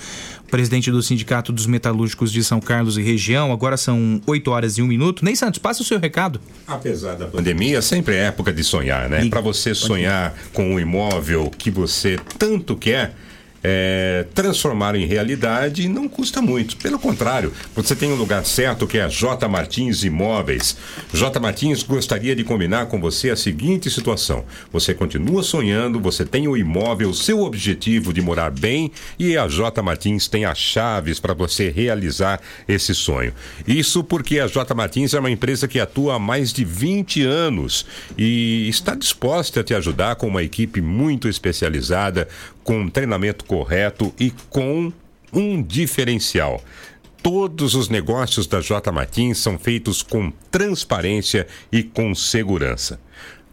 presidente 0.49 0.91
do 0.91 1.01
Sindicato 1.01 1.51
dos 1.51 1.65
Metalúrgicos 1.65 2.31
de 2.31 2.43
São 2.43 2.59
Carlos 2.59 2.97
e 2.97 3.01
região. 3.01 3.51
Agora 3.51 3.77
são 3.77 4.21
8 4.25 4.51
horas 4.51 4.77
e 4.77 4.81
1 4.81 4.87
minuto. 4.87 5.23
Ney 5.23 5.35
Santos, 5.35 5.59
passa 5.59 5.81
o 5.81 5.85
seu 5.85 5.99
recado. 5.99 6.39
Apesar 6.67 7.15
da 7.15 7.27
pandemia, 7.27 7.81
sempre 7.81 8.15
é 8.15 8.25
época 8.25 8.51
de 8.51 8.63
sonhar, 8.63 9.09
né? 9.09 9.27
Para 9.29 9.41
você 9.41 9.75
sonhar 9.75 10.33
com 10.53 10.73
um 10.73 10.79
imóvel 10.79 11.49
que 11.49 11.69
você 11.69 12.17
tanto 12.37 12.75
quer 12.75 13.13
é, 13.67 14.27
transformar 14.35 14.93
em 14.93 15.07
realidade 15.07 15.89
não 15.89 16.07
custa 16.07 16.39
muito. 16.39 16.77
Pelo 16.77 16.99
contrário, 16.99 17.51
você 17.75 17.95
tem 17.95 18.11
um 18.11 18.15
lugar 18.15 18.45
certo 18.45 18.85
que 18.85 18.99
é 18.99 19.01
a 19.01 19.07
J 19.07 19.47
Martins 19.47 20.03
Imóveis. 20.03 20.77
J 21.11 21.39
Martins 21.39 21.81
gostaria 21.81 22.35
de 22.35 22.43
combinar 22.43 22.85
com 22.85 23.01
você 23.01 23.31
a 23.31 23.35
seguinte 23.35 23.89
situação: 23.89 24.45
você 24.71 24.93
continua 24.93 25.41
sonhando, 25.41 25.99
você 25.99 26.23
tem 26.23 26.47
o 26.47 26.55
imóvel, 26.55 27.11
seu 27.11 27.41
objetivo 27.41 28.13
de 28.13 28.21
morar 28.21 28.51
bem 28.51 28.91
e 29.17 29.35
a 29.35 29.47
J 29.47 29.81
Martins 29.81 30.27
tem 30.27 30.45
as 30.45 30.59
chaves 30.59 31.19
para 31.19 31.33
você 31.33 31.71
realizar 31.71 32.39
esse 32.67 32.93
sonho. 32.93 33.33
Isso 33.67 34.03
porque 34.03 34.39
a 34.39 34.45
J 34.45 34.75
Martins 34.75 35.15
é 35.15 35.19
uma 35.19 35.31
empresa 35.31 35.67
que 35.67 35.79
atua 35.79 36.17
há 36.17 36.19
mais 36.19 36.53
de 36.53 36.63
20 36.63 37.23
anos 37.23 37.83
e 38.15 38.69
está 38.69 38.93
disposta 38.93 39.61
a 39.61 39.63
te 39.63 39.73
ajudar 39.73 40.17
com 40.17 40.27
uma 40.27 40.43
equipe 40.43 40.81
muito 40.81 41.27
especializada, 41.27 42.27
com 42.65 42.81
um 42.81 42.89
treinamento 42.89 43.45
correto 43.45 44.13
e 44.19 44.31
com 44.49 44.91
um 45.31 45.63
diferencial. 45.63 46.61
Todos 47.23 47.75
os 47.75 47.87
negócios 47.87 48.45
da 48.45 48.59
J 48.59 48.91
Martins 48.91 49.37
são 49.37 49.57
feitos 49.57 50.01
com 50.01 50.31
transparência 50.51 51.47
e 51.71 51.81
com 51.81 52.13
segurança. 52.13 52.99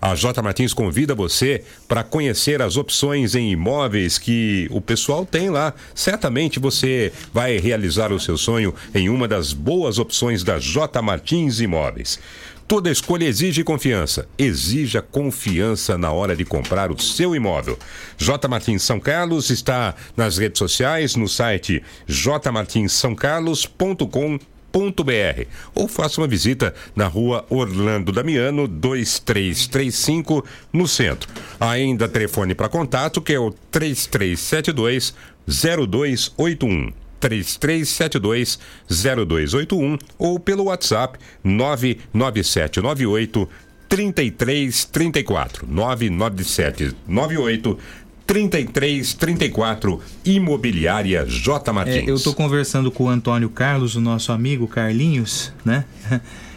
A 0.01 0.17
J 0.17 0.43
Martins 0.43 0.75
convida 0.75 1.15
você 1.15 1.63
para 1.87 2.03
conhecer 2.03 2.61
as 2.61 2.77
opções 2.77 3.37
em 3.37 3.53
imóveis 3.53 4.19
que 4.19 4.67
o 4.69 4.81
pessoal 4.81 5.25
tem 5.25 5.49
lá. 5.49 5.73
Certamente 5.95 6.59
você 6.59 7.13
vai 7.33 7.59
realizar 7.59 8.13
o 8.13 8.19
seu 8.19 8.37
sonho 8.37 8.75
em 8.93 9.09
uma 9.09 9.29
das 9.29 9.53
boas 9.53 10.01
opções 10.01 10.43
da 10.43 10.59
J 10.59 11.01
Martins 11.01 11.61
Imóveis. 11.61 12.19
Toda 12.67 12.91
escolha 12.91 13.27
exige 13.27 13.63
confiança. 13.63 14.27
Exija 14.39 15.03
confiança 15.03 15.99
na 15.99 16.11
hora 16.11 16.35
de 16.35 16.45
comprar 16.45 16.91
o 16.91 16.99
seu 17.01 17.35
imóvel. 17.35 17.79
J 18.17 18.49
Martins 18.49 18.83
São 18.83 18.99
Carlos 18.99 19.51
está 19.51 19.95
nas 20.17 20.39
redes 20.39 20.59
sociais, 20.59 21.15
no 21.15 21.29
site 21.29 21.83
jmartinssaocarlos.com.br 22.07 24.49
ou 25.75 25.87
faça 25.87 26.19
uma 26.21 26.27
visita 26.27 26.75
na 26.97 27.07
rua 27.07 27.45
Orlando 27.51 28.11
Damiano 28.11 28.67
2335 28.67 30.43
no 30.73 30.89
centro. 30.89 31.29
Ainda 31.61 32.09
telefone 32.09 32.55
para 32.55 32.71
contato 32.71 33.21
que 33.21 33.35
é 33.35 33.39
o 33.39 33.51
3372 33.71 35.15
0281. 35.47 37.02
3372 37.29 38.59
0281 38.89 39.99
ou 40.19 40.41
pelo 40.41 40.65
WhatsApp 40.65 41.19
99798 41.45 43.49
3334 43.89 45.67
99798 45.69 47.79
3334 48.27 50.01
Imobiliária 50.25 51.25
J 51.27 51.73
Martins. 51.73 52.09
É, 52.09 52.11
eu 52.11 52.15
estou 52.15 52.35
conversando 52.35 52.91
com 52.91 53.05
o 53.05 53.09
Antônio 53.09 53.51
Carlos, 53.51 53.95
o 53.95 54.01
nosso 54.01 54.33
amigo 54.33 54.67
Carlinhos, 54.67 55.53
né? 55.65 55.85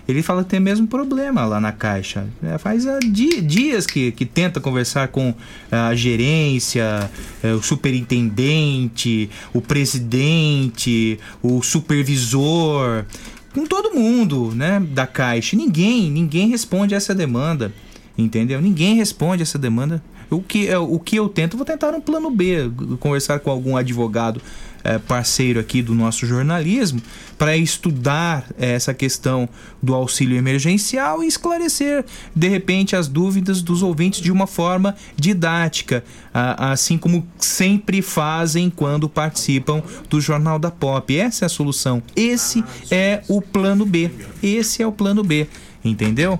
Ele 0.08 0.22
fala 0.22 0.43
que 0.43 0.49
tem 0.49 0.60
o 0.60 0.62
mesmo 0.62 0.88
problema 0.88 1.45
lá 1.45 1.60
na 1.60 1.72
Caixa. 1.72 2.28
É, 2.43 2.58
faz 2.58 2.86
uh, 2.86 2.99
di 2.99 3.41
dias 3.41 3.88
que, 3.88 4.12
que 4.12 4.26
tenta 4.26 4.62
conversar 4.62 5.08
com 5.08 5.34
a 5.72 5.95
gerência, 5.95 7.10
uh, 7.43 7.56
o 7.56 7.64
superintendente, 7.64 9.30
o 9.53 9.62
presidente, 9.62 11.20
o 11.41 11.64
supervisor, 11.64 13.06
com 13.53 13.66
todo 13.66 13.95
mundo 13.95 14.51
né, 14.53 14.80
da 14.91 15.08
Caixa. 15.08 15.56
Ninguém, 15.56 16.12
ninguém 16.12 16.49
responde 16.49 16.93
essa 16.93 17.16
demanda. 17.16 17.74
Entendeu? 18.18 18.62
Ninguém 18.62 18.95
responde 18.95 19.43
essa 19.43 19.58
demanda. 19.58 20.01
O 20.30 20.41
que, 20.41 20.68
é, 20.68 20.78
o 20.78 20.99
que 20.99 21.16
eu 21.18 21.30
tento, 21.30 21.58
vou 21.58 21.66
tentar 21.66 21.93
um 21.93 22.01
plano 22.01 22.30
B, 22.32 22.72
conversar 22.99 23.39
com 23.39 23.51
algum 23.51 23.76
advogado 23.76 24.41
é, 24.86 24.99
parceiro 24.99 25.59
aqui 25.59 25.81
do 25.81 25.95
nosso 25.95 26.25
jornalismo 26.25 27.01
para 27.38 27.57
estudar 27.57 28.45
é, 28.57 28.73
essa 28.73 28.93
questão 28.93 29.49
do 29.81 29.93
auxílio 29.93 30.38
emergencial 30.38 31.23
e 31.23 31.27
esclarecer, 31.27 32.05
de 32.33 32.47
repente, 32.47 32.95
as 32.95 33.07
dúvidas 33.07 33.61
dos 33.61 33.81
ouvintes 33.81 34.21
de 34.21 34.31
uma 34.31 34.47
forma 34.47 34.95
didática, 35.17 36.03
assim 36.33 36.97
como 36.97 37.27
sempre 37.38 38.01
fazem 38.01 38.69
quando 38.69 39.09
participam 39.09 39.83
do 40.09 40.21
Jornal 40.21 40.57
da 40.57 40.71
Pop. 40.71 41.15
Essa 41.17 41.45
é 41.45 41.47
a 41.47 41.49
solução. 41.49 42.01
Esse 42.15 42.63
é 42.89 43.21
o 43.27 43.41
plano 43.41 43.86
B. 43.86 44.09
Esse 44.41 44.81
é 44.81 44.88
o 44.88 44.91
plano 44.91 45.23
B. 45.23 45.47
Entendeu? 45.83 46.39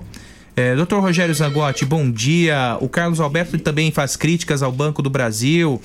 É, 0.58 0.74
Dr. 0.74 0.96
Rogério 0.96 1.34
Zangotti, 1.34 1.84
bom 1.84 2.10
dia. 2.10 2.78
O 2.80 2.88
Carlos 2.88 3.20
Alberto 3.20 3.58
também 3.58 3.90
faz 3.90 4.16
críticas 4.16 4.62
ao 4.62 4.72
Banco 4.72 5.02
do 5.02 5.10
Brasil. 5.10 5.78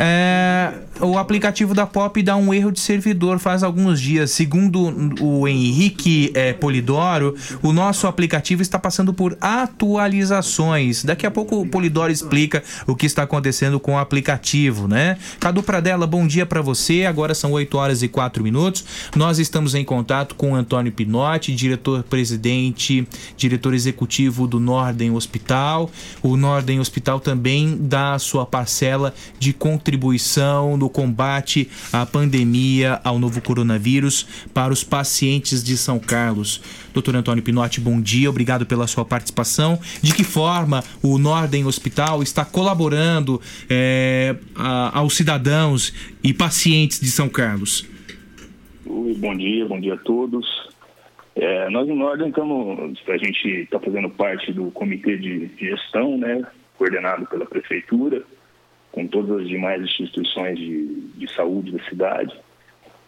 É, 0.00 0.74
o 1.00 1.18
aplicativo 1.18 1.74
da 1.74 1.84
Pop 1.84 2.22
dá 2.22 2.36
um 2.36 2.54
erro 2.54 2.70
de 2.70 2.78
servidor 2.78 3.40
faz 3.40 3.64
alguns 3.64 4.00
dias. 4.00 4.30
Segundo 4.30 4.94
o 5.20 5.48
Henrique 5.48 6.30
é, 6.34 6.52
Polidoro, 6.52 7.34
o 7.60 7.72
nosso 7.72 8.06
aplicativo 8.06 8.62
está 8.62 8.78
passando 8.78 9.12
por 9.12 9.36
atualizações. 9.40 11.02
Daqui 11.02 11.26
a 11.26 11.32
pouco 11.32 11.60
o 11.60 11.68
Polidoro 11.68 12.12
explica 12.12 12.62
o 12.86 12.94
que 12.94 13.06
está 13.06 13.24
acontecendo 13.24 13.80
com 13.80 13.94
o 13.94 13.98
aplicativo, 13.98 14.86
né? 14.86 15.18
Cadu 15.40 15.64
Pradella, 15.64 16.06
bom 16.06 16.28
dia 16.28 16.46
para 16.46 16.62
você. 16.62 17.04
Agora 17.04 17.34
são 17.34 17.50
8 17.50 17.76
horas 17.76 18.00
e 18.00 18.06
4 18.06 18.40
minutos. 18.40 18.84
Nós 19.16 19.40
estamos 19.40 19.74
em 19.74 19.84
contato 19.84 20.36
com 20.36 20.52
o 20.52 20.54
Antônio 20.54 20.92
Pinotti, 20.92 21.52
diretor-presidente, 21.52 23.04
diretor 23.36 23.74
executivo 23.74 24.46
do 24.46 24.60
Nordem 24.60 25.10
Hospital. 25.10 25.90
O 26.22 26.36
Nordem 26.36 26.78
Hospital 26.78 27.18
também 27.18 27.76
dá 27.80 28.14
a 28.14 28.18
sua 28.20 28.46
parcela 28.46 29.12
de 29.40 29.52
contribuição 29.52 29.87
contribuição 29.88 30.76
no 30.76 30.90
combate 30.90 31.66
à 31.90 32.04
pandemia, 32.04 33.00
ao 33.02 33.18
novo 33.18 33.40
coronavírus 33.40 34.46
para 34.52 34.70
os 34.70 34.84
pacientes 34.84 35.64
de 35.64 35.78
São 35.78 35.98
Carlos. 35.98 36.60
Doutor 36.92 37.16
Antônio 37.16 37.42
Pinotti, 37.42 37.80
bom 37.80 37.98
dia, 37.98 38.28
obrigado 38.28 38.66
pela 38.66 38.86
sua 38.86 39.02
participação. 39.02 39.78
De 40.02 40.14
que 40.14 40.22
forma 40.22 40.84
o 41.02 41.16
Nordem 41.16 41.64
Hospital 41.64 42.22
está 42.22 42.44
colaborando 42.44 43.40
é, 43.70 44.36
a, 44.54 44.98
aos 44.98 45.16
cidadãos 45.16 45.94
e 46.22 46.34
pacientes 46.34 47.00
de 47.00 47.06
São 47.06 47.28
Carlos? 47.30 47.88
Bom 48.84 49.34
dia, 49.34 49.64
bom 49.64 49.80
dia 49.80 49.94
a 49.94 49.98
todos. 49.98 50.46
É, 51.34 51.70
nós 51.70 51.88
no 51.88 51.96
Nordem 51.96 52.28
estamos, 52.28 52.98
a 53.08 53.16
gente 53.16 53.48
está 53.62 53.80
fazendo 53.80 54.10
parte 54.10 54.52
do 54.52 54.70
comitê 54.70 55.16
de 55.16 55.48
gestão, 55.58 56.18
né, 56.18 56.42
coordenado 56.76 57.24
pela 57.26 57.46
prefeitura 57.46 58.22
com 58.98 59.06
todas 59.06 59.42
as 59.42 59.48
demais 59.48 59.80
instituições 59.80 60.58
de, 60.58 60.86
de 61.16 61.32
saúde 61.32 61.70
da 61.70 61.84
cidade. 61.84 62.34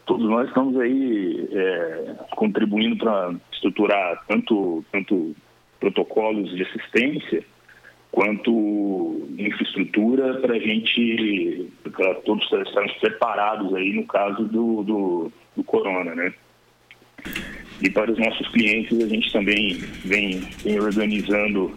Todos 0.07 0.29
nós 0.29 0.47
estamos 0.47 0.79
aí 0.79 1.49
é, 1.51 2.15
contribuindo 2.37 2.97
para 2.97 3.35
estruturar 3.53 4.25
tanto, 4.29 4.85
tanto 4.93 5.35
protocolos 5.81 6.55
de 6.55 6.63
assistência 6.63 7.45
quanto 8.13 9.29
infraestrutura 9.37 10.35
para 10.35 10.55
a 10.55 10.59
gente, 10.61 11.69
para 11.83 12.15
todos 12.17 12.45
estarmos 12.45 12.93
preparados 12.95 13.75
aí 13.75 13.93
no 13.93 14.07
caso 14.07 14.45
do, 14.45 14.83
do, 14.85 15.33
do 15.57 15.65
corona, 15.65 16.15
né? 16.15 16.33
E 17.83 17.91
para 17.91 18.13
os 18.13 18.19
nossos 18.19 18.47
clientes 18.49 19.03
a 19.03 19.09
gente 19.09 19.33
também 19.33 19.75
vem, 20.05 20.41
vem 20.63 20.79
organizando 20.79 21.77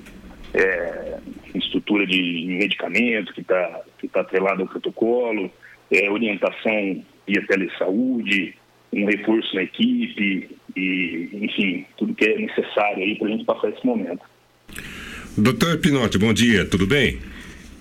é, 0.53 1.18
estrutura 1.58 2.06
de 2.06 2.45
medicamento 2.47 3.34
que 3.34 3.41
está 3.41 3.82
que 3.99 4.08
tá 4.08 4.22
atrelado 4.22 4.62
ao 4.62 4.68
protocolo, 4.68 5.51
é, 5.91 6.10
orientação 6.10 7.04
via 7.28 7.45
telesaúde, 7.47 8.56
um 8.91 9.06
reforço 9.06 9.56
na 9.56 9.64
equipe 9.64 10.49
e, 10.76 11.30
enfim, 11.34 11.86
tudo 11.97 12.14
que 12.14 12.26
é 12.26 12.38
necessário 12.38 13.04
aí 13.04 13.16
para 13.16 13.28
a 13.28 13.32
gente 13.32 13.45
passar 13.45 13.70
esse 13.70 13.86
momento. 13.86 14.22
Doutor 15.38 15.80
Pinotti, 15.80 16.18
bom 16.18 16.34
dia, 16.34 16.66
tudo 16.66 16.86
bem? 16.86 17.20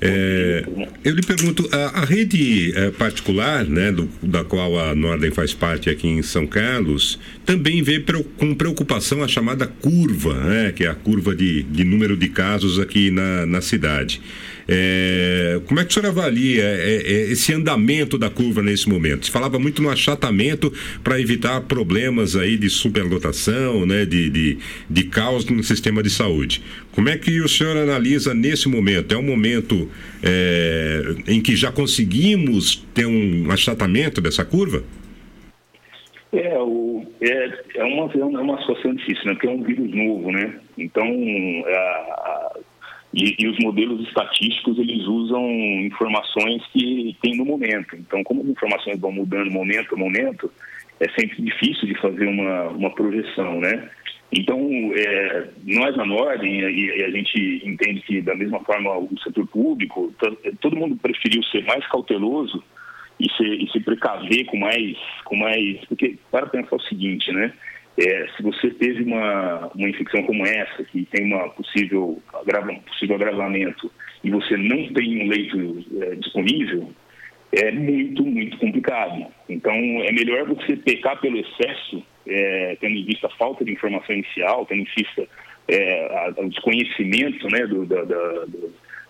É, 0.05 0.65
eu 1.05 1.15
lhe 1.15 1.23
pergunto, 1.23 1.69
a, 1.71 2.01
a 2.01 2.05
rede 2.05 2.73
é, 2.75 2.91
particular, 2.91 3.65
né, 3.65 3.93
do, 3.93 4.09
da 4.21 4.43
qual 4.43 4.77
a 4.77 4.97
Nordem 4.97 5.31
faz 5.31 5.55
parte 5.55 5.89
aqui 5.89 6.09
em 6.09 6.23
São 6.23 6.45
Carlos, 6.45 7.21
também 7.47 7.83
vê 7.85 8.03
com 8.37 8.53
preocupação 8.53 9.23
a 9.23 9.29
chamada 9.29 9.65
curva, 9.65 10.35
né, 10.35 10.73
que 10.73 10.83
é 10.83 10.89
a 10.89 10.95
curva 10.95 11.37
de, 11.37 11.63
de 11.63 11.85
número 11.85 12.17
de 12.17 12.29
casos 12.29 12.81
aqui 12.81 13.13
na, 13.13 13.47
na 13.47 13.61
cidade. 13.61 14.21
É, 14.67 15.61
como 15.67 15.81
é 15.81 15.85
que 15.85 15.91
o 15.91 15.93
senhor 15.93 16.09
avalia 16.09 16.63
é, 16.63 17.03
é, 17.05 17.33
esse 17.33 17.53
andamento 17.53 18.17
da 18.17 18.31
curva 18.31 18.63
nesse 18.63 18.89
momento? 18.89 19.27
Se 19.27 19.31
falava 19.33 19.59
muito 19.59 19.83
no 19.83 19.91
achatamento 19.91 20.73
para 21.03 21.21
evitar 21.21 21.61
problemas 21.63 22.37
aí 22.37 22.57
de 22.57 22.71
superlotação, 22.71 23.87
né, 23.87 24.05
de, 24.05 24.31
de, 24.31 24.59
de 24.89 25.05
caos 25.05 25.45
no 25.47 25.63
sistema 25.63 26.03
de 26.03 26.11
saúde. 26.11 26.63
Como 26.93 27.09
é 27.09 27.17
que 27.17 27.41
o 27.41 27.49
senhor 27.49 27.77
analisa 27.77 28.35
nesse 28.35 28.69
momento? 28.69 29.13
É 29.13 29.19
um 29.19 29.23
momento 29.23 29.89
é, 30.23 31.03
em 31.27 31.41
que 31.43 31.57
já 31.57 31.73
conseguimos 31.73 32.77
ter 32.95 33.07
um 33.07 33.51
achatamento 33.51 34.21
dessa 34.21 34.45
curva? 34.45 34.83
É, 36.33 36.59
o, 36.59 37.05
é, 37.21 37.63
é, 37.77 37.85
uma, 37.85 38.11
é 38.13 38.25
uma 38.25 38.59
situação 38.61 38.95
difícil, 38.95 39.27
né? 39.27 39.33
Porque 39.35 39.47
é 39.47 39.51
um 39.51 39.63
vírus 39.63 39.95
novo, 39.95 40.33
né? 40.33 40.59
Então, 40.79 41.05
a, 41.05 42.59
e, 43.13 43.37
e, 43.39 43.47
os 43.47 43.59
modelos 43.59 44.01
estatísticos 44.09 44.79
eles 44.79 45.07
usam 45.07 45.47
informações 45.83 46.63
que 46.73 47.15
tem 47.21 47.37
no 47.37 47.45
momento. 47.45 47.95
Então, 47.95 48.25
como 48.25 48.41
as 48.43 48.49
informações 48.49 48.99
vão 48.99 49.13
mudando 49.13 49.51
momento 49.51 49.95
a 49.95 49.99
momento, 49.99 50.51
é 50.99 51.09
sempre 51.11 51.43
difícil 51.43 51.89
de 51.89 51.95
fazer 52.01 52.27
uma, 52.27 52.69
uma 52.69 52.91
projeção, 52.91 53.61
né? 53.61 53.91
Então, 54.33 54.59
é, 54.95 55.49
nós 55.67 55.95
na 55.95 56.07
Nordem, 56.07 56.61
e, 56.61 56.87
e, 56.87 57.05
a 57.05 57.11
gente 57.11 57.63
entende 57.67 58.01
que 58.01 58.23
da 58.23 58.35
mesma 58.35 58.61
forma 58.61 58.97
o 58.97 59.11
setor 59.23 59.47
público, 59.47 60.13
todo 60.61 60.77
mundo 60.77 60.97
preferiu 60.97 61.43
ser 61.45 61.63
mais 61.65 61.87
cauteloso 61.89 62.65
e 63.21 63.31
se, 63.31 63.45
e 63.45 63.71
se 63.71 63.81
precaver 63.81 64.47
com 64.47 64.57
mais, 64.57 64.97
com 65.25 65.37
mais... 65.37 65.85
Porque, 65.85 66.17
para 66.31 66.47
pensar 66.47 66.77
o 66.77 66.83
seguinte, 66.83 67.31
né? 67.31 67.53
É, 67.99 68.27
se 68.35 68.43
você 68.43 68.71
teve 68.71 69.03
uma, 69.03 69.71
uma 69.75 69.89
infecção 69.91 70.23
como 70.23 70.47
essa, 70.47 70.83
que 70.85 71.05
tem 71.05 71.27
uma 71.27 71.51
possível, 71.51 72.23
um 72.35 72.81
possível 72.81 73.17
agravamento, 73.17 73.93
e 74.25 74.31
você 74.31 74.57
não 74.57 74.89
tem 74.95 75.25
um 75.25 75.29
leito 75.29 75.85
é, 76.01 76.15
disponível, 76.15 76.91
é 77.53 77.71
muito, 77.71 78.25
muito 78.25 78.57
complicado. 78.59 79.27
Então, 79.49 79.75
é 79.75 80.13
melhor 80.13 80.47
você 80.47 80.77
pecar 80.77 81.21
pelo 81.21 81.39
excesso, 81.39 82.03
é, 82.27 82.77
tendo 82.81 82.95
em 82.97 83.05
vista 83.05 83.27
a 83.27 83.37
falta 83.37 83.65
de 83.65 83.73
informação 83.73 84.15
inicial, 84.15 84.65
tendo 84.67 84.83
em 84.83 84.89
vista 84.97 85.29
é, 85.69 86.33
o 86.37 86.49
desconhecimento 86.49 87.47
né, 87.49 87.67
do, 87.67 87.85
da, 87.85 88.03
da, 88.05 88.47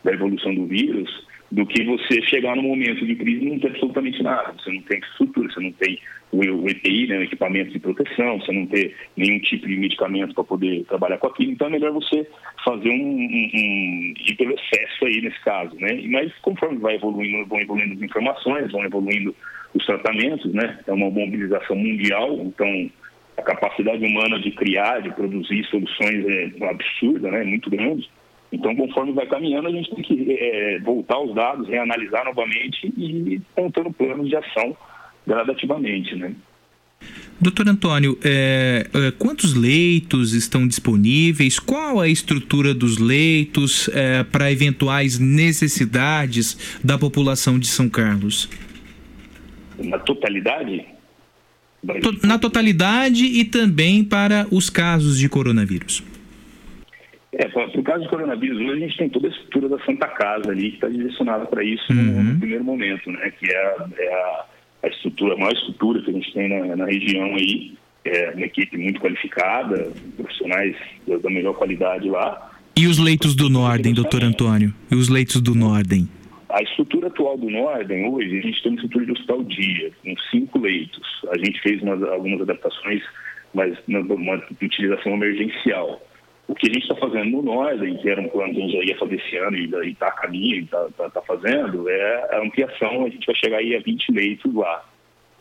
da 0.05 0.12
evolução 0.12 0.55
do 0.55 0.66
vírus, 0.66 1.26
do 1.53 1.66
que 1.66 1.84
você 1.84 2.22
chegar 2.22 2.57
no 2.57 2.62
momento 2.62 3.05
de 3.05 3.14
crise 3.14 3.44
e 3.44 3.50
não 3.50 3.59
ter 3.59 3.68
absolutamente 3.68 4.22
nada. 4.22 4.55
Você 4.55 4.72
não 4.72 4.80
tem 4.82 4.98
estrutura, 5.00 5.53
você 5.53 5.61
não 5.61 5.72
tem 5.72 5.98
o 6.32 6.66
EPI, 6.66 7.09
né, 7.09 7.18
o 7.18 7.22
equipamento 7.24 7.72
de 7.72 7.78
proteção, 7.78 8.40
você 8.40 8.53
não 8.53 8.64
ter 8.64 8.96
nenhum 9.14 9.38
tipo 9.40 9.68
de 9.68 9.76
medicamento 9.76 10.34
para 10.34 10.44
poder 10.44 10.82
trabalhar 10.84 11.18
com 11.18 11.26
aquilo. 11.26 11.53
Então 11.53 11.66
é 11.66 11.70
melhor 11.70 11.92
você 11.92 12.26
fazer 12.64 12.88
um, 12.88 12.94
um, 12.94 13.50
um 13.55 14.14
ir 14.16 14.34
pelo 14.38 14.55
excesso 14.55 15.05
aí 15.05 15.20
nesse 15.20 15.38
caso, 15.44 15.76
né? 15.76 16.00
Mas 16.09 16.32
conforme 16.40 16.78
vai 16.78 16.94
evoluindo, 16.94 17.46
vão 17.46 17.61
evoluindo 17.61 17.96
as 17.96 18.03
informações, 18.03 18.72
vão 18.72 18.82
evoluindo 18.84 19.36
os 19.74 19.84
tratamentos, 19.84 20.55
né? 20.55 20.78
É 20.86 20.92
uma 20.92 21.11
mobilização 21.11 21.76
mundial, 21.76 22.32
então 22.46 22.90
a 23.36 23.42
capacidade 23.42 24.03
humana 24.03 24.40
de 24.40 24.53
criar, 24.53 25.03
de 25.03 25.11
produzir 25.11 25.64
soluções 25.64 26.24
é 26.26 26.66
absurda, 26.66 27.30
né? 27.30 27.44
Muito 27.44 27.68
grande. 27.68 28.09
Então, 28.53 28.76
conforme 28.76 29.12
vai 29.12 29.26
caminhando, 29.26 29.68
a 29.68 29.72
gente 29.72 29.90
tem 29.94 30.05
que 30.05 30.36
é, 30.38 30.78
voltar 30.80 31.18
os 31.18 31.34
dados, 31.34 31.66
reanalisar 31.66 32.24
novamente 32.26 32.92
e 32.96 33.34
ir 33.34 33.42
montando 33.57 33.90
planos 33.92 34.28
de 34.28 34.36
ação 34.36 34.76
gradativamente, 35.26 36.14
né? 36.14 36.34
Doutor 37.40 37.68
Antônio, 37.68 38.16
é, 38.22 38.86
é, 38.94 39.11
quantos 39.12 39.55
leitos 39.55 40.32
estão 40.32 40.68
disponíveis? 40.68 41.59
Qual 41.59 41.98
a 41.98 42.07
estrutura 42.07 42.72
dos 42.72 42.98
leitos 42.98 43.88
é, 43.88 44.22
para 44.22 44.53
eventuais 44.53 45.18
necessidades 45.18 46.78
da 46.84 46.96
população 46.96 47.59
de 47.59 47.66
São 47.66 47.88
Carlos? 47.88 48.48
Na 49.78 49.98
totalidade? 49.98 50.84
Na 52.22 52.38
totalidade 52.38 53.24
e 53.24 53.44
também 53.44 54.05
para 54.05 54.46
os 54.53 54.70
casos 54.70 55.18
de 55.18 55.28
coronavírus. 55.28 56.05
É, 57.33 57.49
para 57.49 57.64
o 57.64 57.83
caso 57.83 58.03
de 58.03 58.11
coronavírus, 58.11 58.59
hoje 58.59 58.72
a 58.72 58.87
gente 58.87 58.99
tem 58.99 59.09
toda 59.09 59.26
a 59.26 59.30
estrutura 59.30 59.68
da 59.70 59.78
Santa 59.85 60.07
Casa 60.07 60.51
ali 60.51 60.70
que 60.70 60.74
está 60.74 60.89
direcionada 60.89 61.47
para 61.47 61.64
isso 61.64 61.91
uhum. 61.91 62.03
no, 62.03 62.24
no, 62.24 62.39
primeiro 62.39 62.64
momento, 62.64 63.11
né? 63.11 63.33
Que 63.39 63.51
é, 63.51 63.57
a, 63.57 63.89
é 63.97 64.14
a, 64.14 64.45
a, 64.83 64.89
estrutura, 64.89 65.35
a 65.35 65.39
maior 65.39 65.53
estrutura 65.53 66.03
que 66.03 66.11
a 66.11 66.12
gente 66.12 66.33
tem 66.35 66.49
na, 66.49 66.76
na 66.76 66.85
região 66.85 67.35
aí, 67.35 67.72
é 68.05 68.33
uma 68.35 68.45
equipe 68.45 68.76
muito 68.76 69.01
qualificada, 69.01 69.91
profissionais 70.16 70.76
da, 71.07 71.16
da 71.16 71.30
melhor 71.30 71.55
qualidade 71.55 72.11
lá. 72.11 72.51
E 72.76 72.87
os 72.87 72.99
leitos 72.99 73.35
do 73.35 73.49
Nordem, 73.49 73.95
doutor 73.95 74.24
Antônio? 74.24 74.74
E 74.91 74.95
os 74.95 75.09
leitos 75.09 75.41
do 75.41 75.55
Nordem? 75.55 76.09
A 76.51 76.62
estrutura 76.62 77.07
atual 77.07 77.39
do 77.39 77.49
Nordem, 77.49 78.09
hoje, 78.11 78.39
a 78.39 78.43
gente 78.43 78.62
tem 78.62 78.72
uma 78.72 78.76
estrutura 78.76 79.07
de 79.07 79.12
hospital 79.12 79.43
dia, 79.45 79.91
com 80.03 80.14
cinco 80.30 80.59
leitos. 80.59 81.22
A 81.30 81.39
gente 81.39 81.59
fez 81.62 81.80
umas, 81.80 82.03
algumas 82.03 82.43
adaptações, 82.43 83.03
mas 83.55 83.74
uma 83.89 84.43
utilização 84.61 85.12
emergencial. 85.12 86.03
O 86.49 86.55
que 86.55 86.68
a 86.68 86.72
gente 86.72 86.82
está 86.82 86.97
fazendo 86.97 87.30
no 87.30 87.43
Nordem, 87.43 87.97
que 87.99 88.09
era 88.09 88.20
um 88.20 88.28
plano 88.28 88.53
que 88.53 88.59
a 88.59 88.62
gente 88.62 88.76
já 88.76 88.84
ia 88.84 88.99
fazer 88.99 89.14
esse 89.14 89.36
ano 89.36 89.57
e 89.57 89.90
está 89.90 90.09
a 90.09 90.12
caminho 90.12 90.64
está 90.64 90.88
tá, 90.97 91.11
tá 91.11 91.22
fazendo, 91.22 91.88
é 91.88 92.36
a 92.36 92.40
ampliação, 92.40 93.05
a 93.05 93.09
gente 93.09 93.26
vai 93.26 93.36
chegar 93.36 93.59
aí 93.59 93.76
a 93.76 93.80
20 93.80 94.12
leitos 94.12 94.55
lá. 94.55 94.84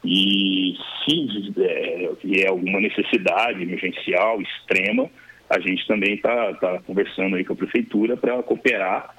E 0.04 0.76
se 1.04 1.54
é, 1.60 2.10
vier 2.24 2.49
alguma 2.49 2.80
necessidade 2.80 3.62
emergencial 3.62 4.41
extrema, 4.41 5.10
a 5.49 5.60
gente 5.60 5.86
também 5.86 6.16
está 6.16 6.54
tá 6.56 6.80
conversando 6.86 7.36
aí 7.36 7.43
com 7.43 7.54
a 7.54 7.58
prefeitura 7.58 8.16
para 8.16 8.41
cooperar 8.43 9.16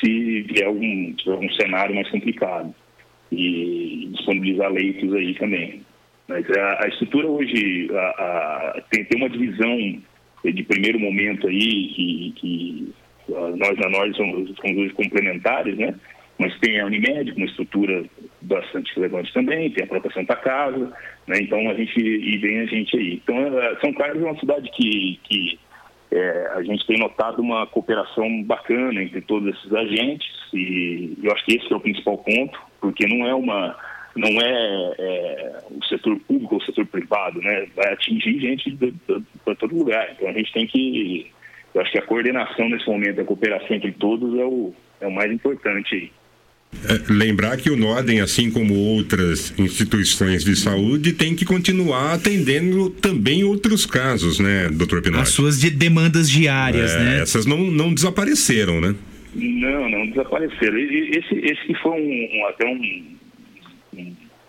se 0.00 0.42
vier 0.42 0.66
algum, 0.66 1.12
tiver 1.12 1.32
algum 1.32 1.50
cenário 1.52 1.94
mais 1.94 2.08
complicado 2.10 2.74
e 3.30 4.08
disponibilizar 4.12 4.72
leitos 4.72 5.12
aí 5.12 5.34
também. 5.34 5.82
Mas 6.26 6.46
a, 6.50 6.84
a 6.84 6.88
estrutura 6.88 7.28
hoje 7.28 7.88
a, 7.92 7.98
a, 7.98 8.82
tem, 8.90 9.04
tem 9.04 9.20
uma 9.20 9.28
divisão 9.28 10.02
de 10.52 10.62
primeiro 10.62 10.98
momento 10.98 11.46
aí 11.46 11.88
que, 11.94 12.34
que 12.36 12.94
nós 13.28 13.76
na 13.78 13.88
nós 13.88 14.16
somos, 14.16 14.54
somos 14.56 14.76
hoje 14.76 14.92
complementares, 14.94 15.76
né? 15.76 15.94
Mas 16.38 16.58
tem 16.58 16.80
a 16.80 16.86
Unimed, 16.86 17.32
uma 17.32 17.46
estrutura 17.46 18.04
bastante 18.42 18.92
relevante 18.96 19.32
também, 19.32 19.70
tem 19.70 19.84
a 19.84 19.86
própria 19.86 20.12
Santa 20.12 20.36
Casa, 20.36 20.92
né? 21.26 21.38
Então 21.40 21.58
a 21.70 21.74
gente 21.74 21.98
e 21.98 22.36
vem 22.38 22.60
a 22.60 22.66
gente 22.66 22.96
aí. 22.96 23.14
Então 23.22 23.36
São 23.80 23.92
Carlos 23.92 24.22
é 24.22 24.26
uma 24.26 24.40
cidade 24.40 24.70
que, 24.72 25.18
que 25.24 25.58
é, 26.10 26.50
a 26.54 26.62
gente 26.62 26.86
tem 26.86 26.98
notado 26.98 27.40
uma 27.40 27.66
cooperação 27.66 28.42
bacana 28.42 29.02
entre 29.02 29.20
todos 29.22 29.54
esses 29.54 29.72
agentes 29.72 30.28
e 30.52 31.16
eu 31.22 31.32
acho 31.32 31.44
que 31.44 31.56
esse 31.56 31.72
é 31.72 31.76
o 31.76 31.80
principal 31.80 32.18
ponto, 32.18 32.58
porque 32.80 33.06
não 33.06 33.26
é 33.26 33.34
uma 33.34 33.76
não 34.16 34.40
é, 34.40 34.94
é 34.98 35.58
o 35.70 35.84
setor 35.84 36.18
público 36.20 36.54
ou 36.54 36.60
o 36.60 36.64
setor 36.64 36.86
privado, 36.86 37.40
né? 37.40 37.66
Vai 37.74 37.92
atingir 37.92 38.40
gente 38.40 38.76
para 39.44 39.54
todo 39.56 39.76
lugar. 39.76 40.08
Então 40.12 40.28
a 40.28 40.32
gente 40.32 40.52
tem 40.52 40.66
que, 40.66 41.30
eu 41.74 41.80
acho 41.80 41.92
que 41.92 41.98
a 41.98 42.02
coordenação 42.02 42.68
nesse 42.68 42.86
momento, 42.86 43.20
a 43.20 43.24
cooperação 43.24 43.76
entre 43.76 43.92
todos 43.92 44.38
é 44.38 44.44
o, 44.44 44.72
é 45.00 45.06
o 45.06 45.12
mais 45.12 45.32
importante 45.32 45.94
aí. 45.94 46.10
É, 46.88 47.12
lembrar 47.12 47.56
que 47.56 47.70
o 47.70 47.76
Norden, 47.76 48.20
assim 48.20 48.50
como 48.50 48.74
outras 48.74 49.56
instituições 49.58 50.44
de 50.44 50.56
saúde, 50.56 51.12
tem 51.12 51.34
que 51.34 51.44
continuar 51.44 52.14
atendendo 52.14 52.90
também 52.90 53.44
outros 53.44 53.86
casos, 53.86 54.40
né, 54.40 54.68
doutor 54.70 55.00
Pinotti? 55.00 55.22
As 55.22 55.28
suas 55.28 55.60
de 55.60 55.70
demandas 55.70 56.28
diárias, 56.28 56.92
é, 56.92 56.98
né? 56.98 57.22
Essas 57.22 57.46
não, 57.46 57.58
não 57.58 57.94
desapareceram, 57.94 58.80
né? 58.80 58.94
Não, 59.34 59.88
não 59.88 60.06
desapareceram. 60.08 60.78
Esse, 60.78 61.34
esse 61.34 61.74
foi 61.80 61.92
um, 61.92 62.40
um 62.40 62.46
até 62.46 62.66
um, 62.66 63.04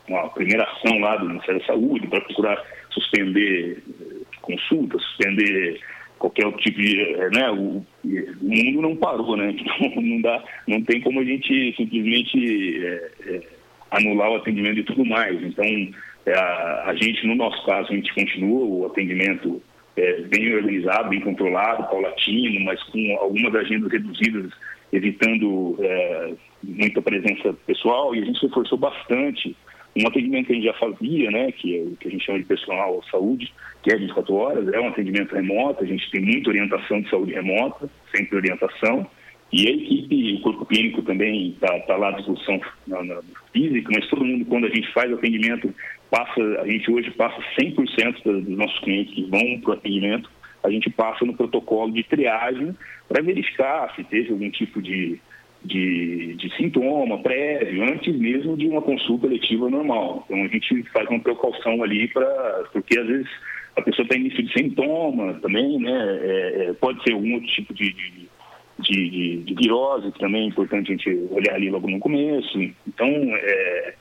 uma 0.07 0.29
primeira 0.29 0.63
ação 0.63 0.99
lá 0.99 1.17
do 1.17 1.27
Ministério 1.27 1.59
da 1.59 1.67
Saúde 1.67 2.07
para 2.07 2.21
procurar 2.21 2.63
suspender 2.91 3.83
consultas, 4.41 5.01
suspender 5.03 5.79
qualquer 6.19 6.51
tipo 6.53 6.79
de, 6.79 7.01
eh, 7.01 7.29
né, 7.31 7.51
o, 7.51 7.85
o, 8.03 8.37
mundo 8.41 8.81
não 8.81 8.95
parou, 8.95 9.35
né, 9.35 9.53
então 9.57 10.01
não 10.01 10.21
dá, 10.21 10.43
não 10.67 10.81
tem 10.81 11.01
como 11.01 11.19
a 11.19 11.23
gente 11.23 11.73
simplesmente 11.75 12.85
é, 12.85 13.11
é, 13.25 13.41
anular 13.91 14.31
o 14.31 14.35
atendimento 14.37 14.79
e 14.79 14.83
tudo 14.83 15.05
mais, 15.05 15.41
então 15.41 15.65
é, 16.25 16.33
a, 16.33 16.83
a, 16.87 16.95
gente, 16.95 17.25
no 17.27 17.35
nosso 17.35 17.63
caso, 17.65 17.91
a 17.91 17.95
gente 17.95 18.13
continua 18.13 18.65
o 18.65 18.85
atendimento 18.85 19.61
bem 20.27 20.53
organizado, 20.53 21.07
bem 21.07 21.21
controlado, 21.21 21.87
paulatino, 21.87 22.65
mas 22.65 22.83
com 22.83 23.17
algumas 23.17 23.55
agendas 23.55 23.89
reduzidas, 23.89 24.51
evitando 24.91 25.77
muita 26.63 27.01
presença 27.01 27.53
pessoal, 27.65 28.15
e 28.15 28.21
a 28.21 28.25
gente 28.25 28.39
se 28.39 28.45
esforçou 28.45 28.77
bastante. 28.77 29.55
Um 29.95 30.07
atendimento 30.07 30.47
que 30.47 30.51
a 30.51 30.55
gente 30.55 30.65
já 30.65 30.73
fazia, 30.73 31.31
né, 31.31 31.51
que 31.53 31.77
é 31.77 31.81
o 31.83 31.95
que 31.95 32.07
a 32.07 32.11
gente 32.11 32.25
chama 32.25 32.39
de 32.39 32.45
personal 32.45 33.01
saúde, 33.09 33.53
que 33.81 33.93
é 33.93 33.97
24 33.97 34.33
horas, 34.33 34.73
é 34.73 34.79
um 34.79 34.89
atendimento 34.89 35.33
remoto, 35.33 35.83
a 35.83 35.87
gente 35.87 36.09
tem 36.11 36.21
muita 36.21 36.49
orientação 36.49 37.01
de 37.01 37.09
saúde 37.09 37.33
remota, 37.33 37.89
sempre 38.13 38.35
orientação, 38.35 39.07
e 39.53 39.67
a 39.67 39.71
equipe, 39.71 40.33
o 40.33 40.41
corpo 40.41 40.65
clínico 40.65 41.01
também 41.03 41.51
está 41.51 41.79
tá 41.81 41.95
lá 41.95 42.09
à 42.09 42.11
discussão 42.11 42.59
na, 42.87 43.01
na, 43.03 43.21
física, 43.53 43.89
mas 43.95 44.05
todo 44.09 44.25
mundo, 44.25 44.43
quando 44.45 44.65
a 44.65 44.69
gente 44.69 44.91
faz 44.91 45.11
atendimento, 45.13 45.73
passa, 46.09 46.41
a 46.59 46.67
gente 46.67 46.91
hoje 46.91 47.11
passa 47.11 47.41
100% 47.57 48.21
dos 48.23 48.57
nossos 48.57 48.79
clientes 48.79 49.13
que 49.13 49.23
vão 49.29 49.61
para 49.61 49.69
o 49.69 49.73
atendimento, 49.73 50.29
a 50.65 50.69
gente 50.69 50.89
passa 50.89 51.25
no 51.25 51.35
protocolo 51.35 51.91
de 51.91 52.03
triagem 52.03 52.75
para 53.07 53.21
verificar 53.21 53.93
se 53.95 54.03
teve 54.03 54.31
algum 54.31 54.49
tipo 54.49 54.81
de 54.81 55.19
de, 55.65 56.35
de 56.35 56.55
sintoma 56.55 57.17
prévio, 57.19 57.83
antes 57.83 58.15
mesmo 58.15 58.55
de 58.55 58.67
uma 58.67 58.81
consulta 58.81 59.27
letiva 59.27 59.69
normal. 59.69 60.23
Então 60.25 60.43
a 60.43 60.47
gente 60.47 60.83
faz 60.91 61.09
uma 61.09 61.19
precaução 61.19 61.83
ali 61.83 62.07
para. 62.07 62.65
Porque 62.71 62.97
às 62.99 63.07
vezes 63.07 63.27
a 63.75 63.81
pessoa 63.81 64.07
tem 64.07 64.21
início 64.21 64.43
de 64.43 64.53
sintoma 64.53 65.33
também, 65.41 65.79
né? 65.79 66.19
É, 66.21 66.65
é, 66.67 66.73
pode 66.73 67.01
ser 67.03 67.13
algum 67.13 67.33
outro 67.33 67.49
tipo 67.49 67.73
de, 67.73 67.91
de, 67.91 68.29
de, 68.79 69.37
de, 69.37 69.55
virose, 69.55 70.11
que 70.11 70.19
também 70.19 70.43
é 70.43 70.47
importante 70.47 70.91
a 70.91 70.95
gente 70.95 71.27
olhar 71.31 71.55
ali 71.55 71.69
logo 71.69 71.89
no 71.89 71.99
começo. 71.99 72.57
Então, 72.87 73.07
é, 73.07 73.95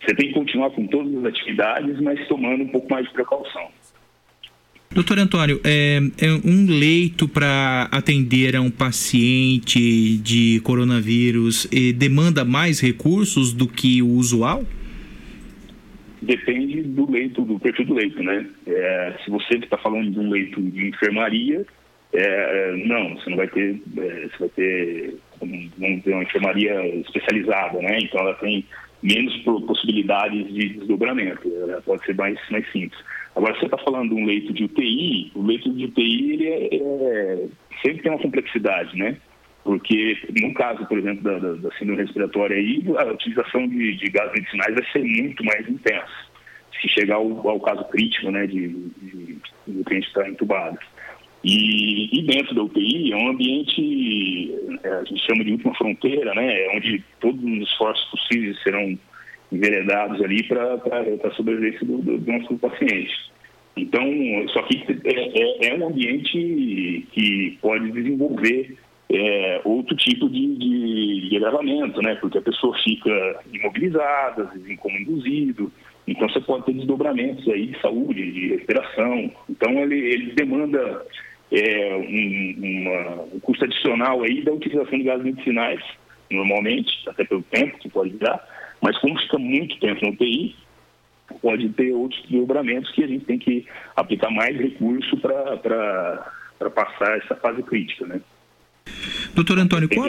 você 0.00 0.14
tem 0.14 0.28
que 0.28 0.34
continuar 0.34 0.70
com 0.70 0.86
todas 0.86 1.14
as 1.16 1.24
atividades, 1.24 2.00
mas 2.00 2.28
tomando 2.28 2.64
um 2.64 2.68
pouco 2.68 2.92
mais 2.92 3.06
de 3.06 3.12
precaução. 3.12 3.68
Doutor 4.94 5.18
Antônio, 5.18 5.58
é, 5.64 6.00
é 6.20 6.30
um 6.44 6.66
leito 6.68 7.26
para 7.26 7.88
atender 7.90 8.54
a 8.54 8.60
um 8.60 8.70
paciente 8.70 10.18
de 10.18 10.60
coronavírus 10.60 11.66
demanda 11.96 12.44
mais 12.44 12.78
recursos 12.78 13.54
do 13.54 13.66
que 13.66 14.02
o 14.02 14.08
usual? 14.08 14.62
Depende 16.20 16.82
do 16.82 17.10
leito, 17.10 17.42
do 17.42 17.58
perfil 17.58 17.86
do 17.86 17.94
leito, 17.94 18.22
né? 18.22 18.46
É, 18.66 19.14
se 19.24 19.30
você 19.30 19.54
está 19.54 19.78
falando 19.78 20.10
de 20.10 20.18
um 20.20 20.30
leito 20.30 20.60
de 20.60 20.88
enfermaria, 20.88 21.64
é, 22.12 22.76
não, 22.86 23.16
você 23.16 23.30
não 23.30 23.38
vai 23.38 23.48
ter, 23.48 23.80
é, 23.96 24.28
você 24.28 24.38
vai 24.38 24.48
ter, 24.50 25.16
vamos 25.40 26.02
ter 26.04 26.12
uma 26.12 26.22
enfermaria 26.22 26.86
especializada, 26.98 27.78
né? 27.80 27.98
Então 28.02 28.20
ela 28.20 28.34
tem 28.34 28.64
menos 29.02 29.34
possibilidades 29.38 30.52
de 30.52 30.68
desdobramento, 30.68 31.50
ela 31.62 31.80
pode 31.80 32.04
ser 32.04 32.14
mais, 32.14 32.38
mais 32.50 32.70
simples. 32.70 33.00
Agora, 33.34 33.58
você 33.58 33.64
está 33.64 33.78
falando 33.78 34.14
de 34.14 34.20
um 34.20 34.26
leito 34.26 34.52
de 34.52 34.64
UTI, 34.64 35.32
o 35.34 35.42
leito 35.42 35.72
de 35.72 35.86
UTI 35.86 36.32
ele 36.32 36.48
é, 36.48 36.76
é, 36.76 37.48
sempre 37.82 38.02
tem 38.02 38.12
uma 38.12 38.20
complexidade, 38.20 38.96
né? 38.96 39.16
Porque, 39.64 40.18
no 40.40 40.52
caso, 40.54 40.84
por 40.86 40.98
exemplo, 40.98 41.22
da, 41.22 41.38
da, 41.38 41.54
da 41.54 41.70
síndrome 41.76 42.02
respiratória, 42.02 42.56
aí, 42.56 42.82
a 42.98 43.12
utilização 43.12 43.66
de, 43.68 43.96
de 43.96 44.10
gases 44.10 44.32
medicinais 44.32 44.74
vai 44.74 44.84
ser 44.92 45.04
muito 45.04 45.44
mais 45.44 45.68
intensa, 45.68 46.10
se 46.80 46.88
chegar 46.88 47.14
ao, 47.14 47.48
ao 47.48 47.60
caso 47.60 47.84
crítico, 47.84 48.30
né, 48.30 48.46
de, 48.46 48.68
de, 48.68 49.38
de 49.68 49.84
cliente 49.84 50.08
estar 50.08 50.28
entubado. 50.28 50.78
E, 51.44 52.18
e, 52.18 52.22
dentro 52.22 52.54
da 52.54 52.62
UTI 52.62 53.12
é 53.12 53.16
um 53.16 53.30
ambiente, 53.30 54.54
é, 54.82 54.88
a 54.88 55.04
gente 55.04 55.24
chama 55.26 55.44
de 55.44 55.52
última 55.52 55.74
fronteira, 55.74 56.34
né, 56.34 56.68
onde 56.74 57.02
todos 57.20 57.42
os 57.42 57.68
esforços 57.68 58.10
possíveis 58.10 58.60
serão 58.62 58.98
enveredados 59.52 60.20
ali 60.22 60.42
para 60.44 60.74
a 60.74 61.30
sobrevivência 61.32 61.86
do, 61.86 61.98
do, 61.98 62.18
do, 62.18 62.32
nosso 62.32 62.56
paciente. 62.58 63.12
Então, 63.76 64.04
só 64.48 64.62
que 64.62 64.84
é, 65.04 65.66
é, 65.66 65.68
é 65.68 65.78
um 65.78 65.88
ambiente 65.88 67.06
que 67.12 67.58
pode 67.60 67.90
desenvolver 67.90 68.76
é, 69.12 69.60
outro 69.64 69.94
tipo 69.96 70.28
de, 70.28 70.56
de, 70.56 71.28
de, 71.28 71.36
agravamento, 71.36 72.00
né? 72.02 72.14
Porque 72.16 72.38
a 72.38 72.42
pessoa 72.42 72.76
fica 72.82 73.40
imobilizada, 73.52 74.44
às 74.44 74.78
como 74.78 74.96
induzido, 74.96 75.70
Então 76.06 76.28
você 76.28 76.40
pode 76.40 76.64
ter 76.64 76.72
desdobramentos 76.72 77.46
aí 77.48 77.66
de 77.66 77.80
saúde, 77.80 78.32
de 78.32 78.48
respiração. 78.48 79.30
Então 79.48 79.70
ele, 79.80 79.98
ele 79.98 80.32
demanda 80.32 81.04
é, 81.50 81.94
um, 81.94 82.54
uma, 82.58 83.22
um 83.34 83.40
custo 83.40 83.64
adicional 83.64 84.22
aí 84.22 84.42
da 84.42 84.52
utilização 84.52 84.98
de 84.98 85.04
gases 85.04 85.24
medicinais, 85.24 85.82
normalmente, 86.30 86.90
até 87.06 87.24
pelo 87.24 87.42
tempo 87.42 87.78
que 87.78 87.90
pode 87.90 88.16
dar, 88.16 88.42
mas 88.82 88.98
como 88.98 89.18
fica 89.18 89.38
muito 89.38 89.78
tempo 89.78 90.04
no 90.04 90.12
UTI, 90.12 90.54
pode 91.40 91.68
ter 91.70 91.92
outros 91.92 92.20
desdobramentos 92.28 92.90
que 92.90 93.04
a 93.04 93.06
gente 93.06 93.24
tem 93.24 93.38
que 93.38 93.64
aplicar 93.96 94.30
mais 94.30 94.56
recurso 94.56 95.16
para 95.18 96.70
passar 96.74 97.16
essa 97.18 97.36
fase 97.36 97.62
crítica, 97.62 98.06
né? 98.06 98.20
Doutor 99.34 99.58
Antônio, 99.58 99.88
qual... 99.88 100.08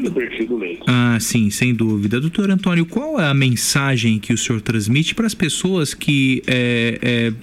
Ah, 0.88 1.18
sim, 1.20 1.50
sem 1.50 1.74
dúvida. 1.74 2.20
Doutor 2.20 2.50
Antônio, 2.50 2.86
qual 2.86 3.20
é 3.22 3.28
a 3.28 3.34
mensagem 3.34 4.20
que 4.20 4.34
o 4.34 4.38
senhor 4.38 4.60
transmite 4.62 5.16
para 5.16 5.28
as 5.28 5.36
pessoas 5.36 5.94
que 5.94 6.42
é, 6.48 7.00
é, 7.02 7.34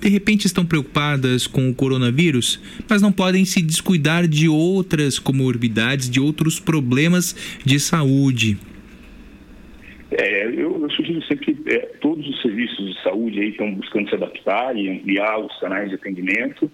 de 0.00 0.08
repente 0.08 0.46
estão 0.46 0.64
preocupadas 0.64 1.46
com 1.46 1.68
o 1.68 1.74
coronavírus, 1.74 2.58
mas 2.88 3.02
não 3.02 3.12
podem 3.12 3.44
se 3.44 3.62
descuidar 3.62 4.26
de 4.26 4.48
outras 4.48 5.18
comorbidades, 5.18 6.10
de 6.10 6.18
outros 6.18 6.58
problemas 6.58 7.36
de 7.64 7.78
saúde? 7.78 8.58
É, 10.10 10.46
eu, 10.46 10.80
eu, 10.80 10.90
sugiro 10.90 11.20
sempre 11.22 11.54
que 11.54 11.74
é, 11.74 11.78
todos 12.00 12.26
os 12.28 12.40
serviços 12.40 12.94
de 12.94 13.02
saúde 13.02 13.42
estão 13.48 13.74
buscando 13.74 14.08
se 14.08 14.14
adaptar 14.14 14.76
e 14.76 14.88
ampliar 14.88 15.38
os 15.38 15.58
canais 15.58 15.88
de 15.88 15.96
atendimento. 15.96 16.70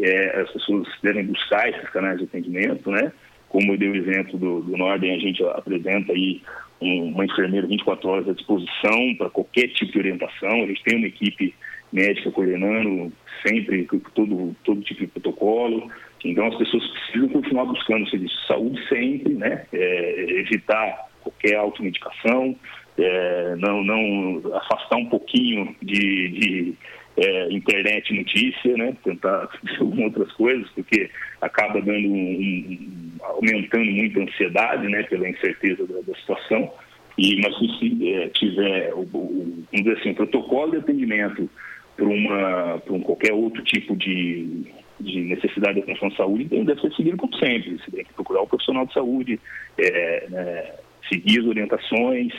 É, 0.00 0.40
as 0.40 0.50
pessoas 0.52 0.86
devem 1.02 1.24
buscar 1.24 1.68
esses 1.68 1.88
canais 1.90 2.18
de 2.18 2.24
atendimento, 2.24 2.90
né? 2.90 3.12
Como 3.48 3.72
eu 3.72 3.78
dei 3.78 3.88
o 3.88 3.96
exemplo 3.96 4.38
do, 4.38 4.60
do 4.60 4.76
Norden, 4.76 5.14
a 5.14 5.18
gente 5.18 5.42
apresenta 5.44 6.12
aí 6.12 6.42
um, 6.80 7.12
uma 7.12 7.24
enfermeira 7.24 7.66
24 7.66 8.08
horas 8.08 8.28
à 8.28 8.32
disposição 8.32 9.14
para 9.16 9.30
qualquer 9.30 9.68
tipo 9.68 9.92
de 9.92 9.98
orientação. 9.98 10.62
A 10.62 10.66
gente 10.66 10.82
tem 10.84 10.98
uma 10.98 11.06
equipe 11.06 11.54
médica 11.92 12.30
coordenando 12.30 13.12
sempre 13.44 13.88
todo, 14.14 14.54
todo 14.64 14.80
tipo 14.82 15.00
de 15.00 15.06
protocolo. 15.08 15.90
Então 16.24 16.46
as 16.46 16.56
pessoas 16.56 16.86
precisam 16.88 17.28
continuar 17.28 17.64
buscando 17.64 18.08
serviço 18.10 18.36
de 18.36 18.46
saúde 18.46 18.88
sempre, 18.88 19.34
né? 19.34 19.64
É, 19.72 20.40
evitar 20.40 21.06
qualquer 21.36 21.56
automedicação, 21.56 22.56
é, 22.98 23.56
não, 23.56 23.84
não 23.84 24.56
afastar 24.56 24.96
um 24.96 25.06
pouquinho 25.06 25.74
de, 25.82 26.28
de 26.28 26.74
é, 27.16 27.52
internet 27.52 28.14
notícia, 28.14 28.76
né? 28.76 28.96
Tentar 29.04 29.48
fazer 29.60 30.02
outras 30.02 30.32
coisas, 30.32 30.68
porque 30.70 31.10
acaba 31.40 31.80
dando 31.80 32.08
um, 32.08 32.12
um, 32.12 33.16
aumentando 33.20 33.90
muito 33.90 34.18
a 34.18 34.24
ansiedade, 34.24 34.88
né? 34.88 35.02
Pela 35.04 35.28
incerteza 35.28 35.86
da, 35.86 36.00
da 36.00 36.14
situação. 36.18 36.72
E, 37.18 37.40
mas 37.40 37.56
se 37.78 38.12
é, 38.12 38.28
tiver 38.28 38.92
o, 38.94 39.00
o, 39.00 39.64
vamos 39.72 39.84
dizer 39.84 39.98
assim, 39.98 40.14
protocolo 40.14 40.72
de 40.72 40.78
atendimento 40.78 41.48
para 41.96 42.04
uma 42.04 42.82
um 42.90 43.00
qualquer 43.00 43.32
outro 43.32 43.62
tipo 43.62 43.96
de, 43.96 44.64
de 45.00 45.20
necessidade 45.22 45.74
de 45.74 45.80
atenção 45.80 46.08
de 46.08 46.16
saúde, 46.16 46.44
deve 46.44 46.80
ser 46.80 46.92
seguido 46.92 47.16
como 47.16 47.34
sempre. 47.36 47.78
Você 47.78 47.90
tem 47.90 48.04
que 48.04 48.12
procurar 48.12 48.42
o 48.42 48.46
profissional 48.46 48.86
de 48.86 48.92
saúde, 48.92 49.40
é, 49.78 50.26
né, 50.28 50.74
seguir 51.08 51.40
as 51.40 51.46
orientações, 51.46 52.32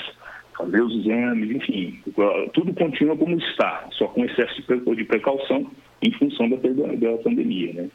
fazer 0.58 0.82
os 0.82 0.94
exames, 0.96 1.52
enfim, 1.52 2.00
tudo 2.54 2.74
continua 2.74 3.16
como 3.16 3.38
está, 3.38 3.88
só 3.92 4.08
com 4.08 4.26
excesso 4.26 4.62
de 4.96 5.04
precaução 5.04 5.70
em 6.02 6.12
função 6.14 6.50
da, 6.50 6.58
da 6.58 7.18
pandemia, 7.18 7.74
né? 7.74 7.90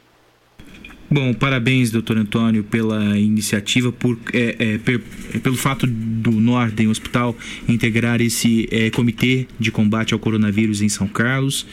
Bom, 1.11 1.31
parabéns, 1.31 1.91
doutor 1.91 2.17
Antônio, 2.17 2.63
pela 2.63 3.19
iniciativa, 3.19 3.91
por, 3.91 4.17
é, 4.33 4.55
é, 4.57 4.77
per, 4.79 4.99
é, 5.35 5.37
pelo 5.37 5.55
fato 5.55 5.85
do 5.85 6.31
Norden 6.31 6.87
Hospital 6.87 7.35
integrar 7.69 8.19
esse 8.19 8.67
é, 8.71 8.89
comitê 8.89 9.45
de 9.59 9.71
combate 9.71 10.13
ao 10.13 10.19
coronavírus 10.19 10.81
em 10.81 10.89
São 10.89 11.07
Carlos. 11.07 11.67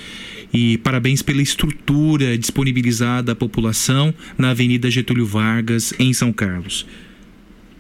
E 0.52 0.76
parabéns 0.78 1.22
pela 1.22 1.40
estrutura 1.40 2.36
disponibilizada 2.36 3.32
à 3.32 3.34
população 3.34 4.12
na 4.36 4.50
Avenida 4.50 4.90
Getúlio 4.90 5.24
Vargas, 5.24 5.94
em 5.98 6.12
São 6.12 6.32
Carlos. 6.32 6.86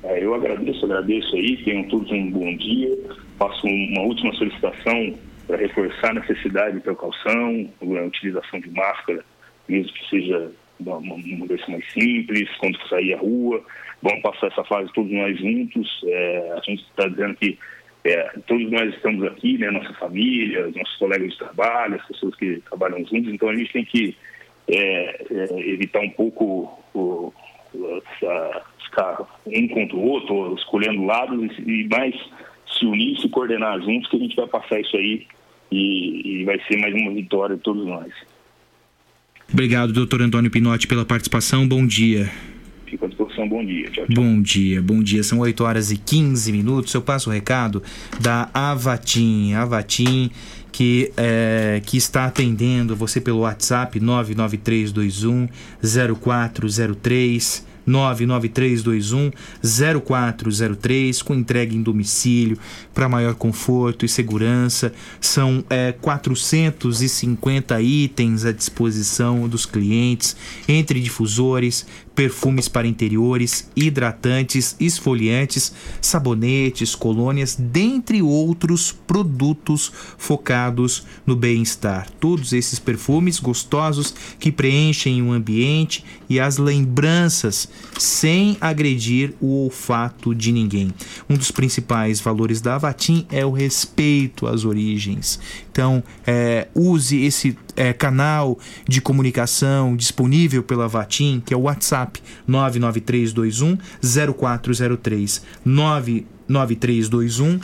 É, 0.02 0.24
eu 0.24 0.34
agradeço, 0.34 0.69
agradeço 0.90 1.36
aí, 1.36 1.56
tenham 1.58 1.84
todos 1.84 2.10
um 2.10 2.30
bom 2.30 2.56
dia. 2.56 2.98
Faço 3.38 3.66
uma 3.66 4.02
última 4.02 4.32
solicitação 4.34 5.14
para 5.46 5.56
reforçar 5.56 6.10
a 6.10 6.20
necessidade 6.20 6.76
de 6.76 6.82
precaução, 6.82 7.68
a 7.80 8.06
utilização 8.06 8.60
de 8.60 8.70
máscara, 8.70 9.24
mesmo 9.68 9.92
que 9.92 10.08
seja 10.10 10.50
uma, 10.78 10.96
uma 10.96 11.46
versão 11.46 11.70
mais 11.70 11.92
simples, 11.92 12.48
quando 12.58 12.78
sair 12.88 13.14
à 13.14 13.18
rua. 13.18 13.62
Vamos 14.02 14.22
passar 14.22 14.48
essa 14.48 14.64
fase 14.64 14.92
todos 14.92 15.12
nós 15.12 15.38
juntos. 15.38 16.00
É, 16.06 16.52
a 16.56 16.60
gente 16.60 16.82
está 16.82 17.06
dizendo 17.08 17.34
que 17.36 17.58
é, 18.04 18.22
todos 18.46 18.70
nós 18.70 18.94
estamos 18.94 19.24
aqui, 19.26 19.58
né, 19.58 19.70
nossa 19.70 19.92
família, 19.94 20.72
nossos 20.74 20.96
colegas 20.96 21.32
de 21.32 21.38
trabalho, 21.38 21.96
as 21.96 22.06
pessoas 22.06 22.34
que 22.34 22.62
trabalham 22.68 22.98
juntos, 23.04 23.32
então 23.32 23.50
a 23.50 23.54
gente 23.54 23.72
tem 23.72 23.84
que 23.84 24.16
é, 24.68 25.26
é 25.30 25.68
evitar 25.68 26.00
um 26.00 26.10
pouco 26.10 26.82
o, 26.94 27.32
essa, 27.74 28.62
ficar 28.84 29.40
um 29.46 29.68
contra 29.68 29.96
o 29.96 30.02
outro, 30.02 30.54
escolhendo 30.56 31.04
lados 31.04 31.50
e 31.58 31.88
mais 31.88 32.14
se 32.78 32.86
unir, 32.86 33.18
se 33.20 33.28
coordenar 33.28 33.80
juntos, 33.80 34.08
que 34.10 34.16
a 34.16 34.20
gente 34.20 34.36
vai 34.36 34.46
passar 34.46 34.80
isso 34.80 34.96
aí 34.96 35.26
e, 35.70 36.40
e 36.40 36.44
vai 36.44 36.60
ser 36.66 36.78
mais 36.78 36.94
uma 36.94 37.12
vitória 37.12 37.56
de 37.56 37.62
todos 37.62 37.86
nós. 37.86 38.12
Obrigado, 39.52 39.92
doutor 39.92 40.22
Antônio 40.22 40.50
Pinotti, 40.50 40.86
pela 40.86 41.04
participação. 41.04 41.66
Bom 41.66 41.84
dia. 41.84 42.30
Fico 42.86 43.04
à 43.04 43.08
disposição. 43.08 43.48
Bom 43.48 43.64
dia. 43.64 43.88
Tchau, 43.90 44.06
tchau. 44.06 44.14
Bom 44.14 44.42
dia, 44.42 44.82
bom 44.82 45.02
dia. 45.02 45.22
São 45.22 45.38
8 45.38 45.64
horas 45.64 45.90
e 45.92 45.96
15 45.96 46.52
minutos. 46.52 46.92
Eu 46.92 47.02
passo 47.02 47.30
o 47.30 47.32
recado 47.32 47.82
da 48.20 48.50
Avatim. 48.52 49.54
Avatim 49.54 50.30
que, 50.72 51.12
é, 51.16 51.80
que 51.84 51.96
está 51.96 52.26
atendendo 52.26 52.94
você 52.96 53.20
pelo 53.20 53.40
WhatsApp 53.40 53.98
99321 53.98 55.48
0403 55.82 57.70
99321 57.86 59.30
0403 60.00 61.22
com 61.22 61.34
entrega 61.34 61.74
em 61.74 61.82
domicílio 61.82 62.58
para 62.94 63.08
maior 63.08 63.34
conforto 63.34 64.04
e 64.04 64.08
segurança. 64.08 64.92
São 65.20 65.64
é, 65.68 65.92
450 65.92 67.80
itens 67.80 68.44
à 68.44 68.52
disposição 68.52 69.48
dos 69.48 69.66
clientes, 69.66 70.36
entre 70.68 71.00
difusores, 71.00 71.86
perfumes 72.14 72.68
para 72.68 72.86
interiores, 72.86 73.70
hidratantes, 73.74 74.76
esfoliantes, 74.78 75.72
sabonetes, 76.00 76.94
colônias, 76.94 77.56
dentre 77.58 78.20
outros 78.22 78.92
produtos 78.92 79.92
focados 80.18 81.04
no 81.24 81.34
bem-estar. 81.34 82.10
Todos 82.20 82.52
esses 82.52 82.78
perfumes 82.78 83.38
gostosos 83.38 84.14
que 84.38 84.52
preenchem 84.52 85.22
o 85.22 85.32
ambiente 85.32 86.04
e 86.28 86.38
as 86.38 86.58
lembranças 86.58 87.68
sem 87.98 88.56
agredir 88.60 89.34
o 89.40 89.64
olfato 89.64 90.34
de 90.34 90.52
ninguém. 90.52 90.92
Um 91.28 91.36
dos 91.36 91.50
principais 91.50 92.20
valores 92.20 92.60
da 92.60 92.74
Avatim 92.74 93.26
é 93.30 93.44
o 93.44 93.50
respeito 93.50 94.46
às 94.46 94.64
origens. 94.64 95.38
Então, 95.80 96.04
é, 96.26 96.68
use 96.74 97.24
esse 97.24 97.56
é, 97.74 97.94
canal 97.94 98.58
de 98.86 99.00
comunicação 99.00 99.96
disponível 99.96 100.62
pela 100.62 100.86
Vatim, 100.86 101.42
que 101.42 101.54
é 101.54 101.56
o 101.56 101.60
WhatsApp 101.60 102.20
99321 102.46 103.78
0403 104.30 105.42
99321 105.64 107.60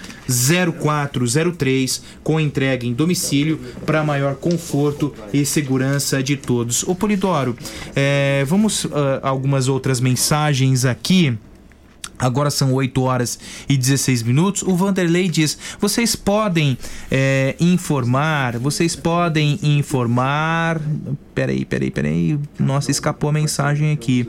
0403 0.80 2.02
com 2.24 2.40
entrega 2.40 2.86
em 2.86 2.94
domicílio 2.94 3.60
para 3.84 4.02
maior 4.02 4.36
conforto 4.36 5.12
e 5.30 5.44
segurança 5.44 6.22
de 6.22 6.38
todos. 6.38 6.84
O 6.84 6.94
Polidoro, 6.94 7.55
é, 7.94 8.47
vamos 8.47 8.86
uh, 8.86 8.93
algumas 9.22 9.68
outras 9.68 10.01
mensagens 10.01 10.86
aqui. 10.86 11.36
Agora 12.18 12.51
são 12.51 12.72
8 12.72 13.02
horas 13.02 13.38
e 13.68 13.76
16 13.76 14.22
minutos. 14.22 14.62
O 14.62 14.74
Vanderlei 14.74 15.28
diz: 15.28 15.59
vocês 15.78 16.16
podem 16.16 16.78
é, 17.10 17.55
informar, 17.60 18.59
vocês 18.59 18.97
podem 18.97 19.59
informar. 19.62 20.80
Peraí, 21.34 21.64
peraí, 21.64 21.90
peraí. 21.90 22.38
Nossa, 22.59 22.90
escapou 22.90 23.28
a 23.28 23.32
mensagem 23.32 23.93
aqui. 23.93 24.26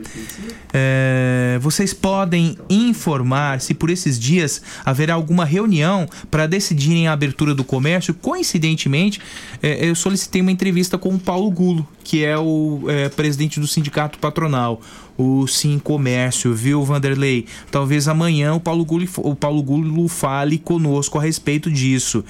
É, 0.72 1.58
vocês 1.62 1.94
podem 1.94 2.58
informar 2.68 3.60
se 3.62 3.72
por 3.72 3.88
esses 3.88 4.18
dias 4.18 4.60
haverá 4.84 5.14
alguma 5.14 5.46
reunião 5.46 6.06
para 6.30 6.46
decidirem 6.46 7.08
a 7.08 7.12
abertura 7.12 7.54
do 7.54 7.64
comércio. 7.64 8.12
Coincidentemente, 8.12 9.20
é, 9.62 9.88
eu 9.88 9.94
solicitei 9.94 10.42
uma 10.42 10.52
entrevista 10.52 10.98
com 10.98 11.14
o 11.14 11.18
Paulo 11.18 11.50
Gulo, 11.50 11.88
que 12.04 12.22
é 12.22 12.36
o 12.36 12.82
é, 12.88 13.08
presidente 13.08 13.58
do 13.58 13.66
sindicato 13.66 14.18
patronal 14.18 14.82
o 15.18 15.46
Sim 15.48 15.80
Comércio, 15.80 16.54
viu, 16.54 16.84
Vanderlei? 16.84 17.44
Talvez 17.70 18.06
amanhã 18.06 18.54
o 18.54 18.60
Paulo 18.60 18.84
Gulo, 18.84 19.06
o 19.18 19.34
Paulo 19.34 19.62
Gulo 19.62 20.06
fale 20.06 20.56
conosco 20.56 21.18
a 21.18 21.22
respeito 21.22 21.68
disso. 21.70 22.24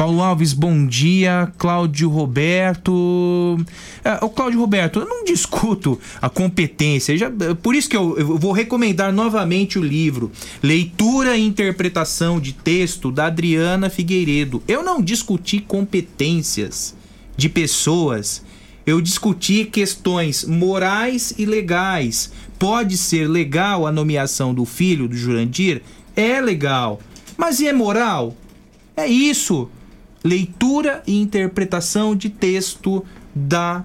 Paulo 0.00 0.22
Alves, 0.22 0.54
bom 0.54 0.86
dia. 0.86 1.52
Cláudio 1.58 2.08
Roberto. 2.08 3.58
É, 4.02 4.24
o 4.24 4.30
Cláudio 4.30 4.58
Roberto, 4.58 5.00
eu 5.00 5.06
não 5.06 5.24
discuto 5.24 6.00
a 6.22 6.30
competência. 6.30 7.16
Já, 7.18 7.30
por 7.62 7.74
isso 7.74 7.88
que 7.88 7.96
eu, 7.96 8.16
eu, 8.16 8.38
vou 8.38 8.52
recomendar 8.52 9.12
novamente 9.12 9.78
o 9.78 9.82
livro 9.82 10.32
Leitura 10.62 11.36
e 11.36 11.46
Interpretação 11.46 12.40
de 12.40 12.54
Texto 12.54 13.10
da 13.10 13.26
Adriana 13.26 13.90
Figueiredo. 13.90 14.62
Eu 14.66 14.82
não 14.82 15.02
discuti 15.02 15.60
competências 15.60 16.94
de 17.36 17.50
pessoas. 17.50 18.42
Eu 18.86 19.00
discuti 19.00 19.64
questões 19.64 20.44
morais 20.44 21.34
e 21.38 21.44
legais. 21.44 22.32
Pode 22.58 22.96
ser 22.96 23.28
legal 23.28 23.86
a 23.86 23.92
nomeação 23.92 24.52
do 24.52 24.64
filho 24.64 25.06
do 25.08 25.16
Jurandir? 25.16 25.82
É 26.16 26.40
legal. 26.40 27.00
Mas 27.36 27.60
e 27.60 27.68
é 27.68 27.72
moral? 27.72 28.36
É 28.96 29.06
isso 29.06 29.70
leitura 30.22 31.02
e 31.06 31.20
interpretação 31.20 32.14
de 32.14 32.28
texto 32.28 33.04
da 33.34 33.84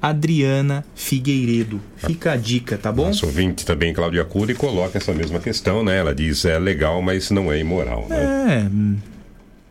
Adriana 0.00 0.84
Figueiredo. 0.94 1.80
Fica 1.96 2.32
a 2.32 2.36
dica, 2.36 2.76
tá 2.76 2.92
bom? 2.92 3.06
Nosso 3.06 3.26
ouvinte 3.26 3.64
também, 3.64 3.92
Cláudia 3.92 4.24
Cury, 4.24 4.54
coloca 4.54 4.98
essa 4.98 5.12
mesma 5.12 5.38
questão, 5.40 5.82
né? 5.82 5.98
Ela 5.98 6.14
diz 6.14 6.44
é 6.44 6.58
legal, 6.58 7.00
mas 7.00 7.30
não 7.30 7.50
é 7.52 7.58
imoral, 7.58 8.06
né? 8.08 8.68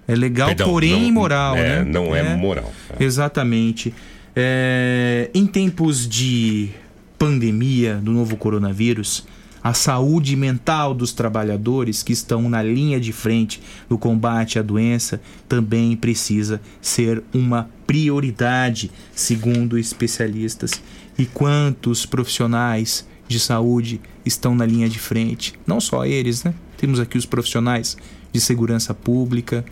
É. 0.07 0.13
É 0.13 0.15
legal, 0.15 0.49
Perdão, 0.49 0.67
porém 0.67 0.91
não, 0.91 1.07
imoral, 1.07 1.55
é, 1.55 1.61
né? 1.61 1.83
Não 1.85 2.15
é, 2.15 2.19
é 2.19 2.35
moral. 2.35 2.71
É. 2.99 3.03
Exatamente. 3.03 3.93
É, 4.35 5.29
em 5.33 5.45
tempos 5.45 6.07
de 6.07 6.69
pandemia 7.17 7.95
do 7.95 8.11
novo 8.11 8.35
coronavírus, 8.35 9.25
a 9.63 9.73
saúde 9.73 10.35
mental 10.35 10.93
dos 10.93 11.13
trabalhadores 11.13 12.03
que 12.03 12.11
estão 12.11 12.49
na 12.49 12.61
linha 12.61 12.99
de 12.99 13.13
frente 13.13 13.61
do 13.87 13.97
combate 13.97 14.59
à 14.59 14.61
doença 14.61 15.21
também 15.47 15.95
precisa 15.95 16.59
ser 16.81 17.23
uma 17.33 17.69
prioridade, 17.87 18.91
segundo 19.15 19.77
especialistas. 19.77 20.81
E 21.17 21.25
quantos 21.25 22.05
profissionais 22.05 23.07
de 23.25 23.39
saúde 23.39 24.01
estão 24.25 24.53
na 24.53 24.65
linha 24.65 24.89
de 24.89 24.99
frente? 24.99 25.53
Não 25.65 25.79
só 25.79 26.05
eles, 26.05 26.43
né? 26.43 26.53
Temos 26.75 26.99
aqui 26.99 27.17
os 27.17 27.25
profissionais 27.25 27.95
de 28.33 28.41
segurança 28.41 28.93
pública, 28.93 29.63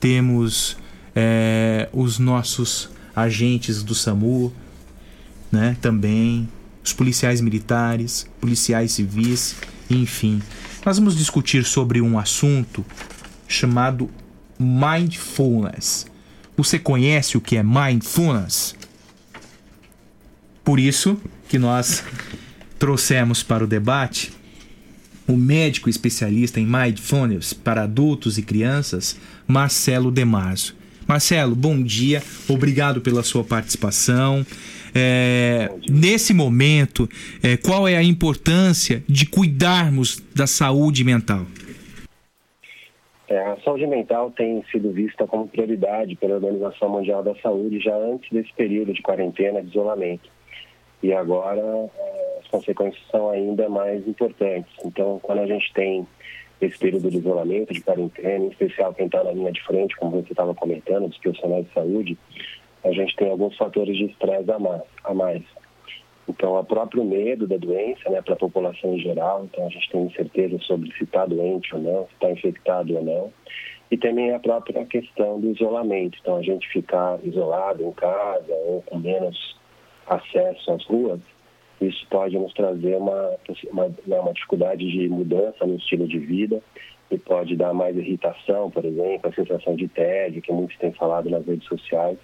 temos 0.00 0.78
é, 1.14 1.90
os 1.92 2.18
nossos 2.18 2.88
agentes 3.16 3.82
do 3.82 3.94
SAMU, 3.94 4.52
né? 5.50 5.76
Também 5.80 6.46
os 6.84 6.92
policiais 6.92 7.40
militares, 7.40 8.28
policiais 8.40 8.92
civis, 8.92 9.56
enfim. 9.90 10.42
Nós 10.84 10.98
vamos 10.98 11.16
discutir 11.16 11.64
sobre 11.64 12.00
um 12.00 12.18
assunto 12.18 12.84
chamado 13.48 14.10
mindfulness. 14.58 16.06
Você 16.56 16.78
conhece 16.78 17.36
o 17.36 17.40
que 17.40 17.56
é 17.56 17.62
mindfulness? 17.62 18.76
Por 20.62 20.78
isso 20.78 21.20
que 21.48 21.58
nós 21.58 22.04
trouxemos 22.78 23.42
para 23.42 23.64
o 23.64 23.66
debate 23.66 24.32
o 25.26 25.36
médico 25.36 25.90
especialista 25.90 26.60
em 26.60 26.66
mindfulness 26.66 27.52
para 27.52 27.82
adultos 27.82 28.38
e 28.38 28.42
crianças, 28.42 29.16
Marcelo 29.46 30.10
Demarzo. 30.12 30.75
Marcelo, 31.08 31.54
bom 31.54 31.80
dia, 31.80 32.20
obrigado 32.48 33.00
pela 33.00 33.22
sua 33.22 33.44
participação. 33.44 34.44
É, 34.92 35.70
nesse 35.88 36.34
momento, 36.34 37.08
é, 37.40 37.56
qual 37.56 37.86
é 37.86 37.96
a 37.96 38.02
importância 38.02 39.04
de 39.08 39.24
cuidarmos 39.24 40.18
da 40.34 40.48
saúde 40.48 41.04
mental? 41.04 41.46
É, 43.28 43.38
a 43.38 43.56
saúde 43.58 43.86
mental 43.86 44.32
tem 44.32 44.64
sido 44.70 44.90
vista 44.90 45.26
como 45.28 45.46
prioridade 45.46 46.16
pela 46.16 46.34
Organização 46.34 46.88
Mundial 46.88 47.22
da 47.22 47.36
Saúde 47.36 47.78
já 47.78 47.94
antes 47.94 48.28
desse 48.30 48.52
período 48.54 48.92
de 48.92 49.02
quarentena, 49.02 49.62
de 49.62 49.68
isolamento. 49.68 50.28
E 51.02 51.12
agora 51.12 51.60
é, 51.60 52.38
as 52.40 52.48
consequências 52.48 53.02
são 53.12 53.30
ainda 53.30 53.68
mais 53.68 54.06
importantes. 54.08 54.72
Então, 54.84 55.20
quando 55.22 55.38
a 55.38 55.46
gente 55.46 55.72
tem 55.72 56.04
esse 56.60 56.78
período 56.78 57.10
de 57.10 57.18
isolamento, 57.18 57.72
de 57.72 57.80
quarentena, 57.80 58.44
em 58.44 58.48
especial 58.48 58.94
quem 58.94 59.06
está 59.06 59.22
na 59.22 59.32
linha 59.32 59.52
de 59.52 59.62
frente, 59.64 59.96
como 59.96 60.22
você 60.22 60.32
estava 60.32 60.54
comentando, 60.54 61.08
dos 61.08 61.18
profissionais 61.18 61.66
de 61.66 61.72
saúde, 61.72 62.18
a 62.84 62.92
gente 62.92 63.16
tem 63.16 63.30
alguns 63.30 63.56
fatores 63.56 63.96
de 63.96 64.04
estresse 64.04 64.50
a 64.50 65.14
mais. 65.14 65.42
Então, 66.28 66.58
o 66.58 66.64
próprio 66.64 67.04
medo 67.04 67.46
da 67.46 67.56
doença 67.56 68.10
né, 68.10 68.20
para 68.20 68.34
a 68.34 68.38
população 68.38 68.94
em 68.94 69.00
geral, 69.00 69.44
então 69.44 69.66
a 69.66 69.70
gente 69.70 69.90
tem 69.90 70.02
incerteza 70.02 70.58
sobre 70.60 70.92
se 70.96 71.04
está 71.04 71.24
doente 71.24 71.74
ou 71.74 71.80
não, 71.80 72.06
se 72.06 72.14
está 72.14 72.30
infectado 72.30 72.96
ou 72.96 73.04
não. 73.04 73.32
E 73.90 73.96
também 73.96 74.34
a 74.34 74.40
própria 74.40 74.84
questão 74.84 75.38
do 75.40 75.52
isolamento. 75.52 76.18
Então, 76.20 76.36
a 76.36 76.42
gente 76.42 76.68
ficar 76.68 77.20
isolado 77.22 77.84
em 77.84 77.92
casa 77.92 78.52
ou 78.66 78.82
com 78.82 78.98
menos 78.98 79.56
acesso 80.08 80.72
às 80.72 80.84
ruas, 80.86 81.20
isso 81.80 82.06
pode 82.08 82.38
nos 82.38 82.52
trazer 82.54 82.96
uma, 82.96 83.34
uma, 83.70 83.88
né, 84.06 84.20
uma 84.20 84.32
dificuldade 84.32 84.90
de 84.90 85.08
mudança 85.08 85.66
no 85.66 85.76
estilo 85.76 86.08
de 86.08 86.18
vida 86.18 86.62
e 87.10 87.18
pode 87.18 87.54
dar 87.54 87.72
mais 87.72 87.96
irritação, 87.96 88.70
por 88.70 88.84
exemplo, 88.84 89.28
a 89.28 89.32
sensação 89.32 89.76
de 89.76 89.86
tédio, 89.88 90.42
que 90.42 90.52
muitos 90.52 90.76
têm 90.78 90.92
falado 90.92 91.28
nas 91.30 91.46
redes 91.46 91.66
sociais 91.68 92.18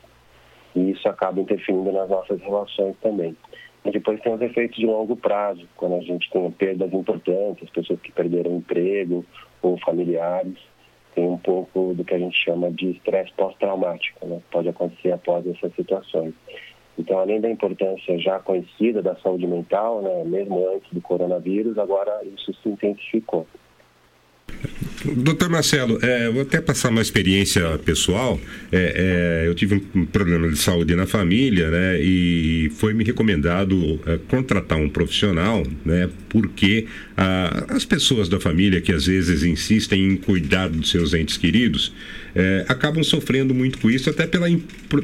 e 0.75 0.91
isso 0.91 1.07
acaba 1.09 1.41
interferindo 1.41 1.93
nas 1.93 2.09
nossas 2.09 2.41
relações 2.41 2.97
também. 3.03 3.37
E 3.85 3.91
depois 3.91 4.21
tem 4.21 4.33
os 4.33 4.41
efeitos 4.41 4.77
de 4.77 4.87
longo 4.87 5.17
prazo, 5.17 5.69
quando 5.77 5.97
a 5.97 6.01
gente 6.01 6.31
tem 6.31 6.51
perdas 6.53 6.93
importantes, 6.93 7.69
pessoas 7.71 8.01
que 8.01 8.13
perderam 8.13 8.57
emprego 8.57 9.25
ou 9.61 9.77
familiares, 9.79 10.57
tem 11.15 11.25
um 11.25 11.37
pouco 11.37 11.93
do 11.95 12.05
que 12.05 12.15
a 12.15 12.19
gente 12.19 12.37
chama 12.37 12.71
de 12.71 12.93
estresse 12.93 13.33
pós-traumático, 13.37 14.27
né? 14.27 14.41
pode 14.51 14.69
acontecer 14.69 15.13
após 15.13 15.47
essas 15.47 15.75
situações. 15.75 16.33
Então, 16.99 17.19
além 17.19 17.41
da 17.41 17.51
importância 17.51 18.19
já 18.19 18.39
conhecida 18.39 19.01
da 19.03 19.17
saúde 19.17 19.47
mental, 19.47 20.03
né, 20.03 20.25
mesmo 20.25 20.69
antes 20.75 20.91
do 20.93 21.01
coronavírus, 21.01 21.79
agora 21.79 22.23
isso 22.25 22.53
se 22.63 22.69
intensificou. 22.69 23.47
Doutor 25.05 25.49
Marcelo, 25.49 25.99
é, 26.01 26.31
vou 26.31 26.43
até 26.43 26.61
passar 26.61 26.91
uma 26.91 27.03
experiência 27.03 27.77
pessoal. 27.79 28.39
É, 28.71 29.43
é, 29.45 29.49
eu 29.49 29.55
tive 29.55 29.83
um 29.95 30.07
problema 30.07 30.49
de 30.49 30.57
saúde 30.57 30.95
na 30.95 31.07
família, 31.07 31.71
né? 31.71 32.01
E 32.01 32.71
foi 32.77 32.95
me 32.95 33.03
recomendado 33.03 33.99
é, 34.07 34.19
contratar 34.29 34.79
um 34.79 34.89
profissional, 34.89 35.65
né? 35.85 36.09
Porque 36.29 36.87
ah, 37.17 37.67
as 37.71 37.85
pessoas 37.85 38.29
da 38.29 38.39
família 38.39 38.81
que 38.81 38.93
às 38.93 39.07
vezes 39.07 39.43
insistem 39.43 40.07
em 40.07 40.17
cuidar 40.17 40.69
dos 40.69 40.91
seus 40.91 41.13
entes 41.15 41.37
queridos 41.37 41.93
é, 42.35 42.65
acabam 42.69 43.03
sofrendo 43.03 43.55
muito 43.55 43.79
com 43.79 43.91
isso, 43.91 44.09
até 44.09 44.27
pela, 44.27 44.47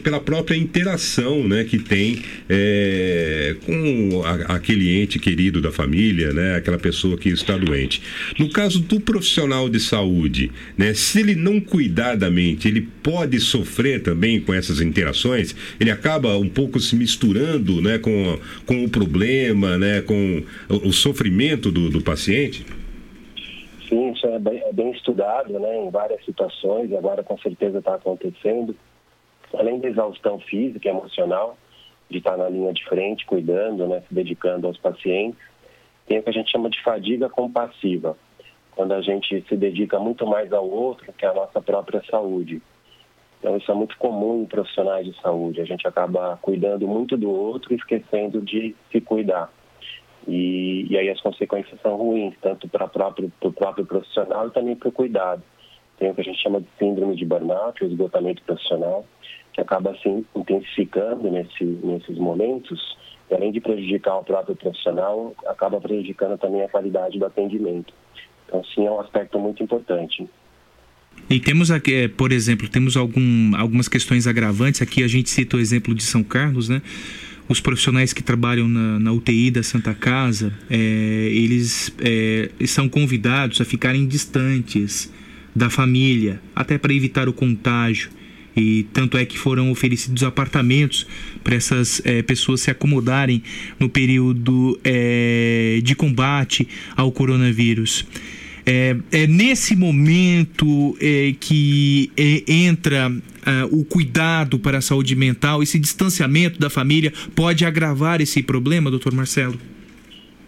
pela 0.02 0.20
própria 0.20 0.56
interação, 0.56 1.46
né? 1.46 1.64
Que 1.64 1.78
tem 1.78 2.22
é, 2.48 3.56
com 3.64 4.22
a, 4.24 4.56
aquele 4.56 5.00
ente 5.00 5.18
querido 5.18 5.60
da 5.60 5.70
família, 5.70 6.32
né? 6.32 6.56
Aquela 6.56 6.78
pessoa 6.78 7.16
que 7.16 7.28
está 7.28 7.56
doente. 7.56 8.00
No 8.38 8.50
caso 8.50 8.80
do 8.80 9.00
profissional 9.00 9.68
de 9.68 9.80
saúde, 9.80 10.50
né? 10.76 10.94
Se 10.94 11.20
ele 11.20 11.34
não 11.34 11.60
cuidar 11.60 12.16
da 12.16 12.30
mente, 12.30 12.68
ele 12.68 12.88
pode 13.02 13.38
sofrer 13.40 14.00
também 14.02 14.40
com 14.40 14.54
essas 14.54 14.80
interações. 14.80 15.54
Ele 15.78 15.90
acaba 15.90 16.36
um 16.38 16.48
pouco 16.48 16.80
se 16.80 16.96
misturando, 16.96 17.80
né? 17.80 17.98
Com, 17.98 18.38
com 18.64 18.84
o 18.84 18.88
problema, 18.88 19.76
né? 19.76 20.00
Com 20.00 20.42
o, 20.68 20.88
o 20.88 20.92
sofrimento 20.92 21.70
do, 21.70 21.90
do 21.90 22.00
paciente. 22.00 22.64
Sim, 23.88 24.10
isso 24.10 24.26
é 24.26 24.38
bem, 24.38 24.60
é 24.62 24.72
bem, 24.72 24.90
estudado, 24.90 25.58
né? 25.58 25.76
Em 25.78 25.90
várias 25.90 26.22
situações. 26.24 26.92
Agora 26.92 27.22
com 27.22 27.38
certeza 27.38 27.78
está 27.78 27.94
acontecendo. 27.94 28.76
Além 29.54 29.80
da 29.80 29.88
exaustão 29.88 30.38
física 30.40 30.86
e 30.86 30.90
emocional 30.90 31.56
de 32.10 32.18
estar 32.18 32.36
na 32.36 32.48
linha 32.48 32.72
de 32.72 32.84
frente, 32.84 33.24
cuidando, 33.24 33.86
né? 33.86 34.02
Se 34.06 34.14
dedicando 34.14 34.66
aos 34.66 34.76
pacientes, 34.76 35.40
tem 36.06 36.18
o 36.18 36.22
que 36.22 36.28
a 36.28 36.32
gente 36.32 36.50
chama 36.50 36.68
de 36.68 36.82
fadiga 36.82 37.28
compassiva 37.28 38.16
quando 38.78 38.92
a 38.92 39.00
gente 39.00 39.44
se 39.48 39.56
dedica 39.56 39.98
muito 39.98 40.24
mais 40.24 40.52
ao 40.52 40.68
outro 40.68 41.12
que 41.12 41.26
à 41.26 41.34
nossa 41.34 41.60
própria 41.60 42.02
saúde. 42.08 42.62
Então, 43.38 43.56
isso 43.56 43.70
é 43.70 43.74
muito 43.74 43.96
comum 43.98 44.42
em 44.42 44.46
profissionais 44.46 45.04
de 45.06 45.20
saúde. 45.20 45.60
A 45.60 45.64
gente 45.64 45.86
acaba 45.86 46.38
cuidando 46.40 46.86
muito 46.86 47.16
do 47.16 47.30
outro 47.30 47.72
e 47.72 47.76
esquecendo 47.76 48.40
de 48.40 48.76
se 48.92 49.00
cuidar. 49.00 49.50
E, 50.28 50.86
e 50.90 50.98
aí 50.98 51.08
as 51.08 51.20
consequências 51.20 51.80
são 51.80 51.96
ruins, 51.96 52.34
tanto 52.42 52.68
para 52.68 52.84
o 52.84 52.88
próprio, 52.88 53.32
próprio 53.56 53.86
profissional 53.86 54.46
e 54.46 54.50
também 54.50 54.76
para 54.76 54.90
o 54.90 54.92
cuidado. 54.92 55.42
Tem 55.98 56.10
o 56.10 56.14
que 56.14 56.20
a 56.20 56.24
gente 56.24 56.40
chama 56.40 56.60
de 56.60 56.68
síndrome 56.78 57.16
de 57.16 57.24
burnout, 57.24 57.82
o 57.82 57.86
esgotamento 57.86 58.42
profissional, 58.42 59.04
que 59.52 59.60
acaba 59.60 59.92
se 59.94 60.08
assim, 60.08 60.24
intensificando 60.36 61.30
nesse, 61.30 61.64
nesses 61.64 62.18
momentos. 62.18 62.96
E 63.30 63.34
além 63.34 63.50
de 63.50 63.60
prejudicar 63.60 64.18
o 64.18 64.24
próprio 64.24 64.54
profissional, 64.54 65.34
acaba 65.46 65.80
prejudicando 65.80 66.38
também 66.38 66.62
a 66.62 66.68
qualidade 66.68 67.18
do 67.18 67.24
atendimento. 67.24 67.92
Então, 68.46 68.62
sim, 68.64 68.86
é 68.86 68.90
um 68.90 69.00
aspecto 69.00 69.38
muito 69.38 69.62
importante. 69.62 70.28
E 71.28 71.40
temos 71.40 71.70
aqui, 71.70 71.94
é, 71.94 72.08
por 72.08 72.32
exemplo, 72.32 72.68
temos 72.68 72.96
algum, 72.96 73.56
algumas 73.56 73.88
questões 73.88 74.26
agravantes. 74.26 74.80
Aqui 74.80 75.02
a 75.02 75.08
gente 75.08 75.28
cita 75.28 75.56
o 75.56 75.60
exemplo 75.60 75.94
de 75.94 76.02
São 76.02 76.22
Carlos, 76.22 76.68
né? 76.68 76.80
Os 77.48 77.60
profissionais 77.60 78.12
que 78.12 78.22
trabalham 78.22 78.68
na, 78.68 79.00
na 79.00 79.12
UTI 79.12 79.50
da 79.50 79.62
Santa 79.62 79.94
Casa, 79.94 80.52
é, 80.68 81.30
eles 81.32 81.90
é, 81.98 82.50
são 82.66 82.88
convidados 82.88 83.60
a 83.60 83.64
ficarem 83.64 84.06
distantes 84.06 85.10
da 85.56 85.70
família, 85.70 86.42
até 86.54 86.76
para 86.76 86.92
evitar 86.92 87.28
o 87.28 87.32
contágio. 87.32 88.10
E 88.54 88.86
tanto 88.92 89.16
é 89.16 89.24
que 89.24 89.38
foram 89.38 89.70
oferecidos 89.70 90.22
apartamentos 90.24 91.06
para 91.42 91.54
essas 91.54 92.02
é, 92.04 92.22
pessoas 92.22 92.60
se 92.60 92.70
acomodarem 92.70 93.42
no 93.78 93.88
período 93.88 94.78
é, 94.84 95.80
de 95.82 95.94
combate 95.94 96.68
ao 96.96 97.10
coronavírus. 97.10 98.04
É, 98.70 98.90
é 99.22 99.26
nesse 99.26 99.74
momento 99.74 100.94
é, 101.00 101.32
que 101.40 102.12
é, 102.18 102.52
entra 102.52 103.08
uh, 103.08 103.74
o 103.74 103.82
cuidado 103.82 104.58
para 104.58 104.76
a 104.76 104.80
saúde 104.82 105.16
mental, 105.16 105.62
esse 105.62 105.78
distanciamento 105.78 106.60
da 106.60 106.68
família 106.68 107.10
pode 107.34 107.64
agravar 107.64 108.20
esse 108.20 108.42
problema, 108.42 108.90
doutor 108.90 109.14
Marcelo? 109.14 109.58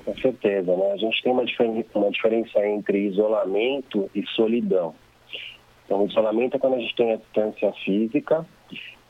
Com 0.04 0.14
certeza, 0.18 0.76
né? 0.76 0.92
A 0.92 0.96
gente 0.98 1.22
tem 1.22 1.32
uma, 1.32 1.46
diferen 1.46 1.82
uma 1.94 2.10
diferença 2.10 2.66
entre 2.66 3.06
isolamento 3.06 4.10
e 4.14 4.22
solidão. 4.36 4.94
Então, 5.86 6.04
o 6.04 6.06
isolamento 6.06 6.56
é 6.56 6.58
quando 6.58 6.74
a 6.74 6.78
gente 6.78 6.94
tem 6.94 7.12
a 7.12 7.16
distância 7.16 7.72
física, 7.84 8.46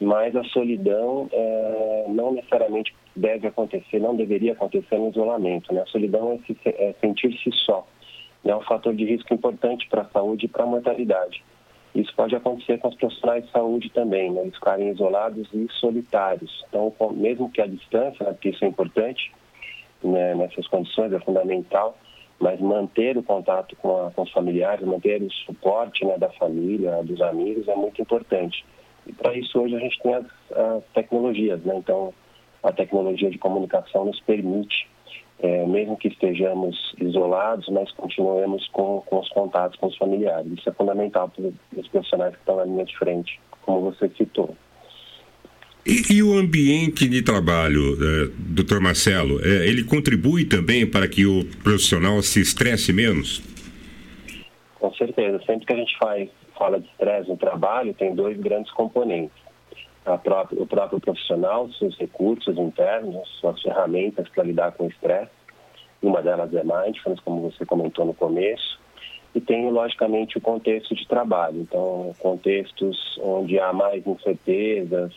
mas 0.00 0.36
a 0.36 0.44
solidão 0.44 1.28
é, 1.32 2.04
não 2.08 2.32
necessariamente 2.32 2.94
deve 3.16 3.48
acontecer, 3.48 3.98
não 3.98 4.14
deveria 4.14 4.52
acontecer 4.52 4.96
no 4.98 5.10
isolamento. 5.10 5.74
Né? 5.74 5.82
A 5.82 5.86
solidão 5.86 6.32
é, 6.32 6.38
se, 6.46 6.56
é 6.64 6.94
sentir-se 7.00 7.50
só. 7.66 7.84
É 8.44 8.56
um 8.56 8.62
fator 8.62 8.94
de 8.94 9.04
risco 9.04 9.32
importante 9.34 9.86
para 9.88 10.02
a 10.02 10.08
saúde 10.08 10.46
e 10.46 10.48
para 10.48 10.64
a 10.64 10.66
mortalidade. 10.66 11.42
Isso 11.94 12.14
pode 12.14 12.34
acontecer 12.36 12.78
com 12.78 12.88
os 12.88 12.94
profissionais 12.94 13.44
de 13.44 13.50
saúde 13.50 13.90
também, 13.90 14.30
né? 14.30 14.42
eles 14.42 14.54
ficarem 14.54 14.90
isolados 14.90 15.48
e 15.52 15.66
solitários. 15.72 16.64
Então, 16.68 16.92
mesmo 17.12 17.50
que 17.50 17.60
a 17.60 17.66
distância, 17.66 18.24
né, 18.24 18.32
porque 18.32 18.50
isso 18.50 18.64
é 18.64 18.68
importante, 18.68 19.32
né, 20.02 20.34
nessas 20.34 20.66
condições 20.68 21.12
é 21.12 21.18
fundamental, 21.18 21.98
mas 22.38 22.60
manter 22.60 23.18
o 23.18 23.22
contato 23.22 23.76
com, 23.76 24.06
a, 24.06 24.10
com 24.12 24.22
os 24.22 24.30
familiares, 24.30 24.86
manter 24.86 25.20
o 25.20 25.30
suporte 25.30 26.04
né, 26.06 26.16
da 26.16 26.30
família, 26.30 27.02
dos 27.02 27.20
amigos 27.20 27.68
é 27.68 27.74
muito 27.74 28.00
importante. 28.00 28.64
E 29.06 29.12
para 29.12 29.34
isso 29.34 29.60
hoje 29.60 29.76
a 29.76 29.80
gente 29.80 30.00
tem 30.00 30.14
as, 30.14 30.26
as 30.52 30.84
tecnologias, 30.94 31.60
né? 31.64 31.76
então 31.76 32.14
a 32.62 32.72
tecnologia 32.72 33.30
de 33.30 33.38
comunicação 33.38 34.04
nos 34.04 34.20
permite, 34.20 34.88
é, 35.42 35.66
mesmo 35.66 35.96
que 35.96 36.08
estejamos 36.08 36.94
isolados, 37.00 37.66
mas 37.68 37.90
continuemos 37.92 38.68
com, 38.68 39.02
com 39.06 39.20
os 39.20 39.28
contatos 39.30 39.78
com 39.78 39.86
os 39.86 39.96
familiares. 39.96 40.52
Isso 40.52 40.68
é 40.68 40.72
fundamental 40.72 41.28
para 41.28 41.46
os 41.80 41.88
profissionais 41.88 42.34
que 42.34 42.40
estão 42.40 42.56
na 42.56 42.64
linha 42.64 42.84
de 42.84 42.96
frente, 42.98 43.40
como 43.62 43.80
você 43.80 44.10
citou. 44.16 44.54
E, 45.86 46.14
e, 46.14 46.22
o 46.22 46.36
ambiente 46.36 47.08
de 47.08 47.22
trabalho, 47.22 47.94
é, 47.94 48.30
doutor 48.36 48.80
Marcelo, 48.80 49.40
é, 49.42 49.66
ele 49.66 49.82
contribui 49.82 50.44
também 50.44 50.86
para 50.86 51.08
que 51.08 51.24
o 51.24 51.44
profissional 51.62 52.20
se 52.22 52.40
estresse 52.40 52.92
menos? 52.92 53.42
Com 54.78 54.92
certeza. 54.92 55.40
Sempre 55.46 55.66
que 55.66 55.72
a 55.72 55.76
gente 55.76 55.96
faz, 55.96 56.28
fala 56.58 56.78
de 56.78 56.86
estresse 56.86 57.30
no 57.30 57.36
trabalho, 57.38 57.94
tem 57.94 58.14
dois 58.14 58.38
grandes 58.38 58.70
componentes. 58.72 59.39
Própria, 60.18 60.62
o 60.62 60.66
próprio 60.66 61.00
profissional, 61.00 61.68
seus 61.72 61.96
recursos 61.98 62.56
internos, 62.56 63.28
suas 63.40 63.60
ferramentas 63.62 64.28
para 64.28 64.44
lidar 64.44 64.72
com 64.72 64.84
o 64.84 64.88
estresse. 64.88 65.30
Uma 66.02 66.22
delas 66.22 66.52
é 66.54 66.62
mindfulness, 66.62 67.20
como 67.20 67.50
você 67.50 67.64
comentou 67.66 68.04
no 68.04 68.14
começo. 68.14 68.80
E 69.34 69.40
tem, 69.40 69.70
logicamente, 69.70 70.38
o 70.38 70.40
contexto 70.40 70.94
de 70.94 71.06
trabalho. 71.06 71.60
Então, 71.60 72.14
contextos 72.18 73.18
onde 73.22 73.58
há 73.60 73.72
mais 73.72 74.04
incertezas, 74.06 75.12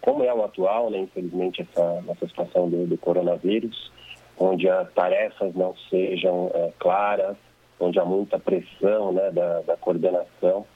como 0.00 0.22
é 0.22 0.32
o 0.32 0.44
atual, 0.44 0.90
né, 0.90 0.98
infelizmente, 0.98 1.62
essa, 1.62 2.04
essa 2.08 2.28
situação 2.28 2.68
do, 2.68 2.86
do 2.86 2.96
coronavírus, 2.96 3.90
onde 4.38 4.68
as 4.68 4.90
tarefas 4.92 5.54
não 5.54 5.74
sejam 5.90 6.50
é, 6.54 6.72
claras, 6.78 7.36
onde 7.80 7.98
há 7.98 8.04
muita 8.04 8.38
pressão 8.38 9.12
né, 9.12 9.30
da, 9.30 9.60
da 9.62 9.76
coordenação, 9.76 10.66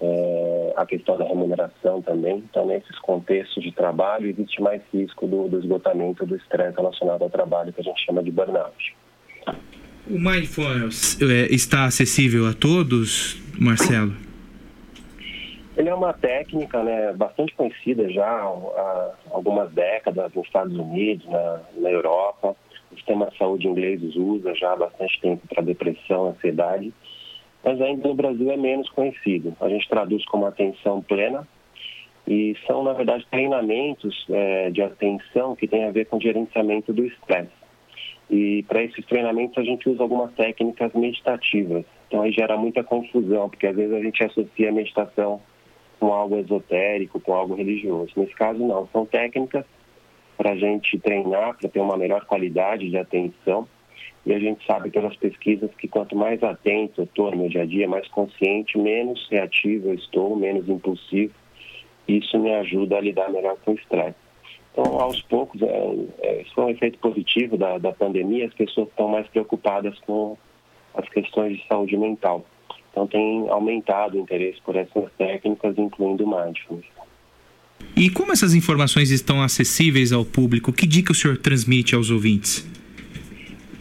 é, 0.00 0.72
a 0.76 0.86
questão 0.86 1.16
da 1.16 1.24
remuneração 1.24 2.00
também. 2.02 2.38
Então, 2.50 2.66
nesses 2.66 2.98
contextos 3.00 3.62
de 3.62 3.72
trabalho, 3.72 4.28
existe 4.28 4.60
mais 4.62 4.80
risco 4.92 5.26
do, 5.26 5.48
do 5.48 5.58
esgotamento 5.58 6.24
do 6.24 6.36
estresse 6.36 6.76
relacionado 6.76 7.22
ao 7.22 7.30
trabalho, 7.30 7.72
que 7.72 7.80
a 7.80 7.84
gente 7.84 8.04
chama 8.04 8.22
de 8.22 8.30
burnout. 8.30 8.96
O 10.08 10.18
Mindfulness 10.18 11.20
é, 11.20 11.52
está 11.52 11.84
acessível 11.84 12.46
a 12.46 12.54
todos, 12.54 13.36
Marcelo? 13.58 14.12
Ele 15.76 15.88
é 15.88 15.94
uma 15.94 16.12
técnica 16.12 16.82
né, 16.82 17.12
bastante 17.12 17.54
conhecida 17.54 18.10
já 18.10 18.26
há 18.26 19.12
algumas 19.30 19.70
décadas 19.72 20.32
nos 20.34 20.44
Estados 20.46 20.76
Unidos, 20.76 21.24
na, 21.26 21.60
na 21.76 21.90
Europa. 21.90 22.56
O 22.90 22.96
sistema 22.96 23.26
de 23.26 23.38
saúde 23.38 23.68
inglês 23.68 24.00
usa 24.16 24.54
já 24.54 24.72
há 24.72 24.76
bastante 24.76 25.20
tempo 25.20 25.46
para 25.46 25.62
depressão, 25.62 26.30
ansiedade, 26.30 26.92
mas 27.68 27.82
ainda 27.82 28.08
no 28.08 28.14
Brasil 28.14 28.50
é 28.50 28.56
menos 28.56 28.88
conhecido. 28.88 29.54
A 29.60 29.68
gente 29.68 29.86
traduz 29.90 30.24
como 30.24 30.46
atenção 30.46 31.02
plena 31.02 31.46
e 32.26 32.56
são, 32.66 32.82
na 32.82 32.94
verdade, 32.94 33.26
treinamentos 33.30 34.24
é, 34.30 34.70
de 34.70 34.80
atenção 34.80 35.54
que 35.54 35.68
têm 35.68 35.84
a 35.84 35.90
ver 35.90 36.06
com 36.06 36.18
gerenciamento 36.18 36.94
do 36.94 37.04
estresse. 37.04 37.52
E 38.30 38.62
para 38.62 38.82
esses 38.82 39.04
treinamentos 39.04 39.58
a 39.58 39.62
gente 39.62 39.86
usa 39.86 40.02
algumas 40.02 40.32
técnicas 40.32 40.94
meditativas. 40.94 41.84
Então 42.06 42.22
aí 42.22 42.32
gera 42.32 42.56
muita 42.56 42.82
confusão, 42.82 43.50
porque 43.50 43.66
às 43.66 43.76
vezes 43.76 43.92
a 43.92 44.00
gente 44.00 44.24
associa 44.24 44.70
a 44.70 44.72
meditação 44.72 45.38
com 46.00 46.10
algo 46.10 46.38
esotérico, 46.38 47.20
com 47.20 47.34
algo 47.34 47.54
religioso. 47.54 48.12
Nesse 48.16 48.34
caso, 48.34 48.66
não. 48.66 48.88
São 48.94 49.04
técnicas 49.04 49.66
para 50.38 50.52
a 50.52 50.56
gente 50.56 50.98
treinar, 51.00 51.58
para 51.58 51.68
ter 51.68 51.80
uma 51.80 51.98
melhor 51.98 52.24
qualidade 52.24 52.88
de 52.88 52.96
atenção. 52.96 53.68
E 54.26 54.34
a 54.34 54.38
gente 54.38 54.64
sabe 54.66 54.90
pelas 54.90 55.16
pesquisas 55.16 55.70
que 55.78 55.88
quanto 55.88 56.14
mais 56.14 56.42
atento 56.42 57.00
eu 57.00 57.04
estou 57.04 57.30
no 57.30 57.38
meu 57.38 57.48
dia 57.48 57.62
a 57.62 57.66
dia, 57.66 57.88
mais 57.88 58.06
consciente, 58.08 58.76
menos 58.76 59.26
reativo 59.30 59.88
eu 59.88 59.94
estou, 59.94 60.36
menos 60.36 60.68
impulsivo. 60.68 61.32
Isso 62.06 62.38
me 62.38 62.54
ajuda 62.54 62.96
a 62.96 63.00
lidar 63.00 63.30
melhor 63.30 63.56
com 63.64 63.72
o 63.72 63.74
estresse. 63.74 64.16
Então, 64.72 65.00
aos 65.00 65.20
poucos, 65.22 65.60
é, 65.62 65.94
é, 66.20 66.42
isso 66.42 66.60
um 66.60 66.68
efeito 66.68 66.98
positivo 66.98 67.56
da, 67.56 67.78
da 67.78 67.92
pandemia, 67.92 68.46
as 68.46 68.54
pessoas 68.54 68.88
estão 68.88 69.08
mais 69.08 69.26
preocupadas 69.28 69.98
com 70.00 70.36
as 70.94 71.08
questões 71.08 71.56
de 71.56 71.66
saúde 71.66 71.96
mental. 71.96 72.44
Então 72.90 73.06
tem 73.06 73.48
aumentado 73.48 74.16
o 74.16 74.20
interesse 74.20 74.60
por 74.64 74.76
essas 74.76 75.10
técnicas, 75.16 75.76
incluindo 75.78 76.24
o 76.24 76.28
mindfulness. 76.28 76.86
E 77.96 78.10
como 78.10 78.32
essas 78.32 78.54
informações 78.54 79.10
estão 79.10 79.42
acessíveis 79.42 80.12
ao 80.12 80.24
público? 80.24 80.72
Que 80.72 80.86
dica 80.86 81.12
o 81.12 81.14
senhor 81.14 81.36
transmite 81.38 81.94
aos 81.94 82.10
ouvintes? 82.10 82.66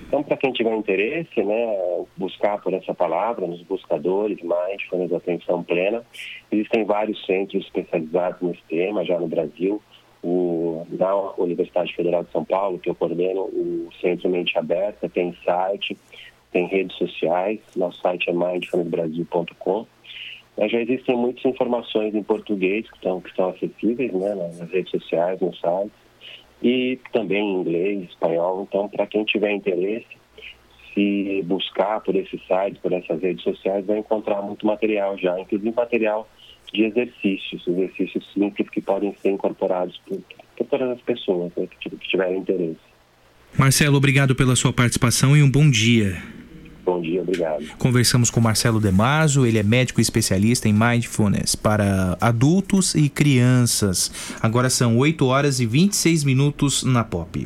Então, 0.07 0.23
para 0.23 0.37
quem 0.37 0.53
tiver 0.53 0.73
interesse, 0.73 1.43
né, 1.43 2.05
buscar 2.15 2.61
por 2.61 2.73
essa 2.73 2.93
palavra 2.93 3.45
nos 3.45 3.61
buscadores, 3.63 4.39
mindfulness, 4.41 5.11
atenção 5.11 5.61
plena, 5.61 6.01
existem 6.49 6.85
vários 6.85 7.25
centros 7.25 7.65
especializados 7.65 8.41
nesse 8.41 8.61
tema 8.69 9.03
já 9.03 9.19
no 9.19 9.27
Brasil. 9.27 9.81
O, 10.23 10.87
na 10.89 11.13
Universidade 11.37 11.93
Federal 11.93 12.23
de 12.23 12.31
São 12.31 12.43
Paulo, 12.43 12.79
que 12.79 12.89
eu 12.89 12.95
coordeno, 12.95 13.41
o 13.41 13.89
Centro 14.01 14.29
Mente 14.29 14.57
Aberta, 14.57 15.09
tem 15.09 15.35
site, 15.43 15.97
tem 16.53 16.67
redes 16.67 16.95
sociais, 16.97 17.59
nosso 17.75 18.01
site 18.01 18.29
é 18.29 18.33
mindfulnessbrasil.com. 18.33 19.85
Já 20.57 20.81
existem 20.81 21.15
muitas 21.15 21.45
informações 21.45 22.15
em 22.15 22.23
português 22.23 22.89
que 22.89 22.95
estão, 22.95 23.21
que 23.21 23.29
estão 23.29 23.49
acessíveis 23.49 24.11
né, 24.13 24.33
nas 24.35 24.71
redes 24.71 24.89
sociais, 24.89 25.39
no 25.39 25.53
site, 25.53 25.91
e 26.61 26.99
também 27.11 27.43
em 27.43 27.61
inglês, 27.61 28.09
espanhol. 28.09 28.65
Então, 28.67 28.87
para 28.89 29.05
quem 29.07 29.23
tiver 29.23 29.51
interesse, 29.51 30.07
se 30.93 31.43
buscar 31.45 32.01
por 32.01 32.15
esses 32.15 32.41
sites, 32.47 32.79
por 32.81 32.91
essas 32.91 33.21
redes 33.21 33.43
sociais, 33.43 33.85
vai 33.85 33.99
encontrar 33.99 34.41
muito 34.41 34.65
material 34.65 35.17
já, 35.17 35.39
inclusive 35.39 35.75
material 35.75 36.27
de 36.73 36.83
exercícios, 36.83 37.65
exercícios 37.67 38.33
simples 38.33 38.69
que 38.69 38.81
podem 38.81 39.13
ser 39.21 39.29
incorporados 39.29 39.99
por, 40.07 40.19
por 40.57 40.67
todas 40.67 40.89
as 40.89 41.01
pessoas 41.01 41.51
né, 41.55 41.67
que, 41.79 41.89
que 41.89 42.07
tiverem 42.07 42.39
interesse. 42.39 42.77
Marcelo, 43.57 43.97
obrigado 43.97 44.35
pela 44.35 44.55
sua 44.55 44.73
participação 44.73 45.35
e 45.35 45.41
um 45.41 45.49
bom 45.49 45.69
dia. 45.69 46.21
Bom 46.87 47.01
dia, 47.01 47.21
obrigado. 47.21 47.65
Conversamos 47.77 48.31
com 48.31 48.39
Marcelo 48.39 48.79
Demaso, 48.79 49.45
ele 49.45 49.57
é 49.57 49.63
médico 49.63 49.99
especialista 49.99 50.69
em 50.69 50.73
mindfulness 50.73 51.53
para 51.53 52.17
adultos 52.21 52.95
e 52.95 53.09
crianças. 53.09 54.09
Agora 54.41 54.69
são 54.69 54.97
8 54.97 55.25
horas 55.25 55.59
e 55.59 55.65
26 55.65 56.23
minutos 56.23 56.85
na 56.85 57.03
Pop. 57.03 57.45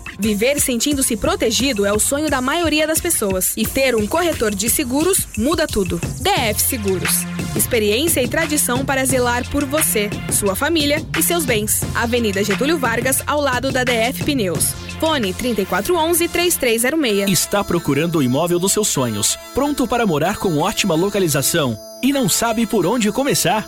Viver 0.19 0.59
sentindo-se 0.59 1.15
protegido 1.17 1.85
é 1.85 1.93
o 1.93 1.99
sonho 1.99 2.29
da 2.29 2.41
maioria 2.41 2.85
das 2.87 2.99
pessoas. 3.01 3.53
E 3.55 3.65
ter 3.65 3.95
um 3.95 4.05
corretor 4.07 4.53
de 4.53 4.69
seguros 4.69 5.27
muda 5.37 5.67
tudo. 5.67 5.99
DF 6.19 6.61
Seguros. 6.61 7.25
Experiência 7.55 8.21
e 8.21 8.27
tradição 8.27 8.85
para 8.85 9.05
zelar 9.05 9.49
por 9.49 9.65
você, 9.65 10.09
sua 10.31 10.55
família 10.55 11.05
e 11.17 11.23
seus 11.23 11.45
bens. 11.45 11.81
Avenida 11.93 12.43
Getúlio 12.43 12.77
Vargas, 12.77 13.21
ao 13.27 13.41
lado 13.41 13.71
da 13.71 13.83
DF 13.83 14.23
Pneus. 14.23 14.73
Fone 14.99 15.33
3411-3306. 15.33 17.27
Está 17.27 17.63
procurando 17.63 18.19
o 18.19 18.23
imóvel 18.23 18.59
dos 18.59 18.71
seus 18.71 18.87
sonhos, 18.87 19.37
pronto 19.53 19.87
para 19.87 20.05
morar 20.05 20.37
com 20.37 20.59
ótima 20.59 20.95
localização 20.95 21.77
e 22.03 22.13
não 22.13 22.27
sabe 22.29 22.65
por 22.65 22.85
onde 22.85 23.11
começar? 23.11 23.67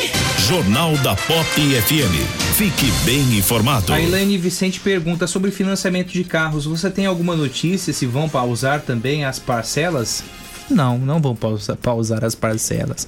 Jornal 0.51 0.97
da 0.97 1.15
Pop 1.15 1.45
FM. 1.45 2.13
Fique 2.57 2.91
bem 3.05 3.37
informado. 3.37 3.93
A 3.93 4.01
Elaine 4.01 4.37
Vicente 4.37 4.81
pergunta 4.81 5.25
sobre 5.25 5.49
financiamento 5.49 6.11
de 6.11 6.25
carros. 6.25 6.65
Você 6.65 6.89
tem 6.89 7.05
alguma 7.05 7.37
notícia 7.37 7.93
se 7.93 8.05
vão 8.05 8.27
pausar 8.27 8.81
também 8.81 9.23
as 9.23 9.39
parcelas? 9.39 10.21
Não, 10.69 10.97
não 10.97 11.21
vão 11.21 11.33
pausa- 11.37 11.77
pausar 11.77 12.25
as 12.25 12.35
parcelas. 12.35 13.07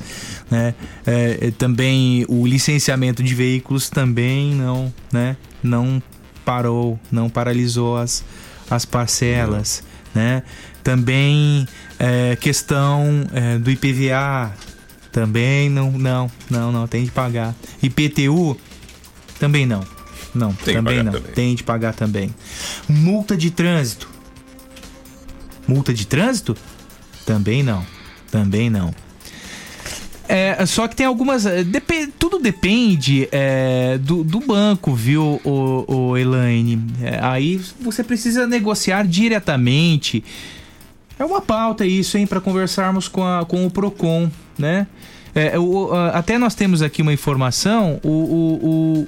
Né? 0.49 0.73
É, 1.05 1.39
é, 1.41 1.51
também 1.51 2.25
o 2.29 2.47
licenciamento 2.47 3.21
de 3.21 3.35
veículos 3.35 3.89
também 3.89 4.55
não, 4.55 4.93
né? 5.11 5.35
não 5.61 6.01
parou, 6.45 6.97
não 7.11 7.29
paralisou 7.29 7.97
as, 7.97 8.23
as 8.69 8.85
parcelas. 8.85 9.83
Né? 10.15 10.43
Também 10.81 11.67
é, 11.99 12.37
questão 12.37 13.27
é, 13.33 13.57
do 13.57 13.69
IPVA 13.69 14.53
também 15.13 15.69
não, 15.69 15.91
não, 15.91 16.29
não, 16.49 16.71
não, 16.71 16.87
tem 16.87 17.05
de 17.05 17.11
pagar. 17.11 17.55
IPTU 17.81 18.57
também 19.39 19.65
não. 19.65 19.85
Não, 20.33 20.51
Tem 20.51 20.73
também 20.73 21.03
não. 21.03 21.11
também. 21.11 21.31
Tem 21.33 21.53
de 21.55 21.63
pagar 21.63 21.93
também. 21.93 22.33
Multa 22.89 23.37
de 23.37 23.51
trânsito. 23.51 24.09
Multa 25.67 25.93
de 25.93 26.07
trânsito? 26.07 26.57
Também 27.23 27.61
não. 27.61 27.85
Também 28.31 28.67
não. 28.67 28.93
É, 30.27 30.65
só 30.65 30.87
que 30.87 30.95
tem 30.95 31.05
algumas. 31.05 31.45
é, 31.45 31.63
depe- 31.63 32.07
tudo 32.17 32.39
depende 32.39 33.27
é, 33.31 33.99
do, 33.99 34.23
do 34.23 34.39
banco, 34.39 34.95
viu, 34.95 35.39
o, 35.43 35.85
o 35.87 36.17
Elaine? 36.17 36.81
É, 37.01 37.19
aí 37.21 37.61
você 37.79 38.03
precisa 38.03 38.47
negociar 38.47 39.05
diretamente. 39.05 40.23
É 41.19 41.23
uma 41.23 41.41
pauta 41.41 41.85
isso, 41.85 42.17
hein, 42.17 42.25
para 42.25 42.41
conversarmos 42.41 43.07
com, 43.07 43.23
a, 43.23 43.45
com 43.45 43.65
o 43.67 43.69
Procon, 43.69 44.31
né? 44.57 44.87
É, 45.35 45.57
o- 45.57 45.91
a- 45.91 46.09
até 46.09 46.37
nós 46.37 46.53
temos 46.53 46.83
aqui 46.83 47.01
uma 47.01 47.11
informação, 47.11 47.99
o, 48.03 48.07
o, 48.07 48.59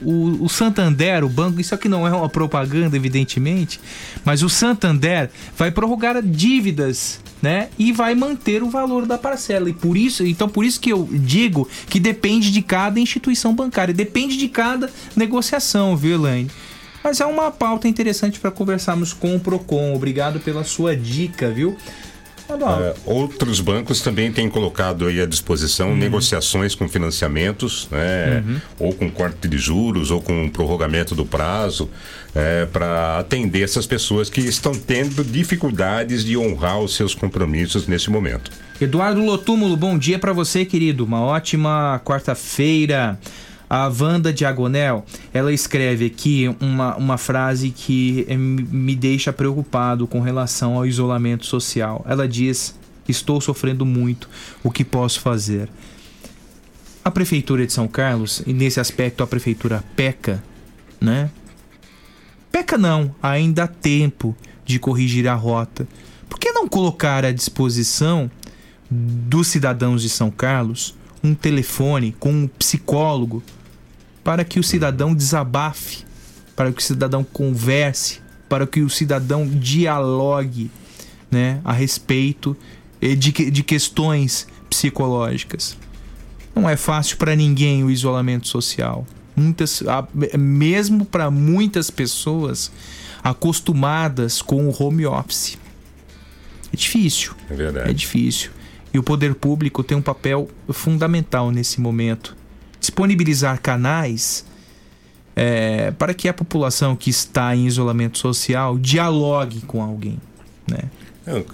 o, 0.03 0.09
o- 0.41 0.43
o 0.45 0.49
Santander, 0.49 1.23
o 1.23 1.29
banco, 1.29 1.61
isso 1.61 1.75
aqui 1.75 1.87
não 1.87 2.07
é 2.07 2.11
uma 2.11 2.27
propaganda, 2.27 2.95
evidentemente, 2.97 3.79
mas 4.23 4.41
o 4.41 4.49
Santander 4.49 5.29
vai 5.55 5.69
prorrogar 5.69 6.19
dívidas, 6.23 7.19
né? 7.43 7.67
E 7.77 7.91
vai 7.91 8.15
manter 8.15 8.63
o 8.63 8.69
valor 8.71 9.05
da 9.05 9.19
parcela. 9.19 9.69
E 9.69 9.73
por 9.73 9.95
isso, 9.95 10.25
então 10.25 10.49
por 10.49 10.65
isso 10.65 10.79
que 10.79 10.91
eu 10.91 11.07
digo 11.11 11.69
que 11.87 11.99
depende 11.99 12.49
de 12.51 12.63
cada 12.63 12.99
instituição 12.99 13.53
bancária, 13.53 13.93
depende 13.93 14.35
de 14.35 14.47
cada 14.47 14.89
negociação, 15.15 15.95
viu, 15.95 16.15
Elaine? 16.15 16.49
Mas 17.03 17.21
é 17.21 17.25
uma 17.27 17.51
pauta 17.51 17.87
interessante 17.87 18.39
para 18.39 18.49
conversarmos 18.49 19.13
com 19.13 19.35
o 19.35 19.39
Procon. 19.39 19.93
Obrigado 19.93 20.39
pela 20.39 20.63
sua 20.63 20.95
dica, 20.95 21.51
viu? 21.51 21.77
É, 22.47 22.93
outros 23.05 23.59
bancos 23.59 24.01
também 24.01 24.31
têm 24.31 24.49
colocado 24.49 25.07
aí 25.07 25.19
à 25.19 25.25
disposição 25.25 25.95
negociações 25.95 26.75
com 26.75 26.87
financiamentos, 26.87 27.87
né? 27.91 28.43
Uhum. 28.45 28.61
ou 28.79 28.93
com 28.93 29.09
corte 29.09 29.47
de 29.47 29.57
juros, 29.57 30.11
ou 30.11 30.21
com 30.21 30.47
prorrogamento 30.49 31.15
do 31.15 31.25
prazo, 31.25 31.89
para 32.71 33.19
atender 33.19 33.63
essas 33.63 33.87
pessoas 33.87 34.29
que 34.29 34.41
estão 34.41 34.73
tendo 34.73 35.23
dificuldades 35.23 36.23
de 36.23 36.37
honrar 36.37 36.79
os 36.79 36.95
seus 36.95 37.15
compromissos 37.15 37.87
nesse 37.87 38.09
momento. 38.09 38.51
Eduardo 38.79 39.23
Lotúmulo, 39.23 39.77
bom 39.77 39.97
dia 39.97 40.19
para 40.19 40.33
você, 40.33 40.65
querido. 40.65 41.05
Uma 41.05 41.21
ótima 41.21 42.01
quarta-feira. 42.03 43.17
A 43.69 43.87
Wanda 43.87 44.31
Diagonel, 44.31 45.05
ela 45.33 45.51
escreve 45.51 46.05
aqui 46.05 46.55
uma, 46.59 46.95
uma 46.95 47.17
frase 47.17 47.71
que 47.71 48.25
eh, 48.29 48.37
me 48.37 48.95
deixa 48.95 49.33
preocupado 49.33 50.05
com 50.05 50.19
relação 50.19 50.75
ao 50.75 50.85
isolamento 50.85 51.45
social. 51.45 52.05
Ela 52.07 52.27
diz: 52.27 52.77
Estou 53.07 53.41
sofrendo 53.41 53.85
muito, 53.85 54.29
o 54.63 54.69
que 54.69 54.83
posso 54.83 55.19
fazer? 55.19 55.69
A 57.03 57.11
Prefeitura 57.11 57.65
de 57.65 57.73
São 57.73 57.87
Carlos, 57.87 58.41
e 58.45 58.53
nesse 58.53 58.79
aspecto 58.79 59.23
a 59.23 59.27
Prefeitura 59.27 59.83
peca, 59.95 60.43
né? 60.99 61.29
Peca 62.51 62.77
não, 62.77 63.13
ainda 63.21 63.63
há 63.63 63.67
tempo 63.67 64.35
de 64.63 64.79
corrigir 64.79 65.27
a 65.27 65.35
rota. 65.35 65.87
Por 66.29 66.39
que 66.39 66.51
não 66.51 66.67
colocar 66.67 67.25
à 67.25 67.31
disposição 67.31 68.29
dos 68.89 69.47
cidadãos 69.47 70.01
de 70.01 70.09
São 70.09 70.31
Carlos 70.31 70.95
um 71.23 71.33
telefone 71.33 72.15
com 72.19 72.31
um 72.31 72.47
psicólogo 72.47 73.43
para 74.25 74.43
que 74.43 74.59
o 74.59 74.63
cidadão 74.63 75.13
desabafe, 75.13 76.03
para 76.55 76.71
que 76.71 76.79
o 76.79 76.83
cidadão 76.83 77.23
converse, 77.23 78.19
para 78.49 78.65
que 78.65 78.81
o 78.81 78.89
cidadão 78.89 79.47
dialogue 79.47 80.71
né, 81.29 81.61
a 81.63 81.71
respeito 81.71 82.57
eh, 82.99 83.13
de, 83.13 83.31
de 83.31 83.63
questões 83.63 84.47
psicológicas. 84.67 85.77
Não 86.55 86.67
é 86.67 86.75
fácil 86.75 87.17
para 87.17 87.35
ninguém 87.35 87.83
o 87.83 87.91
isolamento 87.91 88.47
social. 88.47 89.05
Muitas, 89.35 89.83
mesmo 90.39 91.05
para 91.05 91.29
muitas 91.29 91.91
pessoas 91.91 92.71
acostumadas 93.23 94.41
com 94.41 94.67
o 94.67 94.75
home 94.83 95.05
office. 95.05 95.55
É 96.73 96.75
difícil. 96.75 97.33
É 97.47 97.53
verdade. 97.53 97.91
É 97.91 97.93
difícil. 97.93 98.49
E 98.91 98.97
o 98.97 99.03
poder 99.03 99.35
público 99.35 99.83
tem 99.83 99.95
um 99.95 100.01
papel 100.01 100.49
fundamental 100.71 101.51
nesse 101.51 101.79
momento. 101.79 102.35
Disponibilizar 102.85 103.59
canais 103.61 104.45
é, 105.35 105.91
para 105.97 106.13
que 106.13 106.29
a 106.29 106.33
população 106.33 106.95
que 106.95 107.09
está 107.09 107.55
em 107.55 107.65
isolamento 107.65 108.19
social 108.19 108.77
dialogue 108.77 109.61
com 109.61 109.81
alguém. 109.81 110.19
Né? 110.69 110.83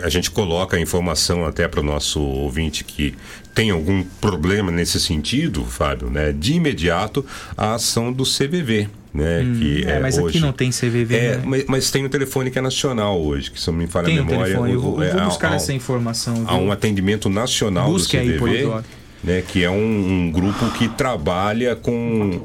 A 0.03 0.09
gente 0.09 0.29
coloca 0.29 0.75
a 0.75 0.79
informação 0.79 1.45
até 1.45 1.65
para 1.69 1.79
o 1.79 1.83
nosso 1.83 2.19
ouvinte 2.19 2.83
que 2.83 3.15
tem 3.55 3.69
algum 3.69 4.03
problema 4.19 4.69
nesse 4.71 4.99
sentido, 4.99 5.63
Fábio, 5.63 6.09
né? 6.09 6.33
De 6.33 6.55
imediato 6.55 7.25
a 7.55 7.75
ação 7.75 8.11
do 8.11 8.25
CVV, 8.25 8.89
né? 9.13 9.41
Hum, 9.41 9.55
que 9.57 9.85
é, 9.85 9.91
é, 9.91 9.99
mas 10.01 10.17
hoje... 10.17 10.37
aqui 10.37 10.39
não 10.45 10.51
tem 10.51 10.71
CVV. 10.71 11.15
É, 11.15 11.37
né? 11.37 11.43
mas, 11.45 11.65
mas 11.67 11.91
tem 11.91 12.03
o 12.03 12.09
telefone 12.09 12.51
que 12.51 12.59
é 12.59 12.61
nacional 12.61 13.21
hoje, 13.21 13.49
que 13.49 13.61
se 13.61 13.67
não 13.67 13.77
me 13.77 13.87
falha 13.87 14.07
Tem 14.07 14.17
a 14.17 14.21
um 14.21 14.25
memória. 14.25 14.45
telefone. 14.53 14.73
Eu 14.73 14.81
vou, 14.81 15.01
eu 15.01 15.09
é, 15.09 15.11
vou 15.13 15.21
há- 15.21 15.25
buscar 15.25 15.53
há- 15.53 15.55
essa 15.55 15.71
informação. 15.71 16.43
Há 16.45 16.57
viu? 16.57 16.63
um 16.63 16.71
atendimento 16.71 17.29
nacional 17.29 17.89
Busque 17.89 18.17
do 18.17 18.21
aí, 18.23 18.27
CVV, 18.27 18.39
Polidoro. 18.39 18.83
Né? 19.23 19.41
Que 19.41 19.63
é 19.63 19.69
um, 19.69 20.27
um 20.27 20.31
grupo 20.31 20.69
que 20.71 20.87
trabalha 20.89 21.75
com. 21.75 22.41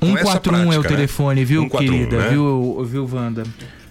com 0.00 0.18
essa 0.18 0.32
141 0.32 0.56
é 0.56 0.62
o 0.62 0.66
prática, 0.68 0.82
né? 0.82 0.96
telefone, 0.96 1.44
viu, 1.44 1.62
141, 1.62 1.92
querida? 1.92 2.16
né? 2.18 2.28
Viu, 2.30 2.84
viu, 2.84 3.10
Wanda? 3.12 3.44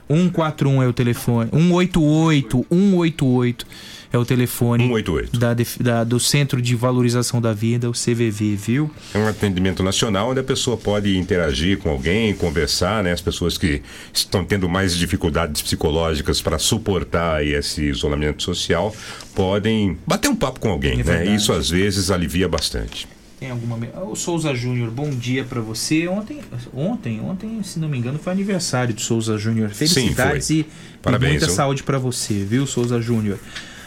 141 0.10 0.84
é 0.84 0.88
o 0.88 0.94
telefone. 0.94 1.50
188, 1.52 2.66
188 2.70 3.68
é 4.14 4.18
o 4.18 4.24
telefone 4.24 4.84
188. 4.86 5.40
Da, 5.40 5.56
da- 5.82 6.04
do 6.04 6.20
Centro 6.20 6.62
de 6.62 6.76
Valorização 6.76 7.42
da 7.42 7.52
Vida, 7.52 7.90
o 7.90 7.94
CVV, 7.94 8.56
viu? 8.56 8.92
É 9.14 9.18
um 9.18 9.28
atendimento 9.28 9.82
nacional 9.82 10.30
onde 10.30 10.40
a 10.40 10.44
pessoa 10.44 10.78
pode 10.78 11.18
interagir 11.18 11.80
com 11.80 11.90
alguém, 11.90 12.34
conversar, 12.36 13.04
né? 13.04 13.12
As 13.12 13.22
pessoas 13.22 13.58
que 13.58 13.82
estão 14.14 14.46
tendo 14.46 14.70
mais 14.70 14.96
dificuldades 14.96 15.62
psicológicas 15.64 16.42
para 16.42 16.60
suportar 16.60 17.44
esse 17.46 17.82
isolamento 17.84 18.44
social 18.44 18.96
podem 19.36 19.98
bater 20.06 20.30
um 20.30 20.36
papo 20.36 20.60
com 20.60 20.70
alguém, 20.70 20.98
né? 20.98 21.04
verdade. 21.04 21.36
Isso 21.36 21.52
às 21.52 21.70
vezes 21.70 22.12
alivia 22.12 22.48
bastante. 22.48 23.08
Tem 23.40 23.50
alguma. 23.52 23.78
O 24.10 24.16
Souza 24.16 24.54
Júnior, 24.56 24.90
bom 24.90 25.10
dia 25.10 25.44
pra 25.44 25.60
você. 25.60 26.08
Ontem, 26.08 26.40
ontem, 26.74 27.20
ontem, 27.20 27.62
se 27.64 27.78
não 27.80 27.90
me 27.90 27.98
engano, 27.98 28.18
foi 28.18 28.32
aniversário 28.32 28.94
do 28.94 29.02
Souza 29.02 29.38
Júnior. 29.38 29.70
Felicidades 29.72 30.48
foi. 30.48 30.58
e, 30.58 30.66
Parabéns, 31.02 31.30
e 31.30 31.34
muita 31.34 31.46
viu? 31.48 31.56
saúde 31.56 31.84
pra 31.84 31.98
você, 31.98 32.36
viu, 32.46 32.66
Souza 32.66 33.02
Júnior? 33.02 33.38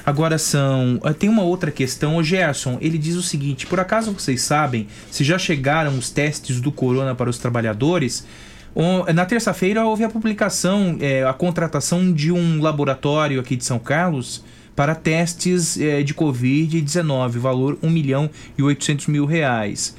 Agora 0.06 0.38
são. 0.38 1.00
ah, 1.02 1.12
Tem 1.12 1.28
uma 1.28 1.42
outra 1.42 1.72
questão. 1.72 2.16
O 2.16 2.22
Gerson, 2.22 2.78
ele 2.80 2.96
diz 2.96 3.16
o 3.16 3.22
seguinte: 3.22 3.66
por 3.66 3.80
acaso 3.80 4.12
vocês 4.12 4.40
sabem 4.40 4.86
se 5.10 5.24
já 5.24 5.36
chegaram 5.36 5.98
os 5.98 6.08
testes 6.10 6.60
do 6.60 6.70
corona 6.70 7.12
para 7.12 7.28
os 7.28 7.38
trabalhadores? 7.38 8.24
Na 9.14 9.24
terça-feira 9.24 9.86
houve 9.86 10.04
a 10.04 10.08
publicação, 10.08 10.98
é, 11.00 11.24
a 11.24 11.32
contratação 11.32 12.12
de 12.12 12.30
um 12.30 12.60
laboratório 12.60 13.40
aqui 13.40 13.56
de 13.56 13.64
São 13.64 13.78
Carlos 13.78 14.44
para 14.76 14.94
testes 14.94 15.80
é, 15.80 16.02
de 16.02 16.12
Covid-19, 16.12 17.30
valor 17.38 17.78
1 17.82 17.88
milhão 17.88 18.28
e 18.58 18.62
800 18.62 19.06
mil 19.06 19.24
reais. 19.24 19.96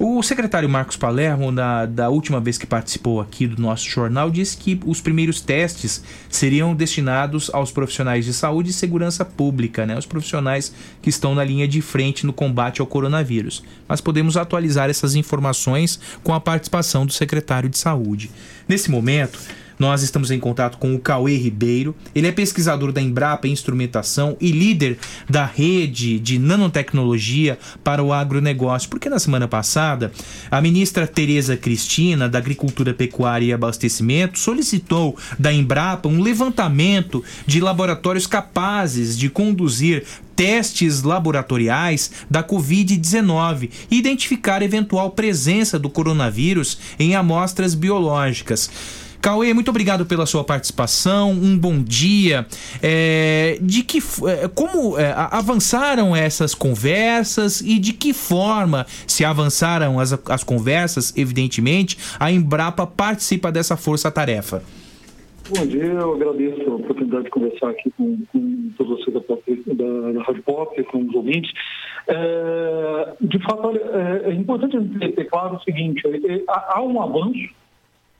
O 0.00 0.22
secretário 0.22 0.68
Marcos 0.68 0.96
Palermo, 0.96 1.50
na, 1.50 1.84
da 1.84 2.08
última 2.08 2.38
vez 2.38 2.56
que 2.56 2.64
participou 2.64 3.20
aqui 3.20 3.48
do 3.48 3.60
nosso 3.60 3.88
jornal, 3.88 4.30
disse 4.30 4.56
que 4.56 4.80
os 4.86 5.00
primeiros 5.00 5.40
testes 5.40 6.04
seriam 6.30 6.72
destinados 6.72 7.50
aos 7.52 7.72
profissionais 7.72 8.24
de 8.24 8.32
saúde 8.32 8.70
e 8.70 8.72
segurança 8.72 9.24
pública, 9.24 9.84
né? 9.84 9.98
os 9.98 10.06
profissionais 10.06 10.72
que 11.02 11.10
estão 11.10 11.34
na 11.34 11.42
linha 11.42 11.66
de 11.66 11.82
frente 11.82 12.24
no 12.24 12.32
combate 12.32 12.80
ao 12.80 12.86
coronavírus. 12.86 13.64
Mas 13.88 14.00
podemos 14.00 14.36
atualizar 14.36 14.88
essas 14.88 15.16
informações 15.16 15.98
com 16.22 16.32
a 16.32 16.38
participação 16.38 17.04
do 17.04 17.12
secretário 17.12 17.68
de 17.68 17.76
saúde. 17.76 18.30
Nesse 18.68 18.92
momento, 18.92 19.36
nós 19.78 20.02
estamos 20.02 20.30
em 20.30 20.40
contato 20.40 20.78
com 20.78 20.94
o 20.94 20.98
Cauê 20.98 21.36
Ribeiro. 21.36 21.94
Ele 22.14 22.26
é 22.26 22.32
pesquisador 22.32 22.92
da 22.92 23.00
Embrapa 23.00 23.46
Instrumentação 23.46 24.36
e 24.40 24.50
líder 24.50 24.98
da 25.28 25.44
rede 25.44 26.18
de 26.18 26.38
nanotecnologia 26.38 27.58
para 27.84 28.02
o 28.02 28.12
agronegócio. 28.12 28.88
Porque 28.88 29.08
na 29.08 29.18
semana 29.18 29.46
passada, 29.46 30.12
a 30.50 30.60
ministra 30.60 31.06
Tereza 31.06 31.56
Cristina, 31.56 32.28
da 32.28 32.38
Agricultura, 32.38 32.92
Pecuária 32.92 33.46
e 33.46 33.52
Abastecimento, 33.52 34.38
solicitou 34.38 35.16
da 35.38 35.52
Embrapa 35.52 36.08
um 36.08 36.20
levantamento 36.20 37.22
de 37.46 37.60
laboratórios 37.60 38.26
capazes 38.26 39.16
de 39.16 39.28
conduzir 39.28 40.04
testes 40.38 41.02
laboratoriais 41.02 42.12
da 42.30 42.44
Covid-19 42.44 43.70
e 43.90 43.98
identificar 43.98 44.62
eventual 44.62 45.10
presença 45.10 45.80
do 45.80 45.90
coronavírus 45.90 46.78
em 46.96 47.16
amostras 47.16 47.74
biológicas. 47.74 48.70
Cauê, 49.20 49.52
muito 49.52 49.68
obrigado 49.68 50.06
pela 50.06 50.26
sua 50.26 50.44
participação. 50.44 51.30
Um 51.30 51.58
bom 51.58 51.82
dia. 51.82 52.46
É, 52.82 53.58
de 53.60 53.82
que 53.82 53.98
é, 54.28 54.48
como 54.48 54.98
é, 54.98 55.12
avançaram 55.12 56.14
essas 56.14 56.54
conversas 56.54 57.60
e 57.60 57.78
de 57.78 57.92
que 57.92 58.12
forma 58.12 58.86
se 59.06 59.24
avançaram 59.24 59.98
as, 59.98 60.12
as 60.30 60.44
conversas? 60.44 61.16
Evidentemente, 61.16 61.98
a 62.18 62.30
Embrapa 62.30 62.86
participa 62.86 63.50
dessa 63.50 63.76
força-tarefa. 63.76 64.62
Bom 65.50 65.66
dia, 65.66 65.82
eu 65.82 66.14
agradeço 66.14 66.70
a 66.70 66.74
oportunidade 66.74 67.24
de 67.24 67.30
conversar 67.30 67.70
aqui 67.70 67.90
com, 67.96 68.18
com 68.30 68.70
todos 68.76 68.98
vocês 68.98 69.16
da, 69.16 69.74
da, 69.74 70.12
da 70.12 70.22
Rádio 70.22 70.42
Pop, 70.42 70.82
com 70.84 70.98
os 70.98 71.14
ouvintes. 71.14 71.50
É, 72.06 73.12
de 73.20 73.38
fato, 73.42 73.70
é, 73.74 74.30
é 74.30 74.34
importante 74.34 74.76
ter, 74.98 75.24
claro 75.24 75.56
o 75.56 75.62
seguinte, 75.62 76.02
é, 76.06 76.42
há 76.46 76.82
um 76.82 77.00
avanço, 77.02 77.48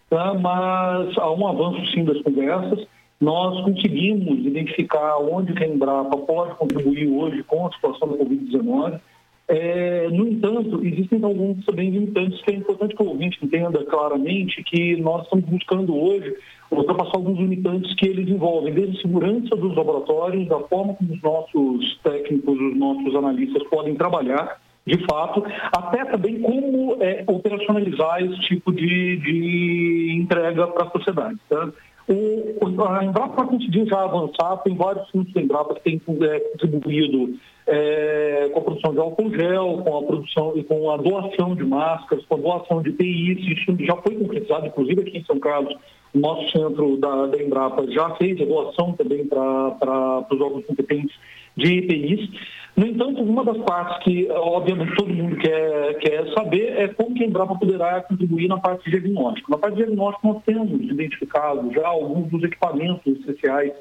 tá? 0.09 0.35
mas 0.35 1.17
há 1.19 1.31
um 1.33 1.47
avanço 1.47 1.87
sim 1.93 2.05
das 2.05 2.21
conversas. 2.23 2.87
Nós 3.21 3.65
conseguimos 3.65 4.47
identificar 4.47 5.17
onde 5.19 5.53
que 5.53 5.65
a 5.65 5.67
Embrapa 5.67 6.17
pode 6.19 6.55
contribuir 6.55 7.09
hoje 7.09 7.43
com 7.43 7.67
a 7.67 7.73
situação 7.73 8.09
da 8.09 8.17
Covid-19. 8.17 9.01
É, 9.49 10.09
no 10.11 10.29
entanto, 10.29 10.85
existem 10.85 11.25
alguns 11.25 11.65
também 11.65 11.91
limitantes 11.91 12.41
que 12.43 12.51
é 12.51 12.55
importante 12.55 12.95
que 12.95 13.03
o 13.03 13.09
ouvinte 13.09 13.39
entenda 13.43 13.83
claramente 13.87 14.63
que 14.63 14.97
nós 14.97 15.25
estamos 15.25 15.47
buscando 15.47 15.97
hoje 15.97 16.37
ultrapassar 16.71 17.17
alguns 17.17 17.39
limitantes 17.39 17.95
que 17.95 18.07
eles 18.07 18.29
envolvem 18.29 18.75
desde 18.75 18.99
a 18.99 19.01
segurança 19.01 19.57
dos 19.57 19.75
laboratórios, 19.75 20.47
da 20.49 20.61
forma 20.61 20.95
como 20.95 21.15
os 21.15 21.23
nossos 21.23 21.99
técnicos, 22.03 22.61
os 22.61 22.77
nossos 22.77 23.15
analistas 23.15 23.63
podem 23.69 23.95
trabalhar, 23.95 24.61
de 24.89 25.05
fato, 25.05 25.45
até 25.71 26.05
também 26.07 26.41
como 26.41 26.97
é, 27.01 27.23
operacionalizar 27.27 28.23
esse 28.23 28.41
tipo 28.41 28.73
de, 28.73 29.19
de 29.19 30.17
entrega 30.19 30.67
para 30.67 30.87
a 30.87 30.91
sociedade. 30.91 31.39
Tá? 31.49 31.69
O, 32.09 32.83
a 32.85 33.05
Embrapa 33.05 33.45
conseguiu 33.45 33.87
já 33.87 34.03
avançar, 34.03 34.57
tem 34.65 34.75
vários 34.75 35.09
fundos 35.11 35.31
da 35.35 35.43
Embrapa 35.43 35.75
que 35.75 35.83
têm 35.83 36.01
é, 36.23 36.41
contribuído 36.41 37.35
é, 37.67 38.49
com 38.51 38.61
a 38.61 38.63
produção 38.63 38.93
de 38.95 38.99
álcool 38.99 39.35
gel, 39.35 39.83
com 39.85 39.99
a 39.99 40.03
produção 40.03 40.53
e 40.57 40.65
com 40.65 40.91
a 40.91 40.97
doação 40.97 41.55
de 41.55 41.65
máscaras, 41.65 42.25
com 42.25 42.37
a 42.37 42.39
doação 42.39 42.81
de 42.81 42.89
EPIs, 42.89 43.59
isso 43.59 43.77
já 43.81 43.95
foi 43.97 44.15
concretizado, 44.15 44.69
inclusive 44.69 45.03
aqui 45.03 45.19
em 45.19 45.25
São 45.25 45.39
Carlos, 45.39 45.77
o 46.15 46.19
nosso 46.19 46.51
centro 46.51 46.97
da, 46.97 47.27
da 47.27 47.43
Embrapa 47.43 47.87
já 47.91 48.09
fez 48.15 48.41
a 48.41 48.45
doação 48.47 48.95
também 48.95 49.27
para 49.27 50.25
os 50.31 50.41
órgãos 50.41 50.65
competentes 50.65 51.15
de 51.55 51.79
EPIs. 51.79 52.31
No 52.79 52.87
entanto, 52.87 53.21
uma 53.25 53.45
das 53.45 53.59
partes 53.65 54.05
que, 54.05 54.31
obviamente, 54.31 54.95
todo 54.95 55.13
mundo 55.13 55.37
quer, 55.39 55.99
quer 55.99 56.33
saber 56.33 56.79
é 56.79 56.87
como 56.87 57.13
que 57.13 57.25
a 57.25 57.27
Embrapa 57.27 57.57
poderá 57.57 58.01
contribuir 58.03 58.47
na 58.47 58.59
parte 58.59 58.85
de 58.85 58.93
diagnóstico. 58.93 59.51
Na 59.51 59.59
parte 59.59 59.79
de 59.79 59.83
diagnóstico, 59.83 60.29
nós 60.29 60.45
temos 60.45 60.71
identificado 60.71 61.73
já 61.73 61.89
alguns 61.89 62.31
dos 62.31 62.41
equipamentos 62.45 63.05
essenciais 63.05 63.73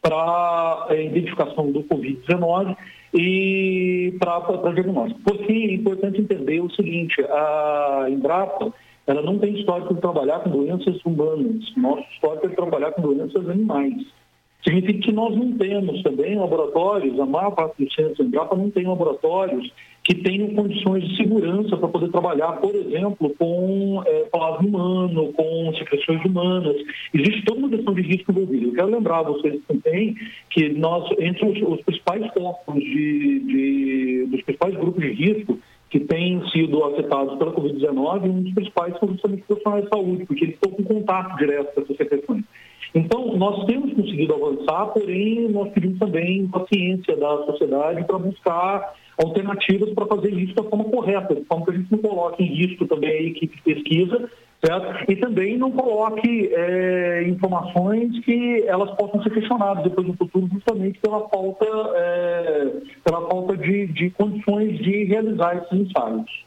para 0.00 0.86
a 0.88 0.94
identificação 0.94 1.70
do 1.70 1.84
Covid-19 1.84 2.74
e 3.12 4.16
para 4.18 4.72
diagnóstico. 4.72 5.20
Porque 5.22 5.52
é 5.52 5.74
importante 5.74 6.22
entender 6.22 6.60
o 6.60 6.70
seguinte, 6.70 7.20
a 7.28 8.06
Embrapa 8.08 8.72
ela 9.06 9.20
não 9.20 9.38
tem 9.38 9.54
histórico 9.54 9.94
de 9.94 10.00
trabalhar 10.00 10.40
com 10.40 10.48
doenças 10.48 10.98
humanas. 11.04 11.62
Nosso 11.76 12.06
histórico 12.10 12.46
é 12.46 12.48
de 12.48 12.56
trabalhar 12.56 12.92
com 12.92 13.02
doenças 13.02 13.46
animais. 13.50 14.02
Significa 14.62 15.00
que 15.00 15.12
nós 15.12 15.36
não 15.36 15.52
temos 15.52 16.02
também 16.02 16.36
laboratórios, 16.36 17.18
a 17.20 17.26
maior 17.26 17.52
parte 17.52 17.84
dos 17.84 17.94
centros 17.94 18.18
da 18.18 18.24
Embrapa 18.24 18.56
não 18.56 18.68
tem 18.70 18.84
laboratórios 18.86 19.70
que 20.02 20.14
tenham 20.14 20.54
condições 20.54 21.02
de 21.08 21.16
segurança 21.16 21.76
para 21.76 21.88
poder 21.88 22.10
trabalhar, 22.10 22.52
por 22.60 22.74
exemplo, 22.74 23.34
com 23.38 24.02
eh, 24.06 24.28
plasma 24.30 24.66
humano, 24.68 25.32
com 25.32 25.72
secreções 25.76 26.24
humanas. 26.24 26.76
Existe 27.12 27.44
toda 27.44 27.58
uma 27.60 27.68
questão 27.70 27.92
de 27.94 28.02
risco 28.02 28.30
envolvida. 28.30 28.66
Eu 28.66 28.72
quero 28.72 28.86
lembrar 28.88 29.18
a 29.18 29.22
vocês 29.24 29.60
também 29.66 30.14
que 30.50 30.68
nós, 30.70 31.08
entre 31.18 31.44
os, 31.48 31.60
os 31.78 31.80
principais 31.84 32.24
focos 32.32 32.74
de, 32.82 33.40
de- 33.40 34.26
dos 34.30 34.42
principais 34.42 34.74
grupos 34.76 35.02
de 35.02 35.10
risco 35.12 35.58
que 35.90 36.00
têm 36.00 36.40
sido 36.50 36.84
afetados 36.84 37.36
pela 37.38 37.52
Covid-19, 37.52 38.24
um 38.30 38.42
dos 38.42 38.54
principais 38.54 38.96
são 38.98 39.08
justamente 39.08 39.40
os 39.40 39.46
profissionais 39.46 39.84
de 39.84 39.90
saúde, 39.90 40.24
porque 40.26 40.44
eles 40.44 40.54
estão 40.54 40.70
com 40.72 40.82
contato 40.84 41.36
direto 41.36 41.74
com 41.74 41.80
essas 41.82 41.96
secreções. 41.96 42.44
Então, 42.96 43.36
nós 43.36 43.66
temos 43.66 43.92
conseguido 43.92 44.32
avançar, 44.32 44.86
porém, 44.86 45.50
nós 45.50 45.70
pedimos 45.74 45.98
também 45.98 46.48
paciência 46.48 47.14
da 47.14 47.44
sociedade 47.44 48.02
para 48.04 48.16
buscar 48.16 48.94
alternativas 49.18 49.90
para 49.90 50.06
fazer 50.06 50.32
isso 50.32 50.54
da 50.54 50.62
forma 50.62 50.84
correta, 50.84 51.34
de 51.34 51.44
forma 51.44 51.66
que 51.66 51.72
a 51.72 51.74
gente 51.74 51.92
não 51.92 51.98
coloque 51.98 52.42
em 52.42 52.54
risco 52.54 52.86
também 52.86 53.10
a 53.10 53.22
equipe 53.22 53.54
de 53.54 53.62
pesquisa, 53.62 54.30
certo? 54.64 55.12
E 55.12 55.16
também 55.16 55.58
não 55.58 55.72
coloque 55.72 56.50
eh, 56.50 57.24
informações 57.28 58.18
que 58.24 58.64
elas 58.66 58.90
possam 58.92 59.22
ser 59.22 59.30
questionadas 59.30 59.84
depois 59.84 60.06
no 60.06 60.16
futuro, 60.16 60.48
justamente 60.50 60.98
pela 60.98 61.28
falta, 61.28 61.66
eh, 61.66 62.72
pela 63.04 63.28
falta 63.28 63.58
de, 63.58 63.88
de 63.88 64.08
condições 64.08 64.78
de 64.78 65.04
realizar 65.04 65.58
esses 65.58 65.86
ensaios. 65.86 66.45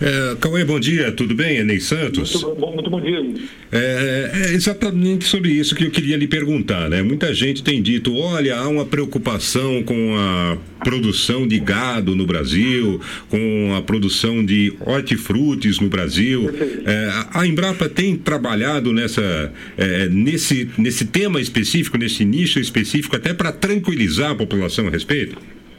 É, 0.00 0.36
Cauê, 0.40 0.64
bom 0.64 0.78
dia, 0.78 1.12
tudo 1.12 1.34
bem? 1.34 1.58
É 1.58 1.64
Ney 1.64 1.80
Santos? 1.80 2.34
Muito 2.42 2.60
bom, 2.60 2.74
muito 2.74 2.90
bom 2.90 3.00
dia. 3.00 3.20
Luiz. 3.20 3.40
É, 3.72 4.30
é 4.32 4.52
exatamente 4.52 5.24
sobre 5.24 5.50
isso 5.52 5.74
que 5.74 5.84
eu 5.84 5.90
queria 5.90 6.16
lhe 6.16 6.26
perguntar, 6.26 6.88
né? 6.88 7.02
Muita 7.02 7.32
gente 7.34 7.62
tem 7.62 7.82
dito, 7.82 8.16
olha, 8.16 8.56
há 8.56 8.68
uma 8.68 8.84
preocupação 8.84 9.82
com 9.82 10.14
a 10.16 10.56
produção 10.84 11.46
de 11.46 11.58
gado 11.58 12.14
no 12.14 12.26
Brasil, 12.26 13.00
com 13.28 13.74
a 13.76 13.82
produção 13.82 14.44
de 14.44 14.72
hortifrutis 14.80 15.80
no 15.80 15.88
Brasil. 15.88 16.50
É, 16.84 17.10
a 17.32 17.46
Embrapa 17.46 17.88
tem 17.88 18.16
trabalhado 18.16 18.92
nessa, 18.92 19.52
é, 19.76 20.08
nesse, 20.08 20.70
nesse 20.78 21.06
tema 21.06 21.40
específico, 21.40 21.98
nesse 21.98 22.24
nicho 22.24 22.60
específico, 22.60 23.16
até 23.16 23.34
para 23.34 23.50
tranquilizar 23.50 24.30
a 24.30 24.34
população 24.34 24.86
a 24.86 24.90
respeito? 24.90 25.36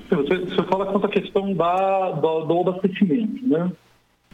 Você, 0.10 0.38
você 0.38 0.64
fala 0.64 0.86
quanto 0.86 1.06
à 1.06 1.10
questão 1.10 1.53
da, 1.53 2.11
do, 2.11 2.45
do 2.45 2.60
abastecimento, 2.61 3.48
né? 3.48 3.72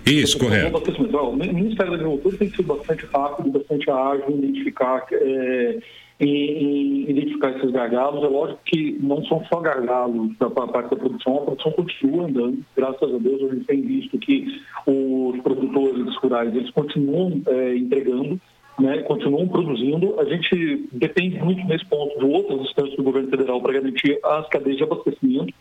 Isso, 0.05 0.37
correto. 0.37 0.67
Abastecimento. 0.67 1.17
Ó, 1.17 1.29
O 1.29 1.35
Ministério 1.35 1.91
da 1.91 1.97
Agricultura 1.97 2.37
tem 2.37 2.49
sido 2.49 2.63
bastante 2.63 3.05
rápido, 3.05 3.51
bastante 3.51 3.89
ágil 3.89 4.29
em 4.29 4.37
identificar, 4.39 5.05
é, 5.11 5.79
em, 6.19 6.27
em 6.27 7.09
identificar 7.09 7.51
esses 7.57 7.71
gargalos. 7.71 8.23
É 8.23 8.27
lógico 8.27 8.59
que 8.65 8.97
não 9.01 9.23
são 9.25 9.43
só 9.45 9.59
gargalos 9.59 10.37
da 10.37 10.49
pa- 10.49 10.67
parte 10.67 10.89
da 10.89 10.95
produção, 10.97 11.37
a 11.37 11.41
produção 11.41 11.71
continua 11.71 12.25
andando. 12.25 12.59
Graças 12.75 13.13
a 13.13 13.17
Deus, 13.17 13.41
a 13.43 13.53
gente 13.55 13.65
tem 13.65 13.81
visto 13.81 14.17
que 14.19 14.45
os 14.85 15.39
produtores 15.41 16.15
rurais 16.17 16.53
eles 16.55 16.69
continuam 16.71 17.41
é, 17.47 17.75
entregando. 17.75 18.39
Né, 18.79 19.03
continuam 19.03 19.47
produzindo. 19.47 20.19
A 20.19 20.25
gente 20.25 20.89
depende 20.91 21.37
muito 21.43 21.63
nesse 21.67 21.85
ponto 21.85 22.17
de 22.17 22.25
outras 22.25 22.59
instâncias 22.61 22.95
do 22.95 23.03
governo 23.03 23.29
federal 23.29 23.61
para 23.61 23.73
garantir 23.73 24.17
as 24.23 24.49
cadeias 24.49 24.77
de 24.77 24.83
abastecimento. 24.83 25.53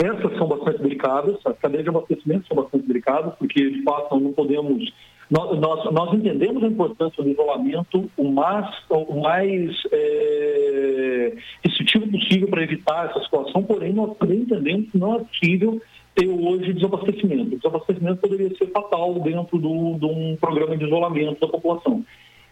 Essas 0.00 0.34
são 0.38 0.48
bastante 0.48 0.82
delicadas, 0.82 1.36
as 1.44 1.58
cadeias 1.58 1.84
de 1.84 1.90
abastecimento 1.90 2.46
são 2.48 2.56
bastante 2.56 2.86
delicadas, 2.86 3.34
porque 3.38 3.70
de 3.70 3.82
fato 3.82 4.18
não 4.18 4.32
podemos. 4.32 4.90
Nós, 5.30 5.60
nós, 5.60 5.92
nós 5.92 6.14
entendemos 6.14 6.64
a 6.64 6.68
importância 6.68 7.22
do 7.22 7.28
isolamento 7.28 8.10
o 8.16 8.24
mais, 8.32 8.66
o 8.88 9.20
mais 9.20 9.70
é, 9.92 11.34
restritivo 11.62 12.10
possível 12.10 12.48
para 12.48 12.62
evitar 12.62 13.10
essa 13.10 13.20
situação, 13.20 13.62
porém 13.62 13.92
nós 13.92 14.16
também 14.16 14.38
entendemos 14.38 14.90
que 14.90 14.98
não 14.98 15.16
é 15.16 15.18
possível 15.18 15.80
ter 16.14 16.26
hoje 16.26 16.72
desabastecimento. 16.72 17.56
Desabastecimento 17.56 18.22
poderia 18.22 18.56
ser 18.56 18.66
fatal 18.68 19.20
dentro 19.20 19.58
do, 19.58 19.98
de 19.98 20.06
um 20.06 20.36
programa 20.40 20.76
de 20.78 20.84
isolamento 20.86 21.40
da 21.40 21.48
população. 21.48 22.02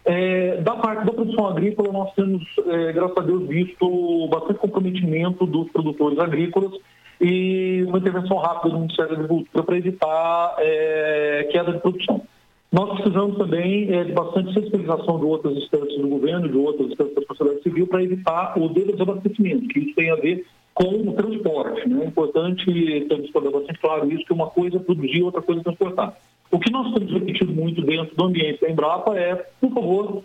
É, 0.05 0.61
da 0.61 0.77
parte 0.77 1.05
da 1.05 1.13
produção 1.13 1.49
agrícola, 1.49 1.93
nós 1.93 2.15
temos, 2.15 2.43
é, 2.67 2.93
graças 2.93 3.17
a 3.17 3.23
Deus, 3.23 3.49
visto 3.49 4.29
bastante 4.29 4.61
comprometimento 4.61 5.47
dos 5.47 5.71
produtores 5.71 6.19
agrícolas 6.19 6.73
e 7.21 7.85
uma 7.87 7.99
intervenção 7.99 8.37
rápida 8.39 8.75
do 8.75 8.81
Ministério 8.81 9.11
da 9.11 9.25
Agricultura 9.25 9.65
para 9.65 9.77
evitar 9.77 10.55
é, 10.59 11.49
queda 11.51 11.73
de 11.73 11.81
produção. 11.81 12.23
Nós 12.71 13.01
precisamos 13.01 13.39
também 13.39 13.93
é, 13.93 14.05
de 14.05 14.13
bastante 14.13 14.53
sensibilização 14.53 15.19
de 15.19 15.25
outras 15.25 15.57
instâncias 15.57 16.01
do 16.01 16.09
governo, 16.09 16.49
de 16.49 16.57
outras 16.57 16.91
instâncias 16.91 17.15
da 17.15 17.23
sociedade 17.23 17.63
civil, 17.63 17.87
para 17.87 18.03
evitar 18.03 18.59
o 18.59 18.69
desabastecimento, 18.69 19.69
que 19.69 19.81
isso 19.81 19.95
tem 19.95 20.11
a 20.11 20.17
ver 20.17 20.47
com 20.75 21.09
o 21.09 21.13
transporte. 21.15 21.89
Né? 21.89 22.05
É 22.05 22.07
importante 22.07 23.07
termos 23.09 23.31
bastante 23.31 23.81
claro 23.81 24.13
isso, 24.13 24.25
que 24.25 24.33
uma 24.33 24.49
coisa 24.51 24.77
é 24.77 24.81
produzir, 24.81 25.23
outra 25.23 25.41
coisa 25.41 25.61
é 25.61 25.65
transportar. 25.65 26.15
O 26.51 26.59
que 26.59 26.71
nós 26.71 26.93
temos 26.95 27.13
repetido 27.13 27.53
muito 27.53 27.83
dentro 27.83 28.15
do 28.15 28.25
ambiente 28.25 28.61
da 28.61 28.71
Embrapa 28.71 29.19
é, 29.19 29.35
por 29.61 29.73
favor, 29.73 30.23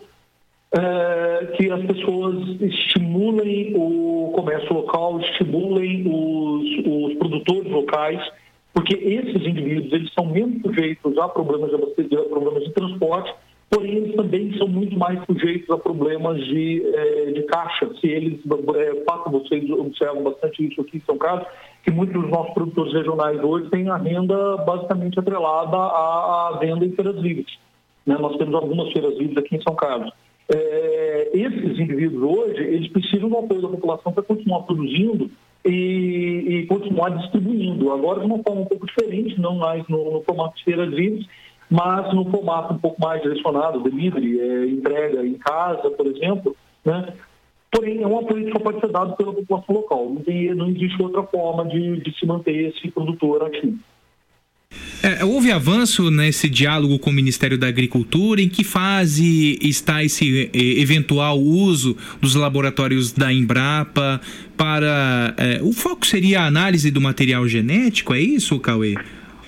é, 0.76 1.46
que 1.56 1.70
as 1.70 1.80
pessoas 1.84 2.60
estimulem 2.60 3.72
o 3.76 4.32
comércio 4.34 4.74
local, 4.74 5.20
estimulem 5.20 6.02
os, 6.04 6.64
os 6.84 7.14
produtores 7.18 7.70
locais, 7.70 8.20
porque 8.72 8.94
esses 8.94 9.46
indivíduos 9.46 9.92
eles 9.92 10.12
são 10.12 10.26
menos 10.26 10.60
sujeitos 10.62 11.16
a 11.16 11.28
problemas 11.28 11.70
de, 11.70 11.76
abastecimento, 11.76 12.26
a 12.26 12.28
problemas 12.28 12.64
de 12.64 12.72
transporte, 12.72 13.32
porém 13.70 13.92
eles 13.98 14.16
também 14.16 14.52
são 14.58 14.66
muito 14.66 14.98
mais 14.98 15.24
sujeitos 15.26 15.70
a 15.70 15.78
problemas 15.78 16.44
de, 16.44 16.82
eh, 16.84 17.32
de 17.32 17.42
caixa. 17.44 17.88
Se 18.00 18.08
eles, 18.08 18.40
é, 18.74 19.04
fato, 19.04 19.30
vocês 19.30 19.70
observam 19.70 20.24
bastante 20.24 20.66
isso 20.66 20.80
aqui 20.80 20.96
em 20.96 21.02
São 21.06 21.16
Carlos, 21.16 21.46
que 21.84 21.92
muitos 21.92 22.20
dos 22.20 22.30
nossos 22.30 22.52
produtores 22.52 22.92
regionais 22.92 23.42
hoje 23.44 23.70
têm 23.70 23.88
a 23.88 23.96
renda 23.96 24.56
basicamente 24.56 25.20
atrelada 25.20 25.76
à, 25.76 26.48
à 26.48 26.58
venda 26.58 26.84
em 26.84 26.90
feiras 26.90 27.14
livres. 27.16 27.56
Né? 28.04 28.16
Nós 28.18 28.36
temos 28.38 28.56
algumas 28.56 28.92
feiras 28.92 29.16
livres 29.16 29.38
aqui 29.38 29.54
em 29.54 29.62
São 29.62 29.76
Carlos. 29.76 30.12
É, 30.52 31.30
esses 31.32 31.78
indivíduos 31.78 32.22
hoje, 32.22 32.62
eles 32.62 32.88
precisam 32.88 33.28
do 33.28 33.38
apoio 33.38 33.62
da 33.62 33.68
população 33.68 34.12
para 34.12 34.22
continuar 34.22 34.62
produzindo 34.62 35.30
e, 35.64 36.44
e 36.46 36.66
continuar 36.66 37.10
distribuindo. 37.10 37.92
Agora 37.92 38.20
de 38.20 38.26
uma 38.26 38.42
forma 38.42 38.62
um 38.62 38.66
pouco 38.66 38.86
diferente, 38.86 39.40
não 39.40 39.56
mais 39.56 39.86
no, 39.88 40.12
no 40.12 40.22
formato 40.22 40.56
de 40.56 40.64
feiras 40.64 40.92
livres, 40.92 41.26
mas 41.70 42.12
no 42.14 42.30
formato 42.30 42.74
um 42.74 42.78
pouco 42.78 43.00
mais 43.00 43.22
direcionado, 43.22 43.82
delivery, 43.82 44.40
é, 44.40 44.66
entrega 44.66 45.26
em 45.26 45.34
casa, 45.34 45.90
por 45.90 46.06
exemplo, 46.06 46.54
né? 46.84 47.14
Porém, 47.70 48.02
é 48.02 48.06
um 48.06 48.18
apoio 48.20 48.44
que 48.44 48.52
só 48.52 48.60
pode 48.60 48.80
ser 48.80 48.92
dado 48.92 49.16
pela 49.16 49.32
população 49.32 49.74
local. 49.74 50.08
Não, 50.08 50.22
tem, 50.22 50.54
não 50.54 50.68
existe 50.68 51.02
outra 51.02 51.24
forma 51.24 51.64
de, 51.66 51.96
de 51.96 52.16
se 52.16 52.24
manter 52.24 52.68
esse 52.68 52.88
produtor 52.92 53.42
ativo. 53.42 53.76
É, 55.02 55.22
houve 55.22 55.52
avanço 55.52 56.10
nesse 56.10 56.48
diálogo 56.48 56.98
com 56.98 57.10
o 57.10 57.12
Ministério 57.12 57.58
da 57.58 57.66
Agricultura? 57.66 58.40
Em 58.40 58.48
que 58.48 58.64
fase 58.64 59.58
está 59.60 60.02
esse 60.02 60.50
eh, 60.52 60.80
eventual 60.80 61.38
uso 61.38 61.94
dos 62.22 62.34
laboratórios 62.34 63.12
da 63.12 63.30
Embrapa 63.30 64.20
para. 64.56 65.34
eh, 65.36 65.60
o 65.62 65.72
foco 65.72 66.06
seria 66.06 66.40
a 66.40 66.46
análise 66.46 66.90
do 66.90 67.00
material 67.02 67.46
genético, 67.46 68.14
é 68.14 68.20
isso, 68.20 68.58
Cauê? 68.58 68.94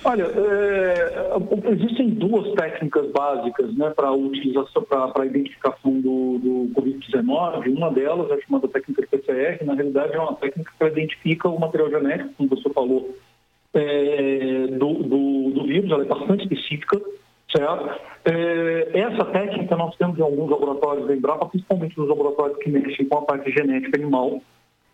Olha, 0.03 0.23
é, 0.23 1.33
existem 1.73 2.11
duas 2.11 2.53
técnicas 2.53 3.11
básicas 3.11 3.75
né, 3.75 3.89
para 3.89 4.11
utilização, 4.13 4.83
para 4.83 5.11
a 5.17 5.25
identificação 5.25 5.99
do, 5.99 6.37
do 6.37 6.71
Covid-19. 6.75 7.75
Uma 7.75 7.91
delas 7.91 8.31
é 8.31 8.39
chamada 8.41 8.69
técnica 8.69 9.05
PCR, 9.05 9.65
na 9.65 9.73
realidade 9.73 10.13
é 10.13 10.19
uma 10.19 10.35
técnica 10.35 10.71
que 10.79 10.85
identifica 10.85 11.49
o 11.49 11.59
material 11.59 11.89
genético, 11.89 12.29
como 12.37 12.49
você 12.49 12.69
falou, 12.69 13.17
é, 13.77 14.67
do, 14.67 14.93
do, 14.93 15.51
do 15.51 15.63
vírus, 15.65 15.91
ela 15.91 16.03
é 16.03 16.07
bastante 16.07 16.43
específica, 16.43 16.99
certo? 17.55 17.99
É, 18.25 18.99
essa 18.99 19.25
técnica 19.25 19.75
nós 19.75 19.95
temos 19.95 20.17
em 20.17 20.21
alguns 20.21 20.49
laboratórios 20.49 21.07
da 21.07 21.15
Embrapa, 21.15 21.45
principalmente 21.45 21.97
nos 21.97 22.09
laboratórios 22.09 22.57
que 22.59 22.69
mexem 22.69 23.05
com 23.05 23.19
a 23.19 23.21
parte 23.21 23.51
genética 23.51 23.97
animal, 23.97 24.41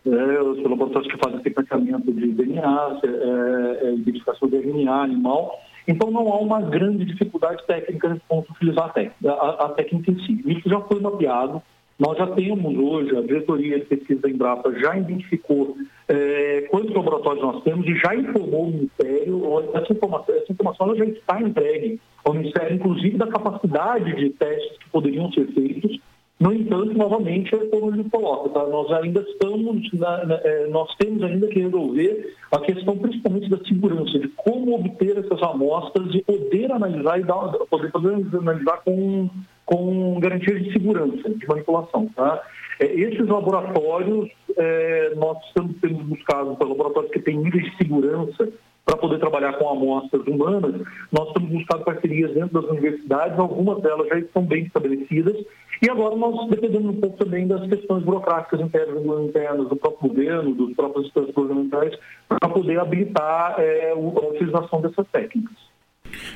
é, 0.06 0.42
os 0.42 0.62
laboratórios 0.62 1.10
que 1.10 1.18
fazem 1.18 1.42
sequenciamento 1.42 2.12
de 2.12 2.28
DNA, 2.32 3.00
é, 3.02 3.86
é, 3.86 3.94
identificação 3.94 4.48
de 4.48 4.56
RNA 4.56 5.02
animal. 5.02 5.58
Então, 5.88 6.10
não 6.10 6.32
há 6.32 6.38
uma 6.38 6.60
grande 6.60 7.04
dificuldade 7.04 7.64
técnica 7.66 8.08
nesse 8.08 8.22
ponto 8.26 8.46
de 8.46 8.52
utilizar 8.52 8.92
a 8.94 9.28
a, 9.28 9.66
a 9.66 9.68
técnica 9.70 10.10
em 10.10 10.18
si. 10.24 10.42
Isso 10.46 10.68
já 10.68 10.80
foi 10.80 11.00
mapeado. 11.00 11.62
Nós 11.98 12.18
já 12.18 12.26
temos 12.28 12.76
hoje, 12.76 13.16
a 13.16 13.20
diretoria 13.20 13.78
de 13.78 13.84
pesquisa 13.84 14.22
da 14.22 14.30
Embrapa 14.30 14.72
já 14.80 14.96
identificou 14.96 15.76
é, 16.08 16.62
quantos 16.70 16.94
laboratórios 16.94 17.42
nós 17.42 17.62
temos 17.62 17.86
e 17.86 17.94
já 17.96 18.14
informou 18.16 18.64
o 18.64 18.72
Ministério, 18.72 19.62
essa 19.74 19.92
informação, 19.92 20.34
essa 20.34 20.52
informação 20.52 20.96
já 20.96 21.04
está 21.04 21.40
entregue 21.40 22.00
ao 22.24 22.34
Ministério, 22.34 22.74
inclusive 22.74 23.16
da 23.16 23.28
capacidade 23.28 24.12
de 24.16 24.30
testes 24.30 24.78
que 24.78 24.90
poderiam 24.90 25.30
ser 25.32 25.46
feitos. 25.52 25.98
No 26.40 26.52
entanto, 26.52 26.98
novamente, 26.98 27.54
é 27.54 27.58
como 27.66 27.94
ele 27.94 28.10
coloca, 28.10 28.50
tá? 28.50 28.66
nós 28.66 28.90
ainda 28.90 29.20
estamos, 29.20 29.92
na, 29.92 30.26
na, 30.26 30.34
é, 30.42 30.66
nós 30.66 30.92
temos 30.96 31.22
ainda 31.22 31.46
que 31.46 31.60
resolver 31.60 32.34
a 32.50 32.58
questão 32.58 32.98
principalmente 32.98 33.48
da 33.48 33.58
segurança, 33.58 34.18
de 34.18 34.28
como 34.28 34.74
obter 34.74 35.16
essas 35.16 35.40
amostras 35.44 36.12
e 36.12 36.22
poder 36.22 36.72
analisar 36.72 37.20
e 37.20 37.22
dar, 37.22 37.52
poder, 37.70 37.92
poder 37.92 38.14
analisar 38.36 38.78
com, 38.84 39.30
com 39.64 40.18
garantias 40.20 40.62
de 40.62 40.72
segurança, 40.72 41.30
de 41.30 41.46
manipulação. 41.46 42.06
Tá? 42.14 42.42
É, 42.80 42.86
esses 42.86 43.26
laboratórios, 43.26 44.30
é, 44.56 45.12
nós 45.16 45.38
estamos 45.46 45.76
tendo 45.80 46.02
buscado 46.04 46.56
para 46.56 46.68
laboratórios 46.68 47.12
que 47.12 47.20
têm 47.20 47.38
níveis 47.38 47.64
de 47.64 47.76
segurança 47.76 48.48
para 48.84 48.98
poder 48.98 49.18
trabalhar 49.18 49.54
com 49.54 49.68
amostras 49.68 50.26
humanas, 50.26 50.82
nós 51.10 51.32
temos 51.32 51.50
buscado 51.50 51.84
parcerias 51.84 52.34
dentro 52.34 52.60
das 52.60 52.70
universidades, 52.70 53.38
algumas 53.38 53.80
delas 53.82 54.06
já 54.08 54.18
estão 54.18 54.44
bem 54.44 54.64
estabelecidas, 54.64 55.36
e 55.82 55.90
agora 55.90 56.14
nós 56.14 56.48
dependemos 56.50 56.94
um 56.94 57.00
pouco 57.00 57.16
também 57.16 57.46
das 57.46 57.66
questões 57.66 58.04
burocráticas 58.04 58.60
internas, 58.60 59.02
internas 59.26 59.68
do 59.68 59.76
próprio 59.76 60.10
governo, 60.10 60.54
dos 60.54 60.74
próprios 60.74 61.06
instâncias 61.06 61.34
governamentais, 61.34 61.98
para 62.28 62.48
poder 62.48 62.78
habilitar 62.78 63.54
é, 63.58 63.90
a 63.90 63.94
utilização 63.96 64.82
dessas 64.82 65.06
técnicas. 65.08 65.53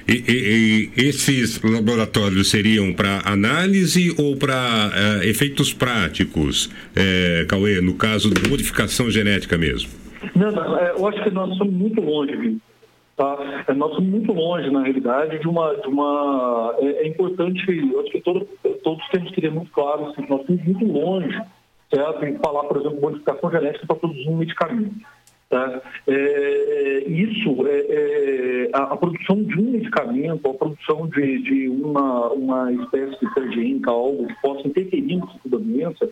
E, 0.09 0.25
e- 0.27 0.91
e 0.97 1.09
esses 1.09 1.61
laboratórios 1.63 2.51
seriam 2.51 2.93
para 2.95 3.21
análise 3.27 4.15
ou 4.19 4.37
para 4.37 4.91
eh, 5.23 5.29
efeitos 5.29 5.75
práticos, 5.75 6.71
eh, 6.97 7.45
Cauê, 7.47 7.81
no 7.83 7.95
caso 7.95 8.33
de 8.33 8.49
modificação 8.49 9.11
genética 9.11 9.59
mesmo? 9.59 9.91
Não, 10.35 10.51
não, 10.51 10.79
é, 10.79 10.93
eu 10.93 11.07
acho 11.07 11.23
que 11.23 11.31
nós 11.31 11.55
somos 11.59 11.75
muito 11.75 12.01
longe. 12.01 12.57
Tá? 13.17 13.65
É, 13.69 13.75
nós 13.75 13.95
somos 13.95 14.09
muito 14.09 14.33
longe, 14.33 14.71
na 14.71 14.83
realidade, 14.83 15.39
de 15.41 15.47
uma. 15.47 15.75
De 15.75 15.89
uma 15.89 16.75
é, 16.79 17.05
é 17.05 17.09
importante, 17.09 17.61
eu 17.69 18.01
acho 18.01 18.11
que 18.11 18.21
todo, 18.21 18.49
todos 18.83 19.07
temos 19.13 19.31
que 19.33 19.41
ter 19.41 19.51
muito 19.51 19.71
claro 19.73 20.07
assim, 20.07 20.25
nós 20.29 20.41
estamos 20.41 20.65
muito 20.65 20.87
longe 20.87 21.39
certo? 21.93 22.41
falar, 22.45 22.65
por 22.65 22.79
exemplo, 22.79 23.01
modificação 23.01 23.51
genética 23.51 23.87
para 23.87 23.97
produzir 23.97 24.29
um 24.29 24.37
medicamento. 24.37 24.95
Tá? 25.49 25.81
É, 26.07 27.05
isso, 27.09 27.67
é, 27.67 27.81
é, 27.89 28.71
a, 28.75 28.83
a 28.93 28.97
produção 28.99 29.43
de 29.43 29.59
um 29.59 29.71
medicamento, 29.71 30.47
a 30.47 30.53
produção 30.55 31.07
de, 31.09 31.39
de 31.43 31.69
uma, 31.71 32.29
uma 32.33 32.73
espécie 32.73 33.19
de 33.19 33.35
transgênica, 33.35 33.91
algo 33.91 34.27
que 34.27 34.43
possa 34.43 34.69
interferir 34.69 35.17
no 35.17 35.31
ciclo 35.33 35.51
da 35.51 35.57
doença, 35.59 36.11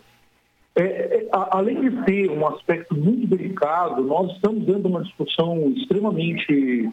é, 0.75 0.83
é, 0.83 1.29
a- 1.33 1.59
além 1.59 1.81
de 1.83 2.03
ter 2.05 2.31
um 2.31 2.47
aspecto 2.47 2.95
muito 2.95 3.27
delicado, 3.27 4.03
nós 4.03 4.33
estamos 4.33 4.65
dentro 4.65 4.83
de 4.83 4.89
uma 4.89 5.03
discussão 5.03 5.71
extremamente 5.77 6.91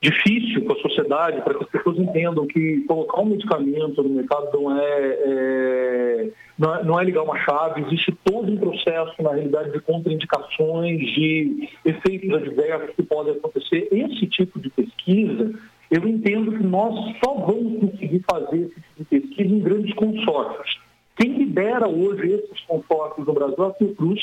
difícil 0.00 0.64
com 0.64 0.72
a 0.72 0.80
sociedade 0.80 1.42
para 1.42 1.54
que 1.54 1.64
as 1.64 1.70
pessoas 1.70 1.98
entendam 1.98 2.46
que 2.46 2.82
colocar 2.86 3.20
um 3.20 3.26
medicamento 3.26 4.02
no 4.02 4.08
mercado 4.08 4.48
não 4.52 4.78
é, 4.78 5.18
é- 5.24 6.30
não 6.58 6.74
é, 6.74 6.84
não 6.84 7.00
é 7.00 7.04
ligar 7.04 7.22
uma 7.22 7.38
chave, 7.38 7.82
existe 7.82 8.12
todo 8.24 8.50
um 8.50 8.56
processo, 8.56 9.14
na 9.22 9.32
realidade, 9.32 9.72
de 9.72 9.80
contraindicações, 9.80 11.00
de 11.14 11.68
efeitos 11.84 12.32
adversos 12.32 12.94
que 12.96 13.02
podem 13.02 13.34
acontecer. 13.34 13.88
Esse 13.90 14.26
tipo 14.26 14.60
de 14.60 14.70
pesquisa, 14.70 15.52
eu 15.90 16.06
entendo 16.06 16.52
que 16.52 16.62
nós 16.62 16.94
só 17.24 17.34
vamos 17.34 17.80
conseguir 17.80 18.24
fazer 18.30 18.56
esse 18.56 18.74
tipo 18.74 18.98
de 18.98 19.04
pesquisa 19.04 19.54
em 19.54 19.60
grandes 19.60 19.94
consórcios. 19.94 20.80
Quem 21.16 21.32
lidera 21.36 21.88
hoje 21.88 22.32
esses 22.32 22.60
consórcios 22.66 23.26
no 23.26 23.32
Brasil 23.32 23.64
é 23.64 23.68
a 23.68 23.72
Fiocruz, 23.74 24.20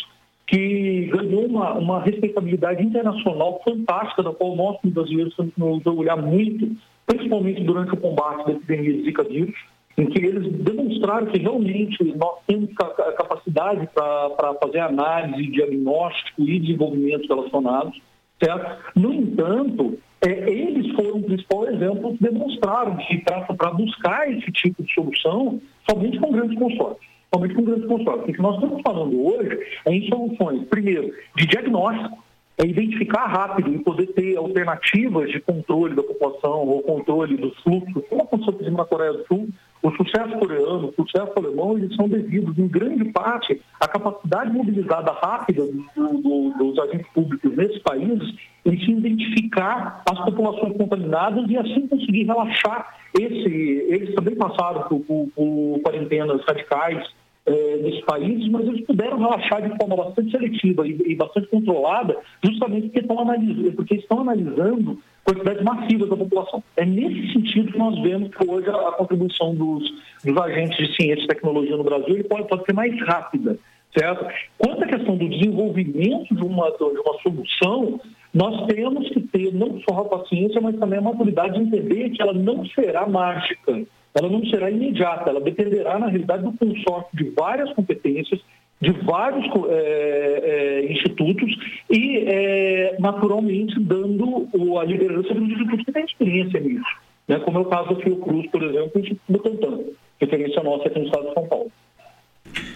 que 0.47 1.09
ganhou 1.11 1.45
uma, 1.45 1.73
uma 1.73 2.01
respeitabilidade 2.01 2.83
internacional 2.83 3.61
fantástica, 3.63 4.23
da 4.23 4.31
qual 4.31 4.55
nós, 4.55 4.77
brasileiros, 4.83 5.35
nos 5.57 5.85
orgulhar 5.85 6.21
muito, 6.21 6.75
principalmente 7.05 7.63
durante 7.63 7.93
o 7.93 7.97
combate 7.97 8.45
da 8.45 8.51
epidemia 8.53 8.93
de 8.93 9.03
Zika 9.03 9.23
vírus, 9.23 9.55
em 9.97 10.05
que 10.07 10.19
eles 10.19 10.51
demonstraram 10.63 11.27
que 11.27 11.39
realmente 11.39 12.03
nós 12.15 12.39
temos 12.45 12.71
ca- 12.73 13.13
capacidade 13.13 13.87
para 13.93 14.53
fazer 14.61 14.79
análise, 14.79 15.51
diagnóstico 15.51 16.41
e 16.41 16.59
desenvolvimento 16.59 17.27
relacionados, 17.27 17.99
certo? 18.43 18.83
No 18.95 19.13
entanto, 19.13 19.97
é, 20.21 20.49
eles 20.49 20.93
foram 20.95 21.19
o 21.19 21.23
principal 21.23 21.67
exemplo 21.69 22.17
que 22.17 22.23
demonstraram 22.23 22.97
que 22.97 23.17
para 23.19 23.71
buscar 23.71 24.29
esse 24.31 24.51
tipo 24.51 24.83
de 24.83 24.93
solução 24.93 25.61
somente 25.89 26.19
com 26.19 26.31
grandes 26.31 26.59
consórcios. 26.59 27.14
Somente 27.35 27.53
com 27.53 27.63
grandes 27.63 27.85
consórcios. 27.85 28.29
O 28.29 28.33
que 28.33 28.41
nós 28.41 28.55
estamos 28.55 28.81
falando 28.81 29.25
hoje 29.25 29.59
é 29.85 29.93
em 29.93 30.07
soluções, 30.07 30.63
primeiro, 30.69 31.13
de 31.35 31.45
diagnóstico, 31.45 32.23
é 32.57 32.65
identificar 32.65 33.25
rápido 33.25 33.73
e 33.73 33.79
poder 33.79 34.07
ter 34.13 34.37
alternativas 34.37 35.29
de 35.29 35.41
controle 35.41 35.93
da 35.93 36.01
população 36.01 36.65
ou 36.65 36.81
controle 36.81 37.35
dos 37.35 37.53
fluxos, 37.59 38.01
como 38.09 38.21
aconteceu 38.21 38.71
na 38.71 38.85
Coreia 38.85 39.11
do 39.11 39.25
Sul, 39.27 39.49
o 39.83 39.91
sucesso 39.91 40.37
coreano, 40.39 40.87
o 40.87 40.93
sucesso 40.93 41.33
alemão, 41.35 41.77
eles 41.77 41.93
são 41.97 42.07
devidos, 42.07 42.57
em 42.57 42.67
grande 42.69 43.03
parte, 43.11 43.61
à 43.81 43.85
capacidade 43.89 44.53
mobilizada 44.53 45.11
rápida 45.11 45.63
do- 45.65 46.21
do- 46.21 46.53
dos 46.57 46.79
agentes 46.79 47.07
públicos 47.13 47.53
nesses 47.57 47.79
países 47.79 48.33
em 48.65 48.79
se 48.79 48.89
identificar 48.91 50.01
as 50.09 50.17
populações 50.23 50.77
contaminadas 50.77 51.49
e 51.49 51.57
assim 51.57 51.85
conseguir 51.87 52.23
relaxar 52.23 52.95
esse... 53.19 53.49
Eles 53.89 54.15
também 54.15 54.35
passaram 54.35 54.83
por, 54.83 55.01
por- 55.01 55.27
por 55.35 55.79
quarentenas 55.83 56.41
radicais 56.45 57.05
eh, 57.47 57.79
nesses 57.81 58.01
países, 58.05 58.47
mas 58.49 58.67
eles 58.67 58.85
puderam 58.85 59.19
relaxar 59.19 59.61
de 59.61 59.77
forma 59.77 59.95
bastante 59.95 60.31
seletiva 60.31 60.87
e, 60.87 60.99
e 61.05 61.15
bastante 61.15 61.47
controlada, 61.47 62.17
justamente 62.43 62.87
porque 62.87 62.99
estão 63.01 63.19
analisando, 63.19 63.71
porque 63.73 63.95
estão 63.95 64.21
analisando 64.21 64.99
quantidades 65.23 65.63
massivas 65.63 66.09
da 66.09 66.17
população. 66.17 66.63
É 66.75 66.85
nesse 66.85 67.33
sentido 67.33 67.71
que 67.71 67.77
nós 67.77 68.01
vemos 68.01 68.33
que 68.35 68.49
hoje 68.49 68.69
a, 68.69 68.73
a 68.73 68.91
contribuição 68.93 69.53
dos, 69.53 69.83
dos 70.23 70.37
agentes 70.37 70.77
de 70.77 70.95
ciência 70.95 71.23
e 71.23 71.27
tecnologia 71.27 71.77
no 71.77 71.83
Brasil 71.83 72.23
pode, 72.27 72.47
pode 72.47 72.65
ser 72.65 72.73
mais 72.73 72.99
rápida. 73.01 73.57
Certo? 73.97 74.27
Quanto 74.57 74.83
à 74.83 74.87
questão 74.87 75.15
do 75.15 75.29
desenvolvimento 75.29 76.35
de 76.35 76.43
uma, 76.43 76.69
de 76.71 76.83
uma 76.83 77.17
solução, 77.23 78.01
nós 78.35 78.67
temos 78.67 79.09
que 79.09 79.21
ter 79.21 79.51
não 79.53 79.79
só 79.89 80.01
a 80.01 80.05
paciência, 80.05 80.61
mas 80.61 80.77
também 80.77 80.99
a 80.99 81.01
maturidade 81.01 81.53
de 81.57 81.61
entender 81.61 82.09
que 82.11 82.21
ela 82.21 82.33
não 82.33 82.65
será 82.67 83.07
mágica 83.07 83.85
ela 84.15 84.29
não 84.29 84.45
será 84.45 84.71
imediata, 84.71 85.29
ela 85.29 85.41
dependerá, 85.41 85.99
na 85.99 86.07
realidade, 86.07 86.43
do 86.43 86.53
consórcio 86.53 87.09
de 87.13 87.25
várias 87.31 87.71
competências, 87.73 88.39
de 88.79 88.91
vários 88.91 89.45
eh, 89.69 90.41
eh, 90.87 90.91
institutos 90.93 91.53
e, 91.89 92.19
eh, 92.19 92.95
naturalmente, 92.97 93.77
dando 93.77 94.47
o- 94.53 94.79
a 94.79 94.85
liderança 94.85 95.33
dos 95.33 95.43
institutos 95.43 95.85
que 95.85 95.91
têm 95.91 96.05
experiência 96.05 96.59
nisso. 96.61 96.97
Né? 97.27 97.39
Como 97.39 97.57
é 97.57 97.61
o 97.61 97.65
caso 97.65 97.89
do 97.89 98.01
Fiocruz, 98.01 98.49
por 98.49 98.63
exemplo, 98.63 98.91
e 98.95 98.99
o 98.99 99.01
Instituto 99.01 99.95
referência 100.21 100.63
nossa 100.63 100.87
aqui 100.87 100.99
no 100.99 101.05
estado 101.05 101.27
de 101.27 101.33
São 101.33 101.47
Paulo. 101.47 101.71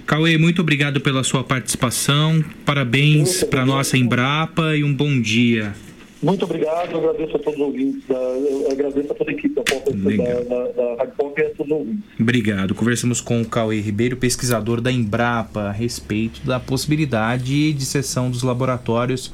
Cauê, 0.06 0.38
muito 0.38 0.62
obrigado 0.62 1.00
pela 1.02 1.24
sua 1.24 1.44
participação. 1.44 2.44
Parabéns 2.66 3.44
para 3.44 3.66
nossa 3.66 3.98
Embrapa 3.98 4.76
e 4.76 4.84
um 4.84 4.94
bom 4.94 5.22
dia. 5.22 5.74
Muito 6.22 6.44
obrigado, 6.44 6.92
eu 6.92 6.98
agradeço 7.10 7.38
a 7.38 7.40
todos 7.40 7.58
os 7.58 7.66
ouvintes, 7.66 8.02
da, 8.10 8.16
eu 8.16 8.68
agradeço 8.70 9.10
a 9.10 9.16
toda 9.16 9.32
a 9.32 9.34
equipe 9.34 9.56
da, 9.56 9.62
Pop- 9.62 9.90
da 9.94 10.96
Rádio 10.98 11.14
Pop 11.16 11.40
e 11.40 11.46
a 11.46 11.50
todos 11.52 11.72
os 11.72 11.78
ouvintes. 11.78 12.04
Obrigado. 12.20 12.76
Conversamos 12.76 13.22
com 13.22 13.42
o 13.42 13.46
Cauê 13.46 13.80
Ribeiro, 13.80 14.18
pesquisador 14.18 14.82
da 14.82 14.92
Embrapa, 14.92 15.62
a 15.62 15.72
respeito 15.72 16.42
da 16.46 16.60
possibilidade 16.60 17.72
de 17.72 17.86
cessão 17.86 18.30
dos 18.30 18.44
laboratórios 18.44 19.32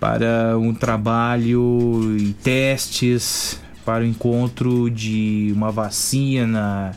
para 0.00 0.56
um 0.56 0.72
trabalho 0.72 2.16
e 2.18 2.32
testes 2.42 3.60
para 3.84 4.02
o 4.02 4.06
encontro 4.06 4.88
de 4.88 5.52
uma 5.54 5.70
vacina 5.70 6.96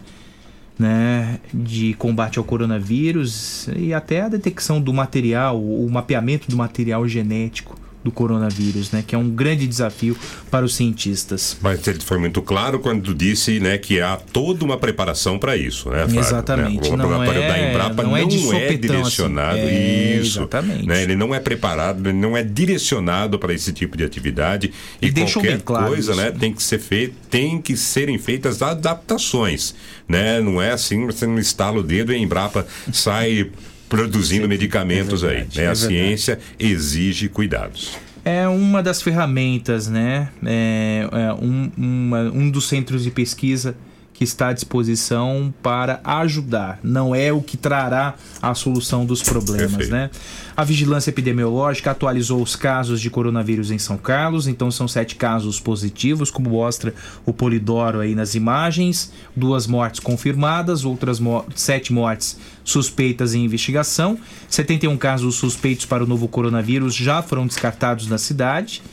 né, 0.82 1.40
de 1.54 1.94
combate 1.94 2.40
ao 2.40 2.44
coronavírus 2.44 3.68
e 3.76 3.94
até 3.94 4.22
a 4.22 4.28
detecção 4.28 4.82
do 4.82 4.92
material, 4.92 5.62
o 5.62 5.88
mapeamento 5.90 6.50
do 6.50 6.58
material 6.58 7.08
genético 7.08 7.81
do 8.04 8.12
coronavírus, 8.12 8.92
né, 8.92 9.04
que 9.06 9.14
é 9.14 9.18
um 9.18 9.30
grande 9.30 9.68
desafio 9.68 10.18
para 10.50 10.66
os 10.66 10.76
cientistas. 10.76 11.58
Mas 11.62 11.86
ele 11.88 12.00
foi 12.00 12.18
muito 12.18 12.42
claro 12.42 12.80
quando 12.80 13.14
disse 13.14 13.60
né, 13.60 13.78
que 13.78 14.02
há 14.02 14.18
toda 14.18 14.66
uma 14.66 14.78
preparação 14.78 15.38
para 15.38 15.56
isso. 15.56 15.90
Né? 15.90 16.06
Exatamente, 16.18 16.90
Né? 16.90 16.96
O 16.96 16.98
não 16.98 17.10
laboratório 17.10 17.42
é- 17.44 17.48
da 17.48 17.70
Embrapa 17.70 18.04
não 18.04 18.10
não, 18.12 18.18
é 18.18 18.26
de 18.26 18.38
é 18.38 18.40
sopetão, 18.40 18.78
direcionado. 18.78 19.58
assim. 19.60 19.68
É, 19.68 20.16
isso. 20.18 20.40
exatamente. 20.40 20.88
Né? 20.88 21.04
Ele 21.04 21.16
não 21.16 21.34
é 21.34 21.40
preparado, 21.40 22.10
ele 22.10 22.18
não 22.18 22.36
é 22.36 22.44
direcionado 22.44 23.38
para 23.38 23.54
esse 23.54 23.72
tipo 23.72 23.96
de 23.96 24.04
atividade. 24.04 24.74
E, 25.02 25.08
E 25.08 25.12
qualquer 25.12 25.62
claro 25.62 25.88
coisa 25.88 26.12
isso. 26.12 26.22
né, 26.22 26.32
tem 26.32 26.54
que 26.54 26.64
ser 26.64 26.80
feito, 26.80 27.14
tem 27.30 27.62
que 27.62 27.78
serem 27.78 28.18
feitas 28.18 28.62
adaptações. 28.62 29.76
Né? 30.08 30.42
Não 30.42 30.62
é 30.62 30.72
assim, 30.72 31.06
você 31.06 31.26
não 31.28 31.40
estala 31.40 31.80
o 31.80 31.84
dedo 31.84 32.12
e 32.12 32.16
a 32.16 32.18
Embrapa 32.18 32.66
sai 32.92 33.50
produzindo 33.92 34.48
medicamentos 34.48 35.22
aí. 35.22 35.40
Né? 35.40 35.44
é 35.58 35.68
A 35.68 35.74
verdade. 35.74 35.78
ciência 35.80 36.40
exige 36.58 37.28
cuidados. 37.28 37.98
É 38.24 38.48
uma 38.48 38.82
das 38.82 39.02
ferramentas, 39.02 39.88
né? 39.90 40.30
É, 40.46 41.08
é 41.12 41.34
um, 41.34 41.70
uma- 41.78 42.22
um 42.32 42.50
dos 42.50 42.70
centros 42.70 43.04
de 43.04 43.12
pesquisa 43.12 43.76
que 44.22 44.26
está 44.26 44.50
à 44.50 44.54
disposição 44.54 45.52
para 45.64 46.00
ajudar. 46.04 46.80
Não 46.84 47.16
é 47.16 47.34
o 47.34 47.42
que 47.42 47.58
trará 47.58 48.14
a 48.40 48.54
solução 48.54 49.04
dos 49.04 49.24
problemas, 49.24 49.72
Perfeito. 49.72 49.92
né? 49.92 50.12
A 50.56 50.64
vigilância 50.64 51.10
epidemiológica 51.10 51.90
atualizou 51.90 52.40
os 52.40 52.56
casos 52.56 53.02
de 53.02 53.10
coronavírus 53.10 53.72
em 53.72 53.80
São 53.80 53.98
Carlos, 53.98 54.46
então 54.46 54.70
são 54.70 54.88
sete 54.88 55.16
casos 55.16 55.60
positivos, 55.60 56.30
como 56.30 56.52
mostra 56.52 56.94
o 57.26 57.34
Polidoro 57.34 58.00
aí 58.00 58.14
nas 58.14 58.36
imagens, 58.36 59.12
duas 59.36 59.66
mortes 59.66 60.00
confirmadas, 60.00 60.86
outras 60.86 61.20
mo 61.20 61.44
sete 61.56 61.92
mortes 61.92 62.38
suspeitas 62.64 63.34
em 63.34 63.44
investigação, 63.44 64.20
71 64.48 64.98
casos 64.98 65.34
suspeitos 65.34 65.88
para 65.88 66.04
o 66.04 66.08
novo 66.08 66.28
coronavírus 66.28 66.94
já 66.94 67.24
foram 67.24 67.48
descartados 67.48 68.06
na 68.06 68.20
cidade. 68.20 68.84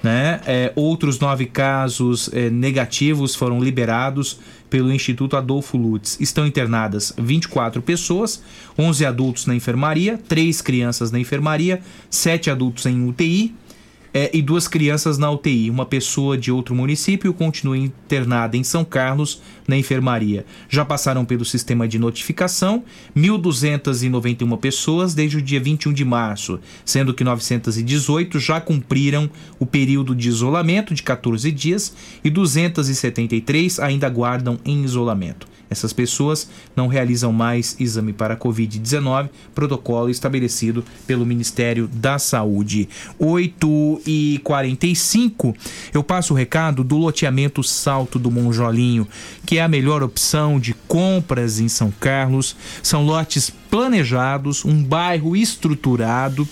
Né? 0.00 0.40
É, 0.46 0.72
outros 0.76 1.18
nove 1.18 1.46
casos 1.46 2.30
é, 2.32 2.48
negativos 2.48 3.34
foram 3.34 3.60
liberados 3.60 4.38
pelo 4.68 4.92
Instituto 4.92 5.36
Adolfo 5.36 5.76
Lutz. 5.76 6.16
Estão 6.20 6.46
internadas 6.46 7.12
24 7.16 7.80
pessoas, 7.82 8.42
11 8.78 9.06
adultos 9.06 9.46
na 9.46 9.54
enfermaria, 9.54 10.18
3 10.28 10.60
crianças 10.62 11.10
na 11.10 11.18
enfermaria, 11.18 11.80
7 12.10 12.50
adultos 12.50 12.86
em 12.86 13.06
UTI 13.06 13.54
é, 14.12 14.30
e 14.32 14.42
duas 14.42 14.66
crianças 14.66 15.18
na 15.18 15.30
UTI. 15.30 15.70
Uma 15.70 15.86
pessoa 15.86 16.36
de 16.36 16.50
outro 16.50 16.74
município 16.74 17.32
continua 17.32 17.76
internada 17.76 18.56
em 18.56 18.64
São 18.64 18.84
Carlos, 18.84 19.40
na 19.66 19.76
enfermaria. 19.76 20.46
Já 20.68 20.84
passaram 20.84 21.24
pelo 21.24 21.44
sistema 21.44 21.86
de 21.86 21.98
notificação 21.98 22.82
1.291 23.16 24.56
pessoas 24.58 25.14
desde 25.14 25.36
o 25.36 25.42
dia 25.42 25.60
21 25.60 25.92
de 25.92 26.04
março, 26.04 26.58
sendo 26.84 27.12
que 27.12 27.24
918 27.24 28.38
já 28.38 28.60
cumpriram 28.60 29.28
o 29.58 29.66
período 29.66 30.14
de 30.14 30.28
isolamento 30.28 30.94
de 30.94 31.02
14 31.02 31.50
dias 31.52 31.94
e 32.24 32.30
273 32.30 33.78
ainda 33.80 34.06
aguardam 34.06 34.58
em 34.64 34.84
isolamento. 34.84 35.46
Essas 35.70 35.92
pessoas 35.92 36.48
não 36.74 36.86
realizam 36.86 37.32
mais 37.32 37.76
exame 37.78 38.12
para 38.12 38.36
Covid-19, 38.36 39.28
protocolo 39.54 40.08
estabelecido 40.08 40.84
pelo 41.06 41.26
Ministério 41.26 41.88
da 41.92 42.18
Saúde. 42.18 42.88
8 43.18 44.02
e 44.06 44.40
45 44.44 45.54
eu 45.92 46.02
passo 46.02 46.32
o 46.32 46.36
recado 46.36 46.82
do 46.82 46.96
loteamento 46.96 47.62
Salto 47.62 48.18
do 48.18 48.30
Monjolinho, 48.30 49.06
que 49.44 49.58
é 49.58 49.62
a 49.62 49.68
melhor 49.68 50.02
opção 50.02 50.58
de 50.58 50.74
compras 50.86 51.60
em 51.60 51.68
São 51.68 51.90
Carlos. 51.90 52.56
São 52.82 53.04
lotes 53.04 53.50
planejados, 53.70 54.64
um 54.64 54.82
bairro 54.82 55.36
estruturado 55.36 56.48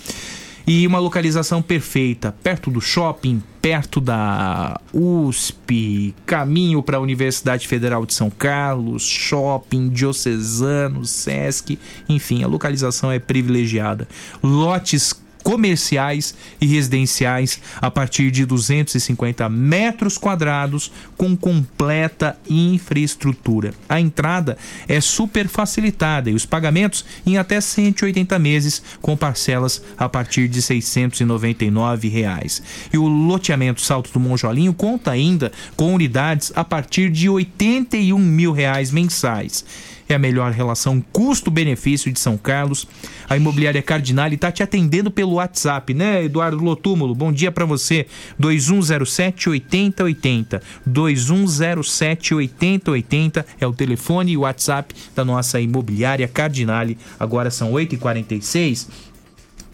e 0.66 0.86
uma 0.86 0.98
localização 0.98 1.62
perfeita, 1.62 2.34
perto 2.42 2.70
do 2.70 2.80
shopping, 2.80 3.42
perto 3.62 4.00
da 4.00 4.80
USP, 4.92 6.14
caminho 6.24 6.82
para 6.82 6.96
a 6.96 7.00
Universidade 7.00 7.68
Federal 7.68 8.04
de 8.04 8.14
São 8.14 8.28
Carlos, 8.28 9.04
shopping 9.04 9.88
diocesano, 9.88 11.04
SESC, 11.04 11.78
enfim, 12.08 12.42
a 12.42 12.48
localização 12.48 13.12
é 13.12 13.18
privilegiada. 13.18 14.08
Lotes 14.42 15.12
comerciais 15.46 16.34
e 16.60 16.66
residenciais 16.66 17.60
a 17.80 17.88
partir 17.88 18.32
de 18.32 18.44
250 18.44 19.48
metros 19.48 20.18
quadrados 20.18 20.90
com 21.16 21.36
completa 21.36 22.36
infraestrutura. 22.50 23.72
A 23.88 24.00
entrada 24.00 24.58
é 24.88 25.00
super 25.00 25.46
facilitada 25.46 26.28
e 26.28 26.34
os 26.34 26.44
pagamentos 26.44 27.04
em 27.24 27.38
até 27.38 27.60
180 27.60 28.36
meses 28.40 28.82
com 29.00 29.16
parcelas 29.16 29.80
a 29.96 30.08
partir 30.08 30.48
de 30.48 30.60
699 30.60 32.08
reais. 32.08 32.60
E 32.92 32.98
o 32.98 33.06
loteamento 33.06 33.80
Salto 33.80 34.12
do 34.12 34.18
Monjolinho 34.18 34.74
conta 34.74 35.12
ainda 35.12 35.52
com 35.76 35.94
unidades 35.94 36.50
a 36.56 36.64
partir 36.64 37.08
de 37.08 37.28
81 37.28 38.18
mil 38.18 38.50
reais 38.50 38.90
mensais 38.90 39.64
é 40.08 40.14
a 40.14 40.18
melhor 40.18 40.52
relação 40.52 41.02
custo-benefício 41.12 42.12
de 42.12 42.20
São 42.20 42.36
Carlos. 42.36 42.86
A 43.28 43.36
imobiliária 43.36 43.82
Cardinale 43.82 44.36
está 44.36 44.52
te 44.52 44.62
atendendo 44.62 45.10
pelo 45.10 45.34
WhatsApp, 45.34 45.92
né, 45.92 46.24
Eduardo 46.24 46.62
Lotúmulo? 46.62 47.14
Bom 47.14 47.32
dia 47.32 47.50
para 47.50 47.64
você. 47.64 48.06
2107 48.38 49.50
8080. 49.50 50.62
2107 50.84 52.34
8080 52.34 53.46
é 53.60 53.66
o 53.66 53.72
telefone 53.72 54.32
e 54.32 54.36
o 54.36 54.40
WhatsApp 54.40 54.94
da 55.14 55.24
nossa 55.24 55.60
imobiliária 55.60 56.28
Cardinale. 56.28 56.96
Agora 57.18 57.50
são 57.50 57.72
8h46. 57.72 58.88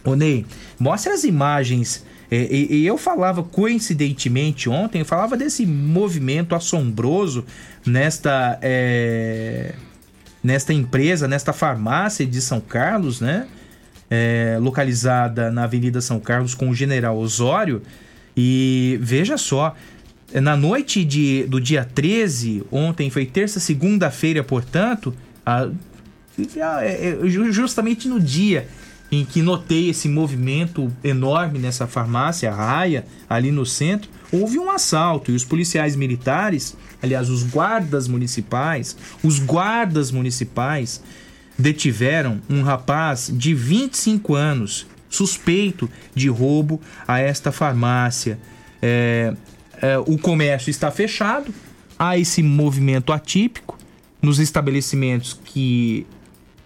Ô 0.05 0.15
Ney, 0.15 0.47
mostra 0.79 1.13
as 1.15 1.25
imagens. 1.25 2.05
É, 2.31 2.49
e, 2.51 2.77
e 2.77 2.87
eu 2.87 2.97
falava 2.97 3.43
coincidentemente 3.43 4.69
ontem, 4.69 5.01
eu 5.01 5.05
falava 5.05 5.37
desse 5.37 5.67
movimento 5.67 6.55
assombroso 6.55 7.45
nesta. 7.85 8.59
É 8.63 9.75
nesta 10.43 10.73
empresa, 10.73 11.29
nesta 11.29 11.53
farmácia 11.53 12.27
de 12.27 12.41
São 12.41 12.61
Carlos, 12.61 13.21
né? 13.21 13.47
É, 14.11 14.59
localizada 14.61 15.51
na 15.51 15.65
Avenida 15.65 16.01
São 16.01 16.21
Carlos 16.21 16.55
com 16.55 16.69
o 16.69 16.75
General 16.75 17.17
Osório. 17.17 17.83
E 18.37 18.99
veja 19.01 19.39
só, 19.39 19.75
na 20.35 20.57
noite 20.57 21.05
de, 21.05 21.45
do 21.45 21.61
dia 21.61 21.85
13, 21.85 22.65
ontem 22.71 23.09
foi 23.11 23.25
terça, 23.25 23.61
segunda-feira, 23.61 24.43
portanto, 24.43 25.15
a, 25.45 25.69
é, 26.83 27.19
é, 27.23 27.29
justamente 27.29 28.09
no 28.09 28.19
dia 28.19 28.67
em 29.11 29.25
que 29.25 29.43
notei 29.43 29.91
esse 29.91 30.09
movimento 30.09 30.91
enorme 31.05 31.59
nessa 31.59 31.87
farmácia, 31.87 32.51
a 32.51 32.55
Raia, 32.55 33.05
ali 33.29 33.51
no 33.51 33.67
centro, 33.67 34.09
houve 34.33 34.59
um 34.59 34.71
assalto 34.71 35.31
e 35.31 35.35
os 35.35 35.45
policiais 35.45 35.95
militares, 35.95 36.75
aliás, 37.03 37.29
os 37.29 37.43
guardas 37.43 38.09
municipais, 38.09 38.97
os 39.23 39.39
guardas 39.39 40.11
municipais 40.11 41.03
detiveram 41.59 42.41
um 42.49 42.63
rapaz 42.63 43.31
de 43.33 43.55
25 43.55 44.35
anos 44.35 44.87
suspeito 45.09 45.89
de 46.15 46.29
roubo 46.29 46.81
a 47.07 47.21
esta 47.21 47.53
farmácia. 47.53 48.39
É, 48.81 49.35
é, 49.81 49.99
o 49.99 50.17
comércio 50.17 50.71
está 50.71 50.91
fechado, 50.91 51.53
há 51.99 52.19
esse 52.19 52.43
movimento 52.43 53.13
atípico 53.13 53.79
nos 54.23 54.39
estabelecimentos 54.39 55.39
que 55.45 56.07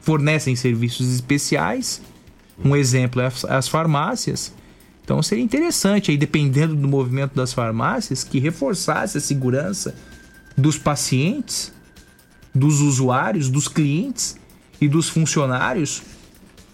fornecem 0.01 0.55
serviços 0.55 1.13
especiais. 1.13 2.01
Um 2.65 2.77
exemplo 2.77 3.21
é 3.21 3.31
as 3.49 3.67
farmácias. 3.67 4.55
Então 5.07 5.23
seria 5.23 5.45
interessante 5.45 6.11
aí, 6.11 6.17
dependendo 6.17 6.75
do 6.75 6.89
movimento 6.89 7.33
das 7.33 7.53
farmácias, 7.53 8.25
que 8.25 8.41
reforçasse 8.41 9.17
a 9.17 9.21
segurança 9.21 9.95
dos 10.59 10.77
pacientes, 10.77 11.73
dos 12.53 12.81
usuários, 12.81 13.49
dos 13.49 13.69
clientes 13.69 14.37
e 14.81 14.89
dos 14.89 15.09
funcionários 15.09 16.03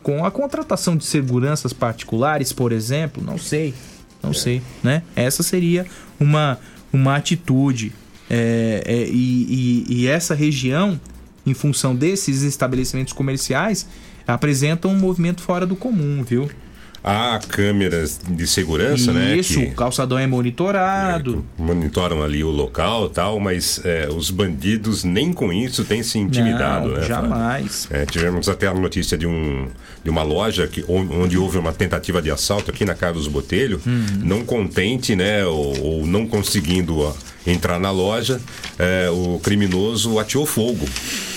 com 0.03 0.25
a 0.25 0.31
contratação 0.31 0.97
de 0.97 1.05
seguranças 1.05 1.75
particulares, 1.75 2.55
por 2.55 2.73
exemplo, 2.73 3.23
não 3.23 3.37
sei, 3.37 3.75
não 4.23 4.31
é. 4.31 4.35
sei, 4.35 4.63
né? 4.83 5.03
Essa 5.15 5.43
seria 5.43 5.87
uma, 6.19 6.59
uma 6.91 7.17
atitude 7.17 7.93
é, 8.31 8.83
é, 8.87 9.09
e, 9.11 9.85
e, 9.91 9.95
e 9.95 10.07
essa 10.07 10.35
região, 10.35 10.99
em 11.45 11.53
função 11.53 11.95
desses 11.95 12.41
estabelecimentos 12.41 13.13
comerciais, 13.13 13.87
apresenta 14.27 14.89
um 14.89 14.99
movimento 14.99 15.43
fora 15.43 15.67
do 15.67 15.77
comum, 15.77 16.25
viu? 16.25 16.49
Há 17.05 17.41
câmeras 17.49 18.21
de 18.29 18.47
segurança, 18.47 18.95
Isso, 18.95 19.13
né? 19.13 19.37
Isso, 19.37 19.61
o 19.61 19.75
calçadão 19.75 20.17
é 20.19 20.27
monitorado. 20.27 21.45
É, 21.59 21.63
monitoram 21.63 22.23
ali 22.23 22.45
o 22.45 22.51
local 22.51 23.09
tal, 23.09 23.41
mas 23.41 23.81
é, 23.85 24.09
os 24.09 24.31
bandidos 24.31 25.03
nem 25.03 25.33
com 25.33 25.53
isso 25.53 25.85
têm 25.85 26.03
se 26.05 26.19
intimidado, 26.19 26.89
Não, 26.89 26.97
né? 26.99 27.07
Jamais. 27.07 27.89
É, 27.91 28.07
tivemos 28.07 28.49
até 28.49 28.69
a 28.69 28.75
notícia 28.75 29.19
de, 29.19 29.27
um, 29.27 29.67
de 30.05 30.11
uma 30.11 30.23
loja 30.23 30.69
que, 30.69 30.85
onde 30.89 31.37
houve 31.37 31.59
uma 31.59 31.73
tentativa 31.73 32.23
de 32.23 32.31
assalto 32.31 32.71
aqui 32.71 32.85
na 32.85 32.95
Carlos 32.95 33.27
Botelho, 33.27 33.81
Uhum. 33.85 34.07
não 34.23 34.45
contente, 34.45 35.17
né? 35.17 35.45
Ou, 35.45 35.81
ou 35.83 36.07
não 36.07 36.25
conseguindo 36.27 37.13
entrar 37.47 37.79
na 37.81 37.91
loja, 37.91 38.41
é, 38.79 39.09
o 39.11 39.39
criminoso 39.41 40.19
ateou 40.19 40.47
fogo, 40.47 40.87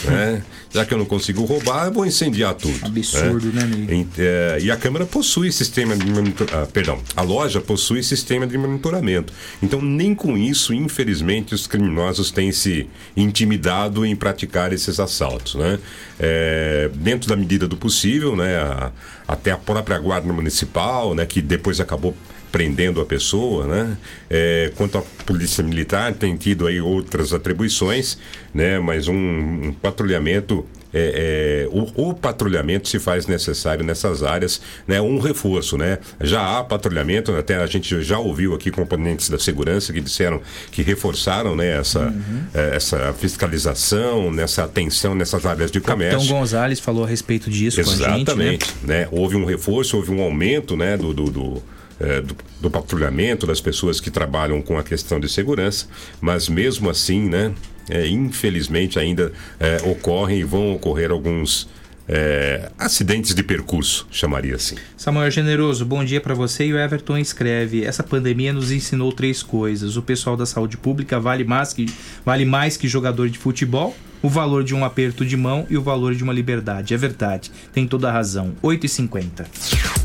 né? 0.06 0.44
Já 0.72 0.84
que 0.86 0.94
eu 0.94 0.98
não 0.98 1.06
consigo 1.06 1.45
roubar, 1.45 1.86
eu 1.86 1.94
vou 1.94 2.06
incendiar 2.06 2.53
tudo. 2.53 2.77
Absurdo, 2.86 3.48
né, 3.53 3.64
Ney? 3.64 3.95
Em- 4.02 4.07
é, 4.18 4.57
e 4.61 4.69
a 4.69 4.76
câmera 4.76 5.06
possui 5.06 5.49
sistema 5.49 5.95
de 5.95 6.06
monitoramento. 6.06 6.72
perdão, 6.73 6.99
a 7.15 7.22
loja 7.22 7.61
possui 7.61 8.03
sistema 8.03 8.45
de 8.45 8.57
monitoramento. 8.57 9.32
Então, 9.64 9.82
nem 9.82 10.14
com 10.14 10.38
isso, 10.38 10.73
infelizmente, 10.73 11.56
os 11.56 11.65
criminosos 11.65 12.30
têm 12.30 12.52
se 12.52 12.90
intimidado 13.15 14.06
em 14.06 14.15
praticar 14.18 14.73
esses 14.73 14.99
assaltos. 14.99 15.56
Né? 15.56 15.80
É, 16.19 16.90
dentro 16.94 17.30
da 17.30 17.38
medida 17.38 17.68
do 17.69 17.77
possível, 17.77 18.36
né, 18.36 18.57
a- 18.57 18.91
até 19.26 19.52
a 19.52 19.57
própria 19.57 19.98
Guarda 19.98 20.32
Municipal, 20.34 21.15
né, 21.15 21.26
que 21.26 21.41
depois 21.41 21.80
acabou 21.80 22.14
prendendo 22.56 23.02
a 23.02 23.06
pessoa, 23.06 23.68
né? 23.68 23.98
É, 24.30 24.72
quanto 24.77 24.98
à 24.98 25.02
polícia 25.26 25.61
militar 25.61 26.14
tem 26.14 26.38
tido 26.38 26.65
aí 26.65 26.80
outras 26.80 27.34
atribuições, 27.34 28.18
né? 28.53 28.80
Mas 28.80 29.10
um, 29.10 29.14
um 29.14 29.73
patrulhamento 29.73 30.65
é, 30.94 31.65
é, 31.65 31.69
o, 31.69 32.11
o 32.11 32.14
patrulhamento 32.14 32.88
se 32.88 32.98
faz 32.98 33.27
necessário 33.27 33.84
nessas 33.84 34.23
áreas, 34.23 34.61
né? 34.88 35.02
Um 35.02 35.19
reforço, 35.19 35.77
né? 35.77 35.98
Já 36.22 36.57
há 36.57 36.64
patrulhamento, 36.64 37.36
até 37.36 37.57
a 37.57 37.68
gente 37.68 38.02
já 38.02 38.18
ouviu 38.18 38.56
aqui 38.56 38.72
componentes 38.72 39.27
da 39.27 39.38
segurança 39.38 39.91
que 39.91 39.99
disseram 39.99 40.40
que 40.72 40.82
reforçaram, 40.82 41.57
né? 41.57 41.77
Essa, 41.77 42.15
eh, 42.53 42.72
essa 42.73 43.11
fiscalização, 43.11 44.32
nessa 44.32 44.64
atenção 44.64 45.14
nessas 45.14 45.45
áreas 45.45 45.69
de 45.69 45.82
comércio. 45.82 46.19
Capitão 46.19 46.38
Gonzalez 46.40 46.80
falou 46.80 47.03
a 47.03 47.07
respeito 47.07 47.49
disso 47.49 47.84
com 47.84 47.90
a 47.90 47.94
gente, 47.94 48.07
né? 48.07 48.15
Exatamente. 48.22 48.73
né? 48.82 49.07
Houve 49.11 49.36
um 49.36 49.44
reforço, 49.44 49.98
houve 49.98 50.11
um 50.11 50.22
aumento 50.22 50.77
né, 50.77 50.95
do, 50.95 51.14
do, 51.14 51.30
do, 51.30 51.64
eh, 52.00 52.22
do- 52.22 52.36
do 52.62 52.70
patrulhamento 52.72 53.46
das 53.48 53.62
pessoas 53.62 54.00
que 54.00 54.10
trabalham 54.12 54.62
com 54.62 54.78
a 54.78 54.84
questão 54.84 55.20
de 55.20 55.30
segurança, 55.30 55.88
mas 56.22 56.50
mesmo 56.50 56.90
assim, 56.90 57.28
né, 57.30 57.54
eh, 57.90 58.08
infelizmente 58.08 58.98
ainda 59.00 59.32
eh, 59.60 59.78
ocorrem 59.86 60.40
e 60.40 60.44
vão 60.44 60.74
ocorrer 60.74 61.12
alguns 61.12 61.68
eh, 62.08 62.70
acidentes 62.78 63.34
de 63.34 63.42
percurso, 63.42 64.06
chamaria 64.12 64.56
assim. 64.56 64.76
Samuel 64.96 65.32
Generoso, 65.32 65.84
bom 65.86 66.04
dia 66.06 66.22
para 66.22 66.36
você. 66.36 66.66
E 66.68 66.74
o 66.74 66.78
Everton 66.78 67.18
escreve: 67.18 67.84
essa 67.84 68.04
pandemia 68.04 68.54
nos 68.54 68.72
ensinou 68.72 69.12
três 69.12 69.42
coisas. 69.42 69.98
O 69.98 70.04
pessoal 70.04 70.38
da 70.38 70.46
saúde 70.46 70.78
pública 70.78 71.20
vale 71.20 71.44
mais 71.44 71.74
que, 71.74 71.88
vale 72.24 72.46
mais 72.46 72.78
que 72.78 72.88
jogador 72.88 73.28
de 73.30 73.40
futebol. 73.40 73.96
O 74.22 74.30
valor 74.30 74.64
de 74.64 74.74
um 74.76 74.84
aperto 74.86 75.24
de 75.26 75.36
mão 75.38 75.66
e 75.70 75.78
o 75.78 75.82
valor 75.82 76.14
de 76.16 76.24
uma 76.24 76.34
liberdade. 76.34 76.94
É 76.94 76.98
verdade, 76.98 77.52
tem 77.74 77.88
toda 77.88 78.08
a 78.10 78.12
razão. 78.12 78.54
8h50. 78.64 80.05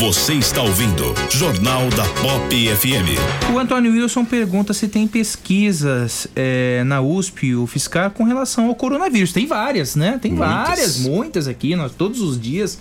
Você 0.00 0.32
está 0.32 0.62
ouvindo 0.62 1.14
Jornal 1.30 1.90
da 1.90 2.04
Pop 2.22 2.48
FM. 2.50 3.52
O 3.52 3.58
Antônio 3.58 3.92
Wilson 3.92 4.24
pergunta 4.24 4.72
se 4.72 4.88
tem 4.88 5.06
pesquisas 5.06 6.26
é, 6.34 6.82
na 6.84 7.02
USP, 7.02 7.54
o 7.54 7.66
Fiscar, 7.66 8.10
com 8.10 8.24
relação 8.24 8.68
ao 8.68 8.74
coronavírus. 8.74 9.30
Tem 9.30 9.46
várias, 9.46 9.96
né? 9.96 10.18
Tem 10.18 10.32
Muitas. 10.32 10.48
várias, 10.48 11.00
muitas 11.00 11.46
aqui. 11.46 11.76
Nós 11.76 11.92
todos 11.92 12.22
os 12.22 12.40
dias, 12.40 12.78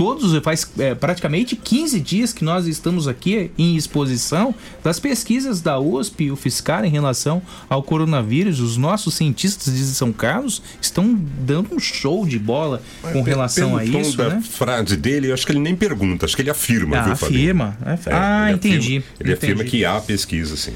todos 0.00 0.34
faz 0.42 0.66
é, 0.78 0.94
praticamente 0.94 1.54
15 1.54 2.00
dias 2.00 2.32
que 2.32 2.42
nós 2.42 2.66
estamos 2.66 3.06
aqui 3.06 3.50
em 3.58 3.76
exposição 3.76 4.54
das 4.82 4.98
pesquisas 4.98 5.60
da 5.60 5.78
USP 5.78 6.24
e 6.24 6.30
o 6.30 6.36
Fiscar 6.36 6.86
em 6.86 6.88
relação 6.88 7.42
ao 7.68 7.82
coronavírus. 7.82 8.60
Os 8.60 8.78
nossos 8.78 9.12
cientistas 9.12 9.74
de 9.74 9.84
São 9.84 10.10
Carlos 10.10 10.62
estão 10.80 11.14
dando 11.40 11.74
um 11.74 11.78
show 11.78 12.26
de 12.26 12.38
bola 12.38 12.80
com 13.12 13.22
Pe- 13.22 13.28
relação 13.28 13.76
a 13.76 13.80
tom 13.84 14.00
isso, 14.00 14.16
da 14.16 14.30
né? 14.30 14.40
frase 14.42 14.96
dele, 14.96 15.28
eu 15.28 15.34
acho 15.34 15.44
que 15.44 15.52
ele 15.52 15.58
nem 15.60 15.76
pergunta, 15.76 16.24
acho 16.24 16.34
que 16.34 16.40
ele 16.40 16.48
afirma, 16.50 16.96
Ah, 16.96 17.02
viu, 17.02 17.12
afirma. 17.12 17.76
É, 17.84 17.98
ah, 18.10 18.44
ele 18.46 18.54
entendi. 18.56 18.76
Afirma, 18.96 19.04
ele 19.20 19.32
afirma 19.34 19.54
Entendi. 19.62 19.70
que 19.70 19.84
há 19.84 20.00
pesquisa, 20.00 20.56
sim. 20.56 20.72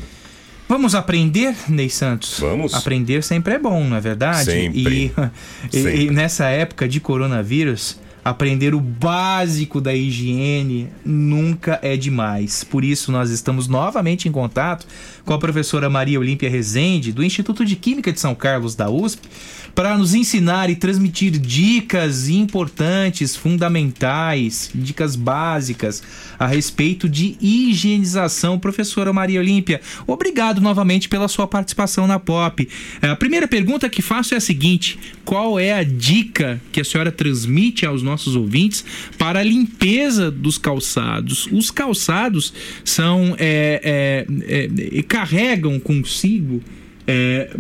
Vamos 0.68 0.94
aprender, 0.94 1.55
Ney 1.66 1.88
Santos? 1.88 2.40
Vamos. 2.40 2.74
Aprender 2.74 3.22
sempre 3.24 3.55
é 3.55 3.59
bom, 3.59 3.84
não 3.88 3.96
é 3.96 4.01
verdade? 4.02 4.44
Sempre. 4.51 4.94
E, 5.06 5.12
e- 5.72 5.82
Sempre. 5.82 6.05
e 6.05 6.10
nessa 6.10 6.48
época 6.48 6.86
de 6.86 7.01
coronavírus, 7.01 7.96
aprender 8.24 8.74
o 8.74 8.80
básico 8.80 9.80
da 9.80 9.94
higiene 9.94 10.88
nunca 11.05 11.78
é 11.82 11.94
demais. 11.96 12.64
Por 12.64 12.82
isso, 12.82 13.12
nós 13.12 13.30
estamos 13.30 13.68
novamente 13.68 14.26
em 14.28 14.32
contato 14.32 14.86
com 15.24 15.34
a 15.34 15.38
professora 15.38 15.90
Maria 15.90 16.18
Olímpia 16.18 16.48
Rezende, 16.48 17.12
do 17.12 17.22
Instituto 17.22 17.64
de 17.64 17.76
Química 17.76 18.10
de 18.10 18.18
São 18.18 18.34
Carlos 18.34 18.74
da 18.74 18.88
USP, 18.88 19.28
para 19.74 19.98
nos 19.98 20.14
ensinar 20.14 20.70
e 20.70 20.76
transmitir 20.76 21.32
dicas 21.32 22.28
importantes, 22.28 23.34
fundamentais, 23.34 24.70
dicas 24.74 25.16
básicas 25.16 26.02
a 26.38 26.46
respeito 26.46 27.09
de 27.09 27.36
higienização. 27.40 28.59
Professora 28.59 29.12
Maria 29.12 29.40
Olímpia, 29.40 29.80
obrigado 30.06 30.60
novamente 30.60 31.09
pela 31.09 31.26
sua 31.28 31.46
participação 31.46 32.06
na 32.06 32.18
POP. 32.18 32.68
Eh, 33.02 33.09
A 33.09 33.16
primeira 33.16 33.48
pergunta 33.48 33.88
que 33.88 34.01
faço 34.01 34.34
é 34.34 34.36
a 34.36 34.40
seguinte: 34.40 34.98
qual 35.24 35.59
é 35.59 35.72
a 35.72 35.82
dica 35.82 36.60
que 36.70 36.80
a 36.80 36.84
senhora 36.84 37.10
transmite 37.10 37.84
aos 37.84 38.02
nossos 38.02 38.36
ouvintes 38.36 38.84
para 39.18 39.40
a 39.40 39.42
limpeza 39.42 40.30
dos 40.30 40.56
calçados? 40.56 41.48
Os 41.51 41.70
calçados 41.70 42.52
são 42.84 43.34
eh, 43.38 44.26
eh, 44.28 44.70
eh, 44.98 45.02
carregam 45.02 45.80
consigo 45.80 46.62
eh, 47.06 47.51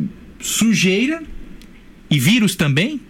sujeira 0.40 1.22
e 2.14 2.18
vírus 2.18 2.54
também? 2.54 3.00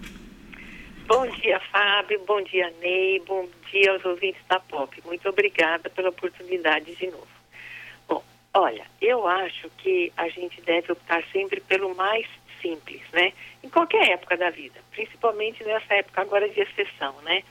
Bom 1.06 1.26
dia, 1.26 1.60
Fábio. 1.70 2.22
Bom 2.26 2.40
dia, 2.43 2.72
Ney. 2.81 3.20
Bom 3.26 3.47
dia 3.70 3.93
aos 3.93 4.05
ouvintes 4.05 4.40
da 4.48 4.59
POP. 4.59 5.02
Muito 5.05 5.28
obrigada 5.28 5.90
pela 5.90 6.09
oportunidade 6.09 6.94
de 6.97 7.06
novo. 7.09 7.28
Bom, 8.09 8.24
olha, 8.55 8.86
eu 9.02 9.26
acho 9.26 9.68
que 9.76 10.10
a 10.16 10.28
gente 10.31 10.59
deve 10.62 10.90
optar 10.90 11.22
sempre 11.31 11.60
pelo 11.60 11.94
mais 11.94 12.26
simples, 12.62 13.02
né? 13.12 13.35
Em 13.62 13.68
qualquer 13.68 14.09
época 14.12 14.39
da 14.39 14.48
vida, 14.48 14.81
principalmente 14.93 15.62
nessa 15.62 15.93
época 15.94 16.22
agora 16.22 16.48
de 16.48 16.60
exceção, 16.60 17.14
né? 17.24 17.43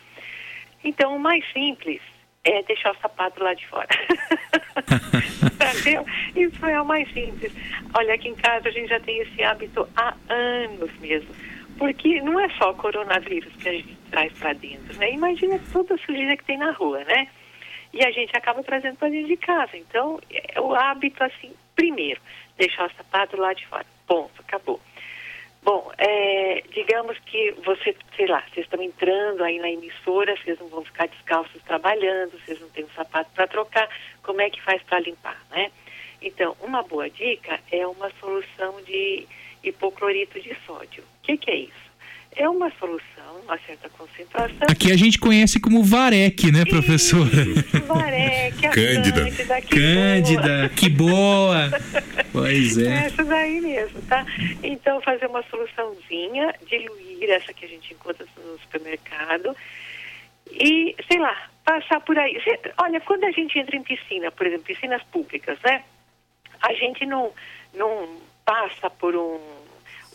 Então, 0.84 1.16
o 1.16 1.20
mais 1.20 1.46
simples 1.54 2.02
é 2.44 2.62
deixar 2.64 2.92
o 2.92 3.00
sapato 3.00 3.42
lá 3.42 3.54
de 3.54 3.66
fora. 3.68 3.88
Isso 6.36 6.66
é 6.66 6.82
o 6.82 6.86
mais 6.86 7.12
simples. 7.14 7.54
Olha, 7.94 8.16
aqui 8.16 8.30
em 8.30 8.36
casa 8.36 8.68
a 8.68 8.72
gente 8.72 8.90
já 8.90 9.00
tem 9.00 9.20
esse 9.20 9.44
hábito 9.44 9.88
há 9.96 10.14
anos 10.30 10.92
mesmo. 11.00 11.30
Porque 11.78 12.22
não 12.22 12.40
é 12.40 12.50
só 12.50 12.72
o 12.72 12.76
coronavírus 12.76 13.54
que 13.56 13.70
a 13.70 13.74
gente 13.74 13.98
traz 14.12 14.32
para 14.34 14.54
dentro, 14.54 14.96
né? 14.98 15.12
Imagina 15.12 15.60
toda 15.72 15.96
a 15.96 15.98
sujeira 15.98 16.38
que 16.38 16.44
tem 16.44 16.58
na 16.58 16.72
rua, 16.72 17.04
né? 17.06 17.28
E 17.94 18.04
a 18.04 18.12
gente 18.12 18.36
acaba 18.36 18.62
trazendo 18.64 18.98
para 18.98 19.10
dentro 19.10 19.28
de 19.28 19.38
casa. 19.38 19.78
Então, 19.78 20.20
é 20.30 20.60
o 20.60 20.76
hábito, 20.76 21.24
assim, 21.24 21.54
primeiro, 21.76 22.20
deixar 22.58 22.88
o 22.88 22.94
sapato 22.96 23.38
lá 23.38 23.54
de 23.54 23.66
fora. 23.68 23.86
Ponto, 24.06 24.34
acabou. 24.40 24.80
Bom, 25.64 25.90
é, 25.98 26.62
digamos 26.74 27.18
que 27.20 27.52
você, 27.64 27.96
sei 28.18 28.28
lá, 28.28 28.44
vocês 28.54 28.66
estão 28.66 28.82
entrando 28.82 29.44
aí 29.46 29.60
na 29.60 29.70
emissora, 29.70 30.36
vocês 30.36 30.60
não 30.60 30.68
vão 30.68 30.84
ficar 30.84 31.08
descalços 31.08 31.62
trabalhando, 31.64 32.38
vocês 32.40 32.60
não 32.60 32.68
têm 32.70 32.84
um 32.84 32.90
sapato 32.90 33.32
para 33.34 33.48
trocar, 33.48 33.88
como 34.22 34.42
é 34.42 34.50
que 34.50 34.62
faz 34.62 34.84
para 34.84 35.00
limpar, 35.00 35.42
né? 35.50 35.72
Então, 36.22 36.58
uma 36.60 36.84
boa 36.84 37.10
dica 37.10 37.62
é 37.72 37.88
uma 37.88 38.12
solução 38.20 38.82
de 38.82 39.26
hipoclorito 39.64 40.40
de 40.42 40.54
sódio. 40.66 41.02
O 41.02 41.22
que, 41.24 41.38
que 41.38 41.50
é 41.50 41.56
isso? 41.56 41.83
É 42.36 42.48
uma 42.50 42.72
solução, 42.80 43.40
uma 43.44 43.58
certa 43.66 43.90
concentração. 43.90 44.68
Aqui 44.70 44.92
a 44.92 44.98
gente 44.98 45.20
conhece 45.20 45.60
como 45.60 45.84
Varec, 45.84 46.52
né, 46.52 46.66
professora? 46.66 47.30
Varec, 47.88 48.66
a 48.66 48.70
Cândida. 48.70 49.22
Cândida, 49.26 49.62
que 49.62 49.68
Cândida, 49.76 50.70
que 50.76 50.90
boa! 50.90 51.70
Pois 52.32 52.78
é. 52.78 53.06
Essa 53.06 53.24
daí 53.24 53.62
mesmo, 53.62 54.02
tá? 54.04 54.26
Então, 54.64 55.02
fazer 55.02 55.28
uma 55.28 55.44
soluçãozinha, 55.44 56.54
diluir 56.68 57.30
essa 57.30 57.54
que 57.54 57.66
a 57.66 57.68
gente 57.68 57.94
encontra 57.94 58.26
no 58.38 58.60
supermercado 58.60 59.56
e, 60.52 60.96
sei 61.10 61.20
lá, 61.20 61.50
passar 61.64 62.00
por 62.02 62.18
aí. 62.18 62.42
Cê- 62.44 62.60
olha, 62.78 63.00
quando 63.02 63.24
a 63.26 63.32
gente 63.32 63.58
entra 63.58 63.76
em 63.76 63.84
piscina, 63.84 64.32
por 64.32 64.46
exemplo, 64.48 64.66
piscinas 64.66 65.02
públicas, 65.04 65.58
né? 65.64 65.84
A 66.62 66.74
gente 66.74 67.06
não, 67.06 67.32
não 67.74 68.18
passa 68.46 68.90
por 68.90 69.16
um, 69.16 69.40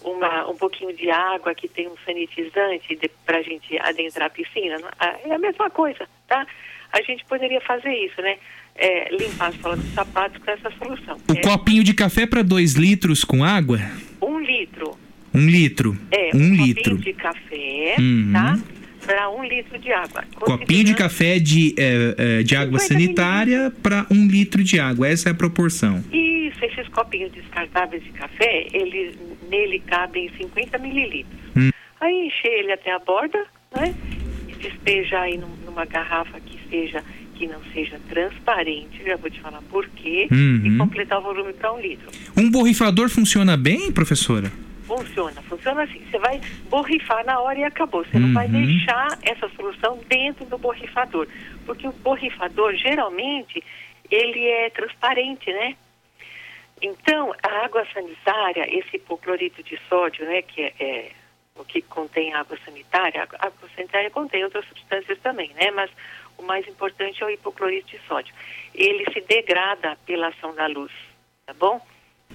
uma, 0.05 0.49
um 0.51 0.57
pouquinho 0.57 0.95
de 0.97 1.11
água 1.11 1.55
que 1.55 1.69
tem 1.69 1.87
um 1.89 1.97
sanitizante 2.05 2.99
para 3.27 3.39
a 3.39 3.43
gente 3.43 3.79
adentrar 3.79 4.27
a 4.27 4.31
piscina. 4.31 4.79
não? 4.79 4.89
Ah, 4.99 5.16
É 5.25 5.33
a 5.35 5.39
mesma 5.39 5.69
coisa, 5.70 6.09
tá? 6.27 6.47
A 6.93 7.03
gente 7.03 7.25
poderia 7.27 7.61
fazer 7.61 7.93
isso, 7.95 8.20
né? 8.23 8.39
É, 8.75 9.09
limpar 9.15 9.49
as 9.49 9.61
solas 9.61 9.81
dos 9.81 9.93
sapatos 9.93 10.43
com 10.43 10.51
essa 10.51 10.70
solução. 10.79 11.16
O 11.29 11.41
copinho 11.41 11.83
de 11.83 11.93
café 11.93 12.27
para 12.27 12.43
dois 12.43 12.75
litros 12.75 13.25
com 13.25 13.43
água? 13.45 13.79
Um 14.23 14.39
litro. 14.39 14.97
Um 15.35 15.47
litro. 15.47 15.99
É, 16.12 16.31
um 16.35 16.39
um 16.39 16.55
litro. 16.55 16.97
copinho 16.97 17.15
de 17.15 17.20
café, 17.20 17.97
Uhum. 17.99 18.31
tá? 18.33 18.59
Para 19.09 19.31
um 19.31 19.43
litro 19.43 19.79
de 19.79 19.91
água. 19.91 20.23
Copinho 20.39 20.85
de 20.85 20.95
café 20.95 21.39
de, 21.39 21.75
é, 21.79 22.15
é, 22.41 22.43
de 22.43 22.55
água 22.55 22.79
50 22.79 22.87
sanitária 23.07 23.73
para 23.83 24.07
um 24.11 24.27
litro 24.27 24.63
de 24.63 24.79
água. 24.79 25.09
Essa 25.09 25.31
é 25.31 25.33
a 25.33 25.35
proporção. 25.35 26.05
Isso, 26.13 26.63
esses 26.63 26.87
copinhos 26.89 27.33
descartáveis 27.33 28.05
de 28.05 28.11
café, 28.11 28.67
ele, 28.73 29.17
nele 29.51 29.79
cabem 29.81 30.31
50 30.37 30.77
mililitros. 30.79 31.41
Hum. 31.57 31.71
Aí 32.01 32.27
encher 32.27 32.53
ele 32.53 32.73
até 32.73 32.93
a 32.93 32.99
borda, 32.99 33.43
né? 33.75 33.95
E 34.47 34.53
despejar 34.63 35.23
aí 35.23 35.39
num- 35.39 35.57
numa 35.65 35.87
garrafa 35.87 36.39
que 36.41 36.59
seja 36.69 37.03
que 37.37 37.47
não 37.47 37.61
seja 37.73 38.01
transparente, 38.09 39.01
já 39.07 39.17
vou 39.17 39.31
te 39.31 39.39
falar 39.41 39.63
por 39.71 39.89
quê, 39.91 40.27
Uhum. 40.29 40.61
e 40.65 40.77
completar 40.77 41.21
o 41.21 41.23
volume 41.23 41.53
para 41.53 41.73
um 41.73 41.81
litro. 41.81 42.09
Um 42.37 42.51
borrifador 42.51 43.09
funciona 43.09 43.57
bem, 43.57 43.93
professora? 43.93 44.51
Funciona, 44.89 45.43
funciona 45.43 45.82
assim. 45.82 46.02
Você 46.10 46.19
vai 46.19 46.40
borrifar 46.70 47.24
na 47.24 47.39
hora 47.40 47.59
e 47.59 47.65
acabou. 47.65 48.05
Você 48.05 48.19
não 48.19 48.32
vai 48.32 48.47
Uhum. 48.47 48.52
deixar 48.52 49.19
essa 49.23 49.48
solução 49.51 49.98
dentro 50.09 50.44
do 50.47 50.56
borrifador. 50.59 51.28
Porque 51.66 51.86
o 51.86 51.93
borrifador, 51.93 52.74
geralmente, 52.74 53.62
ele 54.10 54.44
é 54.47 54.70
transparente, 54.70 55.52
né? 55.52 55.77
Então, 56.81 57.35
a 57.43 57.65
água 57.65 57.86
sanitária, 57.93 58.66
esse 58.78 58.97
hipoclorito 58.97 59.62
de 59.62 59.78
sódio, 59.89 60.24
né, 60.24 60.43
que 60.43 60.62
é, 60.62 60.73
é 60.81 61.10
o 61.56 61.65
que 61.65 61.82
contém 61.82 62.32
água 62.35 62.56
sanitária, 62.65 63.20
a 63.39 63.47
água 63.47 63.69
sanitária 63.74 64.10
contém 64.10 64.44
outras 64.44 64.65
substâncias 64.69 65.19
também, 65.20 65.52
né? 65.55 65.70
Mas 65.73 65.90
o 66.39 66.43
mais 66.44 66.66
importante 66.69 67.23
é 67.23 67.27
o 67.27 67.31
hipoclorito 67.31 67.89
de 67.89 67.98
sódio. 68.06 68.32
Ele 68.74 69.05
se 69.12 69.20
degrada 69.20 69.98
pela 70.06 70.28
ação 70.28 70.55
da 70.55 70.66
luz, 70.66 70.93
tá 71.44 71.52
bom? 71.55 71.85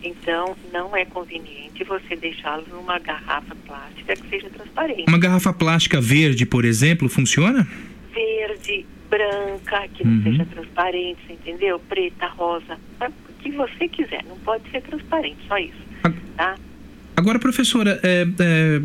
Então, 0.02 0.56
não 0.72 0.96
é 0.96 1.06
conveniente 1.06 1.84
você 1.84 2.16
deixá-lo 2.16 2.66
numa 2.70 2.98
garrafa 3.00 3.56
plástica 3.68 4.16
que 4.16 4.30
seja 4.30 4.50
transparente. 4.50 5.06
Uma 5.08 5.20
garrafa 5.20 5.54
plástica 5.54 6.02
verde, 6.02 6.46
por 6.46 6.66
exemplo, 6.66 7.08
funciona? 7.08 7.68
Verde, 8.14 8.86
branca, 9.10 9.88
que 9.94 10.04
não 10.06 10.14
Uhum. 10.14 10.24
seja 10.24 10.46
transparente, 10.46 11.20
você 11.28 11.34
entendeu? 11.34 11.80
Preta, 11.80 12.28
rosa, 12.28 12.78
o 13.02 13.34
que 13.44 13.52
você 13.52 13.88
quiser. 13.88 14.24
Não 14.28 14.38
pode 14.40 14.70
ser 14.72 14.82
transparente, 14.82 15.38
só 15.48 15.58
isso, 15.58 15.78
tá? 16.36 16.56
Agora, 17.16 17.38
professora, 17.40 18.00
é, 18.04 18.26
é, 18.40 18.82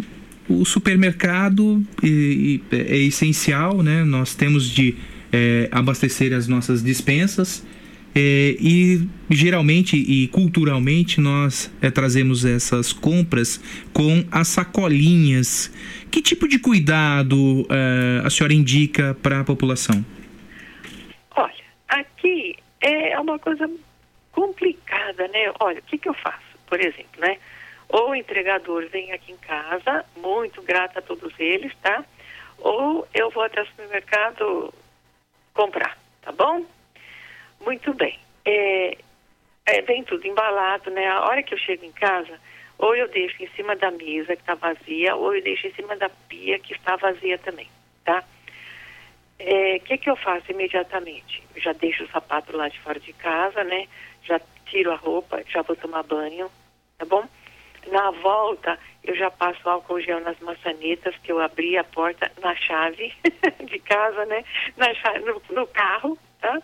o 0.48 0.64
supermercado 0.64 1.82
e 2.02 2.60
é 2.70 2.96
essencial, 2.98 3.82
né? 3.82 4.04
Nós 4.04 4.34
temos 4.34 4.68
de 4.68 4.94
é, 5.32 5.68
abastecer 5.72 6.32
as 6.32 6.46
nossas 6.46 6.82
dispensas. 6.82 7.64
É, 8.20 8.56
e 8.58 9.08
geralmente 9.30 9.96
e 9.96 10.26
culturalmente 10.26 11.20
nós 11.20 11.72
é, 11.80 11.88
trazemos 11.88 12.44
essas 12.44 12.92
compras 12.92 13.58
com 13.92 14.26
as 14.32 14.48
sacolinhas. 14.48 15.72
Que 16.10 16.20
tipo 16.20 16.48
de 16.48 16.58
cuidado 16.58 17.64
é, 17.70 18.26
a 18.26 18.28
senhora 18.28 18.52
indica 18.52 19.16
para 19.22 19.38
a 19.38 19.44
população? 19.44 20.04
Olha, 21.36 21.64
aqui 21.86 22.56
é 22.80 23.16
uma 23.20 23.38
coisa 23.38 23.70
complicada, 24.32 25.28
né? 25.28 25.52
Olha, 25.60 25.78
o 25.78 25.82
que, 25.82 25.96
que 25.96 26.08
eu 26.08 26.14
faço, 26.14 26.58
por 26.66 26.80
exemplo, 26.80 27.20
né? 27.20 27.38
Ou 27.88 28.10
o 28.10 28.14
entregador 28.16 28.88
vem 28.90 29.12
aqui 29.12 29.30
em 29.30 29.36
casa, 29.36 30.04
muito 30.16 30.60
grata 30.62 30.98
a 30.98 31.02
todos 31.02 31.32
eles, 31.38 31.72
tá? 31.80 32.04
Ou 32.58 33.06
eu 33.14 33.30
vou 33.30 33.44
até 33.44 33.62
o 33.62 33.66
supermercado 33.66 34.74
comprar, 35.54 35.96
tá 36.20 36.32
bom? 36.32 36.66
Muito 37.60 37.92
bem. 37.94 38.18
É, 38.44 38.96
é, 39.66 39.82
vem 39.82 40.02
tudo 40.04 40.26
embalado, 40.26 40.90
né? 40.90 41.06
A 41.08 41.20
hora 41.22 41.42
que 41.42 41.54
eu 41.54 41.58
chego 41.58 41.84
em 41.84 41.92
casa, 41.92 42.38
ou 42.78 42.94
eu 42.94 43.08
deixo 43.08 43.42
em 43.42 43.48
cima 43.48 43.76
da 43.76 43.90
mesa 43.90 44.34
que 44.36 44.42
está 44.42 44.54
vazia, 44.54 45.14
ou 45.16 45.34
eu 45.34 45.42
deixo 45.42 45.66
em 45.66 45.72
cima 45.74 45.96
da 45.96 46.08
pia 46.08 46.58
que 46.58 46.72
está 46.72 46.96
vazia 46.96 47.38
também, 47.38 47.68
tá? 48.04 48.24
O 49.38 49.42
é, 49.42 49.78
que, 49.78 49.98
que 49.98 50.10
eu 50.10 50.16
faço 50.16 50.50
imediatamente? 50.50 51.42
Eu 51.54 51.60
já 51.60 51.72
deixo 51.72 52.04
o 52.04 52.08
sapato 52.08 52.56
lá 52.56 52.68
de 52.68 52.78
fora 52.80 52.98
de 52.98 53.12
casa, 53.12 53.62
né? 53.62 53.86
Já 54.22 54.40
tiro 54.66 54.92
a 54.92 54.96
roupa, 54.96 55.42
já 55.48 55.62
vou 55.62 55.76
tomar 55.76 56.02
banho, 56.02 56.50
tá 56.96 57.04
bom? 57.04 57.24
Na 57.86 58.10
volta, 58.10 58.78
eu 59.04 59.14
já 59.14 59.30
passo 59.30 59.68
álcool 59.68 60.00
gel 60.00 60.20
nas 60.20 60.38
maçanetas, 60.40 61.14
que 61.22 61.30
eu 61.30 61.40
abri 61.40 61.76
a 61.76 61.84
porta 61.84 62.30
na 62.42 62.54
chave 62.56 63.12
de 63.64 63.78
casa, 63.78 64.24
né? 64.26 64.44
Na 64.76 64.92
chave, 64.94 65.20
no, 65.20 65.42
no 65.50 65.66
carro, 65.66 66.18
tá? 66.40 66.60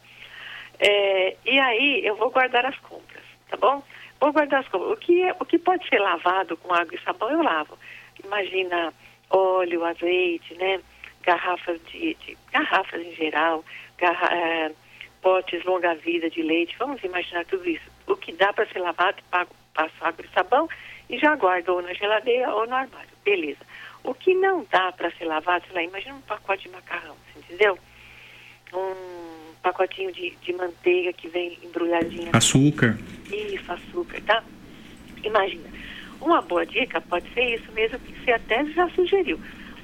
É, 0.78 1.36
e 1.44 1.58
aí 1.58 2.04
eu 2.04 2.16
vou 2.16 2.30
guardar 2.30 2.66
as 2.66 2.78
compras, 2.78 3.22
tá 3.48 3.56
bom? 3.56 3.82
Vou 4.20 4.32
guardar 4.32 4.60
as 4.60 4.68
compras. 4.68 4.92
O 4.92 4.96
que, 4.96 5.22
é, 5.22 5.34
o 5.38 5.44
que 5.44 5.58
pode 5.58 5.88
ser 5.88 5.98
lavado 5.98 6.56
com 6.56 6.72
água 6.72 6.94
e 6.94 7.04
sabão, 7.04 7.30
eu 7.30 7.42
lavo. 7.42 7.78
Imagina 8.24 8.92
óleo, 9.30 9.84
azeite, 9.84 10.54
né? 10.54 10.80
Garrafas 11.22 11.80
de, 11.86 12.14
de 12.14 12.36
garrafas 12.52 13.00
em 13.00 13.14
geral, 13.14 13.64
garra, 13.98 14.28
é, 14.34 14.72
potes 15.22 15.64
longa-vida 15.64 16.28
de 16.28 16.42
leite, 16.42 16.76
vamos 16.78 17.02
imaginar 17.02 17.46
tudo 17.46 17.68
isso. 17.68 17.90
O 18.06 18.14
que 18.14 18.32
dá 18.32 18.52
para 18.52 18.66
ser 18.66 18.80
lavado, 18.80 19.22
pago, 19.30 19.50
passo 19.72 19.94
água 20.02 20.24
e 20.24 20.34
sabão 20.34 20.68
e 21.08 21.18
já 21.18 21.34
guardo 21.34 21.70
ou 21.70 21.82
na 21.82 21.94
geladeira 21.94 22.54
ou 22.54 22.66
no 22.66 22.74
armário. 22.74 23.08
Beleza. 23.24 23.60
O 24.02 24.12
que 24.12 24.34
não 24.34 24.66
dá 24.70 24.92
para 24.92 25.10
ser 25.12 25.24
lavado, 25.24 25.64
sei 25.66 25.74
lá, 25.74 25.82
imagina 25.82 26.14
um 26.14 26.20
pacote 26.20 26.64
de 26.64 26.68
macarrão, 26.68 27.16
entendeu? 27.36 27.78
Um 28.72 29.33
pacotinho 29.64 30.12
de, 30.12 30.34
de 30.42 30.52
manteiga 30.52 31.10
que 31.14 31.26
vem 31.26 31.58
embrulhadinha. 31.64 32.28
Açúcar. 32.34 32.98
Isso, 33.32 33.72
açúcar, 33.72 34.20
tá? 34.20 34.44
Imagina. 35.24 35.64
Uma 36.20 36.42
boa 36.42 36.66
dica 36.66 37.00
pode 37.00 37.32
ser 37.32 37.54
isso 37.54 37.72
mesmo 37.72 37.98
que 37.98 38.12
você 38.20 38.32
até 38.32 38.62
já 38.66 38.88
sugeriu. 38.90 39.40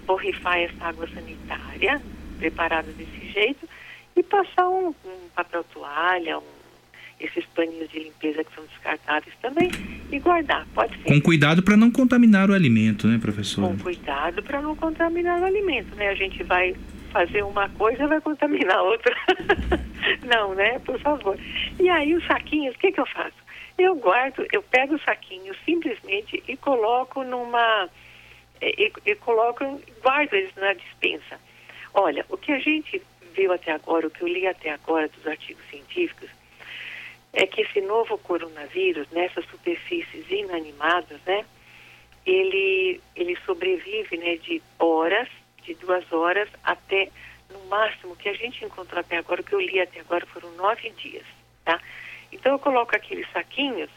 Borrifar 0.07 0.59
essa 0.59 0.85
água 0.85 1.09
sanitária, 1.09 2.01
preparada 2.39 2.93
desse 2.93 3.33
jeito, 3.33 3.67
e 4.15 4.23
passar 4.23 4.69
um, 4.69 4.89
um 4.89 5.29
papel 5.35 5.65
toalha, 5.73 6.39
um, 6.39 6.43
esses 7.19 7.45
paninhos 7.47 7.89
de 7.91 8.01
limpeza 8.01 8.45
que 8.45 8.55
são 8.55 8.65
descartáveis 8.67 9.35
também, 9.41 9.71
e 10.13 10.19
guardar. 10.19 10.67
Pode 10.75 10.95
ser. 10.99 11.05
Com 11.05 11.21
cuidado 11.23 11.63
para 11.63 11.77
não 11.77 11.91
contaminar 11.91 12.51
o 12.51 12.55
alimento, 12.55 13.09
né, 13.09 13.19
professor? 13.19 13.67
Com 13.67 13.79
cuidado 13.79 14.43
para 14.43 14.61
não 14.61 14.77
contaminar 14.77 15.41
o 15.41 15.45
alimento, 15.45 15.95
né? 15.97 16.09
A 16.09 16.15
gente 16.15 16.43
vai 16.43 16.75
fazer 17.11 17.43
uma 17.43 17.69
coisa 17.71 18.07
vai 18.07 18.21
contaminar 18.21 18.83
outra. 18.83 19.15
não, 20.25 20.55
né? 20.55 20.79
Por 20.81 20.99
favor. 21.01 21.39
E 21.79 21.89
aí 21.89 22.15
os 22.15 22.27
saquinhos, 22.27 22.75
o 22.75 22.79
que, 22.79 22.93
que 22.93 23.01
eu 23.01 23.07
faço? 23.07 23.37
Eu 23.79 23.95
guardo, 23.97 24.47
eu 24.53 24.63
pego 24.63 24.95
o 24.95 25.01
saquinho 25.01 25.55
simplesmente 25.65 26.43
e 26.47 26.57
coloco 26.57 27.23
numa. 27.23 27.89
E, 28.61 28.93
e 29.07 29.15
coloco, 29.15 29.65
guardo 30.03 30.35
eles 30.35 30.55
na 30.57 30.75
dispensa. 30.75 31.41
Olha, 31.95 32.25
o 32.29 32.37
que 32.37 32.53
a 32.53 32.59
gente 32.59 33.03
viu 33.35 33.53
até 33.53 33.73
agora, 33.73 34.07
o 34.07 34.11
que 34.11 34.23
eu 34.23 34.29
li 34.29 34.47
até 34.47 34.71
agora 34.71 35.09
dos 35.09 35.27
artigos 35.27 35.65
científicos, 35.71 36.29
é 37.33 37.47
que 37.47 37.63
esse 37.63 37.81
novo 37.81 38.19
coronavírus, 38.19 39.09
nessas 39.11 39.45
superfícies 39.47 40.31
inanimadas, 40.31 41.21
né, 41.27 41.45
ele, 42.27 43.01
ele 43.17 43.37
sobrevive 43.47 44.17
né, 44.19 44.37
de 44.37 44.61
horas, 44.79 45.29
de 45.63 45.75
duas 45.75 46.11
horas, 46.13 46.49
até 46.65 47.11
no 47.51 47.65
máximo 47.67 48.17
que 48.17 48.29
a 48.29 48.35
gente 48.35 48.65
encontrou 48.65 49.01
até 49.01 49.19
agora, 49.19 49.41
o 49.41 49.45
que 49.45 49.55
eu 49.55 49.61
li 49.61 49.81
até 49.81 50.01
agora 50.01 50.25
foram 50.27 50.51
nove 50.53 50.91
dias, 50.91 51.25
tá? 51.65 51.81
Então 52.33 52.53
eu 52.53 52.59
coloco 52.59 52.95
aqueles 52.95 53.31
saquinhos 53.33 53.91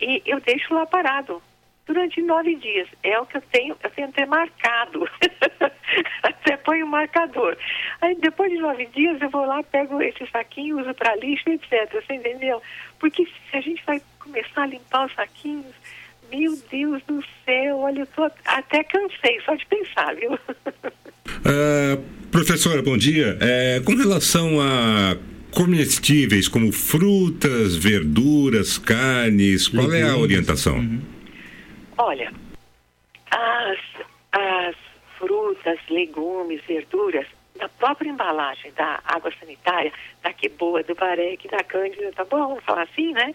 e 0.00 0.22
eu 0.26 0.40
deixo 0.40 0.74
lá 0.74 0.86
parado 0.86 1.42
durante 1.86 2.20
nove 2.22 2.54
dias. 2.56 2.88
É 3.02 3.18
o 3.20 3.26
que 3.26 3.36
eu 3.36 3.42
tenho, 3.42 3.76
eu 3.82 3.90
tenho 3.90 4.08
até 4.08 4.26
marcado. 4.26 5.08
até 6.22 6.56
ponho 6.56 6.86
o 6.86 6.88
marcador. 6.88 7.56
Aí 8.00 8.14
depois 8.16 8.50
de 8.50 8.58
nove 8.58 8.86
dias 8.86 9.20
eu 9.20 9.30
vou 9.30 9.44
lá, 9.44 9.62
pego 9.62 10.00
esse 10.02 10.26
saquinho, 10.26 10.80
uso 10.80 10.94
para 10.94 11.16
lixo, 11.16 11.48
etc. 11.48 11.92
Você 11.92 12.14
entendeu? 12.14 12.60
Porque 12.98 13.24
se 13.24 13.56
a 13.56 13.60
gente 13.60 13.84
vai 13.84 14.00
começar 14.18 14.62
a 14.62 14.66
limpar 14.66 15.06
os 15.06 15.14
saquinhos, 15.14 15.74
meu 16.30 16.58
Deus 16.70 17.02
do 17.06 17.22
céu, 17.44 17.78
olha, 17.78 18.00
eu 18.00 18.06
tô 18.06 18.30
até 18.44 18.84
cansei 18.84 19.40
só 19.44 19.54
de 19.54 19.66
pensar, 19.66 20.14
viu? 20.14 20.32
Uh, 20.32 22.02
professora, 22.30 22.82
bom 22.82 22.96
dia. 22.96 23.38
É, 23.40 23.80
com 23.84 23.94
relação 23.94 24.60
a 24.60 25.16
comestíveis 25.50 26.48
como 26.48 26.72
frutas, 26.72 27.76
verduras, 27.76 28.76
carnes, 28.76 29.68
qual 29.68 29.92
é 29.92 30.02
a 30.02 30.16
orientação? 30.16 30.76
Uhum. 30.76 31.00
Olha, 31.96 32.32
as, 33.30 33.78
as 34.32 34.74
frutas, 35.16 35.78
legumes, 35.88 36.60
verduras, 36.66 37.26
na 37.64 37.68
própria 37.70 38.10
embalagem 38.10 38.70
da 38.72 39.00
água 39.06 39.32
sanitária, 39.40 39.90
da 40.22 40.34
que 40.34 40.50
boa, 40.50 40.82
do 40.82 40.94
Barec, 40.94 41.48
da 41.48 41.64
Cândida, 41.64 42.12
tá 42.12 42.22
bom? 42.22 42.48
Vamos 42.48 42.64
falar 42.64 42.82
assim, 42.82 43.10
né? 43.14 43.34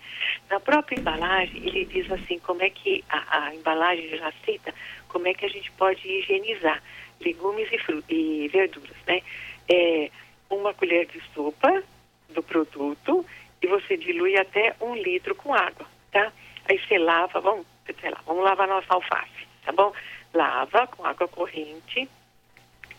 Na 0.52 0.60
própria 0.60 1.00
embalagem, 1.00 1.66
ele 1.66 1.86
diz 1.86 2.12
assim, 2.12 2.38
como 2.38 2.62
é 2.62 2.70
que 2.70 3.04
a, 3.10 3.46
a 3.46 3.56
embalagem 3.56 4.08
já 4.10 4.32
cita, 4.46 4.72
como 5.08 5.28
é 5.28 5.34
que 5.34 5.48
a 5.48 5.50
gente 5.50 5.72
pode 5.72 6.08
higienizar 6.08 6.80
legumes 7.20 7.68
e, 7.72 8.14
e 8.14 8.48
verduras, 8.50 8.96
né? 9.08 9.22
É, 9.68 10.12
uma 10.48 10.76
colher 10.76 11.08
de 11.08 11.20
sopa 11.34 11.84
do 12.30 12.44
produto 12.44 13.26
e 13.64 13.66
você 13.66 13.98
dilui 13.98 14.38
até 14.38 14.76
um 14.80 14.94
litro 14.94 15.34
com 15.34 15.56
água, 15.56 15.88
tá? 16.12 16.32
Aí 16.70 16.80
você 16.80 17.00
lava, 17.00 17.42
vamos, 17.42 17.66
sei 18.00 18.12
lá, 18.12 18.22
vamos 18.28 18.44
lavar 18.44 18.68
nossa 18.68 18.94
alface, 18.94 19.48
tá 19.66 19.72
bom? 19.72 19.92
Lava 20.36 20.86
com 20.86 21.04
água 21.04 21.28
corrente 21.28 22.08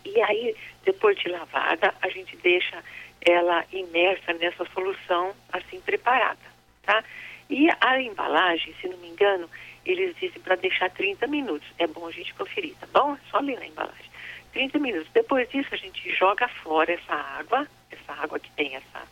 e 0.05 0.21
aí, 0.21 0.55
depois 0.83 1.17
de 1.17 1.29
lavada, 1.29 1.93
a 2.01 2.09
gente 2.09 2.35
deixa 2.37 2.83
ela 3.21 3.65
imersa 3.71 4.33
nessa 4.33 4.65
solução 4.73 5.33
assim 5.51 5.79
preparada, 5.81 6.39
tá? 6.83 7.03
E 7.49 7.67
a 7.79 8.01
embalagem, 8.01 8.73
se 8.79 8.87
não 8.87 8.97
me 8.97 9.09
engano, 9.09 9.49
eles 9.85 10.15
dizem 10.15 10.41
para 10.41 10.55
deixar 10.55 10.89
30 10.89 11.27
minutos. 11.27 11.67
É 11.77 11.85
bom 11.85 12.07
a 12.07 12.11
gente 12.11 12.33
conferir, 12.33 12.75
tá 12.79 12.87
bom? 12.93 13.13
É 13.13 13.19
só 13.29 13.39
ler 13.39 13.59
na 13.59 13.67
embalagem. 13.67 14.11
30 14.53 14.79
minutos. 14.79 15.09
Depois 15.13 15.49
disso, 15.49 15.69
a 15.71 15.77
gente 15.77 16.13
joga 16.15 16.47
fora 16.47 16.91
essa 16.93 17.13
água, 17.13 17.67
essa 17.91 18.13
água 18.21 18.39
que 18.39 18.49
tem 18.51 18.75
essa, 18.75 19.03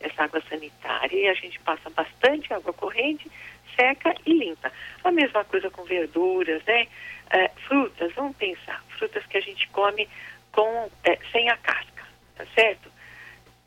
essa 0.00 0.24
água 0.24 0.42
sanitária, 0.48 1.16
e 1.16 1.28
a 1.28 1.34
gente 1.34 1.58
passa 1.60 1.90
bastante 1.90 2.52
água 2.52 2.72
corrente, 2.72 3.30
seca 3.74 4.14
e 4.26 4.32
limpa. 4.32 4.72
A 5.04 5.10
mesma 5.10 5.44
coisa 5.44 5.70
com 5.70 5.84
verduras, 5.84 6.62
né? 6.64 6.86
É, 7.30 7.48
frutas, 7.66 8.12
vamos 8.14 8.36
pensar, 8.36 8.84
frutas 8.98 9.24
que 9.26 9.36
a 9.36 9.40
gente 9.40 9.68
come 9.68 10.08
com, 10.52 10.90
é, 11.04 11.18
sem 11.32 11.48
a 11.48 11.56
casca, 11.56 12.04
tá 12.36 12.44
certo? 12.54 12.90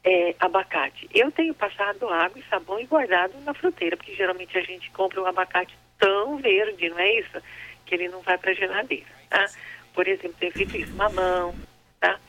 É, 0.04 0.36
abacate. 0.40 1.10
Eu 1.14 1.32
tenho 1.32 1.54
passado 1.54 2.10
água 2.10 2.38
e 2.38 2.50
sabão 2.50 2.80
e 2.80 2.86
guardado 2.86 3.40
na 3.42 3.54
fruteira, 3.54 3.96
porque 3.96 4.16
geralmente 4.16 4.58
a 4.58 4.62
gente 4.62 4.92
compra 4.92 5.22
um 5.22 5.26
abacate 5.26 5.78
tão 5.98 6.38
verde, 6.38 6.90
não 6.90 7.00
é 7.00 7.20
isso? 7.20 7.42
Que 7.86 7.96
ele 7.96 8.10
não 8.10 8.22
vai 8.22 8.38
para 8.38 8.52
a 8.52 8.56
geladeira, 8.56 9.06
tá? 9.30 9.46
Por 9.94 10.08
exemplo, 10.08 10.36
tenho 10.40 10.52
feito 10.52 10.76
isso, 10.76 10.94
mamão, 10.96 11.56
tá? 12.00 12.20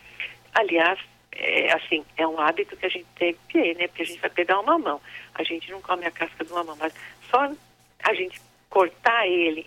Aliás, 0.55 1.01
é, 1.33 1.73
assim, 1.73 2.05
é 2.17 2.27
um 2.27 2.39
hábito 2.39 2.77
que 2.77 2.87
a 2.87 2.89
gente 2.89 3.07
tem 3.17 3.35
que 3.35 3.53
ter, 3.53 3.77
né? 3.77 3.89
Porque 3.89 4.03
a 4.03 4.07
gente 4.07 4.21
vai 4.21 4.31
pegar 4.31 4.61
um 4.61 4.65
mamão. 4.65 5.01
A 5.35 5.43
gente 5.43 5.71
não 5.73 5.81
come 5.83 6.07
a 6.07 6.11
casca 6.11 6.45
do 6.45 6.55
mamão, 6.55 6.77
mas 6.77 6.95
só 7.29 7.51
a 8.05 8.15
gente 8.15 8.41
cortar 8.71 9.27
ele 9.27 9.67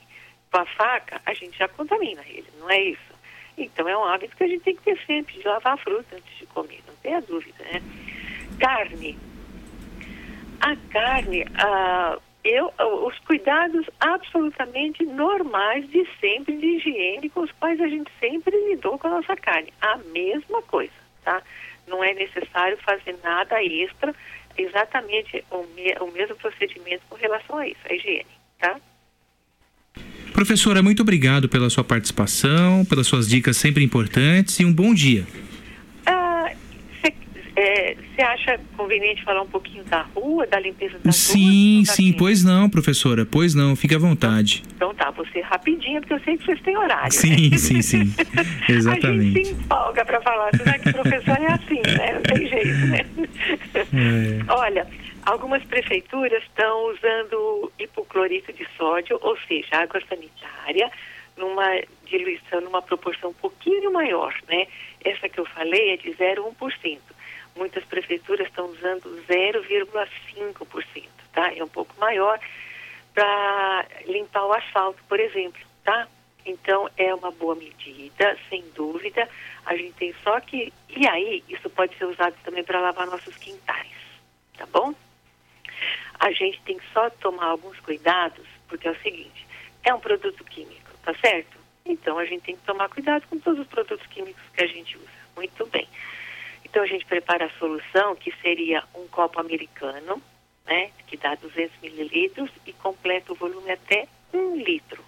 com 0.52 0.60
a 0.60 0.66
faca, 0.66 1.22
a 1.26 1.34
gente 1.34 1.58
já 1.58 1.68
contamina 1.68 2.22
ele, 2.26 2.48
não 2.58 2.70
é 2.70 2.80
isso? 2.82 3.17
Então 3.58 3.90
é 3.90 3.98
um 3.98 4.04
hábito 4.04 4.36
que 4.38 4.44
a 4.44 4.48
gente 4.48 4.64
tem 4.64 4.76
que 4.76 4.84
ter 4.84 5.00
sempre, 5.06 5.34
de 5.34 5.48
lavar 5.48 5.74
a 5.74 5.78
fruta 5.78 6.16
antes 6.16 6.38
de 6.38 6.46
comer, 6.48 6.80
não 6.88 6.96
tenha 6.98 7.22
dúvida, 7.22 7.64
né? 7.64 7.82
Carne. 8.60 9.18
A 10.60 10.76
carne, 10.92 11.46
ah, 11.56 12.18
eu, 12.44 12.72
os 13.06 13.18
cuidados 13.20 13.88
absolutamente 14.00 15.04
normais 15.06 15.90
de 15.90 16.08
sempre, 16.20 16.56
de 16.56 16.66
higiene, 16.66 17.30
com 17.30 17.42
os 17.42 17.52
quais 17.54 17.80
a 17.82 17.88
gente 17.88 18.12
sempre 18.20 18.56
lidou 18.70 18.98
com 18.98 19.08
a 19.08 19.12
nossa 19.12 19.36
carne. 19.36 19.74
A 19.82 19.98
mesma 19.98 20.62
coisa, 20.64 20.94
tá? 21.24 21.42
Não 21.88 22.04
é 22.04 22.14
necessário 22.14 22.78
fazer 22.78 23.18
nada 23.24 23.64
extra, 23.64 24.14
exatamente 24.58 25.44
o, 25.52 25.64
me, 25.76 25.94
o 26.00 26.12
mesmo 26.12 26.36
procedimento 26.36 27.04
com 27.10 27.16
relação 27.16 27.58
a 27.58 27.68
isso, 27.68 27.82
a 27.90 27.94
higiene, 27.94 28.26
tá? 28.60 28.80
Professora, 30.34 30.84
muito 30.84 31.02
obrigado 31.02 31.50
pela 31.50 31.70
sua 31.70 31.84
participação, 31.84 32.86
pelas 32.86 33.08
suas 33.08 33.28
dicas 33.28 33.58
sempre 33.58 33.84
importantes 33.84 34.60
e 34.60 34.66
um 34.66 34.72
bom 34.74 34.94
dia. 34.94 35.26
Você 38.18 38.24
acha 38.24 38.60
conveniente 38.76 39.24
falar 39.24 39.44
um 39.44 39.48
pouquinho 39.48 39.84
da 39.84 40.02
rua, 40.02 40.48
da 40.48 40.60
limpeza 40.60 40.98
da 41.04 41.12
Sim, 41.12 41.84
sim, 41.86 42.12
pois 42.12 42.44
não, 42.44 42.68
professora, 42.68 43.28
pois 43.28 43.54
não, 43.54 43.76
fique 43.76 43.94
à 43.94 44.00
vontade. 44.00 44.64
Então 44.76 44.92
tá, 44.96 45.12
você 45.12 45.40
rapidinho, 45.42 46.02
porque 46.02 46.16
eu 46.16 46.20
sei 46.22 46.36
que 46.36 46.46
vocês 46.46 46.60
têm 46.62 46.76
horário. 46.76 47.12
Sim, 47.12 47.52
né? 47.52 47.58
sim, 47.58 47.82
sim, 47.84 48.14
A 48.36 48.44
gente 48.44 48.72
exatamente. 48.72 49.46
se 49.46 49.54
empolga 49.54 50.04
para 50.04 50.20
falar, 50.22 50.50
será 50.58 50.80
que 50.80 50.92
professor 50.92 51.38
é 51.38 51.54
assim, 51.54 51.82
né? 51.86 52.14
Não 52.14 52.22
tem 52.22 52.50
jeito, 52.50 52.88
né? 52.88 53.06
É. 53.94 54.52
Olha, 54.52 54.88
algumas 55.28 55.62
prefeituras 55.66 56.42
estão 56.44 56.86
usando 56.86 57.72
hipoclorito 57.78 58.54
de 58.54 58.66
sódio, 58.78 59.20
ou 59.22 59.38
seja, 59.42 59.76
água 59.76 60.02
sanitária, 60.08 60.90
numa 61.36 61.82
diluição, 62.06 62.62
numa 62.62 62.82
proporção 62.82 63.32
um 63.32 63.34
pouquinho 63.34 63.92
maior, 63.92 64.34
né? 64.48 64.68
Essa 65.04 65.28
que 65.28 65.38
eu 65.38 65.46
falei 65.46 65.92
é 65.92 65.98
de 65.98 66.12
0,1%. 66.12 67.00
Muitas 67.58 67.84
prefeituras 67.84 68.48
estão 68.48 68.68
usando 68.68 69.22
0,5%, 69.28 71.04
tá? 71.34 71.54
É 71.54 71.62
um 71.62 71.68
pouco 71.68 71.94
maior 72.00 72.40
para 73.14 73.86
limpar 74.06 74.46
o 74.46 74.54
asfalto, 74.54 75.04
por 75.10 75.20
exemplo, 75.20 75.62
tá? 75.84 76.08
Então 76.46 76.90
é 76.96 77.14
uma 77.14 77.32
boa 77.32 77.56
medida, 77.56 78.38
sem 78.50 78.64
dúvida. 78.74 79.28
A 79.66 79.76
gente 79.76 79.92
tem 79.94 80.16
só 80.24 80.40
que 80.40 80.72
e 80.88 81.06
aí 81.06 81.44
isso 81.50 81.70
pode 81.70 81.98
ser 81.98 82.06
usado 82.06 82.36
também 82.46 82.64
para 82.64 82.80
lavar 82.80 83.08
nossos 83.08 83.36
quintais, 83.36 83.92
tá 84.58 84.66
bom? 84.68 84.94
A 86.20 86.32
gente 86.32 86.62
tem 86.62 86.78
que 86.78 86.86
só 86.94 87.10
tomar 87.10 87.48
alguns 87.48 87.80
cuidados, 87.80 88.46
porque 88.68 88.88
é 88.88 88.92
o 88.92 89.02
seguinte, 89.02 89.48
é 89.84 89.94
um 89.94 90.00
produto 90.00 90.44
químico, 90.44 90.92
tá 91.04 91.14
certo? 91.16 91.58
Então 91.86 92.18
a 92.18 92.26
gente 92.26 92.42
tem 92.42 92.56
que 92.56 92.64
tomar 92.64 92.90
cuidado 92.90 93.26
com 93.28 93.40
todos 93.40 93.62
os 93.62 93.68
produtos 93.68 94.06
químicos 94.08 94.44
que 94.54 94.64
a 94.64 94.68
gente 94.68 94.98
usa. 94.98 95.08
Muito 95.36 95.66
bem. 95.68 95.88
Então 96.66 96.84
a 96.84 96.88
gente 96.88 97.06
prepara 97.06 97.46
a 97.46 97.60
solução, 97.60 98.16
que 98.16 98.34
seria 98.42 98.84
um 98.94 99.08
copo 99.08 99.40
americano, 99.40 100.22
né, 100.66 100.92
que 101.08 101.16
dá 101.16 101.34
200 101.36 101.80
mililitros 101.82 102.52
e 102.66 102.74
completa 102.74 103.32
o 103.32 103.36
volume 103.36 103.72
até 103.72 104.08
um 104.34 104.58
litro. 104.58 105.04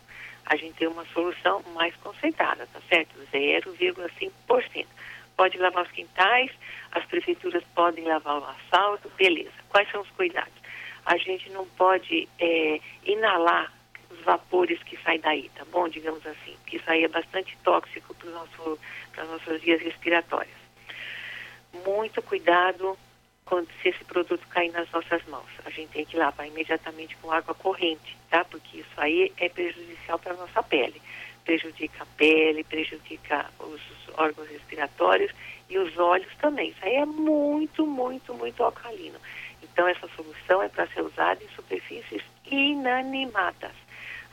A 0.46 0.56
gente 0.56 0.76
tem 0.78 0.88
uma 0.88 1.06
solução 1.08 1.62
mais 1.76 1.96
concentrada, 1.98 2.68
tá 2.74 2.80
certo? 2.88 3.14
0,5%. 3.32 4.88
Pode 5.36 5.58
lavar 5.58 5.86
os 5.86 5.92
quintais, 5.92 6.52
as 6.92 7.06
prefeituras 7.06 7.64
podem 7.76 8.04
lavar 8.06 8.40
o 8.40 8.46
asfalto, 8.46 9.10
beleza. 9.18 9.52
Quais 9.70 9.90
são 9.92 10.02
os 10.02 10.10
cuidados? 10.12 10.59
A 11.06 11.18
gente 11.18 11.50
não 11.52 11.66
pode 11.66 12.28
é, 12.40 12.80
inalar 13.06 13.74
os 14.10 14.20
vapores 14.22 14.82
que 14.84 14.98
saem 15.04 15.20
daí, 15.20 15.50
tá 15.56 15.66
bom? 15.72 15.88
Digamos 15.88 16.26
assim, 16.26 16.56
porque 16.62 16.78
isso 16.78 16.90
aí 16.90 17.04
é 17.04 17.08
bastante 17.08 17.58
tóxico 17.64 18.14
para 18.16 18.30
nosso, 18.32 18.80
as 19.18 19.28
nossas 19.30 19.62
vias 19.62 19.82
respiratórias 19.82 20.60
muito 21.86 22.22
cuidado 22.22 22.98
quando 23.46 23.68
se 23.82 23.90
esse 23.90 24.04
produto 24.06 24.46
cair 24.50 24.72
nas 24.72 24.90
nossas 24.92 25.24
mãos. 25.26 25.50
A 25.66 25.70
gente 25.70 25.90
tem 25.90 26.06
que 26.06 26.18
lavar 26.18 26.48
imediatamente 26.48 27.16
com 27.18 27.32
água 27.32 27.56
corrente, 27.56 28.16
tá? 28.30 28.46
Porque 28.46 28.80
isso 28.80 28.94
aí 28.98 29.32
é 29.38 29.50
prejudicial 29.50 30.20
para 30.20 30.34
a 30.34 30.38
nossa 30.38 30.62
pele. 30.62 31.02
Prejudica 31.44 32.04
a 32.04 32.06
pele, 32.06 32.64
prejudica 32.64 33.50
os 33.60 33.82
órgãos 34.16 34.48
respiratórios 34.50 35.32
e 35.68 35.80
os 35.80 35.98
olhos 35.98 36.32
também. 36.40 36.70
Isso 36.70 36.86
aí 36.86 36.96
é 36.96 37.06
muito, 37.06 37.88
muito, 37.88 38.34
muito 38.36 38.64
alcalino. 38.64 39.20
Então 39.80 39.88
essa 39.88 40.10
solução 40.10 40.62
é 40.62 40.68
para 40.68 40.88
ser 40.88 41.02
usada 41.02 41.42
em 41.42 41.48
superfícies 41.56 42.22
inanimadas. 42.52 43.72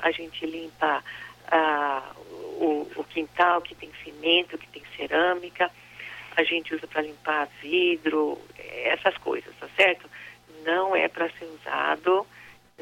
A 0.01 0.11
gente 0.11 0.45
limpa 0.45 1.05
ah, 1.47 2.13
o, 2.59 2.91
o 2.97 3.05
quintal 3.05 3.63
que 3.63 3.73
tem 3.77 3.89
cimento, 4.03 4.59
que 4.59 4.67
tem 4.67 4.83
cerâmica, 4.97 5.71
a 6.37 6.43
gente 6.43 6.75
usa 6.75 6.89
para 6.89 7.03
limpar 7.03 7.49
vidro, 7.63 8.41
essas 8.59 9.17
coisas, 9.19 9.55
tá 9.61 9.69
certo? 9.77 10.11
Não 10.65 10.97
é 10.97 11.07
para 11.07 11.31
ser 11.31 11.45
usado, 11.45 12.27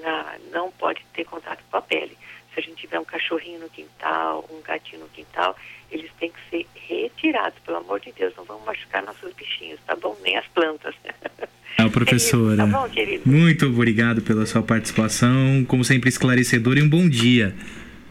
na, 0.00 0.38
não 0.50 0.72
pode 0.72 1.04
ter 1.12 1.26
contato 1.26 1.62
com 1.70 1.76
a 1.76 1.82
pele. 1.82 2.16
Se 2.54 2.60
a 2.60 2.62
gente 2.62 2.80
tiver 2.80 2.98
um 2.98 3.04
cachorrinho 3.04 3.60
no 3.60 3.68
quintal, 3.68 4.42
um 4.48 4.62
gatinho 4.62 5.02
no 5.02 5.08
quintal, 5.10 5.54
eles 5.90 6.10
têm 6.14 6.32
que 6.32 6.40
ser 6.48 6.66
retirados, 6.74 7.58
pelo 7.58 7.76
amor 7.76 8.00
de 8.00 8.10
Deus, 8.12 8.34
não 8.34 8.44
vamos 8.44 8.64
machucar 8.64 9.02
nossos 9.02 9.34
bichinhos, 9.34 9.78
tá 9.84 9.94
bom? 9.94 10.16
Nem 10.22 10.38
as 10.38 10.46
plantas. 10.46 10.94
Ah, 11.78 11.88
professora. 11.88 12.56
Tá 12.56 12.66
bom, 12.66 12.88
querido? 12.88 13.22
Muito 13.26 13.66
obrigado 13.66 14.22
pela 14.22 14.46
sua 14.46 14.62
participação, 14.62 15.64
como 15.66 15.84
sempre 15.84 16.08
esclarecedor 16.08 16.78
e 16.78 16.82
um 16.82 16.88
bom 16.88 17.08
dia. 17.08 17.54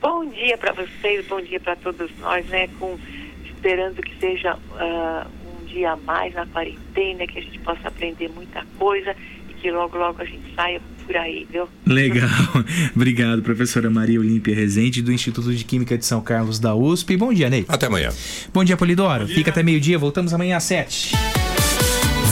Bom 0.01 0.25
dia 0.25 0.57
para 0.57 0.73
vocês, 0.73 1.25
bom 1.27 1.41
dia 1.41 1.59
para 1.59 1.75
todos 1.77 2.11
nós, 2.19 2.45
né? 2.47 2.67
Com, 2.79 2.97
esperando 3.45 4.01
que 4.01 4.13
seja 4.19 4.57
ah, 4.77 5.27
um 5.45 5.65
dia 5.65 5.91
a 5.91 5.95
mais 5.97 6.33
na 6.33 6.45
quarentena, 6.45 7.25
que 7.25 7.39
a 7.39 7.41
gente 7.41 7.57
possa 7.59 7.87
aprender 7.87 8.29
muita 8.29 8.65
coisa 8.77 9.15
e 9.49 9.53
que 9.53 9.71
logo, 9.71 9.97
logo 9.97 10.21
a 10.21 10.25
gente 10.25 10.53
saia 10.53 10.81
por 11.05 11.15
aí, 11.15 11.47
viu? 11.49 11.67
Legal. 11.85 12.29
Obrigado, 12.95 13.41
professora 13.41 13.89
Maria 13.89 14.19
Olímpia 14.19 14.53
Rezende, 14.53 15.01
do 15.01 15.11
Instituto 15.11 15.53
de 15.53 15.63
Química 15.63 15.97
de 15.97 16.05
São 16.05 16.21
Carlos 16.21 16.59
da 16.59 16.75
USP. 16.75 17.15
Bom 17.15 17.33
dia, 17.33 17.49
Ney. 17.49 17.65
Até 17.67 17.87
amanhã. 17.87 18.09
Bom 18.53 18.63
dia, 18.63 18.75
Polidoro. 18.75 19.27
Fica 19.27 19.51
até 19.51 19.63
meio-dia, 19.63 19.97
voltamos 19.97 20.33
amanhã 20.33 20.57
às 20.57 20.63
sete. 20.63 21.13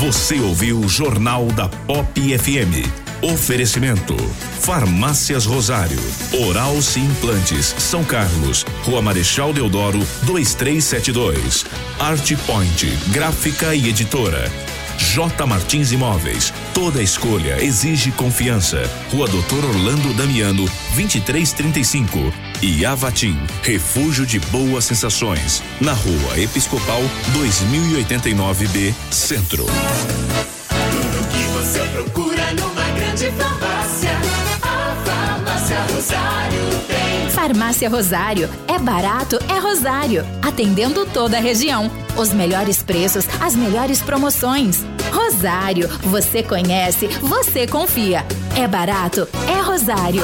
Você 0.02 0.40
ouviu 0.40 0.80
o 0.80 0.90
Jornal 0.90 1.46
da 1.52 1.70
Pop 1.70 2.20
FM. 2.20 2.90
Oferecimento: 3.22 4.18
Farmácias 4.60 5.46
Rosário, 5.46 6.00
Oral 6.48 6.82
Sim 6.82 7.06
Implantes, 7.06 7.76
São 7.78 8.04
Carlos, 8.04 8.66
Rua 8.84 9.00
Marechal 9.00 9.54
Deodoro, 9.54 10.00
2372. 10.24 11.68
Art 12.00 12.34
Point, 12.48 12.88
Gráfica 13.12 13.76
e 13.76 13.90
Editora. 13.90 14.52
J 14.98 15.46
Martins 15.46 15.92
Imóveis. 15.92 16.52
Toda 16.74 17.04
escolha 17.04 17.62
exige 17.62 18.12
confiança. 18.14 18.90
Rua 19.12 19.28
Doutor 19.28 19.66
Orlando 19.66 20.14
Damiano, 20.14 20.64
2335. 20.96 22.18
E 22.62 22.86
Avatim, 22.86 23.38
refúgio 23.62 24.26
de 24.26 24.40
boas 24.40 24.86
sensações. 24.86 25.62
Na 25.82 25.92
Rua 25.92 26.40
Episcopal, 26.40 27.02
2089B, 27.34 28.94
Centro. 29.10 29.66
Tudo 29.66 31.28
que 31.28 31.44
você 31.50 31.80
procura 31.90 32.54
numa 32.54 32.90
grande 32.92 33.30
farmácia. 33.32 34.12
A 34.62 34.96
Farmácia 35.06 35.78
Rosário 35.94 36.70
tem. 36.88 37.30
Farmácia 37.32 37.90
Rosário. 37.90 38.50
É 38.68 38.80
barato, 38.80 39.38
é 39.50 39.60
Rosário. 39.60 40.26
Atendendo 40.42 41.06
toda 41.06 41.38
a 41.38 41.42
região. 41.42 41.92
Os 42.16 42.32
melhores 42.32 42.82
preços, 42.82 43.26
as 43.42 43.56
melhores 43.56 44.02
promoções. 44.02 44.86
Rosário. 45.12 45.88
Você 46.04 46.42
conhece, 46.42 47.08
você 47.22 47.68
confia. 47.68 48.26
É 48.56 48.68
barato, 48.68 49.28
é 49.48 49.62
Rosário. 49.62 50.24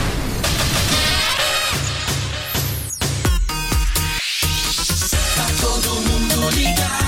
Tá 6.51 6.57
todo 6.57 6.59
mundo 6.59 6.59
ligado. 6.59 7.00